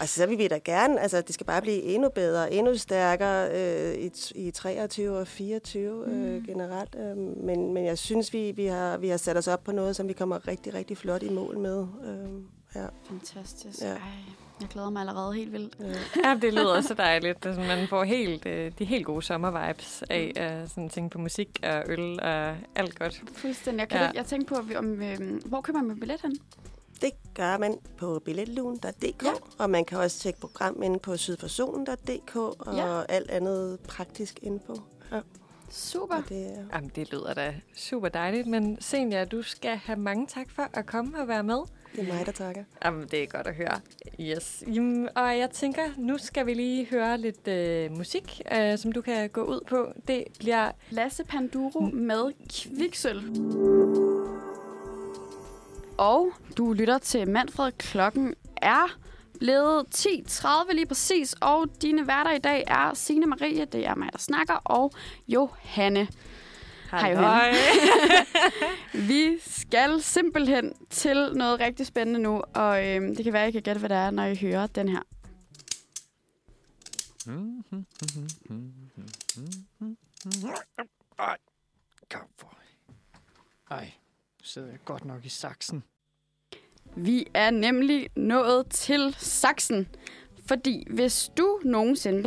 Altså, 0.00 0.14
så 0.20 0.26
vil 0.26 0.38
vi 0.38 0.48
da 0.48 0.58
gerne, 0.64 1.00
altså 1.00 1.20
det 1.20 1.34
skal 1.34 1.46
bare 1.46 1.62
blive 1.62 1.82
endnu 1.82 2.08
bedre, 2.08 2.52
endnu 2.52 2.76
stærkere 2.76 3.50
øh, 3.54 3.94
i, 3.94 4.10
i 4.34 4.50
23 4.50 5.18
og 5.18 5.26
24 5.26 6.04
øh, 6.06 6.44
generelt. 6.46 6.96
Øh, 7.00 7.16
men, 7.16 7.74
men 7.74 7.84
jeg 7.84 7.98
synes, 7.98 8.32
vi, 8.32 8.52
vi, 8.56 8.66
har, 8.66 8.96
vi 8.96 9.08
har 9.08 9.16
sat 9.16 9.36
os 9.36 9.48
op 9.48 9.64
på 9.64 9.72
noget, 9.72 9.96
som 9.96 10.08
vi 10.08 10.12
kommer 10.12 10.48
rigtig, 10.48 10.74
rigtig 10.74 10.96
flot 10.98 11.22
i 11.22 11.28
mål 11.28 11.58
med. 11.58 11.86
Øh, 12.04 12.30
ja. 12.74 12.86
Fantastisk. 13.08 13.80
Ja. 13.80 13.86
Ej, 13.86 13.96
jeg 14.60 14.68
glæder 14.68 14.90
mig 14.90 15.00
allerede 15.00 15.34
helt 15.34 15.52
vildt. 15.52 15.76
Ja, 16.24 16.34
det 16.42 16.54
lyder 16.54 16.80
så 16.80 16.94
dejligt. 16.94 17.46
Altså, 17.46 17.60
man 17.60 17.88
får 17.88 18.04
helt, 18.04 18.46
øh, 18.46 18.72
de 18.78 18.84
helt 18.84 19.06
gode 19.06 19.22
sommervibes 19.22 20.04
af 20.10 20.32
at 20.36 20.70
sådan 20.70 20.88
tænke 20.88 21.12
på 21.12 21.18
musik 21.18 21.60
og 21.62 21.82
øl 21.86 22.20
og 22.20 22.56
alt 22.74 22.98
godt. 22.98 23.22
Fuldstændig. 23.34 23.80
Jeg, 23.80 23.88
kan 23.88 23.98
Ja. 24.00 24.04
ja. 24.04 24.10
jeg 24.14 24.26
tænkte 24.26 24.54
på, 24.54 24.60
om, 24.78 25.02
øhm, 25.02 25.42
hvor 25.44 25.60
køber 25.60 25.82
man 25.82 26.00
billet 26.00 26.20
hen? 26.22 26.36
Det 27.00 27.10
gør 27.34 27.58
man 27.58 27.76
på 27.98 28.22
billetlugen.dk, 28.24 29.22
ja. 29.24 29.30
og 29.58 29.70
man 29.70 29.84
kan 29.84 29.98
også 29.98 30.18
tjekke 30.20 30.40
program 30.40 30.82
inde 30.82 30.98
på 30.98 31.16
sydforsonen.dk 31.16 32.36
og 32.36 32.74
Ja. 32.76 33.02
alt 33.08 33.30
andet 33.30 33.80
praktisk 33.80 34.38
info. 34.42 34.74
Ja. 35.12 35.20
Super. 35.70 36.14
Og 36.16 36.22
det 36.28 36.46
er 36.46 36.64
Jamen, 36.74 36.90
det 36.96 37.12
lyder 37.12 37.34
da 37.34 37.54
super 37.76 38.08
dejligt. 38.08 38.46
Men 38.46 38.80
Senja, 38.80 39.24
du 39.24 39.42
skal 39.42 39.76
have 39.76 39.98
mange 39.98 40.26
tak 40.26 40.50
for 40.50 40.68
at 40.72 40.86
komme 40.86 41.20
og 41.20 41.28
være 41.28 41.42
med. 41.42 41.58
Det 41.96 42.08
er 42.08 42.14
mig, 42.14 42.26
der 42.26 42.32
takker. 42.32 42.64
Jamen, 42.84 43.08
det 43.10 43.22
er 43.22 43.26
godt 43.26 43.46
at 43.46 43.54
høre. 43.54 43.80
Yes. 44.20 44.64
Jamen, 44.74 45.08
og 45.14 45.38
jeg 45.38 45.50
tænker, 45.50 45.82
nu 45.96 46.18
skal 46.18 46.46
vi 46.46 46.54
lige 46.54 46.86
høre 46.90 47.18
lidt 47.18 47.48
øh, 47.48 47.96
musik, 47.96 48.42
øh, 48.52 48.78
som 48.78 48.92
du 48.92 49.00
kan 49.00 49.28
gå 49.28 49.42
ud 49.42 49.60
på. 49.68 49.92
Det 50.08 50.24
bliver... 50.38 50.70
Lasse 50.90 51.24
Panduro 51.24 51.80
med 51.80 52.32
Kviksøl. 52.48 53.16
Og 55.98 56.28
du 56.56 56.72
lytter 56.72 56.98
til 56.98 57.28
Manfred. 57.28 57.72
Klokken 57.72 58.34
er 58.56 58.98
blevet 59.38 59.86
10.30 59.94 60.72
lige 60.72 60.86
præcis, 60.86 61.34
og 61.40 61.66
dine 61.82 62.06
værter 62.06 62.32
i 62.32 62.38
dag 62.38 62.64
er 62.66 62.94
Signe 62.94 63.26
Marie, 63.26 63.64
det 63.64 63.86
er 63.86 63.94
mig, 63.94 64.08
der 64.12 64.18
snakker, 64.18 64.54
og 64.54 64.92
Johanne. 65.28 66.08
Hej, 66.90 67.10
Johanne. 67.12 67.56
Vi 69.08 69.38
skal 69.46 70.02
simpelthen 70.02 70.72
til 70.90 71.32
noget 71.34 71.60
rigtig 71.60 71.86
spændende 71.86 72.20
nu, 72.20 72.42
og 72.54 72.86
øhm, 72.86 73.16
det 73.16 73.24
kan 73.24 73.32
være, 73.32 73.42
at 73.42 73.48
I 73.48 73.52
kan 73.52 73.62
gætte, 73.62 73.78
hvad 73.78 73.88
det 73.88 73.96
er, 73.96 74.10
når 74.10 74.24
I 74.24 74.36
hører 74.36 74.66
den 74.66 74.88
her. 74.88 75.00
Ej, 81.18 81.36
kom 82.10 82.26
for. 82.38 82.54
Ej, 83.70 83.84
nu 84.40 84.44
sidder 84.44 84.68
jeg 84.68 84.78
godt 84.84 85.04
nok 85.04 85.24
i 85.24 85.28
saksen. 85.28 85.84
Vi 86.96 87.26
er 87.34 87.50
nemlig 87.50 88.10
nået 88.16 88.66
til 88.70 89.14
saksen. 89.18 89.88
Fordi 90.50 90.86
hvis 90.90 91.30
du 91.38 91.58
nogensinde 91.64 92.22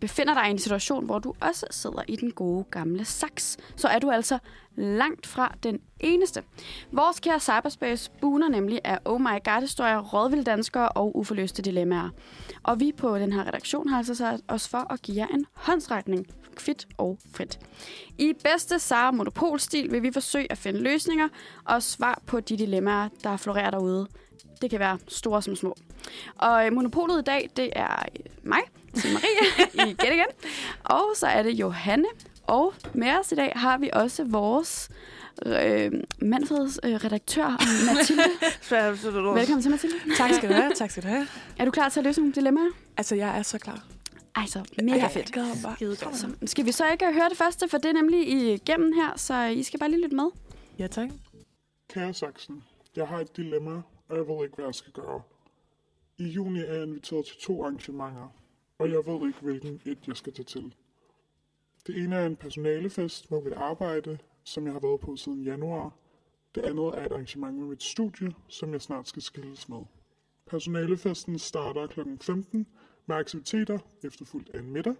befinder, 0.00 0.34
dig 0.34 0.48
i 0.48 0.50
en 0.50 0.58
situation, 0.58 1.04
hvor 1.04 1.18
du 1.18 1.34
også 1.40 1.66
sidder 1.70 2.02
i 2.08 2.16
den 2.16 2.30
gode 2.30 2.64
gamle 2.70 3.04
saks, 3.04 3.56
så 3.76 3.88
er 3.88 3.98
du 3.98 4.10
altså 4.10 4.38
langt 4.76 5.26
fra 5.26 5.54
den 5.62 5.80
eneste. 6.00 6.42
Vores 6.92 7.20
kære 7.20 7.40
cyberspace 7.40 8.10
buner 8.20 8.48
nemlig 8.48 8.80
af 8.84 8.98
Oh 9.04 9.20
My 9.20 9.44
God-historier, 9.44 10.00
rådvilddanskere 10.00 10.88
og 10.88 11.16
uforløste 11.16 11.62
dilemmaer. 11.62 12.10
Og 12.62 12.80
vi 12.80 12.92
på 12.96 13.18
den 13.18 13.32
her 13.32 13.46
redaktion 13.46 13.88
har 13.88 13.98
altså 13.98 14.14
sat 14.14 14.40
os 14.48 14.68
for 14.68 14.92
at 14.92 15.02
give 15.02 15.16
jer 15.16 15.26
en 15.26 15.46
håndsrækning, 15.52 16.26
kvidt 16.56 16.88
og 16.98 17.18
frit. 17.32 17.58
I 18.18 18.32
bedste 18.44 18.78
Sara 18.78 19.10
Monopol-stil 19.10 19.92
vil 19.92 20.02
vi 20.02 20.10
forsøge 20.12 20.52
at 20.52 20.58
finde 20.58 20.80
løsninger 20.80 21.28
og 21.64 21.82
svar 21.82 22.22
på 22.26 22.40
de 22.40 22.56
dilemmaer, 22.56 23.08
der 23.24 23.36
florerer 23.36 23.70
derude. 23.70 24.08
Det 24.62 24.70
kan 24.70 24.80
være 24.80 24.98
store 25.08 25.42
som 25.42 25.56
små. 25.56 25.76
Og 26.38 26.66
øh, 26.66 26.72
monopolet 26.72 27.20
i 27.20 27.24
dag, 27.24 27.50
det 27.56 27.70
er 27.76 28.02
øh, 28.16 28.24
mig, 28.42 28.60
Signe 28.94 29.14
Marie, 29.14 29.90
igen 29.90 30.12
igen. 30.12 30.26
Og 30.84 31.04
så 31.14 31.26
er 31.26 31.42
det 31.42 31.50
Johanne. 31.50 32.06
Og 32.42 32.74
med 32.94 33.18
os 33.20 33.32
i 33.32 33.34
dag 33.34 33.52
har 33.56 33.78
vi 33.78 33.90
også 33.92 34.24
vores 34.24 34.88
øh, 35.46 35.92
Manfreds 36.22 36.78
øh, 36.84 36.94
redaktør, 36.94 37.48
Mathilde. 37.94 39.34
Velkommen 39.34 39.62
til, 39.62 39.70
Mathilde. 39.70 39.96
Tak 40.16 40.34
skal 40.34 40.48
du 40.48 40.54
have, 40.54 40.72
tak 40.74 40.90
skal 40.90 41.02
du 41.02 41.08
have. 41.08 41.26
Er 41.58 41.64
du 41.64 41.70
klar 41.70 41.88
til 41.88 42.00
at 42.00 42.04
løse 42.04 42.20
nogle 42.20 42.34
dilemmaer? 42.34 42.70
Altså, 42.96 43.14
jeg 43.14 43.38
er 43.38 43.42
så 43.42 43.58
klar. 43.58 43.84
Ej, 44.36 44.46
så 44.46 44.64
mega 44.82 44.98
Jeg 44.98 45.10
fedt. 45.10 45.28
Skide 45.28 45.96
godt. 45.96 46.16
Så 46.16 46.28
skal 46.46 46.66
vi 46.66 46.72
så 46.72 46.90
ikke 46.92 47.12
høre 47.12 47.28
det 47.28 47.38
første, 47.38 47.68
for 47.68 47.78
det 47.78 47.88
er 47.88 47.92
nemlig 47.92 48.28
igennem 48.28 48.92
her, 48.92 49.12
så 49.16 49.44
I 49.44 49.62
skal 49.62 49.80
bare 49.80 49.90
lige 49.90 50.02
lytte 50.02 50.16
med. 50.16 50.26
Ja, 50.78 50.86
tak. 50.86 51.08
Kære 51.90 52.14
Saxen, 52.14 52.62
jeg 52.96 53.06
har 53.06 53.18
et 53.18 53.36
dilemma, 53.36 53.82
jeg 54.16 54.28
ved 54.28 54.44
ikke, 54.44 54.54
hvad 54.54 54.64
jeg 54.64 54.74
skal 54.74 54.92
gøre. 54.92 55.22
I 56.18 56.24
juni 56.28 56.60
er 56.60 56.74
jeg 56.74 56.82
inviteret 56.82 57.26
til 57.26 57.36
to 57.36 57.62
arrangementer, 57.62 58.28
og 58.78 58.90
jeg 58.90 59.06
ved 59.06 59.26
ikke, 59.28 59.40
hvilken 59.40 59.80
et 59.84 59.98
jeg 60.08 60.16
skal 60.16 60.32
tage 60.32 60.44
til. 60.44 60.74
Det 61.86 62.02
ene 62.02 62.16
er 62.16 62.26
en 62.26 62.36
personalefest 62.36 63.30
med 63.30 63.42
mit 63.42 63.52
arbejde, 63.52 64.18
som 64.44 64.64
jeg 64.64 64.72
har 64.72 64.80
været 64.80 65.00
på 65.00 65.16
siden 65.16 65.42
januar. 65.42 65.92
Det 66.54 66.60
andet 66.60 66.84
er 66.84 67.06
et 67.06 67.12
arrangement 67.12 67.58
med 67.58 67.66
mit 67.66 67.82
studie, 67.82 68.34
som 68.48 68.72
jeg 68.72 68.82
snart 68.82 69.08
skal 69.08 69.22
skilles 69.22 69.68
med. 69.68 69.82
Personalefesten 70.46 71.38
starter 71.38 71.86
kl. 71.86 72.00
15 72.20 72.66
med 73.06 73.16
aktiviteter 73.16 73.78
efterfulgt 74.04 74.50
af 74.54 74.58
en 74.58 74.70
middag. 74.70 74.94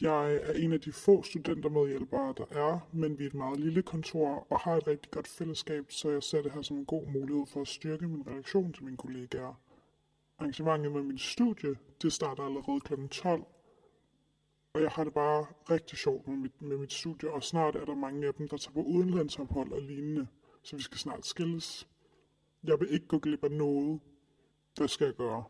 Jeg 0.00 0.34
er 0.34 0.52
en 0.52 0.72
af 0.72 0.80
de 0.80 0.92
få 0.92 1.22
studentermedhjælpere, 1.22 2.34
der 2.36 2.44
er, 2.50 2.88
men 2.92 3.18
vi 3.18 3.24
er 3.24 3.28
et 3.28 3.34
meget 3.34 3.60
lille 3.60 3.82
kontor 3.82 4.46
og 4.50 4.60
har 4.60 4.76
et 4.76 4.86
rigtig 4.86 5.10
godt 5.10 5.28
fællesskab, 5.28 5.92
så 5.92 6.10
jeg 6.10 6.22
ser 6.22 6.42
det 6.42 6.52
her 6.52 6.62
som 6.62 6.76
en 6.76 6.84
god 6.84 7.06
mulighed 7.06 7.46
for 7.46 7.60
at 7.60 7.68
styrke 7.68 8.08
min 8.08 8.26
relation 8.26 8.72
til 8.72 8.84
mine 8.84 8.96
kollegaer. 8.96 9.60
Arrangementet 10.38 10.92
med 10.92 11.02
min 11.02 11.18
studie, 11.18 11.76
det 12.02 12.12
starter 12.12 12.42
allerede 12.42 12.80
kl. 12.80 13.06
12, 13.10 13.44
og 14.72 14.82
jeg 14.82 14.90
har 14.90 15.04
det 15.04 15.14
bare 15.14 15.46
rigtig 15.70 15.98
sjovt 15.98 16.28
med 16.28 16.36
mit, 16.36 16.62
med 16.62 16.76
mit 16.76 16.92
studie, 16.92 17.30
og 17.30 17.42
snart 17.42 17.76
er 17.76 17.84
der 17.84 17.94
mange 17.94 18.26
af 18.26 18.34
dem, 18.34 18.48
der 18.48 18.56
tager 18.56 18.74
på 18.74 18.82
udenlandsophold 18.82 19.72
og 19.72 19.82
lignende, 19.82 20.26
så 20.62 20.76
vi 20.76 20.82
skal 20.82 20.98
snart 20.98 21.26
skilles. 21.26 21.88
Jeg 22.64 22.80
vil 22.80 22.92
ikke 22.92 23.06
gå 23.06 23.18
glip 23.18 23.44
af 23.44 23.50
noget. 23.50 24.00
Hvad 24.76 24.88
skal 24.88 25.04
jeg 25.04 25.14
gøre? 25.14 25.44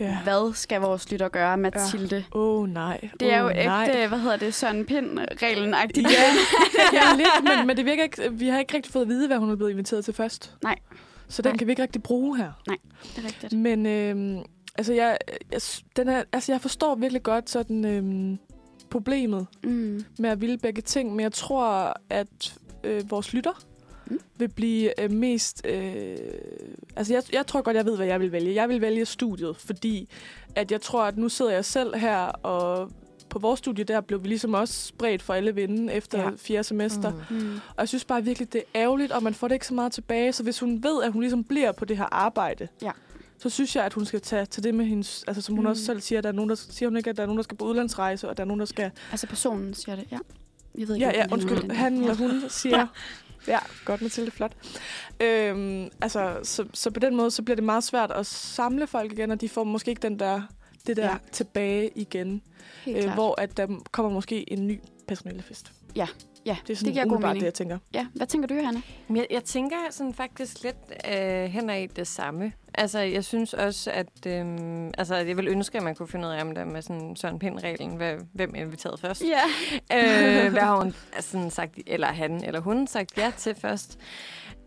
Ja. 0.00 0.18
Hvad 0.22 0.54
skal 0.54 0.80
vores 0.80 1.10
lytter 1.12 1.28
gøre, 1.28 1.56
Mathilde? 1.56 2.24
Åh, 2.34 2.60
oh, 2.60 2.68
nej. 2.68 3.08
Det 3.20 3.32
er 3.32 3.40
jo 3.40 3.48
ægte, 3.50 3.64
nej. 3.64 4.06
hvad 4.06 4.18
hedder 4.18 4.36
det, 4.36 4.54
Søren 4.54 4.86
Pind-reglen-agtigt. 4.86 6.08
Ja, 6.10 6.22
ja 6.98 7.16
lidt, 7.16 7.56
men, 7.56 7.66
men 7.66 7.76
det 7.76 7.84
virker 7.84 8.02
ikke, 8.02 8.32
vi 8.32 8.48
har 8.48 8.58
ikke 8.58 8.74
rigtig 8.76 8.92
fået 8.92 9.02
at 9.02 9.08
vide, 9.08 9.26
hvad 9.26 9.36
hun 9.38 9.50
er 9.50 9.56
blevet 9.56 9.70
inviteret 9.70 10.04
til 10.04 10.14
først. 10.14 10.54
Nej. 10.62 10.76
Så 11.28 11.42
den 11.42 11.50
Nej. 11.52 11.56
kan 11.56 11.66
vi 11.66 11.72
ikke 11.72 11.82
rigtig 11.82 12.02
bruge 12.02 12.36
her. 12.36 12.52
Nej, 12.66 12.76
det 13.02 13.18
er 13.24 13.26
rigtigt. 13.26 13.52
Men 13.52 13.86
øhm, 13.86 14.42
altså, 14.78 14.92
jeg, 14.92 15.18
jeg, 15.52 15.60
den 15.96 16.08
er, 16.08 16.22
altså, 16.32 16.52
jeg 16.52 16.60
forstår 16.60 16.94
virkelig 16.94 17.22
godt 17.22 17.50
sådan, 17.50 17.84
øhm, 17.84 18.38
problemet 18.90 19.46
Mm. 19.64 20.04
med 20.18 20.30
at 20.30 20.40
ville 20.40 20.58
begge 20.58 20.82
ting, 20.82 21.10
men 21.10 21.20
jeg 21.20 21.32
tror, 21.32 21.96
at 22.10 22.54
øh, 22.84 23.10
vores 23.10 23.32
lytter 23.32 23.62
Mm. 24.12 24.20
vil 24.36 24.48
blive 24.48 25.00
øh, 25.02 25.10
mest... 25.10 25.66
Øh, 25.66 26.16
altså, 26.96 27.12
jeg, 27.14 27.22
jeg 27.32 27.46
tror 27.46 27.62
godt, 27.62 27.76
jeg 27.76 27.84
ved, 27.86 27.96
hvad 27.96 28.06
jeg 28.06 28.20
vil 28.20 28.32
vælge. 28.32 28.54
Jeg 28.54 28.68
vil 28.68 28.80
vælge 28.80 29.04
studiet, 29.06 29.56
fordi 29.56 30.08
at 30.56 30.72
jeg 30.72 30.80
tror, 30.80 31.04
at 31.04 31.16
nu 31.16 31.28
sidder 31.28 31.52
jeg 31.52 31.64
selv 31.64 31.96
her, 31.96 32.18
og 32.26 32.90
på 33.28 33.38
vores 33.38 33.58
studie 33.58 33.84
der 33.84 34.00
blev 34.00 34.22
vi 34.22 34.28
ligesom 34.28 34.54
også 34.54 34.86
spredt 34.86 35.22
for 35.22 35.34
alle 35.34 35.54
vinde 35.54 35.92
efter 35.92 36.18
Ja. 36.22 36.30
fjerde 36.36 36.64
semester. 36.64 37.12
Mm. 37.30 37.36
Mm. 37.36 37.54
Og 37.54 37.78
jeg 37.78 37.88
synes 37.88 38.04
bare 38.04 38.24
virkelig, 38.24 38.52
det 38.52 38.58
er 38.74 38.80
ærgerligt, 38.82 39.12
og 39.12 39.22
man 39.22 39.34
får 39.34 39.48
det 39.48 39.54
ikke 39.54 39.66
så 39.66 39.74
meget 39.74 39.92
tilbage. 39.92 40.32
Så 40.32 40.42
hvis 40.42 40.58
hun 40.60 40.82
ved, 40.82 41.02
at 41.02 41.12
hun 41.12 41.22
ligesom 41.22 41.44
bliver 41.44 41.72
på 41.72 41.84
det 41.84 41.96
her 41.96 42.04
arbejde, 42.12 42.68
Ja. 42.82 42.90
så 43.38 43.50
synes 43.50 43.76
jeg, 43.76 43.84
at 43.84 43.92
hun 43.92 44.04
skal 44.04 44.20
tage, 44.20 44.46
tage 44.46 44.62
det 44.62 44.74
med 44.74 44.84
hendes... 44.84 45.24
Altså, 45.26 45.42
som 45.42 45.54
hun 45.54 45.64
Mm. 45.64 45.70
også 45.70 45.84
selv 45.84 46.00
siger, 46.00 46.20
der 46.20 46.28
er 46.28 46.32
nogen, 46.32 46.48
der, 46.48 46.54
siger 46.56 46.88
hun 46.88 46.96
ikke, 46.96 47.10
at 47.10 47.16
der 47.16 47.22
er 47.22 47.26
nogen, 47.26 47.36
der 47.38 47.42
skal 47.42 47.56
på 47.56 47.64
udlandsrejse, 47.64 48.28
og 48.28 48.36
der 48.36 48.42
er 48.42 48.46
nogen, 48.46 48.60
der 48.60 48.66
skal... 48.66 48.90
Altså 49.10 49.26
personen 49.26 49.74
siger 49.74 49.96
det, 49.96 50.04
ja. 50.12 50.18
Jeg 50.78 50.88
ved 50.88 50.94
ikke, 50.94 51.06
Ja, 51.06 51.12
ja, 51.18 51.26
undskyld. 51.32 51.70
Han 51.70 51.96
eller 51.96 52.14
hun 52.14 52.42
siger... 52.48 52.78
Ja. 52.78 52.86
Ja, 53.48 53.58
godt 53.84 54.02
Mathilde, 54.02 54.30
flot. 54.30 54.52
Øhm, 55.20 55.88
altså, 56.00 56.38
så, 56.42 56.64
så 56.74 56.90
på 56.90 57.00
den 57.00 57.16
måde, 57.16 57.30
så 57.30 57.42
bliver 57.42 57.56
det 57.56 57.64
meget 57.64 57.84
svært 57.84 58.10
at 58.10 58.26
samle 58.26 58.86
folk 58.86 59.12
igen, 59.12 59.30
og 59.30 59.40
de 59.40 59.48
får 59.48 59.64
måske 59.64 59.88
ikke 59.90 60.02
den 60.02 60.18
der, 60.18 60.42
det 60.86 60.96
der 60.96 61.06
Ja. 61.10 61.16
tilbage 61.32 61.90
igen. 61.94 62.42
Øh, 62.88 63.10
hvor 63.14 63.40
at 63.40 63.56
der 63.56 63.66
kommer 63.90 64.12
måske 64.12 64.52
en 64.52 64.66
ny 64.66 64.80
personalefest. 65.08 65.72
Ja, 65.96 66.08
ja 66.46 66.56
Det 66.66 66.72
er 66.72 66.76
sådan 66.76 66.86
det 66.86 66.94
giver 66.94 67.06
god 67.06 67.20
mening. 67.20 67.40
det, 67.40 67.44
jeg 67.44 67.54
tænker. 67.54 67.78
Ja, 67.94 68.06
hvad 68.14 68.26
tænker 68.26 68.48
du, 68.48 68.54
Johanne? 68.54 68.82
Men 69.08 69.16
Jeg, 69.16 69.26
jeg 69.30 69.44
tænker 69.44 69.76
sådan 69.90 70.14
faktisk 70.14 70.62
lidt 70.62 70.76
øh, 71.12 71.44
hen 71.44 71.70
i 71.70 71.86
det 71.86 72.06
samme. 72.06 72.52
Altså, 72.74 72.98
jeg 72.98 73.24
synes 73.24 73.54
også, 73.54 73.90
at 73.90 74.26
øhm, 74.26 74.90
altså, 74.98 75.14
jeg 75.16 75.36
vil 75.36 75.48
ønske, 75.48 75.78
at 75.78 75.84
man 75.84 75.94
kunne 75.94 76.08
finde 76.08 76.28
ud 76.28 76.32
af, 76.32 76.40
om 76.40 76.54
der 76.54 76.64
med 76.64 76.82
sådan 76.82 77.16
Søren 77.16 77.38
Pind-reglen, 77.38 77.96
hvad, 77.96 78.16
hvem 78.32 78.52
er 78.54 78.60
inviteret 78.60 79.00
først. 79.00 79.22
Ja. 79.22 79.42
øh, 80.46 80.52
hvad 80.52 80.62
har 80.62 80.82
hun 80.82 80.94
sådan 81.20 81.50
sagt, 81.50 81.78
eller 81.86 82.06
han 82.06 82.44
eller 82.44 82.60
hun 82.60 82.86
sagt 82.86 83.18
ja 83.18 83.32
til 83.38 83.54
først. 83.54 83.98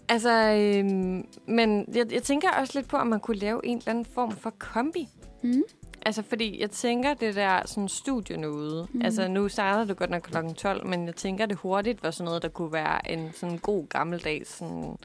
Altså, 0.09 0.31
øhm, 0.31 1.25
men 1.47 1.85
jeg, 1.95 2.13
jeg 2.13 2.23
tænker 2.23 2.49
også 2.49 2.73
lidt 2.79 2.87
på, 2.87 2.97
om 2.97 3.07
man 3.07 3.19
kunne 3.19 3.37
lave 3.37 3.65
en 3.65 3.77
eller 3.77 3.89
anden 3.89 4.05
form 4.05 4.31
for 4.31 4.49
kombi. 4.59 5.07
Mm. 5.43 5.63
Altså, 6.05 6.21
fordi 6.21 6.61
jeg 6.61 6.71
tænker, 6.71 7.13
det 7.13 7.35
der 7.35 7.61
sådan 7.65 7.87
studie 7.89 8.37
noget. 8.37 8.87
Mm. 8.93 9.01
Altså, 9.03 9.27
nu 9.27 9.49
starter 9.49 9.85
det 9.85 9.97
godt 9.97 10.09
nok 10.09 10.21
kl. 10.21 10.37
12, 10.57 10.87
men 10.87 11.05
jeg 11.05 11.15
tænker, 11.15 11.45
det 11.45 11.57
hurtigt 11.57 12.03
var 12.03 12.11
sådan 12.11 12.25
noget, 12.25 12.41
der 12.41 12.49
kunne 12.49 12.73
være 12.73 13.11
en 13.11 13.31
sådan 13.33 13.57
god 13.57 13.87
gammeldags 13.87 14.49
sådan 14.57 14.97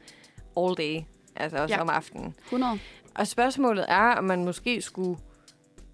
all 0.57 0.75
day. 0.77 1.01
Altså 1.37 1.59
også 1.59 1.75
Ja. 1.75 1.81
om 1.81 1.89
aftenen. 1.89 2.35
100. 2.45 2.79
Og 3.15 3.27
spørgsmålet 3.27 3.85
er, 3.89 4.15
om 4.15 4.25
man 4.25 4.45
måske 4.45 4.83
skulle... 4.83 5.19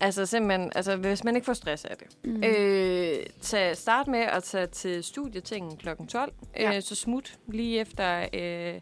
Altså 0.01 0.27
simpelthen, 0.27 0.73
altså 0.75 0.97
hvis 0.97 1.25
man 1.25 1.35
ikke 1.37 1.45
får 1.45 1.53
stress 1.53 1.85
af 1.85 1.97
det. 1.97 2.07
Mm. 2.25 2.43
Øh, 2.45 3.17
tage, 3.41 3.75
start 3.75 4.07
med 4.07 4.19
at 4.21 4.43
tage 4.43 4.67
til 4.67 5.05
studietingen 5.05 5.77
kl. 5.77 5.89
12. 6.09 6.33
Ja. 6.57 6.71
Ja. 6.71 6.77
Øh, 6.77 6.83
så 6.83 6.95
smut 6.95 7.39
lige 7.49 7.81
efter 7.81 8.27
øh, 8.35 8.81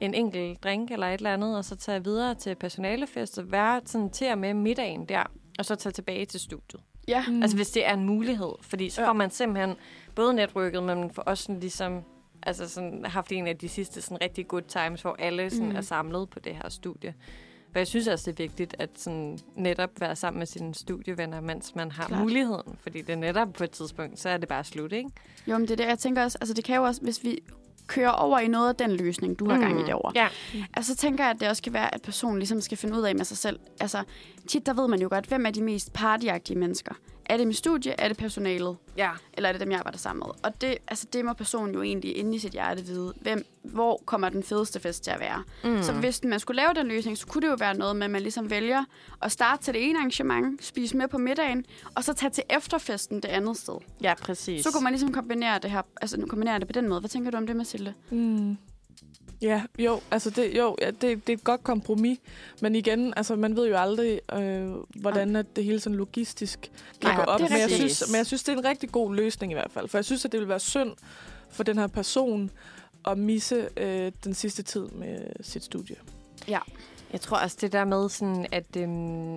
en 0.00 0.14
enkelt 0.14 0.62
drink 0.64 0.90
eller 0.90 1.06
et 1.06 1.14
eller 1.14 1.32
andet, 1.32 1.56
og 1.56 1.64
så 1.64 1.76
tage 1.76 2.04
videre 2.04 2.34
til 2.34 2.54
personalefest 2.54 3.38
og 3.38 3.52
være 3.52 3.80
sådan 3.84 4.10
til 4.10 4.30
og 4.32 4.38
med 4.38 4.54
middagen 4.54 5.04
der, 5.04 5.22
og 5.58 5.64
så 5.64 5.74
tage 5.74 5.92
tilbage 5.92 6.26
til 6.26 6.40
studiet. 6.40 6.82
Ja. 7.08 7.24
Mm. 7.28 7.42
Altså 7.42 7.56
hvis 7.56 7.70
det 7.70 7.86
er 7.86 7.94
en 7.94 8.04
mulighed, 8.04 8.52
fordi 8.62 8.90
så 8.90 9.02
Ja. 9.02 9.08
får 9.08 9.12
man 9.12 9.30
simpelthen 9.30 9.76
både 10.14 10.34
netværket, 10.34 10.82
men 10.82 11.00
man 11.00 11.10
får 11.10 11.22
også 11.22 11.44
sådan 11.44 11.60
ligesom 11.60 12.02
altså 12.42 12.68
sådan, 12.68 13.04
haft 13.04 13.32
en 13.32 13.46
af 13.46 13.56
de 13.58 13.68
sidste 13.68 14.02
sådan, 14.02 14.18
rigtig 14.22 14.48
good 14.48 14.62
times, 14.62 15.02
hvor 15.02 15.16
alle 15.18 15.50
sådan, 15.50 15.68
Mm. 15.68 15.76
er 15.76 15.80
samlet 15.80 16.30
på 16.30 16.38
det 16.38 16.54
her 16.56 16.68
studie. 16.68 17.14
For 17.72 17.78
jeg 17.78 17.86
synes 17.86 18.08
også, 18.08 18.30
det 18.32 18.40
er 18.44 18.48
vigtigt 18.48 18.76
at 18.78 18.90
sådan, 18.96 19.38
netop 19.56 19.90
være 20.00 20.16
sammen 20.16 20.38
med 20.38 20.46
sine 20.46 20.74
studievenner, 20.74 21.40
mens 21.40 21.74
man 21.74 21.90
har. 21.90 22.06
Klart. 22.06 22.20
muligheden. 22.20 22.76
Fordi 22.80 23.00
det 23.02 23.10
er 23.10 23.16
netop 23.16 23.52
på 23.52 23.64
et 23.64 23.70
tidspunkt, 23.70 24.20
så 24.20 24.28
er 24.28 24.36
det 24.36 24.48
bare 24.48 24.64
slut, 24.64 24.92
ikke? 24.92 25.10
Jo, 25.46 25.58
men 25.58 25.62
det 25.62 25.70
er 25.70 25.76
det, 25.76 25.86
jeg 25.86 25.98
tænker 25.98 26.22
også, 26.24 26.38
altså 26.40 26.54
det 26.54 26.64
kan 26.64 26.76
jo 26.76 26.82
også, 26.82 27.00
hvis 27.00 27.24
vi 27.24 27.38
kører 27.86 28.10
over 28.10 28.38
i 28.38 28.48
noget 28.48 28.68
af 28.68 28.74
den 28.74 28.90
løsning, 28.96 29.38
du 29.38 29.48
har 29.50 29.56
Mm. 29.56 29.62
gang 29.62 29.80
i 29.80 29.84
derovre. 29.84 30.12
Ja. 30.14 30.28
Altså, 30.74 30.92
så 30.94 30.98
tænker 31.00 31.24
jeg, 31.24 31.30
at 31.30 31.40
det 31.40 31.48
også 31.48 31.62
kan 31.62 31.72
være, 31.72 31.94
at 31.94 32.02
personen 32.02 32.38
ligesom 32.38 32.60
skal 32.60 32.78
finde 32.78 32.96
ud 32.98 33.02
af 33.02 33.14
med 33.14 33.24
sig 33.24 33.36
selv. 33.36 33.58
Altså, 33.80 34.02
tit 34.48 34.66
der 34.66 34.74
ved 34.74 34.88
man 34.88 35.00
jo 35.02 35.08
godt, 35.10 35.26
hvem 35.26 35.46
er 35.46 35.50
de 35.50 35.62
mest 35.62 35.92
partyagtige 35.92 36.58
mennesker. 36.58 36.94
Er 37.30 37.36
det 37.36 37.46
mit 37.46 37.56
studie? 37.56 37.94
Er 37.98 38.08
det 38.08 38.16
personalet? 38.16 38.76
Ja. 38.96 39.10
Eller 39.32 39.48
er 39.48 39.52
det 39.52 39.60
dem, 39.60 39.70
jeg 39.70 39.78
arbejder 39.78 39.98
sammen 39.98 40.22
med? 40.26 40.34
Og 40.42 40.60
det, 40.60 40.78
altså, 40.88 41.06
det 41.12 41.24
må 41.24 41.32
personen 41.32 41.74
jo 41.74 41.82
egentlig 41.82 42.16
inde 42.16 42.36
i 42.36 42.38
sit 42.38 42.52
hjerte 42.52 42.82
vide. 42.82 43.14
Hvem, 43.20 43.44
hvor 43.62 44.02
kommer 44.04 44.28
den 44.28 44.42
fedeste 44.42 44.80
fest 44.80 45.04
til 45.04 45.10
at 45.10 45.20
være? 45.20 45.42
Mm. 45.64 45.82
Så 45.82 45.92
hvis 45.92 46.24
man 46.24 46.40
skulle 46.40 46.62
lave 46.62 46.74
den 46.74 46.86
løsning, 46.86 47.18
så 47.18 47.26
kunne 47.26 47.42
det 47.42 47.48
jo 47.48 47.56
være 47.58 47.74
noget 47.74 47.96
med, 47.96 48.04
at 48.04 48.10
man 48.10 48.22
ligesom 48.22 48.50
vælger 48.50 48.84
at 49.22 49.32
starte 49.32 49.62
til 49.62 49.74
det 49.74 49.88
ene 49.88 49.98
arrangement, 49.98 50.64
spise 50.64 50.96
med 50.96 51.08
på 51.08 51.18
middagen, 51.18 51.64
og 51.94 52.04
så 52.04 52.12
tage 52.12 52.30
til 52.30 52.44
efterfesten 52.50 53.16
det 53.16 53.28
andet 53.28 53.56
sted. 53.56 53.74
Ja, 54.02 54.14
præcis. 54.14 54.64
Så 54.64 54.72
kunne 54.72 54.84
man 54.84 54.92
ligesom 54.92 55.12
kombinere 55.12 55.58
det 55.58 55.70
her, 55.70 55.82
altså 56.00 56.20
nu 56.20 56.26
kombinere 56.26 56.58
det 56.58 56.66
på 56.66 56.72
den 56.72 56.88
måde. 56.88 57.00
Hvad 57.00 57.10
tænker 57.10 57.30
du 57.30 57.36
om 57.36 57.46
det, 57.46 57.56
Mathilde? 57.56 57.94
Mm. 58.10 58.56
Ja, 59.42 59.62
jo, 59.78 60.00
altså 60.10 60.30
det, 60.30 60.56
jo, 60.56 60.76
ja, 60.82 60.86
det, 60.86 61.00
det 61.00 61.28
er 61.28 61.32
et 61.32 61.44
godt 61.44 61.64
kompromis. 61.64 62.18
Men 62.60 62.74
igen, 62.74 63.14
altså 63.16 63.36
man 63.36 63.56
ved 63.56 63.68
jo 63.68 63.76
aldrig, 63.76 64.20
øh, 64.32 64.70
hvordan 65.00 65.36
at 65.36 65.56
det 65.56 65.64
hele 65.64 65.80
sådan 65.80 65.96
logistisk 65.96 66.70
kan 67.00 67.16
gå 67.16 67.22
op. 67.22 67.40
er 67.40 67.48
Men 67.48 67.58
jeg, 67.58 67.70
synes, 67.70 68.04
men 68.10 68.16
jeg 68.16 68.26
synes, 68.26 68.42
det 68.42 68.52
er 68.54 68.58
en 68.58 68.64
rigtig 68.64 68.92
god 68.92 69.14
løsning 69.14 69.52
i 69.52 69.54
hvert 69.54 69.70
fald. 69.70 69.88
For 69.88 69.98
jeg 69.98 70.04
synes, 70.04 70.24
at 70.24 70.32
det 70.32 70.40
vil 70.40 70.48
være 70.48 70.60
synd 70.60 70.90
for 71.50 71.62
den 71.62 71.78
her 71.78 71.86
person 71.86 72.50
at 73.04 73.18
misse 73.18 73.68
øh, 73.76 74.12
den 74.24 74.34
sidste 74.34 74.62
tid 74.62 74.86
med 74.88 75.18
sit 75.40 75.64
studie. 75.64 75.96
Ja. 76.48 76.58
Jeg 77.12 77.20
tror 77.20 77.36
også 77.36 77.56
det 77.60 77.72
der 77.72 77.84
med 77.84 78.08
sådan, 78.08 78.46
at 78.52 78.76
øhm, 78.76 79.36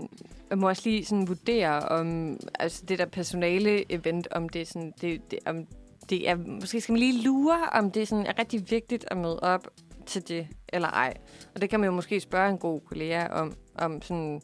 jeg 0.50 0.58
må 0.58 0.68
også 0.68 0.82
lige 0.86 1.06
sådan 1.06 1.28
vurdere 1.28 1.80
om 1.80 2.38
altså 2.60 2.84
det 2.88 3.00
der 3.00 3.06
personale 3.06 3.92
event, 3.92 4.28
om 4.32 4.50
det 4.50 4.62
er 4.62 4.66
sådan, 4.66 4.94
det, 5.02 5.32
det, 5.32 5.40
om 5.46 5.68
det 6.10 6.30
er, 6.30 6.36
måske 6.36 6.82
skal 6.82 6.94
man 6.94 7.00
lige 7.00 7.24
lure, 7.24 7.60
om 7.72 7.92
det 7.92 8.08
sådan 8.08 8.26
er 8.26 8.40
rigtig 8.40 8.72
vigtigt 8.72 9.06
at 9.08 9.18
møde 9.18 9.40
op 9.40 9.68
til 10.06 10.28
det, 10.28 10.48
eller 10.70 10.88
ej. 10.88 11.14
Og 11.56 11.62
det 11.62 11.70
kan 11.70 11.80
man 11.80 11.88
jo 11.88 11.96
måske 11.96 12.20
spørge 12.20 12.50
en 12.50 12.58
god 12.58 12.82
kollega 12.82 13.28
om, 13.28 13.54
om 13.76 14.02
sådan, 14.02 14.42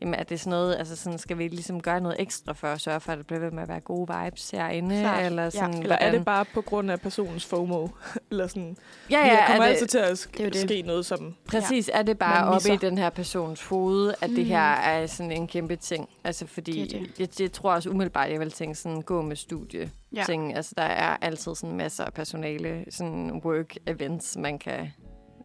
jamen 0.00 0.14
er 0.14 0.22
det 0.22 0.40
sådan 0.40 0.50
noget, 0.50 0.76
altså 0.76 0.96
sådan, 0.96 1.18
skal 1.18 1.38
vi 1.38 1.48
ligesom 1.48 1.80
gøre 1.80 2.00
noget 2.00 2.16
ekstra 2.20 2.52
for 2.52 2.68
at 2.68 2.80
sørge 2.80 3.00
for, 3.00 3.12
at 3.12 3.18
der 3.18 3.24
bliver 3.24 3.40
ved 3.40 3.50
med 3.50 3.62
at 3.62 3.68
være 3.68 3.80
gode 3.80 4.08
vibes 4.24 4.50
herinde? 4.50 5.00
Klart. 5.00 5.26
Eller, 5.26 5.50
sådan, 5.50 5.82
Eller 5.82 5.96
er 5.96 6.10
det 6.10 6.24
bare 6.24 6.44
på 6.54 6.60
grund 6.60 6.90
af 6.90 7.00
personens 7.00 7.46
FOMO? 7.46 7.88
Eller 8.30 8.46
sådan, 8.46 8.76
Ja, 9.10 9.18
ja, 9.26 9.32
der 9.32 9.46
kommer 9.46 9.62
er 9.64 9.68
det- 9.68 9.74
altid 9.74 9.86
til 9.86 9.98
at 9.98 10.28
Det 10.36 10.40
er 10.46 10.48
sk- 10.48 10.52
det. 10.52 10.60
ske 10.60 10.82
noget, 10.82 11.06
som... 11.06 11.34
Præcis, 11.48 11.90
er 11.94 12.02
det 12.02 12.18
bare 12.18 12.44
oppe 12.46 12.54
misser. 12.56 12.72
i 12.72 12.76
den 12.76 12.98
her 12.98 13.10
persons 13.10 13.62
hoved, 13.66 14.14
at 14.20 14.30
mm. 14.30 14.36
det 14.36 14.44
Mm. 14.44 14.50
her 14.50 14.60
er 14.72 15.06
sådan 15.06 15.32
en 15.32 15.46
kæmpe 15.46 15.76
ting? 15.76 16.08
Altså 16.24 16.46
fordi, 16.46 16.82
Det 16.82 16.90
det. 16.90 17.20
Jeg, 17.20 17.40
jeg 17.40 17.52
tror 17.52 17.72
også 17.72 17.90
umiddelbart, 17.90 18.30
jeg 18.30 18.40
vil 18.40 18.50
tænke 18.50 18.74
sådan, 18.74 19.02
gå 19.02 19.22
med 19.22 19.36
studie 19.36 19.90
Ja. 20.16 20.22
ting. 20.26 20.56
Altså 20.56 20.72
der 20.76 20.82
er 20.82 21.16
altid 21.20 21.54
sådan 21.54 21.76
masser 21.76 22.04
af 22.04 22.12
personale, 22.12 22.84
sådan 22.90 23.40
work 23.44 23.74
events, 23.86 24.36
man 24.36 24.58
kan 24.58 24.92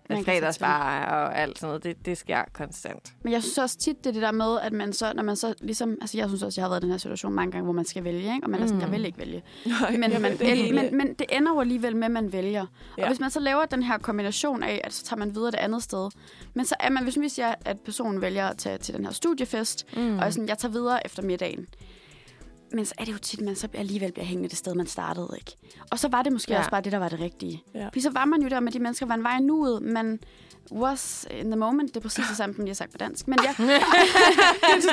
Man 0.10 0.26
fredagsbar 0.26 1.06
og 1.06 1.38
alt 1.40 1.60
sådan 1.60 1.68
noget. 1.68 1.84
Det, 1.84 2.06
det 2.06 2.18
sker 2.18 2.42
konstant. 2.54 3.14
Men 3.24 3.34
jeg 3.34 3.42
synes 3.44 3.58
også 3.58 3.78
tit, 3.78 3.98
det 3.98 4.06
er 4.10 4.12
det 4.14 4.22
der 4.22 4.32
med, 4.32 4.60
at 4.62 4.74
man 4.74 4.94
så, 4.94 5.14
når 5.16 5.24
man 5.24 5.36
så 5.36 5.54
ligesom... 5.62 5.98
Altså, 6.02 6.18
jeg 6.18 6.28
synes 6.30 6.44
også, 6.44 6.62
jeg 6.62 6.66
har 6.66 6.70
været 6.70 6.82
i 6.82 6.84
den 6.84 6.92
her 6.92 6.98
situation 6.98 7.34
mange 7.34 7.52
gange, 7.52 7.64
hvor 7.64 7.74
man 7.74 7.86
skal 7.86 8.04
vælge, 8.04 8.20
ikke? 8.36 8.40
Og 8.44 8.50
man 8.50 8.62
er 8.62 8.66
sådan, 8.68 8.78
Mm. 8.78 8.82
jeg 8.82 8.92
vil 8.92 9.06
ikke 9.06 9.18
vælge. 9.18 9.44
Nej, 9.66 9.92
Men, 9.98 10.22
man, 10.22 10.38
det 10.38 10.48
hele. 10.48 10.76
men, 10.82 10.98
men 10.98 11.14
det 11.14 11.26
ender 11.32 11.52
jo 11.54 11.60
alligevel 11.60 11.96
med, 11.96 12.06
at 12.06 12.12
man 12.12 12.34
vælger. 12.34 12.66
Ja. 12.98 13.04
Og 13.04 13.08
hvis 13.10 13.20
man 13.20 13.30
så 13.30 13.40
laver 13.40 13.66
den 13.66 13.84
her 13.84 13.98
kombination 13.98 14.64
af, 14.64 14.82
at 14.84 14.94
så 14.94 15.04
tager 15.06 15.18
man 15.20 15.36
videre 15.36 15.52
det 15.52 15.58
andet 15.58 15.84
sted. 15.84 16.10
Men 16.54 16.66
så 16.66 16.76
er 16.80 16.90
man, 16.90 17.04
hvis 17.04 17.20
vi 17.20 17.30
siger, 17.30 17.56
at 17.66 17.80
personen 17.80 18.22
vælger 18.22 18.48
at 18.48 18.58
tage 18.58 18.78
til 18.78 18.94
den 18.94 19.06
her 19.06 19.12
studiefest, 19.12 19.86
mm. 19.98 20.20
og 20.20 20.34
sådan, 20.34 20.50
jeg 20.50 20.58
tager 20.58 20.72
videre 20.72 21.06
efter 21.06 21.24
middagen. 21.24 21.68
Men 22.74 22.86
så 22.86 22.94
er 22.98 23.06
det 23.06 23.14
jo 23.14 23.18
tit, 23.18 23.42
man 23.42 23.56
så 23.56 23.68
alligevel 23.74 24.12
bliver 24.12 24.26
hængende 24.26 24.50
det 24.50 24.58
sted, 24.58 24.76
man 24.76 24.88
startede, 24.88 25.30
ikke? 25.38 25.58
Og 25.92 26.00
så 26.00 26.08
var 26.08 26.22
det 26.24 26.32
måske 26.34 26.52
Ja. 26.52 26.56
ja. 26.56 26.60
også 26.60 26.72
bare 26.72 26.82
det, 26.82 26.92
der 26.92 26.98
var 27.00 27.10
det 27.10 27.20
rigtige. 27.20 27.64
Ja. 27.76 27.86
Fordi 27.88 28.02
så 28.02 28.10
var 28.10 28.26
man 28.26 28.42
jo 28.42 28.50
der 28.50 28.60
med 28.60 28.72
de 28.72 28.80
mennesker, 28.80 29.06
var 29.06 29.16
en 29.16 29.24
vej 29.24 29.38
i 29.38 29.42
nuet, 29.42 29.82
men 29.82 30.20
was 30.72 31.28
in 31.32 31.46
the 31.46 31.56
moment. 31.56 31.90
Det 31.90 31.98
er 31.98 32.02
præcis 32.02 32.26
det 32.28 32.38
samme, 32.38 32.56
som 32.56 32.66
jeg 32.66 32.70
har 32.70 32.76
sagt 32.76 32.92
på 32.92 32.98
dansk. 32.98 33.28
Men 33.28 33.40
ja, 33.44 33.50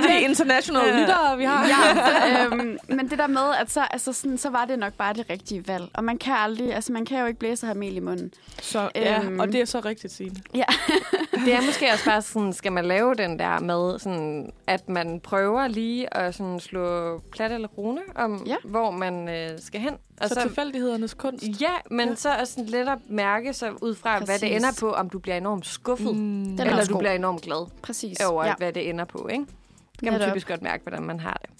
det 0.03 0.11
er 0.11 0.19
international 0.29 1.01
lyttere, 1.01 1.39
vi 1.39 1.45
har. 1.45 1.67
ja, 1.67 2.45
øhm, 2.45 2.79
men 2.89 3.11
det 3.11 3.19
der 3.19 3.27
med, 3.27 3.55
at 3.61 3.71
så, 3.73 3.81
altså 3.91 4.13
sådan, 4.13 4.39
så 4.39 4.51
var 4.51 4.65
det 4.65 4.79
nok 4.79 4.93
bare 4.93 5.15
det 5.15 5.31
rigtige 5.31 5.69
valg. 5.69 5.85
Og 5.95 6.05
man 6.05 6.19
kan 6.19 6.35
aldrig, 6.35 6.75
altså 6.75 6.93
man 6.93 7.05
kan 7.05 7.21
jo 7.21 7.27
ikke 7.27 7.39
blæse 7.39 7.65
og 7.65 7.69
have 7.69 7.79
mel 7.79 7.97
i 7.97 8.01
munden. 8.01 8.33
Så, 8.63 8.91
ja, 8.95 9.23
Øhm. 9.25 9.41
og 9.41 9.49
det 9.53 9.61
er 9.61 9.65
så 9.65 9.81
rigtigt, 9.81 10.13
Signe. 10.13 10.37
Ja. 10.55 10.65
Det 11.47 11.55
er 11.55 11.61
måske 11.67 11.87
også 11.93 12.05
bare 12.05 12.23
sådan, 12.23 12.53
skal 12.53 12.73
man 12.73 12.85
lave 12.85 13.15
den 13.15 13.39
der 13.39 13.61
med, 13.61 13.99
sådan, 13.99 14.53
at 14.67 14.89
man 14.89 15.21
prøver 15.21 15.69
lige 15.69 16.17
at 16.17 16.35
sådan 16.35 16.61
slå 16.61 17.19
plat 17.33 17.53
eller 17.53 17.69
rune 17.69 18.01
om, 18.15 18.43
Ja. 18.47 18.57
hvor 18.65 18.91
man 18.91 19.29
øh, 19.29 19.51
skal 19.61 19.81
hen. 19.81 19.95
Og 20.21 20.29
så 20.29 20.41
tilfældighedernes 20.41 21.15
kunst. 21.15 21.45
Ja, 21.61 21.73
men 21.91 22.09
ja. 22.09 22.15
så 22.15 22.29
er 22.29 22.45
sådan 22.45 22.65
lidt 22.65 22.89
at 22.89 22.99
mærke 23.09 23.53
sig 23.53 23.83
ud 23.83 23.95
fra, 23.95 24.13
Præcis. 24.19 24.29
hvad 24.29 24.39
det 24.39 24.57
ender 24.57 24.71
på, 24.81 24.93
om 24.93 25.11
du 25.11 25.19
bliver 25.19 25.37
enormt 25.37 25.67
skuffet, 25.67 26.17
Mm. 26.17 26.55
Er 26.59 26.65
eller 26.65 26.85
du 26.85 26.93
god. 26.93 27.01
bliver 27.01 27.13
enormt 27.13 27.43
glad 27.43 27.67
Præcis. 27.83 28.21
over, 28.21 28.47
ja. 28.47 28.55
hvad 28.59 28.73
det 28.73 28.89
ender 28.89 29.05
på, 29.05 29.29
ikke? 29.33 29.45
Det 29.93 30.01
kan 30.03 30.13
man 30.13 30.21
Netop. 30.21 30.33
typisk 30.33 30.49
godt 30.49 30.63
mærke, 30.63 30.83
hvordan 30.83 31.03
man 31.03 31.21
har 31.21 31.41
det. 31.43 31.51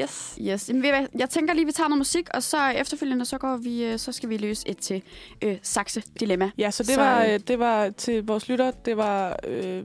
Yes. 0.00 0.38
Yes. 0.40 0.68
Jamen? 0.68 1.08
Jeg 1.18 1.30
tænker 1.30 1.54
lige, 1.54 1.66
vi 1.66 1.72
tager 1.72 1.88
noget 1.88 1.98
musik, 1.98 2.28
og 2.34 2.42
så 2.42 2.68
efterfølgende, 2.68 3.24
så, 3.24 3.38
går 3.38 3.56
vi, 3.56 3.84
øh, 3.84 3.98
så 3.98 4.12
skal 4.12 4.28
vi 4.28 4.36
løse 4.36 4.68
et 4.68 4.78
til 4.78 5.02
øh, 5.42 5.56
Saxe 5.62 6.02
Dilemma. 6.20 6.50
Ja, 6.58 6.70
så 6.70 6.82
det, 6.82 6.94
Så, 6.94 7.00
var, 7.00 7.24
øh, 7.24 7.34
øh, 7.34 7.40
det 7.48 7.58
var 7.58 7.90
til 7.90 8.26
vores 8.26 8.48
lytter, 8.48 8.70
det 8.70 8.96
var... 8.96 9.36
Øh, 9.46 9.82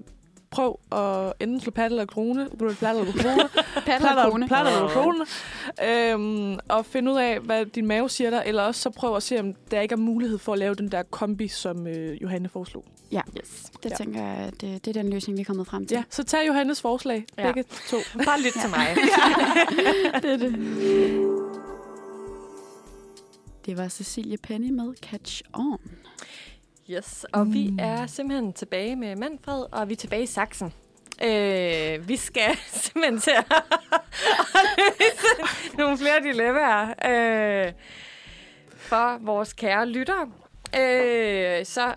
prøv 0.52 0.80
at 0.92 1.34
enten 1.40 1.60
slå 1.62 1.72
paddel 1.72 1.92
eller 1.94 2.06
krone, 2.06 2.50
paddel 2.80 3.02
eller 3.02 3.14
krone, 3.14 3.50
Paddel 3.86 4.18
og 4.18 4.32
krone. 4.32 4.48
paddel 4.48 4.74
eller 4.74 4.88
krone, 4.96 5.26
øhm, 6.54 6.60
og 6.70 6.86
finde 6.86 7.12
ud 7.12 7.18
af, 7.18 7.40
hvad 7.40 7.66
din 7.66 7.86
mave 7.88 8.10
siger 8.10 8.30
dig, 8.30 8.44
eller 8.46 8.64
også 8.64 8.82
så 8.82 8.90
prøv 8.90 9.16
at 9.16 9.24
se, 9.24 9.40
om 9.40 9.54
der 9.72 9.82
ikke 9.82 9.94
er 9.94 9.98
mulighed 9.98 10.38
for 10.38 10.54
at 10.54 10.60
lave 10.60 10.76
den 10.76 10.92
der 10.92 11.04
kombi, 11.04 11.48
som 11.48 11.88
øh, 11.88 12.22
Johanne 12.22 12.50
foreslog. 12.50 12.86
Ja, 13.12 13.22
yes. 13.40 13.72
det 13.84 13.90
Ja. 13.92 13.96
tænker 13.96 14.24
jeg, 14.24 14.38
at 14.38 14.62
det, 14.62 14.86
det 14.86 14.98
er 14.98 15.02
den 15.04 15.10
løsning, 15.14 15.38
vi 15.38 15.42
er 15.42 15.46
kommet 15.46 15.68
frem 15.68 15.86
til. 15.86 15.96
Ja, 15.96 16.04
så 16.10 16.24
tag 16.24 16.48
Johannes 16.48 16.82
forslag, 16.82 17.26
Ja. 17.38 17.44
begge 17.52 17.64
to. 17.90 17.98
Bare 18.26 18.42
lyt 18.42 18.54
til 18.54 18.70
mig. 18.70 18.88
det 20.22 20.32
er 20.34 20.38
det. 20.38 20.56
Det 23.66 23.78
var 23.78 23.88
Cecilie 23.88 24.38
Penny 24.38 24.70
med 24.72 24.94
Catch 25.02 25.42
On. 25.54 25.78
Yes, 26.92 27.26
og 27.34 27.48
mm. 27.48 27.54
vi 27.54 27.72
er 27.80 28.08
simpelthen 28.08 28.54
tilbage 28.54 28.96
med 28.96 29.16
Manfred, 29.16 29.66
og 29.72 29.90
vi 29.90 29.94
er 29.94 29.98
tilbage 29.98 30.24
i 30.24 30.26
Saxen. 30.26 30.74
Øh, 31.24 32.08
vi 32.08 32.16
skal 32.16 32.56
simpelthen 32.84 33.20
til 33.20 33.32
at 33.32 33.46
løse 35.00 35.78
nogle 35.78 35.98
flere 35.98 36.24
dilemmaer 36.24 36.88
øh, 36.88 37.74
for 38.76 39.26
vores 39.26 39.54
kære 39.54 39.86
lyttere. 39.86 40.28
Øh, 40.80 41.66
så 41.66 41.94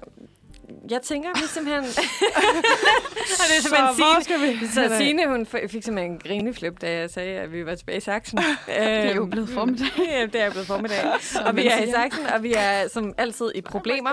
jeg 0.90 1.02
tænker, 1.02 1.28
vi 1.34 1.46
simpelthen... 1.46 1.84
og 3.40 3.44
det 3.48 3.56
er 3.58 3.62
simpelthen 3.62 3.94
hvor 3.96 4.20
Signe- 4.20 4.24
skal 4.24 4.40
vi 4.40 4.66
Så? 4.66 4.94
Signe, 4.98 5.28
hun 5.28 5.46
fik 5.46 5.82
simpelthen 5.84 6.12
en 6.12 6.18
grineflip, 6.18 6.80
da 6.80 6.90
jeg 6.92 7.10
sagde, 7.10 7.38
at 7.40 7.52
vi 7.52 7.66
var 7.66 7.74
tilbage 7.74 7.96
i 7.98 8.00
Saxen. 8.00 8.38
det 8.66 8.76
er 8.78 9.14
jo 9.14 9.26
blevet 9.26 9.48
formiddag. 9.48 9.88
ja, 9.98 10.26
det 10.32 10.40
er 10.40 10.50
blevet 10.50 10.66
formiddag. 10.66 11.04
Som 11.20 11.46
og 11.46 11.56
vi 11.56 11.66
er 11.66 11.82
i. 11.82 11.90
Saxen, 11.90 12.26
og 12.26 12.42
vi 12.42 12.54
er 12.56 12.88
som 12.88 13.14
altid 13.18 13.50
i 13.54 13.60
problemer. 13.60 14.10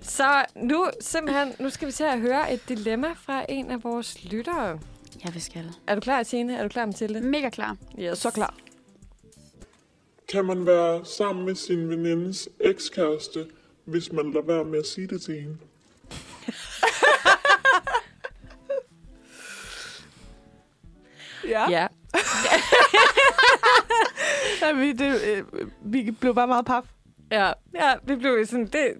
så 0.00 0.44
nu, 0.56 0.86
simpelthen, 1.00 1.52
nu 1.58 1.70
skal 1.70 1.86
vi 1.88 1.92
til 1.92 2.04
at 2.04 2.20
høre 2.20 2.52
et 2.52 2.68
dilemma 2.68 3.08
fra 3.26 3.44
en 3.48 3.70
af 3.70 3.84
vores 3.84 4.24
lyttere. 4.24 4.78
Ja, 5.24 5.30
vi 5.30 5.40
skal. 5.40 5.70
Er 5.86 5.94
du 5.94 6.00
klar, 6.00 6.22
Signe? 6.22 6.56
Er 6.56 6.62
du 6.62 6.68
klar, 6.68 6.86
Mathilde? 6.86 7.20
Mega 7.20 7.48
klar. 7.48 7.76
Yes. 8.00 8.18
Så 8.18 8.30
klar. 8.30 8.54
Kan 10.32 10.44
man 10.44 10.66
være 10.66 11.04
sammen 11.04 11.44
med 11.46 11.54
sin 11.54 11.88
venindes 11.90 12.48
ekskæreste, 12.60 13.46
hvis 13.84 14.12
man 14.12 14.32
lader 14.32 14.46
være 14.46 14.64
med 14.64 14.78
at 14.78 14.86
sige 14.86 15.06
det 15.06 15.22
til 15.22 15.34
hende? 15.40 15.56
Ja. 21.48 21.70
Ja. 21.70 21.86
ja 24.62 24.72
vi, 24.72 24.92
det, 24.92 25.20
øh, 25.22 25.44
vi 25.84 26.10
blev 26.10 26.34
bare 26.34 26.46
meget 26.46 26.66
paf. 26.66 26.82
Ja, 27.30 27.52
ja 27.74 27.94
vi 28.04 28.16
blev 28.16 28.46
sådan... 28.46 28.66
Det... 28.66 28.74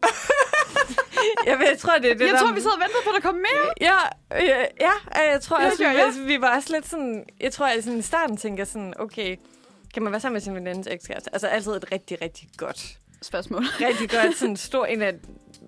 jeg, 1.47 1.61
jeg 1.71 1.79
tror, 1.79 1.99
det 1.99 2.11
er 2.11 2.15
det, 2.15 2.21
Jeg 2.21 2.29
der... 2.35 2.39
tror, 2.39 2.53
vi 2.53 2.61
sad 2.61 2.71
og 2.71 2.79
ventede 2.81 2.99
på, 3.05 3.11
at 3.11 3.15
der 3.23 3.29
kom 3.29 3.35
mere. 3.35 3.73
Ja, 3.81 3.99
øh, 4.33 4.49
ja, 4.81 4.93
øh, 5.23 5.29
jeg 5.33 5.41
tror 5.41 5.61
Ja, 5.61 5.67
også, 5.67 5.79
vi, 5.79 5.85
gør 5.85 5.93
var, 5.93 6.27
vi 6.27 6.41
var 6.41 6.57
også 6.57 6.73
lidt 6.73 6.89
sådan... 6.89 7.25
Jeg 7.41 7.53
tror, 7.53 7.67
at 7.67 7.85
sådan, 7.85 7.99
i 7.99 8.03
starten 8.03 8.37
tænker 8.37 8.65
sådan, 8.65 8.95
okay, 8.99 9.37
kan 9.95 10.03
man 10.03 10.13
være 10.13 10.21
sammen 10.21 10.35
med 10.35 10.41
sin 10.41 10.55
venindes 10.55 10.87
ekskæreste? 10.87 11.31
Altså 11.33 11.47
altid 11.47 11.73
et 11.73 11.93
rigtig, 11.93 12.23
rigtig 12.23 12.49
godt... 12.57 12.99
Spørgsmål. 13.23 13.63
Rigtig 13.65 14.11
godt, 14.11 14.37
sådan 14.37 14.57
stor, 14.57 14.87
en 14.87 15.03
af 15.03 15.15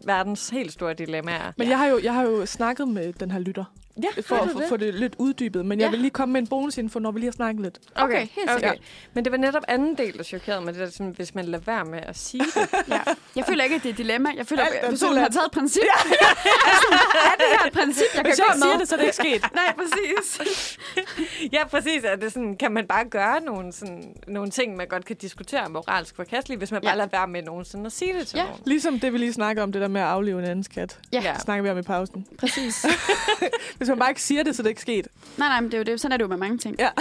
verdens 0.04 0.48
helt 0.48 0.72
store 0.72 0.94
dilemmaer. 0.94 1.52
Men 1.56 1.68
jeg, 1.68 1.78
har 1.78 1.86
jo, 1.86 2.00
jeg 2.02 2.14
har 2.14 2.22
jo 2.22 2.46
snakket 2.46 2.88
med 2.88 3.12
den 3.12 3.30
her 3.30 3.38
lytter. 3.38 3.64
Ja, 4.02 4.20
for 4.22 4.36
at 4.36 4.68
få- 4.68 4.76
det? 4.76 4.94
lidt 4.94 5.14
uddybet. 5.18 5.66
Men 5.66 5.78
Ja. 5.78 5.84
jeg 5.84 5.92
vil 5.92 6.00
lige 6.00 6.10
komme 6.10 6.32
med 6.32 6.40
en 6.40 6.46
bonusinfo, 6.46 6.98
når 6.98 7.10
vi 7.10 7.18
lige 7.20 7.26
har 7.28 7.32
snakket 7.32 7.62
lidt. 7.62 7.78
Okay, 7.94 8.18
helt 8.20 8.50
okay. 8.50 8.54
sikkert. 8.54 8.78
Men 9.14 9.24
det 9.24 9.32
var 9.32 9.38
netop 9.38 9.62
anden 9.68 9.94
del, 9.98 10.16
der 10.18 10.22
chokerede 10.22 10.60
mig. 10.64 10.74
Det 10.74 10.80
der, 10.80 10.90
sådan, 10.90 11.12
hvis 11.16 11.34
man 11.34 11.44
lader 11.44 11.64
være 11.66 11.84
med 11.84 11.98
at 12.02 12.18
sige 12.18 12.44
det. 12.44 12.68
ja. 12.88 13.00
Jeg 13.36 13.44
føler 13.48 13.64
ikke, 13.64 13.76
at 13.76 13.82
det 13.82 13.88
er 13.88 13.92
et 13.92 13.98
dilemma. 13.98 14.30
Jeg 14.36 14.46
føler, 14.46 14.62
at 14.62 14.68
er 14.82 14.90
personen 14.90 15.18
har 15.18 15.28
taget 15.28 15.46
et 15.46 15.52
princip. 15.52 15.82
Ja. 15.82 16.10
er 17.30 17.36
det 17.38 17.46
her 17.60 17.66
et 17.66 17.72
princip, 17.72 18.04
jeg 18.14 18.22
Hvis 18.22 18.34
kan 18.36 18.44
jeg 18.48 18.54
ikke 18.54 18.62
siger 18.62 18.78
det, 18.78 18.88
så 18.88 18.94
er 18.94 18.98
det 18.98 19.04
ikke 19.04 19.16
sket. 19.16 19.54
Nej, 19.54 19.74
præcis. 19.78 20.78
ja, 21.56 21.66
præcis. 21.66 22.04
Er 22.04 22.16
det 22.16 22.32
sådan, 22.32 22.56
kan 22.56 22.72
man 22.72 22.86
bare 22.86 23.04
gøre 23.04 23.40
nogle, 23.40 23.72
sådan, 23.72 24.14
nogle 24.28 24.50
ting, 24.50 24.76
man 24.76 24.86
godt 24.88 25.04
kan 25.04 25.16
diskutere 25.16 25.68
moralsk 25.68 26.16
forkasteligt, 26.16 26.60
hvis 26.60 26.72
man 26.72 26.80
bare 26.82 26.90
Ja. 26.90 26.96
lader 26.96 27.08
være 27.12 27.28
med 27.28 27.42
nogensinde 27.42 27.86
at 27.86 27.92
sige 27.92 28.14
det 28.18 28.26
til 28.26 28.36
Ja. 28.36 28.44
nogen? 28.44 28.60
Ligesom 28.66 29.00
det, 29.00 29.12
vi 29.12 29.18
lige 29.18 29.32
snakker 29.32 29.62
om, 29.62 29.72
det 29.72 29.82
der 29.82 29.85
med 29.88 30.00
at 30.00 30.06
aflive 30.06 30.38
en 30.38 30.44
andens 30.44 30.68
kat. 30.68 30.98
Ja. 31.12 31.32
Det 31.34 31.42
snakker 31.42 31.62
vi 31.62 31.70
om 31.70 31.78
i 31.78 31.82
pausen. 31.82 32.26
Præcis. 32.38 32.86
Hvis 33.76 33.88
man 33.88 33.98
bare 33.98 34.08
ikke 34.10 34.22
siger 34.22 34.42
det, 34.42 34.56
så 34.56 34.62
det 34.62 34.68
ikke 34.68 34.80
sket. 34.80 35.08
Nej, 35.36 35.48
nej, 35.48 35.60
men 35.60 35.70
det 35.70 35.74
er 35.74 35.78
jo 35.78 35.84
det. 35.84 36.00
Sådan 36.00 36.12
er 36.12 36.16
det 36.16 36.22
jo 36.22 36.28
med 36.28 36.36
mange 36.36 36.58
ting. 36.58 36.76
Ja. 36.78 36.88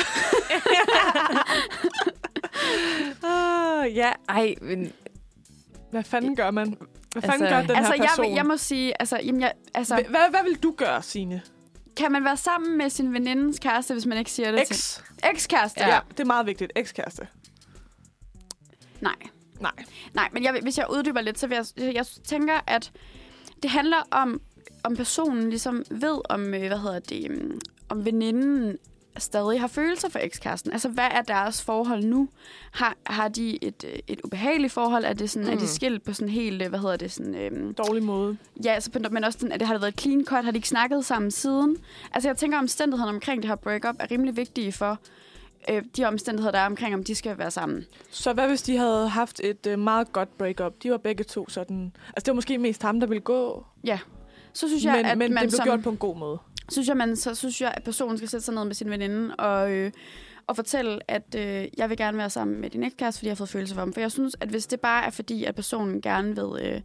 Ah, 3.23 3.95
ja, 3.95 4.11
ej, 4.29 4.55
men... 4.61 4.91
Hvad 5.91 6.03
fanden 6.03 6.35
gør 6.35 6.51
man? 6.51 6.77
Hvad 7.11 7.21
fanden 7.21 7.41
Altså- 7.41 7.55
gør 7.55 7.61
den 7.61 7.71
altså, 7.71 7.93
her 7.93 7.97
jeg, 8.03 8.07
person? 8.09 8.25
vil- 8.25 8.33
jeg 8.35 8.45
må 8.45 8.57
sige, 8.57 9.01
altså, 9.01 9.19
jamen, 9.25 9.41
jeg, 9.41 9.51
altså, 9.73 9.95
Hva- 9.95 10.09
hvad, 10.09 10.29
hvad 10.29 10.39
vil 10.43 10.63
du 10.63 10.71
gøre, 10.77 11.01
Signe? 11.01 11.41
kan 11.97 12.11
man 12.11 12.23
være 12.23 12.37
sammen 12.37 12.77
med 12.77 12.89
sin 12.89 13.13
venindens 13.13 13.59
kæreste, 13.59 13.93
hvis 13.93 14.05
man 14.05 14.17
ikke 14.17 14.31
siger 14.31 14.51
det 14.51 14.61
Ex. 14.61 14.67
til? 14.67 15.03
Ekskæreste? 15.31 15.79
Ja. 15.81 15.93
ja, 15.93 15.99
det 16.09 16.19
er 16.19 16.25
meget 16.25 16.45
vigtigt. 16.45 16.71
Ekskæreste. 16.75 17.27
Nej. 19.01 19.13
Nej. 19.75 19.85
Nej, 20.13 20.29
men 20.31 20.43
jeg, 20.43 20.59
hvis 20.61 20.77
jeg 20.77 20.85
uddyber 20.93 21.21
lidt, 21.21 21.39
så 21.39 21.47
vil 21.47 21.57
jeg, 21.77 21.93
jeg 21.93 22.05
tænker, 22.23 22.53
at 22.67 22.91
det 23.63 23.71
handler 23.71 24.07
om, 24.11 24.41
om 24.83 24.95
personen 24.95 25.49
ligesom 25.49 25.83
ved, 25.91 26.21
om, 26.29 26.53
øh, 26.53 26.67
hvad 26.67 26.79
hedder 26.79 26.99
det, 26.99 27.31
øhm, 27.31 27.59
om 27.89 28.05
veninden 28.05 28.77
stadig 29.17 29.61
har 29.61 29.67
følelser 29.67 30.09
for 30.09 30.19
ekskæresten. 30.19 30.71
Altså, 30.71 30.89
hvad 30.89 31.07
er 31.11 31.21
deres 31.21 31.61
forhold 31.61 32.03
nu? 32.03 32.29
Har, 32.71 32.95
har 33.05 33.27
de 33.27 33.63
et, 33.63 33.83
øh, 33.87 33.99
et 34.07 34.21
ubehageligt 34.23 34.73
forhold? 34.73 35.05
Er, 35.05 35.13
det 35.13 35.29
sådan, 35.29 35.45
mm. 35.45 35.51
er 35.51 35.55
Mm. 35.55 35.59
de 35.61 35.67
skilt 35.67 36.03
på 36.03 36.13
sådan 36.13 36.29
helt, 36.29 36.61
øh, 36.61 36.69
hvad 36.69 36.79
hedder 36.79 36.97
det, 36.97 37.11
sådan... 37.11 37.35
Øhm, 37.35 37.73
Dårlig 37.73 38.03
måde. 38.03 38.37
Ja, 38.65 38.71
altså, 38.71 38.89
men 39.11 39.23
også 39.23 39.39
sådan, 39.39 39.51
at 39.51 39.59
det 39.59 39.67
har 39.67 39.73
det 39.73 39.81
været 39.81 39.93
et 39.93 40.01
clean 40.01 40.25
cut? 40.25 40.45
Har 40.45 40.51
de 40.51 40.57
ikke 40.57 40.69
snakket 40.69 41.05
sammen 41.05 41.31
siden? 41.31 41.77
Altså, 42.13 42.29
jeg 42.29 42.37
tænker, 42.37 42.57
omstændighederne 42.57 43.15
omkring 43.15 43.41
det 43.41 43.49
her 43.49 43.55
breakup 43.55 43.95
er 43.99 44.11
rimelig 44.11 44.37
vigtige 44.37 44.71
for 44.71 44.99
øh, 45.69 45.83
de 45.97 46.05
omstændigheder, 46.05 46.51
der 46.51 46.59
er 46.59 46.65
omkring, 46.65 46.93
om 46.95 47.03
de 47.03 47.15
skal 47.15 47.37
være 47.37 47.51
sammen. 47.51 47.85
Så 48.11 48.33
hvad 48.33 48.47
hvis 48.47 48.61
de 48.61 48.77
havde 48.77 49.07
haft 49.09 49.39
et 49.43 49.67
øh, 49.67 49.79
meget 49.79 50.11
godt 50.13 50.37
breakup? 50.37 50.73
De 50.83 50.91
var 50.91 50.97
begge 50.97 51.23
to 51.23 51.49
sådan... 51.49 51.91
Altså, 52.07 52.19
det 52.25 52.27
var 52.27 52.33
måske 52.33 52.57
mest 52.57 52.81
ham, 52.81 52.99
der 52.99 53.07
ville 53.07 53.21
gå. 53.21 53.65
Ja. 53.83 53.99
Så 54.53 54.67
synes 54.67 54.83
jeg, 54.85 54.93
men, 54.95 55.05
at 55.05 55.17
men 55.17 55.33
man 55.33 55.43
det 55.43 55.49
blev 55.49 55.57
som- 55.57 55.63
gjort 55.65 55.83
på 55.83 55.89
en 55.89 55.97
god 55.97 56.17
måde. 56.17 56.37
synes 56.71 56.87
jeg, 56.87 56.97
man, 56.97 57.15
så 57.15 57.35
synes 57.35 57.61
jeg, 57.61 57.73
at 57.77 57.83
personen 57.83 58.17
skal 58.17 58.29
sætte 58.29 58.45
sig 58.45 58.53
ned 58.53 58.65
med 58.65 58.73
sin 58.73 58.89
veninde 58.89 59.35
og, 59.35 59.71
øh, 59.71 59.91
og 60.47 60.55
fortælle, 60.55 60.99
at 61.11 61.35
øh, 61.37 61.67
jeg 61.77 61.89
vil 61.89 61.97
gerne 61.97 62.17
være 62.17 62.29
sammen 62.29 62.61
med 62.61 62.69
din 62.69 62.83
ekskæreste, 62.83 63.19
fordi 63.19 63.27
jeg 63.27 63.31
har 63.31 63.35
fået 63.35 63.49
følelser 63.49 63.75
for 63.75 63.81
ham. 63.81 63.93
For 63.93 64.01
jeg 64.01 64.11
synes, 64.11 64.35
at 64.39 64.49
hvis 64.49 64.67
det 64.67 64.79
bare 64.79 65.05
er 65.05 65.09
fordi, 65.09 65.43
at 65.43 65.55
personen 65.55 66.01
gerne 66.01 66.35
vil, 66.35 66.65
øh, 66.65 66.81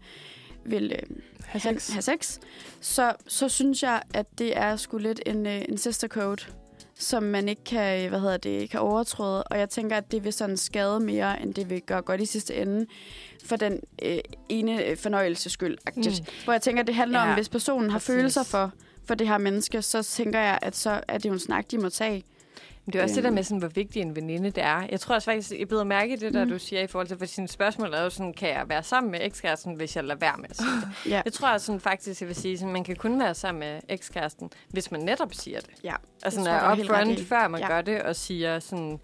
vil 0.65 0.93
øh, 0.93 1.17
have, 1.45 1.61
sex. 1.61 1.91
have 1.93 2.03
sex, 2.03 2.39
så, 2.81 3.13
så 3.27 3.49
synes 3.49 3.83
jeg, 3.83 4.03
at 4.15 4.39
det 4.39 4.57
er 4.57 4.77
sgu 4.77 4.99
lidt 4.99 5.21
en, 5.27 5.47
øh, 5.47 5.63
en 5.69 5.79
sister 5.79 6.09
code, 6.09 6.43
som 7.01 7.23
man 7.23 7.49
ikke 7.49 7.65
kan, 7.65 8.05
øh, 8.05 8.09
hvad 8.09 8.21
hedder 8.21 8.37
det, 8.37 8.71
kan 8.71 8.81
overtræde. 8.81 9.43
Og 9.43 9.59
jeg 9.59 9.69
tænker, 9.71 9.97
at 9.97 10.13
det 10.13 10.25
vil 10.25 10.33
sådan 10.33 10.57
skade 10.57 11.01
mere, 11.01 11.43
end 11.43 11.55
det 11.55 11.71
vil 11.71 11.83
gøre 11.83 12.03
godt 12.03 12.21
i 12.21 12.27
sidste 12.27 12.55
ende, 12.55 12.87
for 13.45 13.57
den 13.57 13.81
øh, 14.03 14.19
ene 14.49 14.87
øh, 14.87 14.97
fornøjelses 14.97 15.53
skyld. 15.53 15.79
Mm. 15.97 16.03
Hvor 16.45 16.53
jeg 16.53 16.63
tænker, 16.63 16.81
at 16.83 16.87
det 16.87 16.95
handler 16.95 17.19
Ja, 17.21 17.29
om, 17.29 17.35
hvis 17.35 17.49
personen 17.49 17.91
har 17.91 17.99
præcis. 17.99 18.07
følelser 18.15 18.43
for, 18.43 18.73
for 19.05 19.15
det 19.15 19.29
her 19.29 19.39
menneske, 19.39 19.83
så 19.83 20.03
tænker 20.03 20.41
jeg, 20.41 20.59
at 20.63 20.77
så 20.77 21.01
er 21.09 21.19
det 21.19 21.29
jo 21.29 21.33
en 21.33 21.39
snak, 21.39 21.71
de 21.71 21.79
må 21.79 21.89
tage. 21.89 22.25
Men 22.91 22.93
det 22.93 22.99
er 22.99 23.03
også 23.03 23.15
det 23.15 23.25
der 23.25 23.31
Øhm. 23.31 23.35
med, 23.35 23.43
sådan, 23.43 23.59
hvor 23.59 23.69
vigtig 23.69 24.03
en 24.03 24.17
veninde 24.17 24.51
det 24.51 24.63
er. 24.63 24.87
Jeg 24.91 25.01
tror 25.01 25.15
også 25.15 25.25
faktisk, 25.31 25.53
jeg 25.59 25.69
beder 25.69 25.85
mærke 25.85 26.13
i 26.13 26.17
det, 26.17 26.35
der 26.35 26.45
Mm. 26.45 26.51
du 26.51 26.59
siger 26.59 26.83
i 26.83 26.87
forhold 26.87 27.07
til, 27.09 27.19
for 27.19 27.25
sine 27.25 27.49
spørgsmål 27.49 27.95
er 27.95 28.03
jo 28.03 28.11
sådan, 28.11 28.33
kan 28.33 28.49
jeg 28.49 28.65
være 28.69 28.83
sammen 28.83 29.11
med 29.11 29.19
ekskæresten, 29.23 29.75
hvis 29.75 29.97
jeg 29.97 30.05
lader 30.05 30.19
være 30.21 30.35
med 30.39 30.47
at 30.51 30.57
sige 30.57 30.69
det? 31.05 31.11
Ja. 31.11 31.23
Jeg 31.25 31.33
tror 31.33 31.49
også 31.49 31.67
sådan, 31.67 31.81
faktisk, 31.81 32.21
jeg 32.21 32.29
vil 32.29 32.37
sige, 32.37 32.59
sådan, 32.59 32.73
man 32.73 32.85
kan 32.85 32.97
kun 32.97 33.21
være 33.21 33.35
sammen 33.35 33.61
med 33.61 33.81
ekskæresten, 33.89 34.51
hvis 34.69 34.91
man 34.91 35.01
netop 35.01 35.35
siger 35.35 35.61
det. 35.61 35.71
Ja, 35.85 35.95
Altså, 36.23 36.41
når 36.41 36.51
er 36.51 36.73
upfront, 36.73 37.21
før 37.21 37.49
man 37.49 37.61
Ja. 37.61 37.67
gør 37.69 37.81
det, 37.83 38.03
og 38.03 38.17
siger 38.17 38.59
sådan, 38.59 39.01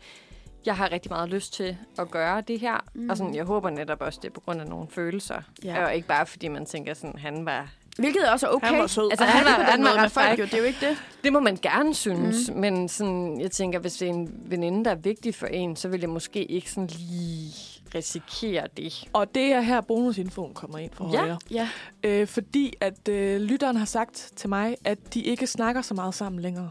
jeg 0.66 0.76
har 0.76 0.92
rigtig 0.92 1.10
meget 1.12 1.28
lyst 1.28 1.52
til 1.52 1.76
at 1.98 2.10
gøre 2.10 2.40
det 2.40 2.60
her. 2.60 2.84
Mm. 2.94 3.10
Og 3.10 3.16
sådan, 3.16 3.34
jeg 3.34 3.44
håber 3.44 3.70
netop 3.70 4.00
også, 4.00 4.18
det 4.22 4.28
er 4.28 4.32
på 4.32 4.40
grund 4.40 4.60
af 4.60 4.66
nogle 4.66 4.86
følelser. 4.90 5.42
Ja. 5.64 5.84
Og 5.84 5.94
ikke 5.94 6.08
bare, 6.08 6.26
fordi 6.26 6.48
man 6.48 6.66
tænker 6.66 6.94
sådan, 6.94 7.18
han 7.18 7.44
var... 7.46 7.68
Hvilket 7.98 8.28
også 8.30 8.46
er 8.46 8.50
okay. 8.50 8.66
Han 8.66 8.78
var 8.78 8.86
sød. 8.86 9.10
Altså, 9.10 9.24
han 9.24 9.44
var, 9.44 9.50
det 9.50 9.56
på 9.56 9.62
den 9.62 9.70
han 9.70 9.82
var 9.82 9.88
måde 9.88 9.96
med 9.96 10.04
ret 10.04 10.12
folk, 10.12 10.38
jo. 10.38 10.44
Det 10.44 10.54
er 10.54 10.58
jo 10.58 10.64
ikke 10.64 10.88
det. 10.88 10.96
Det 11.24 11.32
må 11.32 11.40
man 11.40 11.58
gerne 11.62 11.94
synes, 11.94 12.50
mm. 12.50 12.56
men 12.60 12.88
sådan, 12.88 13.40
jeg 13.40 13.50
tænker, 13.50 13.78
hvis 13.78 13.92
det 13.94 14.08
er 14.08 14.12
en 14.12 14.30
veninde, 14.46 14.84
der 14.84 14.90
er 14.90 14.94
vigtig 14.94 15.34
for 15.34 15.46
en, 15.46 15.76
så 15.76 15.88
vil 15.88 16.00
jeg 16.00 16.10
måske 16.10 16.44
ikke 16.44 16.70
sådan 16.70 16.86
lige 16.86 17.52
risikere 17.94 18.66
det. 18.76 19.08
Og 19.12 19.34
det 19.34 19.52
er 19.52 19.60
her 19.60 19.80
bonusinfoen 19.80 20.54
kommer 20.54 20.78
ind 20.78 20.90
for 20.94 21.12
Ja. 21.12 21.18
højre. 21.18 21.38
Ja. 21.50 21.68
Øh, 22.04 22.26
fordi 22.26 22.72
at 22.80 23.08
øh, 23.08 23.40
lytteren 23.40 23.76
har 23.76 23.84
sagt 23.84 24.32
til 24.36 24.48
mig, 24.48 24.76
at 24.84 25.14
de 25.14 25.20
ikke 25.20 25.46
snakker 25.46 25.82
så 25.82 25.94
meget 25.94 26.14
sammen 26.14 26.42
længere. 26.42 26.70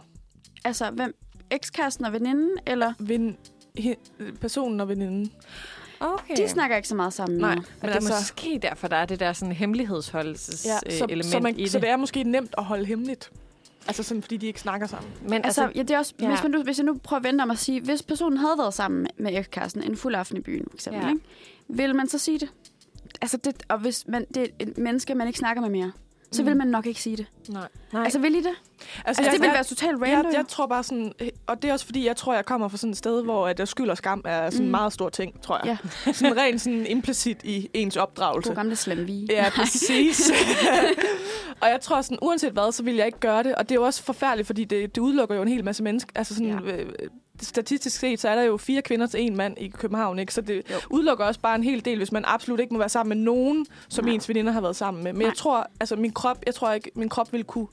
Altså, 0.66 0.92
hvem? 0.92 1.16
Ekskæresten 1.52 2.06
og 2.06 2.14
veninden, 2.14 2.50
eller? 2.68 2.94
Ven, 3.00 3.38
he, 3.78 3.96
personen 4.42 4.80
og 4.80 4.90
veninden. 4.90 5.32
Okay. 6.00 6.36
De 6.38 6.50
snakker 6.50 6.76
ikke 6.76 6.88
så 6.88 6.96
meget 6.96 7.14
sammen 7.14 7.40
Nej. 7.40 7.56
Men 7.56 7.64
det 7.82 7.90
er 7.90 7.94
altså, 7.94 8.14
måske 8.20 8.60
derfor, 8.62 8.88
der 8.88 8.96
er 8.96 9.06
det 9.06 9.20
der 9.20 9.34
sådan 9.34 9.52
hemmelighedsholdelses 9.52 10.66
ja, 10.66 10.98
så, 10.98 11.06
element 11.10 11.26
så, 11.26 11.40
man, 11.40 11.60
i 11.60 11.64
det. 11.64 11.72
så 11.72 11.80
det 11.80 11.90
er 11.90 11.98
måske 11.98 12.24
nemt 12.24 12.56
at 12.58 12.64
holde 12.64 12.86
hemmeligt. 12.86 13.32
Altså 13.88 14.04
sådan, 14.04 14.22
fordi 14.22 14.38
de 14.38 14.48
ikke 14.48 14.60
snakker 14.60 14.88
sammen. 14.88 15.12
Men 15.22 15.46
Altså, 15.46 15.72
ja, 15.76 15.82
det 15.82 15.92
er 15.92 15.98
også, 15.98 16.14
ja. 16.22 16.30
hvis, 16.30 16.44
man 16.44 16.52
nu, 16.52 16.64
hvis 16.64 16.78
jeg 16.78 16.86
nu 16.86 17.00
prøver 17.04 17.20
at 17.20 17.24
vente 17.24 17.42
om 17.42 17.52
at 17.52 17.60
sige, 17.60 17.82
hvis 17.82 18.04
personen 18.04 18.38
havde 18.38 18.58
været 18.58 18.74
sammen 18.74 19.08
med, 19.18 19.38
ekskæresten 19.38 19.84
en 19.84 19.98
fuld 19.98 20.16
aften 20.16 20.38
i 20.38 20.42
byen, 20.42 20.66
for 20.70 20.78
eksempel, 20.78 21.04
ja. 21.04 21.10
ikke? 21.10 21.22
vil 21.68 21.96
man 21.96 22.08
så 22.08 22.18
sige 22.18 22.40
det? 22.40 22.50
Altså, 23.22 23.38
det, 23.38 23.64
og 23.68 23.80
hvis 23.80 24.08
man, 24.08 24.26
det 24.34 24.44
er 24.44 24.48
et 24.60 24.78
menneske, 24.78 25.16
man 25.16 25.28
ikke 25.28 25.40
snakker 25.40 25.62
med 25.62 25.70
mere, 25.70 25.92
så 26.36 26.42
Mm. 26.42 26.48
vil 26.48 26.58
man 26.58 26.68
nok 26.68 26.86
ikke 26.86 27.02
sige 27.02 27.18
det. 27.18 27.26
Nej. 27.50 27.68
Nej. 27.94 28.04
Altså, 28.04 28.20
vil 28.20 28.36
I 28.36 28.42
det? 28.42 28.54
Altså, 29.06 29.24
det 29.24 29.42
vil 29.42 29.50
være 29.54 29.64
totalt 29.64 30.02
random. 30.02 30.26
Jeg, 30.26 30.34
jeg 30.34 30.46
tror 30.48 30.66
bare 30.68 30.84
sådan, 30.84 31.14
og 31.48 31.62
det 31.62 31.70
er 31.70 31.74
også 31.74 31.86
fordi, 31.86 32.06
jeg 32.06 32.16
tror, 32.16 32.34
jeg 32.34 32.46
kommer 32.46 32.68
fra 32.68 32.78
sådan 32.78 32.92
et 32.92 32.98
sted, 32.98 33.24
hvor 33.24 33.48
at 33.48 33.68
skyld 33.68 33.90
og 33.90 33.98
skam 33.98 34.22
er 34.26 34.50
sådan 34.50 34.62
en 34.62 34.68
Mm. 34.68 34.72
meget 34.72 34.94
stor 34.94 35.10
ting, 35.10 35.42
tror 35.42 35.62
jeg. 35.66 35.78
Ja. 36.06 36.12
sådan 36.14 36.38
rent 36.38 36.62
sådan 36.62 36.86
implicit 36.88 37.38
i 37.44 37.70
ens 37.74 37.96
opdragelse. 37.98 38.50
God 38.50 38.56
gamle 38.56 38.76
slem 38.76 39.06
Ja, 39.06 39.46
præcis. 39.56 40.32
og 41.62 41.70
jeg 41.70 41.82
tror 41.82 42.02
sådan, 42.02 42.18
uanset 42.22 42.52
hvad, 42.52 42.72
så 42.72 42.84
vil 42.84 42.96
jeg 42.96 43.06
ikke 43.06 43.20
gøre 43.20 43.44
det. 43.44 43.56
Og 43.56 43.70
det 43.70 43.76
er 43.76 43.80
jo 43.80 43.86
også 43.86 44.04
forfærdeligt, 44.04 44.46
fordi 44.46 44.64
det, 44.64 44.96
det 44.96 45.02
udelukker 45.02 45.36
jo 45.36 45.42
en 45.42 45.48
hel 45.48 45.64
masse 45.66 45.84
mennesker. 45.84 46.12
Altså 46.16 46.34
sådan, 46.36 46.60
ja. 46.68 46.72
øh, 46.76 46.90
statistisk 47.42 48.00
set, 48.00 48.20
så 48.20 48.30
er 48.30 48.36
der 48.36 48.44
jo 48.44 48.58
fire 48.58 48.82
kvinder 48.82 49.08
til 49.08 49.22
en 49.22 49.36
mand 49.38 49.58
i 49.58 49.68
København, 49.68 50.20
ikke? 50.20 50.34
Så 50.34 50.42
det 50.42 50.56
jo. 50.72 50.76
udelukker 50.90 51.26
også 51.26 51.40
bare 51.40 51.56
en 51.56 51.64
hel 51.64 51.86
del, 51.86 51.98
hvis 51.98 52.12
man 52.12 52.24
absolut 52.28 52.60
ikke 52.60 52.74
må 52.74 52.80
være 52.80 52.90
sammen 52.90 53.18
med 53.18 53.24
nogen, 53.26 53.66
som 53.90 54.06
Nej. 54.06 54.14
ens 54.14 54.30
veninder 54.30 54.52
har 54.52 54.62
været 54.62 54.76
sammen 54.76 55.04
med. 55.04 55.14
Men 55.14 55.20
Nej. 55.20 55.28
jeg 55.28 55.38
tror, 55.38 55.68
altså 55.80 55.96
min 55.96 56.12
krop, 56.12 56.38
jeg 56.46 56.56
tror 56.56 56.72
ikke, 56.74 56.92
min 56.96 57.10
krop 57.10 57.32
ville 57.32 57.44
kunne 57.44 57.68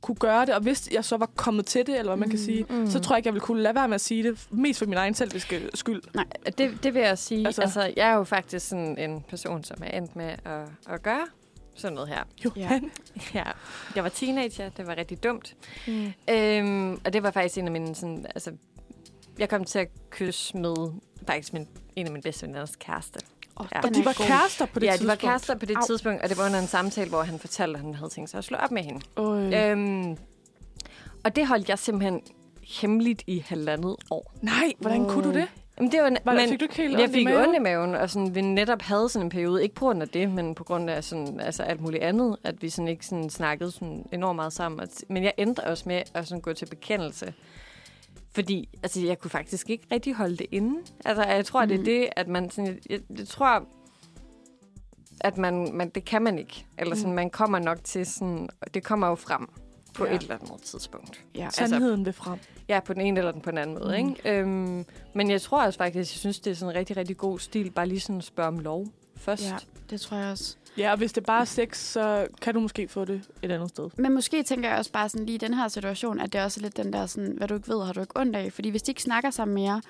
kunne 0.00 0.14
gøre 0.16 0.46
det, 0.46 0.54
og 0.54 0.60
hvis 0.60 0.88
jeg 0.92 1.04
så 1.04 1.16
var 1.16 1.26
kommet 1.36 1.66
til 1.66 1.86
det, 1.86 1.98
eller 1.98 2.10
hvad 2.12 2.16
man 2.16 2.30
kan 2.30 2.38
sige, 2.38 2.66
Mm. 2.70 2.86
så 2.90 3.00
tror 3.00 3.14
jeg 3.14 3.18
ikke, 3.18 3.26
jeg 3.26 3.34
ville 3.34 3.44
kunne 3.46 3.62
lade 3.62 3.74
være 3.74 3.88
med 3.88 3.94
at 3.94 4.00
sige 4.00 4.22
det, 4.22 4.46
mest 4.50 4.78
for 4.78 4.86
min 4.86 4.94
egen 4.98 5.14
selviske 5.14 5.68
skyld. 5.74 6.02
Nej, 6.14 6.24
det, 6.58 6.78
det 6.82 6.94
vil 6.94 7.02
jeg 7.02 7.18
sige. 7.18 7.46
Altså- 7.46 7.62
Altså, 7.62 7.80
altså, 7.80 7.94
jeg 7.96 8.08
er 8.10 8.14
jo 8.14 8.24
faktisk 8.24 8.68
sådan 8.68 8.98
en 8.98 9.24
person, 9.28 9.64
som 9.64 9.76
er 9.82 9.98
endt 9.98 10.16
med 10.16 10.24
at, 10.44 10.60
at 10.94 11.02
gøre 11.02 11.26
sådan 11.76 11.94
noget 11.94 12.08
her. 12.08 12.24
Johan. 12.44 12.90
Ja, 13.34 13.44
jeg 13.94 14.02
var 14.04 14.08
teenager, 14.10 14.68
det 14.68 14.86
var 14.86 14.96
rigtig 14.96 15.22
dumt. 15.24 15.56
Mm. 15.86 16.12
Øhm, 16.30 17.00
og 17.04 17.12
det 17.12 17.22
var 17.22 17.30
faktisk 17.30 17.58
en 17.58 17.64
af 17.66 17.72
mine 17.72 17.94
sådan, 17.94 18.26
altså, 18.34 18.52
jeg 19.38 19.48
kom 19.48 19.64
til 19.64 19.78
at 19.78 19.88
kysse 20.10 20.56
med 20.56 20.74
faktisk 21.26 21.52
min, 21.52 21.68
en 21.96 22.06
af 22.06 22.12
mine 22.12 22.22
bedste 22.22 22.42
veninders 22.42 22.76
kæreste. 22.76 23.20
Oh, 23.56 23.66
Ja. 23.74 23.80
Og 23.80 23.94
de 23.94 24.04
var 24.04 24.12
kærester 24.12 24.66
på 24.66 24.80
det 24.80 24.86
ja, 24.86 24.90
tidspunkt? 24.92 25.20
de 25.20 25.26
var 25.26 25.30
kærester 25.30 25.54
på 25.54 25.66
det 25.66 25.76
Au. 25.76 25.82
tidspunkt, 25.86 26.22
og 26.22 26.28
det 26.28 26.38
var 26.38 26.46
under 26.46 26.58
en 26.58 26.66
samtale, 26.66 27.08
hvor 27.08 27.22
han 27.22 27.38
fortalte, 27.38 27.78
at 27.78 27.84
han 27.84 27.94
havde 27.94 28.10
tænkt 28.10 28.30
sig 28.30 28.38
at 28.38 28.44
slå 28.44 28.56
op 28.56 28.70
med 28.70 28.82
hende. 28.82 29.00
Øh. 29.18 29.70
Øhm, 29.70 30.16
og 31.24 31.36
det 31.36 31.46
holdt 31.46 31.68
jeg 31.68 31.78
simpelthen 31.78 32.20
hemmeligt 32.62 33.22
i 33.26 33.44
halvandet 33.48 33.96
år. 34.10 34.34
Nej, 34.42 34.72
hvordan 34.78 35.08
kunne 35.08 35.24
du 35.24 35.32
det? 35.38 35.48
Jamen, 35.78 35.92
det 35.92 36.00
var, 36.02 36.16
Var- 36.24 36.34
men 36.34 36.48
fik 36.48 36.60
du 36.60 36.64
ikke 36.64 36.76
helt 36.76 36.98
jeg 37.00 37.10
fik 37.10 37.26
ondt 37.28 37.56
i 37.56 37.58
maven, 37.58 37.94
og 37.94 38.10
sådan, 38.10 38.34
vi 38.34 38.40
netop 38.40 38.82
havde 38.82 39.08
sådan 39.08 39.26
en 39.26 39.30
periode, 39.30 39.62
ikke 39.62 39.74
på 39.74 39.84
grund 39.84 40.02
af 40.02 40.08
det, 40.08 40.30
men 40.30 40.54
på 40.54 40.64
grund 40.64 40.90
af 40.90 41.04
sådan, 41.04 41.40
altså 41.40 41.62
alt 41.62 41.80
muligt 41.80 42.02
andet, 42.02 42.36
at 42.44 42.62
vi 42.62 42.68
sådan 42.68 42.88
ikke 42.88 43.06
sådan 43.06 43.30
snakkede 43.30 43.70
sådan 43.70 44.06
enormt 44.12 44.36
meget 44.36 44.52
sammen. 44.52 44.80
Og 44.80 44.88
Men 45.08 45.22
jeg 45.22 45.32
endte 45.38 45.60
også 45.64 45.84
med 45.86 46.02
at 46.14 46.26
sådan 46.26 46.40
gå 46.40 46.52
til 46.52 46.66
bekendelse. 46.66 47.34
Fordi 48.34 48.68
altså, 48.82 49.00
jeg 49.00 49.18
kunne 49.18 49.30
faktisk 49.30 49.70
ikke 49.70 49.86
rigtig 49.92 50.14
holde 50.14 50.36
det 50.36 50.46
inde. 50.50 50.80
Altså, 51.04 51.24
jeg 51.24 51.44
tror, 51.46 51.62
mm. 51.62 51.68
det 51.68 51.74
er 51.74 51.78
Mhm. 51.78 51.84
det, 51.84 52.08
at 52.16 52.28
man 52.28 52.50
sådan, 52.50 52.78
jeg, 52.90 53.00
jeg, 53.18 53.28
tror, 53.28 53.64
at 55.20 55.36
man, 55.38 55.70
man, 55.72 55.88
det 55.88 56.04
kan 56.04 56.22
man 56.22 56.38
ikke. 56.38 56.66
Eller 56.78 56.94
sådan, 56.94 57.10
Mm. 57.10 57.14
man 57.16 57.30
kommer 57.30 57.58
nok 57.58 57.84
til 57.84 58.06
sådan, 58.06 58.48
det 58.74 58.84
kommer 58.84 59.08
jo 59.08 59.14
frem 59.14 59.48
på 59.96 60.06
Ja. 60.06 60.14
et 60.14 60.22
eller 60.22 60.38
andet 60.40 60.62
tidspunkt. 60.62 61.20
Ja. 61.34 61.48
Sandheden 61.50 62.04
vil 62.04 62.12
frem. 62.12 62.38
Ja, 62.68 62.80
på 62.80 62.92
den 62.92 63.00
ene 63.02 63.18
eller 63.20 63.32
den 63.32 63.40
på 63.40 63.50
den 63.50 63.58
anden 63.58 63.78
måde. 63.78 64.02
Mm. 64.02 64.08
Ikke? 64.08 64.30
Øhm, 64.38 64.84
men 65.14 65.30
jeg 65.30 65.40
tror 65.42 65.62
også 65.64 65.76
faktisk, 65.76 65.96
jeg 65.96 66.18
synes, 66.18 66.40
det 66.40 66.50
er 66.50 66.54
sådan 66.54 66.72
en 66.74 66.78
rigtig, 66.78 66.96
rigtig 66.96 67.16
god 67.16 67.38
stil, 67.38 67.70
bare 67.70 67.86
lige 67.88 68.00
sådan 68.00 68.18
at 68.18 68.24
spørge 68.24 68.48
om 68.48 68.58
lov 68.58 68.86
først. 69.16 69.42
Ja, 69.44 69.56
det 69.90 70.00
tror 70.00 70.16
jeg 70.16 70.30
også. 70.30 70.56
Ja, 70.78 70.90
og 70.92 70.98
hvis 70.98 71.12
det 71.12 71.24
bare 71.26 71.40
er 71.40 71.44
sex, 71.44 71.78
så 71.78 72.26
kan 72.42 72.54
du 72.54 72.60
måske 72.60 72.88
få 72.88 73.04
det 73.04 73.22
et 73.42 73.52
andet 73.52 73.68
sted. 73.68 73.90
Men 73.96 74.14
måske 74.14 74.42
tænker 74.42 74.68
jeg 74.68 74.78
også 74.78 74.92
bare 74.92 75.08
sådan 75.08 75.26
lige 75.26 75.34
i 75.34 75.38
den 75.38 75.54
her 75.54 75.68
situation, 75.68 76.20
at 76.20 76.32
det 76.32 76.42
også 76.42 76.60
er 76.60 76.62
lidt 76.62 76.76
den 76.76 76.92
der 76.92 77.06
sådan, 77.06 77.32
hvad 77.36 77.48
du 77.48 77.54
ikke 77.54 77.68
ved, 77.68 77.84
har 77.84 77.92
du 77.92 78.00
ikke 78.00 78.20
ondt 78.20 78.36
af. 78.36 78.52
Fordi 78.52 78.68
hvis 78.68 78.82
de 78.82 78.90
ikke 78.90 79.02
snakker 79.02 79.30
sammen 79.30 79.54
mere, 79.54 79.82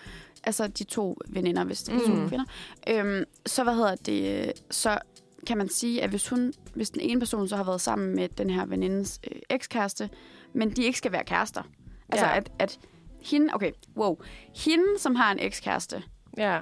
altså 0.45 0.67
de 0.67 0.85
to 0.85 1.19
veninder, 1.29 1.65
hvis 1.65 1.83
det 1.83 1.95
er 1.95 1.99
to 2.07 2.13
Mm. 2.15 2.29
kvinder, 2.29 2.45
øhm, 2.89 3.25
så 3.47 3.65
hvad 3.65 3.75
hedder 3.75 3.95
det, 3.95 4.53
så 4.71 4.99
kan 5.47 5.59
man 5.59 5.69
sige, 5.69 6.03
at 6.03 6.11
hvis, 6.11 6.29
hun, 6.29 6.53
hvis 6.75 6.91
den 6.91 7.01
ene 7.01 7.21
person 7.21 7.49
så 7.49 7.57
har 7.57 7.65
været 7.65 7.81
sammen 7.81 8.15
med 8.17 8.29
den 8.29 8.51
her 8.51 8.67
venindes 8.67 9.21
øh, 9.31 9.39
ekskæreste, 9.51 10.11
men 10.53 10.71
de 10.71 10.85
ikke 10.85 10.99
skal 10.99 11.13
være 11.13 11.25
kærester. 11.25 11.63
Altså 12.09 12.27
Ja. 12.27 12.37
at, 12.37 12.53
at 12.59 12.79
hende, 13.23 13.55
okay, 13.55 13.71
wow, 13.97 14.17
hende, 14.65 14.85
som 14.99 15.15
har 15.15 15.33
en 15.33 15.39
ekskæreste, 15.39 16.03
Ja. 16.39 16.59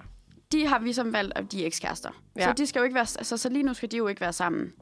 de 0.53 0.67
har 0.67 0.79
vi 0.79 0.93
som 0.93 1.13
valgt, 1.13 1.33
at 1.37 1.53
de 1.53 1.63
er 1.63 1.67
ekskærester. 1.67 2.11
Ja. 2.37 2.45
Så 2.45 2.53
de 2.53 2.67
skal 2.67 2.81
jo 2.81 2.85
ikke 2.85 2.95
være, 2.95 3.07
altså, 3.19 3.37
så 3.37 3.49
lige 3.49 3.63
nu 3.63 3.75
skal 3.75 3.91
de 3.91 3.97
jo 3.97 4.07
ikke 4.09 4.21
være 4.21 4.33
sammen. 4.33 4.73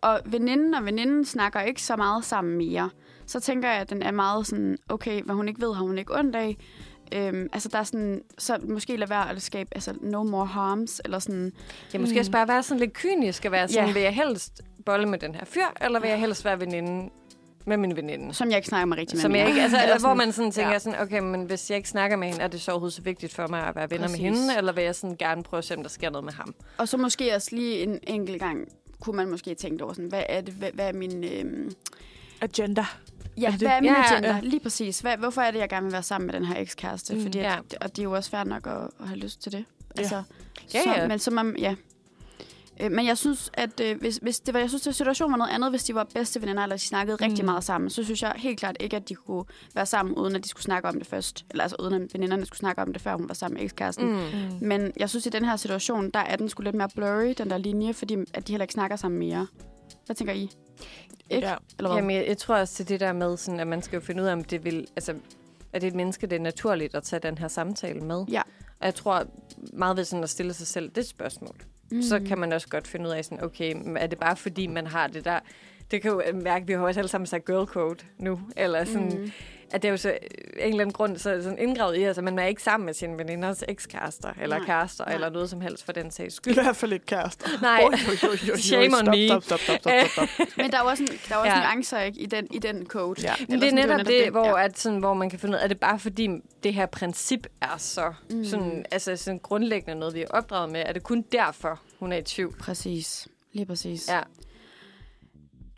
Og 0.00 0.20
veninden 0.24 0.74
og 0.74 0.84
veninden 0.84 1.24
snakker 1.24 1.60
ikke 1.60 1.82
så 1.82 1.96
meget 1.96 2.24
sammen 2.24 2.56
mere. 2.58 2.90
Så 3.26 3.40
tænker 3.40 3.68
jeg, 3.70 3.80
at 3.80 3.90
den 3.90 4.02
er 4.02 4.10
meget 4.10 4.46
sådan, 4.46 4.76
okay, 4.88 5.22
hvad 5.22 5.34
hun 5.34 5.48
ikke 5.48 5.60
ved, 5.60 5.74
har 5.74 5.82
hun 5.82 5.98
ikke 5.98 6.18
ondt 6.18 6.36
af. 6.36 6.56
Øhm, 7.14 7.48
altså 7.52 7.68
der 7.68 7.78
er 7.78 7.82
sådan, 7.82 8.22
så 8.38 8.58
måske 8.68 8.96
lade 8.96 9.10
være 9.10 9.30
at 9.30 9.42
skabe 9.42 9.68
altså, 9.74 9.94
no 10.00 10.22
more 10.22 10.46
harms, 10.46 11.00
eller 11.04 11.18
sådan. 11.18 11.52
Ja, 11.94 11.98
måske 11.98 12.18
også 12.20 12.30
bare 12.30 12.48
være 12.48 12.62
sådan 12.62 12.80
lidt 12.80 12.92
kynisk 12.92 13.44
og 13.44 13.52
være 13.52 13.68
sådan, 13.68 13.82
Mm. 13.84 13.88
Ja. 13.88 13.92
vil 13.92 14.02
jeg 14.02 14.14
helst 14.14 14.60
bolle 14.86 15.06
med 15.08 15.18
den 15.18 15.34
her 15.34 15.44
fyr, 15.44 15.66
eller 15.80 16.00
vil 16.00 16.08
jeg 16.10 16.20
helst 16.20 16.44
være 16.44 16.60
veninde 16.60 17.10
med 17.66 17.76
min 17.76 17.96
veninde? 17.96 18.34
Som 18.34 18.48
jeg 18.48 18.56
ikke 18.56 18.68
snakker 18.68 18.86
med 18.86 18.96
rigtig 18.96 19.16
med 19.16 19.22
Som 19.22 19.34
jeg 19.36 19.48
ikke, 19.48 19.62
altså, 19.62 19.78
Eller 19.82 19.98
hvor 19.98 20.14
man 20.14 20.32
sådan 20.32 20.50
tænker 20.50 20.68
Ja. 20.68 20.72
ja. 20.72 20.78
sådan, 20.78 21.00
okay, 21.00 21.18
men 21.20 21.44
hvis 21.44 21.70
jeg 21.70 21.76
ikke 21.76 21.88
snakker 21.88 22.16
med 22.16 22.28
hende, 22.28 22.42
er 22.42 22.48
det 22.48 22.60
så 22.60 22.70
overhovedet 22.70 22.94
så 22.96 23.02
vigtigt 23.02 23.34
for 23.34 23.46
mig 23.46 23.62
at 23.66 23.76
være 23.76 23.90
venner 23.90 24.06
Præcis. 24.06 24.20
med 24.22 24.30
hende, 24.30 24.56
eller 24.56 24.72
vil 24.72 24.84
jeg 24.84 24.94
sådan 24.94 25.16
gerne 25.16 25.42
prøve 25.42 25.58
at 25.58 25.64
se, 25.64 25.76
om 25.76 25.82
der 25.82 25.88
sker 25.90 26.10
noget 26.10 26.24
med 26.24 26.32
ham? 26.32 26.54
Og 26.78 26.88
så 26.88 26.96
måske 26.96 27.34
også 27.34 27.48
lige 27.56 27.82
en 27.82 27.98
enkelt 28.06 28.38
gang, 28.40 28.68
kunne 29.00 29.16
man 29.16 29.30
måske 29.30 29.54
tænke 29.54 29.84
over 29.84 29.92
sådan, 29.92 30.08
hvad 30.08 30.22
er 30.28 30.40
det, 30.40 30.54
hvad, 30.54 30.70
hvad 30.74 30.88
er 30.88 30.92
min... 30.92 31.24
Øhm, 31.24 31.72
Agenda. 32.40 32.84
Ja, 33.36 33.46
Er 33.46 33.50
det 33.50 33.60
hvad 33.60 33.68
det? 33.68 33.76
er 33.76 33.80
min 33.80 33.90
Ja, 33.90 33.96
ja, 33.98 34.12
agenda? 34.12 34.28
ja. 34.34 34.40
Lige 34.42 34.60
præcis. 34.60 35.00
Hvad, 35.00 35.16
hvorfor 35.16 35.40
er 35.42 35.50
det, 35.50 35.58
jeg 35.58 35.68
gerne 35.68 35.84
vil 35.84 35.92
være 35.92 36.02
sammen 36.02 36.26
med 36.26 36.34
den 36.34 36.44
her 36.44 36.60
ekskæreste? 36.60 37.14
Mm, 37.14 37.22
Fordi 37.22 37.38
at, 37.38 37.44
ja. 37.44 37.56
Og 37.80 37.90
det 37.96 37.98
er 37.98 38.02
jo 38.02 38.12
også 38.12 38.30
fair 38.30 38.44
nok 38.44 38.66
at, 38.66 38.72
at 39.00 39.08
have 39.08 39.18
lyst 39.18 39.42
til 39.42 39.52
det. 39.52 39.64
Altså, 39.96 40.22
Ja, 40.74 40.82
så, 40.82 40.90
ja. 40.96 41.08
Men 41.08 41.18
så 41.18 41.30
man, 41.30 41.56
ja. 41.58 41.74
Øh, 42.80 42.92
Men 42.92 43.06
jeg 43.06 43.18
synes, 43.18 43.50
at 43.54 43.80
øh, 43.80 44.00
hvis, 44.00 44.16
hvis 44.22 44.40
det 44.40 44.54
var, 44.54 44.60
jeg 44.60 44.68
synes, 44.68 44.86
at 44.86 44.94
situationen 44.94 45.32
var 45.32 45.36
noget 45.38 45.50
andet, 45.50 45.70
hvis 45.70 45.84
de 45.84 45.94
var 45.94 46.06
bedste 46.14 46.40
veninder, 46.40 46.62
eller 46.62 46.76
de 46.76 46.82
snakkede 46.82 47.16
mm. 47.20 47.24
rigtig 47.26 47.44
meget 47.44 47.64
sammen, 47.64 47.90
så 47.90 48.04
synes 48.04 48.22
jeg 48.22 48.32
helt 48.36 48.58
klart 48.58 48.76
ikke, 48.80 48.96
at 48.96 49.08
de 49.08 49.14
kunne 49.14 49.44
være 49.74 49.86
sammen, 49.86 50.14
uden 50.14 50.36
at 50.36 50.44
de 50.44 50.48
skulle 50.48 50.62
snakke 50.64 50.88
om 50.88 50.94
det 50.98 51.06
først. 51.06 51.44
Eller 51.50 51.62
altså 51.62 51.76
uden 51.80 51.94
at 51.94 52.00
veninderne 52.14 52.46
skulle 52.46 52.58
snakke 52.58 52.82
om 52.82 52.92
det, 52.92 53.02
før 53.02 53.16
hun 53.16 53.28
var 53.28 53.34
sammen 53.34 53.54
med 53.56 53.64
ekskæresten. 53.64 54.06
Mm. 54.12 54.16
Mm. 54.16 54.66
Men 54.68 54.92
jeg 54.96 55.10
synes, 55.10 55.26
i 55.26 55.28
den 55.30 55.44
her 55.44 55.56
situation, 55.56 56.10
der 56.10 56.20
er 56.20 56.36
den 56.36 56.48
sgu 56.48 56.62
lidt 56.62 56.74
mere 56.76 56.88
blurry, 56.94 57.34
den 57.38 57.50
der 57.50 57.58
linje, 57.58 57.94
fordi 57.94 58.16
at 58.34 58.46
de 58.48 58.52
heller 58.52 58.64
ikke 58.64 58.74
snakker 58.74 58.96
sammen 58.96 59.18
mere. 59.18 59.46
Hvad 60.10 60.14
tænker 60.16 60.34
I? 60.34 60.50
Ikke? 61.30 61.48
Ja. 61.48 61.54
Eller 61.78 61.90
hvad? 61.90 61.98
Jamen, 61.98 62.16
jeg, 62.16 62.26
jeg 62.28 62.38
tror 62.38 62.56
også 62.56 62.74
til 62.74 62.88
det 62.88 63.00
der 63.00 63.12
med, 63.12 63.36
sådan, 63.36 63.60
at 63.60 63.66
man 63.66 63.82
skal 63.82 63.96
jo 63.96 64.00
finde 64.00 64.22
ud 64.22 64.26
af, 64.26 64.32
om 64.32 64.44
det 64.44 64.64
vil... 64.64 64.86
Altså, 64.96 65.14
er 65.72 65.78
det 65.78 65.86
et 65.86 65.94
menneske, 65.94 66.26
det 66.26 66.36
er 66.36 66.40
naturligt 66.40 66.94
at 66.94 67.02
tage 67.02 67.20
den 67.20 67.38
her 67.38 67.48
samtale 67.48 68.00
med? 68.00 68.24
Ja. 68.28 68.42
Og 68.80 68.86
jeg 68.86 68.94
tror 68.94 69.26
meget 69.72 69.96
ved 69.96 70.04
sådan 70.04 70.22
at 70.22 70.30
stille 70.30 70.52
sig 70.52 70.66
selv 70.66 70.90
det 70.90 71.06
spørgsmål. 71.06 71.56
Mm. 71.90 72.02
Så 72.02 72.20
kan 72.20 72.38
man 72.38 72.52
også 72.52 72.68
godt 72.68 72.86
finde 72.86 73.06
ud 73.06 73.14
af, 73.14 73.24
sådan, 73.24 73.44
okay, 73.44 73.74
er 73.96 74.06
det 74.06 74.18
bare 74.18 74.36
fordi, 74.36 74.66
man 74.66 74.86
har 74.86 75.06
det 75.06 75.24
der... 75.24 75.40
Det 75.90 76.02
kan 76.02 76.10
jo 76.10 76.22
mærke, 76.34 76.66
vi 76.66 76.72
har 76.72 76.80
jo 76.80 76.86
også 76.86 77.00
alle 77.00 77.08
sammen 77.08 77.26
sagt 77.26 77.44
girl 77.44 77.66
code 77.66 77.98
nu. 78.18 78.40
Eller 78.56 78.84
sådan, 78.84 79.12
Mm. 79.18 79.30
at 79.70 79.82
det 79.82 79.88
er 79.88 79.92
jo 79.92 79.96
så 79.96 80.08
øh, 80.08 80.16
en 80.56 80.68
eller 80.68 80.80
anden 80.80 80.92
grund 80.92 81.16
så 81.18 81.34
det 81.34 81.44
sådan 81.44 81.58
indgravet 81.58 81.96
i, 81.96 82.02
altså 82.02 82.22
man 82.22 82.38
er 82.38 82.46
ikke 82.46 82.62
sammen 82.62 82.84
med 82.86 82.94
sine 82.94 83.18
veninders 83.18 83.64
ekskærester, 83.68 84.32
eller 84.42 84.56
Nej. 84.58 84.66
kærester, 84.66 85.04
Nej. 85.04 85.14
eller 85.14 85.30
noget 85.30 85.50
som 85.50 85.60
helst 85.60 85.84
for 85.84 85.92
den 85.92 86.10
sags 86.10 86.34
I 86.34 86.36
skyld. 86.36 86.54
hvert 86.54 86.76
fald 86.76 86.92
ikke 86.92 87.06
kærester. 87.06 87.46
Nej. 87.62 87.80
Oj, 87.84 87.88
oj, 88.08 88.28
oj, 88.30 88.38
oj. 88.52 88.56
Shame 88.56 88.96
on 88.98 89.10
me. 89.10 89.28
Stop, 89.28 89.42
stop, 89.42 89.58
stop, 89.60 89.78
stop, 89.80 89.92
stop, 90.12 90.28
stop. 90.28 90.46
Men 90.56 90.70
der 90.70 90.78
er 90.78 90.82
jo 90.82 90.88
også, 90.88 91.02
en, 91.02 91.08
der 91.08 91.34
er 91.34 91.38
jo 91.38 91.40
også 91.40 91.52
Ja. 91.52 91.58
ja. 91.58 91.64
nuancer 91.72 92.00
ikke, 92.00 92.20
i, 92.20 92.26
den, 92.26 92.46
i 92.50 92.58
den 92.58 92.86
code. 92.86 93.20
Ja. 93.22 93.34
Men 93.48 93.60
det 93.60 93.68
er 93.68 93.72
netop 93.74 94.06
det, 94.06 94.30
hvor, 94.30 94.44
at 94.56 94.78
sådan, 94.78 94.98
hvor 94.98 95.14
man 95.14 95.30
kan 95.30 95.38
finde 95.38 95.52
ud 95.54 95.58
af, 95.58 95.64
er 95.64 95.68
det 95.68 95.80
bare 95.80 95.98
fordi 95.98 96.28
det 96.62 96.74
her 96.74 96.86
princip 96.86 97.46
er 97.60 97.76
så 97.78 98.12
mm. 98.30 98.44
sådan, 98.44 98.84
altså 98.90 99.16
sådan 99.16 99.38
grundlæggende 99.38 99.94
noget, 100.00 100.14
vi 100.14 100.20
er 100.22 100.26
opdraget 100.30 100.70
med? 100.72 100.82
Er 100.86 100.92
det 100.92 101.02
kun 101.02 101.22
derfor, 101.32 101.80
hun 101.98 102.12
er 102.12 102.16
i 102.16 102.22
tvivl? 102.22 102.54
Præcis. 102.58 103.28
Lige 103.52 103.66
præcis. 103.66 104.08
Ja. 104.08 104.20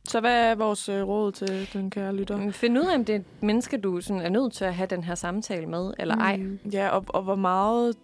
Så 0.08 0.20
hvad 0.20 0.50
er 0.50 0.54
vores 0.54 0.88
øh, 0.88 1.02
råd 1.02 1.32
til 1.32 1.68
den 1.72 1.90
kære 1.90 2.14
lytter? 2.16 2.50
Find 2.50 2.78
ud 2.78 2.84
af, 2.84 2.94
om 2.94 3.04
det 3.04 3.14
er 3.14 3.18
et 3.18 3.24
menneske, 3.40 3.76
du 3.76 4.00
sådan 4.00 4.22
er 4.22 4.28
nødt 4.28 4.52
til 4.52 4.64
at 4.64 4.74
have 4.74 4.86
den 4.86 5.04
her 5.04 5.14
samtale 5.14 5.66
med, 5.66 5.92
eller 5.98 6.16
ej. 6.16 6.36
Mm. 6.36 6.58
Ja, 6.72 6.88
og, 6.88 7.04
og 7.08 7.22
hvor 7.22 7.34
meget 7.34 7.94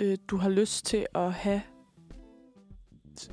øh, 0.00 0.18
du 0.28 0.36
har 0.36 0.48
lyst 0.48 0.86
til 0.86 1.06
at 1.14 1.32
have 1.32 1.62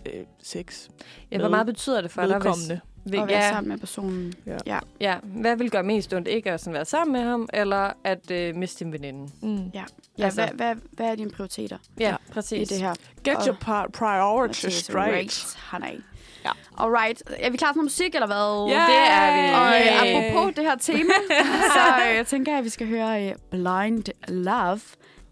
øh, 0.06 0.24
sex. 0.44 0.90
Ja, 1.32 1.38
hvor 1.40 1.50
meget 1.50 1.66
betyder 1.66 2.02
det 2.02 2.12
for 2.12 2.26
dig, 2.26 2.38
hvis... 2.40 2.72
hvis 3.04 3.20
Og 3.20 3.28
være 3.28 3.50
sammen 3.50 3.70
med 3.70 3.78
personen. 3.78 4.34
Ja. 4.46 4.58
ja. 4.66 4.80
Ja, 5.02 5.18
hvad 5.24 5.56
vil 5.56 5.72
gøre 5.72 5.84
mest 5.84 6.14
ondt? 6.14 6.28
Ikke 6.28 6.52
at 6.52 6.60
sådan 6.60 6.74
være 6.74 6.86
sammen 6.86 7.14
med 7.14 7.22
ham, 7.22 7.50
eller 7.54 7.92
at 8.04 8.32
øh, 8.32 8.56
miste 8.56 8.86
din 8.86 8.94
veninde? 8.94 9.32
Mm. 9.42 9.56
Ja, 9.74 9.84
ja 10.18 10.24
Altså- 10.24 10.42
hvad, 10.42 10.54
hvad, 10.56 10.76
hvad 10.92 11.06
er 11.12 11.16
dine 11.16 11.30
prioriteter 11.32 11.78
Ja, 12.00 12.14
i 12.16 12.32
præcis. 12.32 12.68
det 12.70 12.78
her? 12.78 12.94
Get 13.24 13.36
Og- 13.36 13.44
your 13.48 13.88
priorities. 13.94 14.96
Right, 14.96 15.58
honey. 15.72 16.02
Ja. 16.46 16.52
Alright. 16.78 17.24
Er 17.40 17.50
vi 17.50 17.58
klar 17.58 17.72
til 17.72 17.78
noget 17.78 17.86
musik, 17.86 18.16
eller 18.16 18.28
hvad? 18.28 18.76
Ja, 18.76 18.86
det 18.86 18.98
er 19.10 19.34
vi. 19.36 19.54
Og 19.54 19.82
øh, 19.82 19.88
Yay. 19.88 20.18
apropos 20.18 20.56
det 20.56 20.64
her 20.64 20.76
tema, 20.76 21.14
så 21.76 22.10
øh, 22.10 22.16
jeg 22.16 22.28
tænker 22.28 22.52
jeg, 22.52 22.60
at 22.60 22.66
vi 22.66 22.70
skal 22.70 22.88
høre 22.88 23.26
øh, 23.30 23.36
Blind 23.52 24.04
Love 24.28 24.80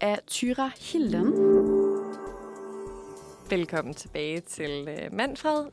af 0.00 0.18
Tyra 0.26 0.70
Hilden. 0.80 1.32
Velkommen 3.50 3.94
tilbage 3.94 4.40
til 4.40 4.88
øh, 4.88 5.12
Manfred. 5.14 5.64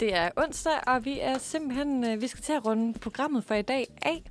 Det 0.00 0.14
er 0.14 0.30
onsdag, 0.36 0.72
og 0.86 1.04
vi 1.04 1.18
er 1.20 1.38
simpelthen 1.38 2.04
øh, 2.04 2.20
vi 2.22 2.26
skal 2.26 2.42
til 2.42 2.52
at 2.52 2.66
runde 2.66 2.98
programmet 2.98 3.44
for 3.44 3.54
i 3.54 3.62
dag 3.62 3.86
af. 4.02 4.22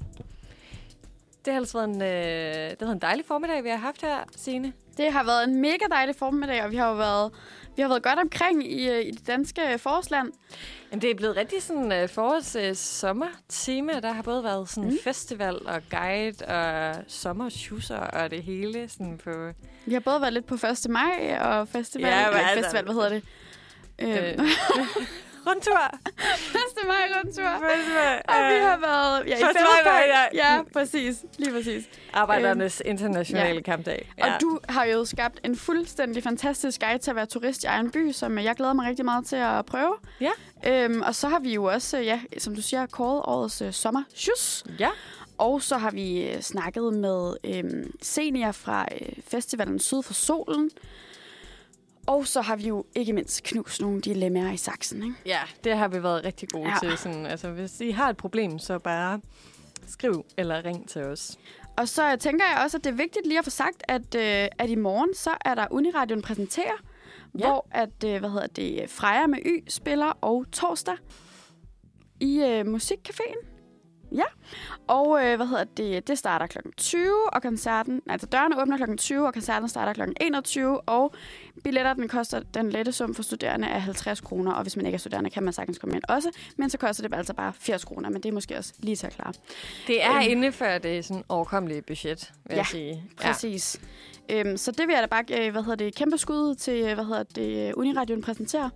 Det 1.46 1.54
har 1.54 1.60
altså 1.60 1.78
været 1.78 1.90
en, 1.96 2.02
øh, 2.02 2.70
det 2.70 2.78
har 2.80 2.86
været 2.86 2.92
en 2.96 3.02
dejlig 3.02 3.26
formiddag, 3.26 3.64
vi 3.64 3.70
har 3.70 3.78
haft 3.78 4.02
her, 4.02 4.18
Signe. 4.36 4.74
Det 4.98 5.12
har 5.12 5.24
været 5.24 5.44
en 5.44 5.62
mega 5.62 5.86
dejlig 5.92 6.16
formiddag, 6.16 6.64
og 6.64 6.72
vi 6.72 6.76
har 6.76 6.90
jo 6.90 6.96
været, 6.96 7.32
vi 7.76 7.82
har 7.82 7.90
været 7.90 8.04
godt 8.04 8.20
omkring 8.20 8.72
i, 8.72 8.90
øh, 8.90 9.06
i 9.06 9.12
det 9.12 9.28
danske 9.28 9.62
forårsland. 9.78 10.32
Jamen, 10.92 11.02
det 11.02 11.12
er 11.12 11.16
blevet 11.16 11.36
rigtig 11.36 11.64
sådan 11.64 11.92
øh, 11.92 12.10
forårs 12.10 12.56
øh, 12.56 12.76
sommertema. 12.76 14.00
Der 14.00 14.12
har 14.12 14.22
både 14.22 14.44
været 14.44 14.70
sådan 14.70 14.90
mm. 14.90 14.98
festival 15.04 15.68
og 15.68 15.82
guide 15.90 16.46
og 16.48 16.96
sommerschusser 17.08 17.98
og 17.98 18.32
det 18.32 18.44
hele 18.44 18.90
sådan 18.90 19.20
på... 19.24 19.32
Vi 19.86 19.94
har 19.94 20.00
både 20.00 20.22
været 20.22 20.34
lidt 20.34 20.46
på 20.46 20.56
1. 20.56 20.90
maj 20.90 21.38
og 21.42 21.68
festival. 21.68 22.08
Ja, 22.08 22.38
altså- 22.38 22.64
festival, 22.64 22.84
hvad 22.84 22.94
hedder 22.94 23.10
det? 23.10 23.24
Øh, 24.00 24.40
Øh, 24.40 24.40
rundtur! 25.48 26.00
1. 26.84 26.88
maj 26.88 27.04
rundtur. 27.16 27.68
Festival, 27.70 28.22
Og 28.28 28.36
vi 28.50 28.56
øh, 28.56 28.62
har 28.62 28.78
været 28.78 29.28
ja, 29.28 29.38
i 29.38 29.54
maj, 29.86 30.12
ja. 30.34 30.54
Ja, 30.54 30.62
præcis. 30.74 31.26
Lige 31.38 31.52
præcis. 31.52 31.84
Arbejdernes 32.14 32.82
internationale 32.86 33.56
ja. 33.56 33.62
kampdag. 33.62 34.12
Og 34.22 34.28
du 34.42 34.60
har 34.70 34.84
jo 34.86 35.06
skabt 35.06 35.40
en 35.44 35.56
fuldstændig 35.56 36.24
fantastisk 36.24 36.82
guide 36.82 36.98
til 36.98 37.10
at 37.10 37.16
være 37.16 37.26
turist 37.26 37.64
i 37.64 37.68
egen 37.68 37.92
by, 37.92 38.12
som 38.12 38.38
jeg 38.38 38.56
glæder 38.56 38.74
mig 38.74 38.88
rigtig 38.88 39.06
meget 39.06 39.26
til 39.26 39.36
at 39.36 39.66
prøve. 39.66 39.96
Ja. 40.22 40.32
Øhm, 40.68 41.02
og 41.02 41.16
så 41.16 41.28
har 41.28 41.40
vi 41.40 41.54
jo 41.54 41.64
også, 41.64 41.98
ja, 41.98 42.20
som 42.38 42.56
du 42.56 42.62
siger, 42.62 42.86
kåret 42.86 43.22
årets 43.26 43.62
øh, 43.62 43.74
sommershus. 43.74 44.64
Ja. 44.80 44.90
Og 45.38 45.62
så 45.62 45.78
har 45.78 45.92
vi 45.92 46.28
øh, 46.28 46.42
snakket 46.42 46.94
med 46.94 47.34
øh, 47.44 47.64
senior 48.02 48.52
fra 48.52 48.86
øh, 49.02 49.08
festivalen 49.28 49.80
Syd 49.80 50.04
for 50.04 50.14
Solen. 50.14 50.70
Og 52.08 52.28
så 52.28 52.42
har 52.42 52.56
vi 52.56 52.68
jo 52.68 52.86
ikke 52.96 53.14
mindst 53.14 53.44
knust 53.44 53.82
nogle 53.82 54.02
dilemmaer 54.02 54.52
i 54.52 54.58
saksen, 54.58 55.04
ikke? 55.04 55.16
Ja, 55.26 55.40
det 55.64 55.78
har 55.78 55.88
vi 55.88 56.04
været 56.04 56.26
rigtig 56.26 56.50
gode 56.50 56.70
Ja. 56.70 56.76
til. 56.82 56.98
Sådan, 56.98 57.26
altså, 57.26 57.50
hvis 57.50 57.82
I 57.82 57.92
har 57.92 58.10
et 58.10 58.18
problem, 58.18 58.60
så 58.60 58.80
bare 58.80 59.22
skriv 59.88 60.26
eller 60.38 60.66
ring 60.66 60.90
til 60.90 61.02
os. 61.04 61.38
Og 61.78 61.88
så 61.88 62.16
tænker 62.20 62.46
jeg 62.46 62.62
også, 62.64 62.78
at 62.78 62.84
det 62.84 62.90
er 62.90 62.94
vigtigt 62.96 63.28
lige 63.28 63.38
at 63.40 63.44
få 63.44 63.50
sagt, 63.50 63.84
at, 63.88 64.16
øh, 64.16 64.48
at 64.60 64.70
i 64.70 64.76
morgen, 64.76 65.16
så 65.16 65.30
er 65.46 65.56
der 65.56 65.68
Uniradion 65.72 66.22
præsenterer, 66.22 66.78
ja. 67.40 67.46
hvor 67.48 67.68
at, 67.72 68.04
øh, 68.06 68.20
hvad 68.20 68.30
hedder 68.30 68.48
det, 68.48 68.90
Freja 68.90 69.28
med 69.28 69.40
Y 69.46 69.64
spiller, 69.70 70.18
og 70.22 70.46
torsdag 70.52 70.96
i 72.20 72.38
øh, 72.40 72.66
Musikcaféen. 72.76 73.46
Og 74.88 75.26
øh, 75.26 75.36
hvad 75.36 75.48
hedder 75.48 75.64
det, 75.64 76.08
det 76.08 76.18
starter 76.18 76.48
kl. 76.48 76.58
20, 76.78 77.04
og 77.34 77.42
koncerten, 77.42 78.02
altså 78.10 78.28
dørene 78.28 78.62
åbner 78.62 78.78
kl. 78.78 78.96
20, 78.98 79.26
og 79.28 79.34
koncerten 79.34 79.70
starter 79.70 79.94
kl. 79.94 80.12
21, 80.22 80.82
og 80.82 81.14
billetter, 81.64 81.94
den 81.94 82.08
koster 82.08 82.40
den 82.54 82.70
lette 82.70 82.92
sum 82.92 83.16
for 83.16 83.24
studerende 83.24 83.68
er 83.68 83.80
50 83.80 84.22
kroner, 84.22 84.52
og 84.52 84.62
hvis 84.62 84.76
man 84.76 84.86
ikke 84.86 84.96
er 84.96 85.00
studerende, 85.00 85.30
kan 85.30 85.44
man 85.44 85.54
sagtens 85.54 85.78
komme 85.78 85.96
ind 85.96 86.04
også, 86.10 86.30
men 86.58 86.70
så 86.70 86.78
koster 86.78 87.08
det 87.08 87.18
altså 87.18 87.34
bare 87.34 87.54
80 87.54 87.86
kroner, 87.86 88.10
men 88.10 88.24
det 88.24 88.30
er 88.30 88.34
måske 88.34 88.58
også 88.58 88.74
lige 88.80 88.96
til 88.96 89.08
at 89.08 89.14
klare. 89.14 89.34
Det 89.88 90.04
er 90.04 90.12
Øhm. 90.16 90.22
inde 90.30 90.52
for 90.52 90.66
det 90.66 91.06
sådan 91.06 91.24
overkommelige 91.30 91.82
budget, 91.82 92.32
vil 92.46 92.54
Ja, 92.54 92.58
jeg 92.58 92.66
sige. 92.66 93.04
Præcis. 93.22 93.82
Ja. 94.30 94.40
Øhm, 94.40 94.58
så 94.58 94.72
det 94.72 94.88
vil 94.88 94.94
jeg 94.94 95.02
da 95.02 95.08
bare, 95.08 95.46
øh, 95.46 95.52
hvad 95.52 95.62
hedder 95.64 95.76
det, 95.86 95.96
kæmpe 95.96 96.18
skud 96.18 96.56
til, 96.56 96.84
øh, 96.84 96.94
hvad 96.94 97.06
hedder 97.06 97.24
det, 97.24 97.74
Uniradion 97.74 98.22
præsenterer. 98.22 98.70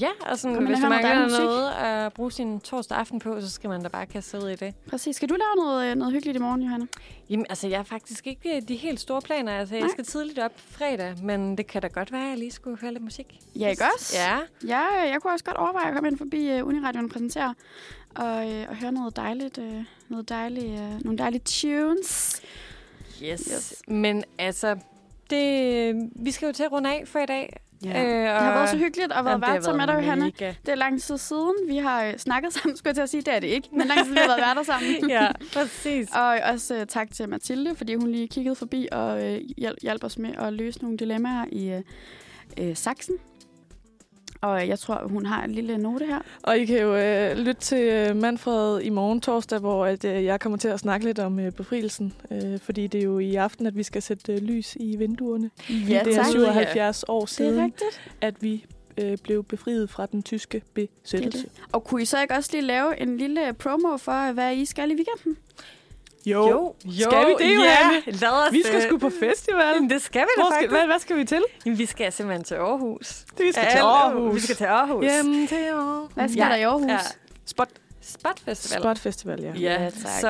Ja, 0.00 0.10
og 0.20 0.38
sådan, 0.38 0.54
Kom 0.54 0.66
hvis 0.66 0.78
noget 0.78 1.02
mangler 1.02 1.38
noget 1.38 1.70
at 1.70 2.12
bruge 2.12 2.32
sin 2.32 2.60
torsdag 2.60 2.98
aften 2.98 3.18
på, 3.18 3.40
så 3.40 3.50
skal 3.50 3.70
man 3.70 3.82
da 3.82 3.88
bare 3.88 4.06
kaste 4.06 4.38
ud 4.38 4.48
i 4.48 4.54
det. 4.54 4.74
Præcis. 4.88 5.16
Skal 5.16 5.28
du 5.28 5.34
lave 5.34 5.66
noget, 5.66 5.90
øh, 5.90 5.96
noget 5.96 6.12
hyggeligt 6.12 6.36
i 6.36 6.40
morgen, 6.40 6.62
Johanna? 6.62 6.86
Jamen, 7.30 7.46
altså, 7.48 7.68
jeg 7.68 7.78
har 7.78 7.84
faktisk 7.84 8.26
ikke 8.26 8.56
øh, 8.56 8.62
de 8.68 8.76
helt 8.76 9.00
store 9.00 9.22
planer. 9.22 9.52
Altså, 9.58 9.74
jeg 9.74 9.82
Nej. 9.82 9.90
skal 9.90 10.04
tidligt 10.04 10.38
op 10.38 10.52
fredag, 10.56 11.14
men 11.22 11.58
det 11.58 11.66
kan 11.66 11.82
da 11.82 11.88
godt 11.88 12.12
være, 12.12 12.22
at 12.22 12.28
jeg 12.28 12.38
lige 12.38 12.50
skulle 12.50 12.78
høre 12.78 12.92
lidt 12.92 13.04
musik. 13.04 13.38
Ja, 13.56 13.68
ikke 13.68 13.84
også? 13.94 14.16
Ja. 14.16 14.38
Ja, 14.66 15.08
jeg 15.10 15.18
kunne 15.22 15.32
også 15.32 15.44
godt 15.44 15.56
overveje 15.56 15.86
at 15.88 15.94
komme 15.94 16.08
ind 16.08 16.18
forbi 16.18 16.60
uh, 16.60 16.68
Uniradioen 16.68 17.04
og 17.04 17.10
præsentere 17.10 17.54
og, 18.14 18.46
uh, 18.46 18.68
og 18.68 18.76
høre 18.76 18.92
noget 18.92 19.16
dejligt, 19.16 19.58
uh, 19.58 19.84
noget 20.08 20.28
dejligt, 20.28 20.80
uh, 20.80 21.04
nogle 21.04 21.18
dejlige 21.18 21.42
tunes. 21.44 22.42
Yes. 23.22 23.40
yes. 23.52 23.82
Men 23.88 24.24
altså, 24.38 24.76
det, 25.30 25.94
vi 26.16 26.30
skal 26.30 26.46
jo 26.46 26.52
til 26.52 26.62
at 26.62 26.72
runde 26.72 26.90
af 26.90 27.02
for 27.06 27.18
i 27.18 27.26
dag. 27.26 27.60
Ja. 27.84 28.04
Øh, 28.04 28.34
det 28.34 28.42
har 28.42 28.54
været 28.54 28.68
så 28.68 28.76
hyggeligt 28.76 29.12
at 29.12 29.24
være 29.24 29.40
vært 29.40 29.64
sammen 29.64 29.86
med 29.86 29.94
dig, 29.94 30.18
mega. 30.18 30.54
Det 30.66 30.72
er 30.72 30.74
lang 30.74 31.02
tid 31.02 31.18
siden. 31.18 31.54
Vi 31.68 31.76
har 31.76 32.04
øh, 32.04 32.18
snakket 32.18 32.52
sammen, 32.52 32.76
skulle 32.76 32.88
jeg 32.88 32.94
til 32.94 33.02
at 33.02 33.08
sige. 33.08 33.22
Det 33.22 33.34
er 33.34 33.40
det 33.40 33.46
ikke, 33.46 33.68
men 33.72 33.86
lang 33.86 34.04
tid 34.04 34.12
vi 34.12 34.18
har 34.18 34.26
været 34.26 34.40
værter 34.40 34.62
sammen. 34.62 35.10
ja, 35.16 35.28
præcis. 35.54 36.08
og 36.22 36.38
også 36.52 36.80
uh, 36.80 36.86
tak 36.86 37.10
til 37.10 37.28
Mathilde, 37.28 37.76
fordi 37.76 37.94
hun 37.94 38.10
lige 38.10 38.28
kiggede 38.28 38.54
forbi 38.54 38.88
og 38.92 39.16
uh, 39.16 39.38
hjalp 39.82 40.04
os 40.04 40.18
med 40.18 40.30
at 40.38 40.52
løse 40.52 40.82
nogle 40.82 40.96
dilemmaer 40.96 41.44
i 41.52 41.74
uh, 42.58 42.68
uh, 42.68 42.76
Saxen. 42.76 43.14
Og 44.40 44.68
jeg 44.68 44.78
tror, 44.78 45.08
hun 45.08 45.26
har 45.26 45.44
en 45.44 45.52
lille 45.52 45.78
note 45.78 46.06
her. 46.06 46.18
Og 46.42 46.58
I 46.58 46.64
kan 46.64 46.80
jo 46.80 46.96
øh, 46.96 47.36
lytte 47.36 47.60
til 47.60 47.78
øh, 47.88 48.16
Manfred 48.16 48.80
i 48.80 48.88
morgen 48.90 49.20
torsdag, 49.20 49.58
hvor 49.58 49.86
at, 49.86 50.04
øh, 50.04 50.24
jeg 50.24 50.40
kommer 50.40 50.58
til 50.58 50.68
at 50.68 50.80
snakke 50.80 51.06
lidt 51.06 51.18
om 51.18 51.40
øh, 51.40 51.52
befrielsen. 51.52 52.12
Øh, 52.30 52.58
fordi 52.60 52.86
det 52.86 53.00
er 53.00 53.04
jo 53.04 53.18
i 53.18 53.34
aften, 53.34 53.66
at 53.66 53.76
vi 53.76 53.82
skal 53.82 54.02
sætte 54.02 54.32
øh, 54.32 54.38
lys 54.38 54.76
i 54.80 54.96
vinduerne. 54.96 55.50
Ja, 55.70 56.00
det 56.04 56.12
er 56.12 56.22
tak. 56.22 56.26
77 56.26 57.04
år 57.08 57.20
Det 57.20 57.30
er 57.30 57.34
siden, 57.34 57.64
rigtigt. 57.64 58.12
at 58.20 58.42
vi 58.42 58.64
øh, 58.98 59.18
blev 59.22 59.44
befriet 59.44 59.90
fra 59.90 60.06
den 60.06 60.22
tyske 60.22 60.62
besættelse. 60.74 61.38
Det 61.38 61.56
det. 61.56 61.62
Og 61.72 61.84
kunne 61.84 62.02
I 62.02 62.04
så 62.04 62.22
ikke 62.22 62.34
også 62.34 62.50
lige 62.52 62.62
lave 62.62 63.00
en 63.00 63.16
lille 63.16 63.52
promo 63.58 63.96
for, 63.96 64.32
hvad 64.32 64.56
I 64.56 64.64
skal 64.64 64.90
i 64.90 64.94
weekenden? 64.94 65.36
Jo, 66.26 66.74
Jo, 66.84 67.10
skal 67.10 67.26
vi 67.26 67.32
det, 67.38 67.50
ja. 67.50 67.54
Johanne? 67.54 68.02
Lad 68.06 68.28
os, 68.46 68.52
Vi 68.52 68.62
skal 68.62 68.76
øh, 68.76 68.82
sgu 68.82 68.98
på 68.98 69.10
festival. 69.20 69.74
Jamen, 69.74 69.90
det 69.90 70.02
skal 70.02 70.22
vi 70.22 70.42
da 70.42 70.42
faktisk. 70.50 70.70
hvad, 70.70 70.86
hvad 70.86 70.98
skal 70.98 71.16
vi 71.16 71.24
til? 71.24 71.42
Jamen, 71.66 71.78
vi 71.78 71.86
skal 71.86 72.12
simpelthen 72.12 72.44
til 72.44 72.54
Aarhus. 72.54 73.24
Det, 73.38 73.46
vi 73.46 73.52
skal 73.52 73.64
Ja, 73.64 73.70
til 73.70 73.78
Aarhus. 73.78 74.34
Vi 74.34 74.40
skal 74.40 74.56
til 74.56 74.64
Aarhus. 74.64 75.04
Jamen, 75.04 75.46
til 75.46 75.54
Aarhus. 75.56 76.12
Hvad 76.14 76.28
skal 76.28 76.42
der 76.42 76.54
i 76.56 76.62
Aarhus? 76.62 76.90
Ja. 76.90 76.98
Spot. 77.46 77.68
Spot 78.02 78.40
Festival. 78.44 78.80
Spot 78.82 78.98
Festival, 78.98 79.40
ja. 79.42 79.52
Ja, 79.60 79.82
Ja, 79.82 79.90
tak. 79.90 80.20
så 80.20 80.28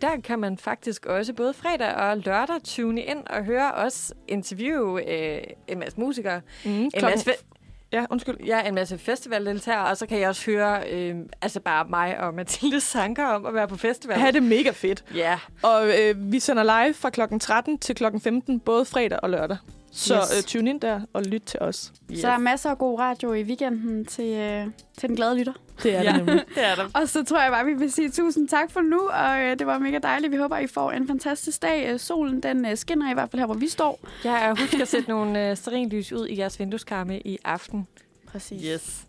der 0.00 0.20
kan 0.24 0.38
man 0.38 0.58
faktisk 0.58 1.06
også 1.06 1.32
både 1.32 1.54
fredag 1.54 1.94
og 1.94 2.16
lørdag 2.16 2.56
tune 2.64 3.02
ind 3.02 3.18
og 3.26 3.44
høre 3.44 3.72
os 3.72 4.12
interviewe 4.28 5.10
øh, 5.12 5.38
en 5.68 5.78
masse 5.78 6.00
musikere. 6.00 6.40
Mm, 6.64 6.70
En 6.70 6.90
klokken- 6.90 7.10
masse, 7.10 7.30
fe- 7.30 7.44
Ja, 7.92 8.04
undskyld. 8.10 8.36
ja, 8.46 8.60
en 8.68 8.74
masse 8.74 8.98
festivaldeltagere, 8.98 9.86
og 9.86 9.96
så 9.96 10.06
kan 10.06 10.20
jeg 10.20 10.28
også 10.28 10.50
høre 10.50 10.90
øh, 10.90 11.16
altså 11.42 11.60
bare 11.60 11.86
mig 11.88 12.20
og 12.20 12.34
Mathilde 12.34 12.80
Sanker 12.80 13.26
om 13.26 13.46
at 13.46 13.54
være 13.54 13.68
på 13.68 13.76
festival. 13.76 14.18
Ha' 14.18 14.30
det 14.30 14.42
mega 14.42 14.70
fedt. 14.70 15.04
Ja. 15.14 15.38
Og 15.62 15.86
øh, 16.00 16.32
vi 16.32 16.40
sender 16.40 16.62
live 16.62 16.94
fra 16.94 17.10
klokken 17.10 17.40
13 17.40 17.78
til 17.78 17.94
klokken 17.94 18.20
15, 18.20 18.60
både 18.60 18.84
fredag 18.84 19.18
og 19.22 19.30
lørdag. 19.30 19.56
Så 19.98 20.14
Yes. 20.16 20.36
øh, 20.38 20.42
tune 20.42 20.70
ind 20.70 20.80
der 20.80 21.00
og 21.12 21.22
lyt 21.22 21.42
til 21.42 21.60
os. 21.60 21.76
Så 21.76 21.92
der 22.22 22.28
er 22.28 22.38
masser 22.38 22.70
af 22.70 22.78
god 22.78 22.98
radio 22.98 23.32
i 23.32 23.42
weekenden 23.42 24.04
til, 24.04 24.24
øh, 24.34 24.66
til 24.98 25.08
den 25.08 25.16
glade 25.16 25.38
lytter. 25.38 25.52
Det 25.82 25.94
er 25.96 26.02
Ja. 26.02 26.08
det 26.12 26.16
nemlig. 26.16 26.44
det 26.54 26.64
er 26.66 26.74
der. 26.74 26.88
Og 26.94 27.08
så 27.08 27.24
tror 27.24 27.42
jeg 27.42 27.50
bare, 27.52 27.64
vi 27.64 27.74
vil 27.74 27.92
sige 27.92 28.10
tusind 28.10 28.48
tak 28.48 28.70
for 28.70 28.80
nu, 28.80 29.00
og 29.08 29.40
øh, 29.40 29.58
det 29.58 29.66
var 29.66 29.78
mega 29.78 29.98
dejligt. 29.98 30.32
Vi 30.32 30.36
håber, 30.36 30.58
I 30.58 30.66
får 30.66 30.90
en 30.92 31.06
fantastisk 31.06 31.62
dag. 31.62 31.92
Øh, 31.92 31.98
Solen 32.00 32.42
den 32.42 32.66
øh, 32.66 32.76
skinner 32.76 33.10
i 33.10 33.14
hvert 33.14 33.30
fald 33.30 33.40
her, 33.40 33.46
hvor 33.46 33.54
vi 33.54 33.68
står. 33.68 34.00
Ja, 34.24 34.50
og 34.50 34.58
husk 34.60 34.74
at 34.80 34.88
sætte 34.88 35.08
nogle 35.10 35.50
øh, 35.50 35.56
stearinlys 35.56 36.12
ud 36.12 36.26
i 36.26 36.38
jeres 36.38 36.58
vindueskarme 36.60 37.20
i 37.20 37.38
aften. 37.44 37.86
Præcis. 38.26 38.62
Yes. 38.66 39.02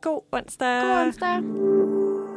God 0.00 0.20
onsdag. 0.32 0.82
God 0.82 1.06
onsdag. 1.06 2.31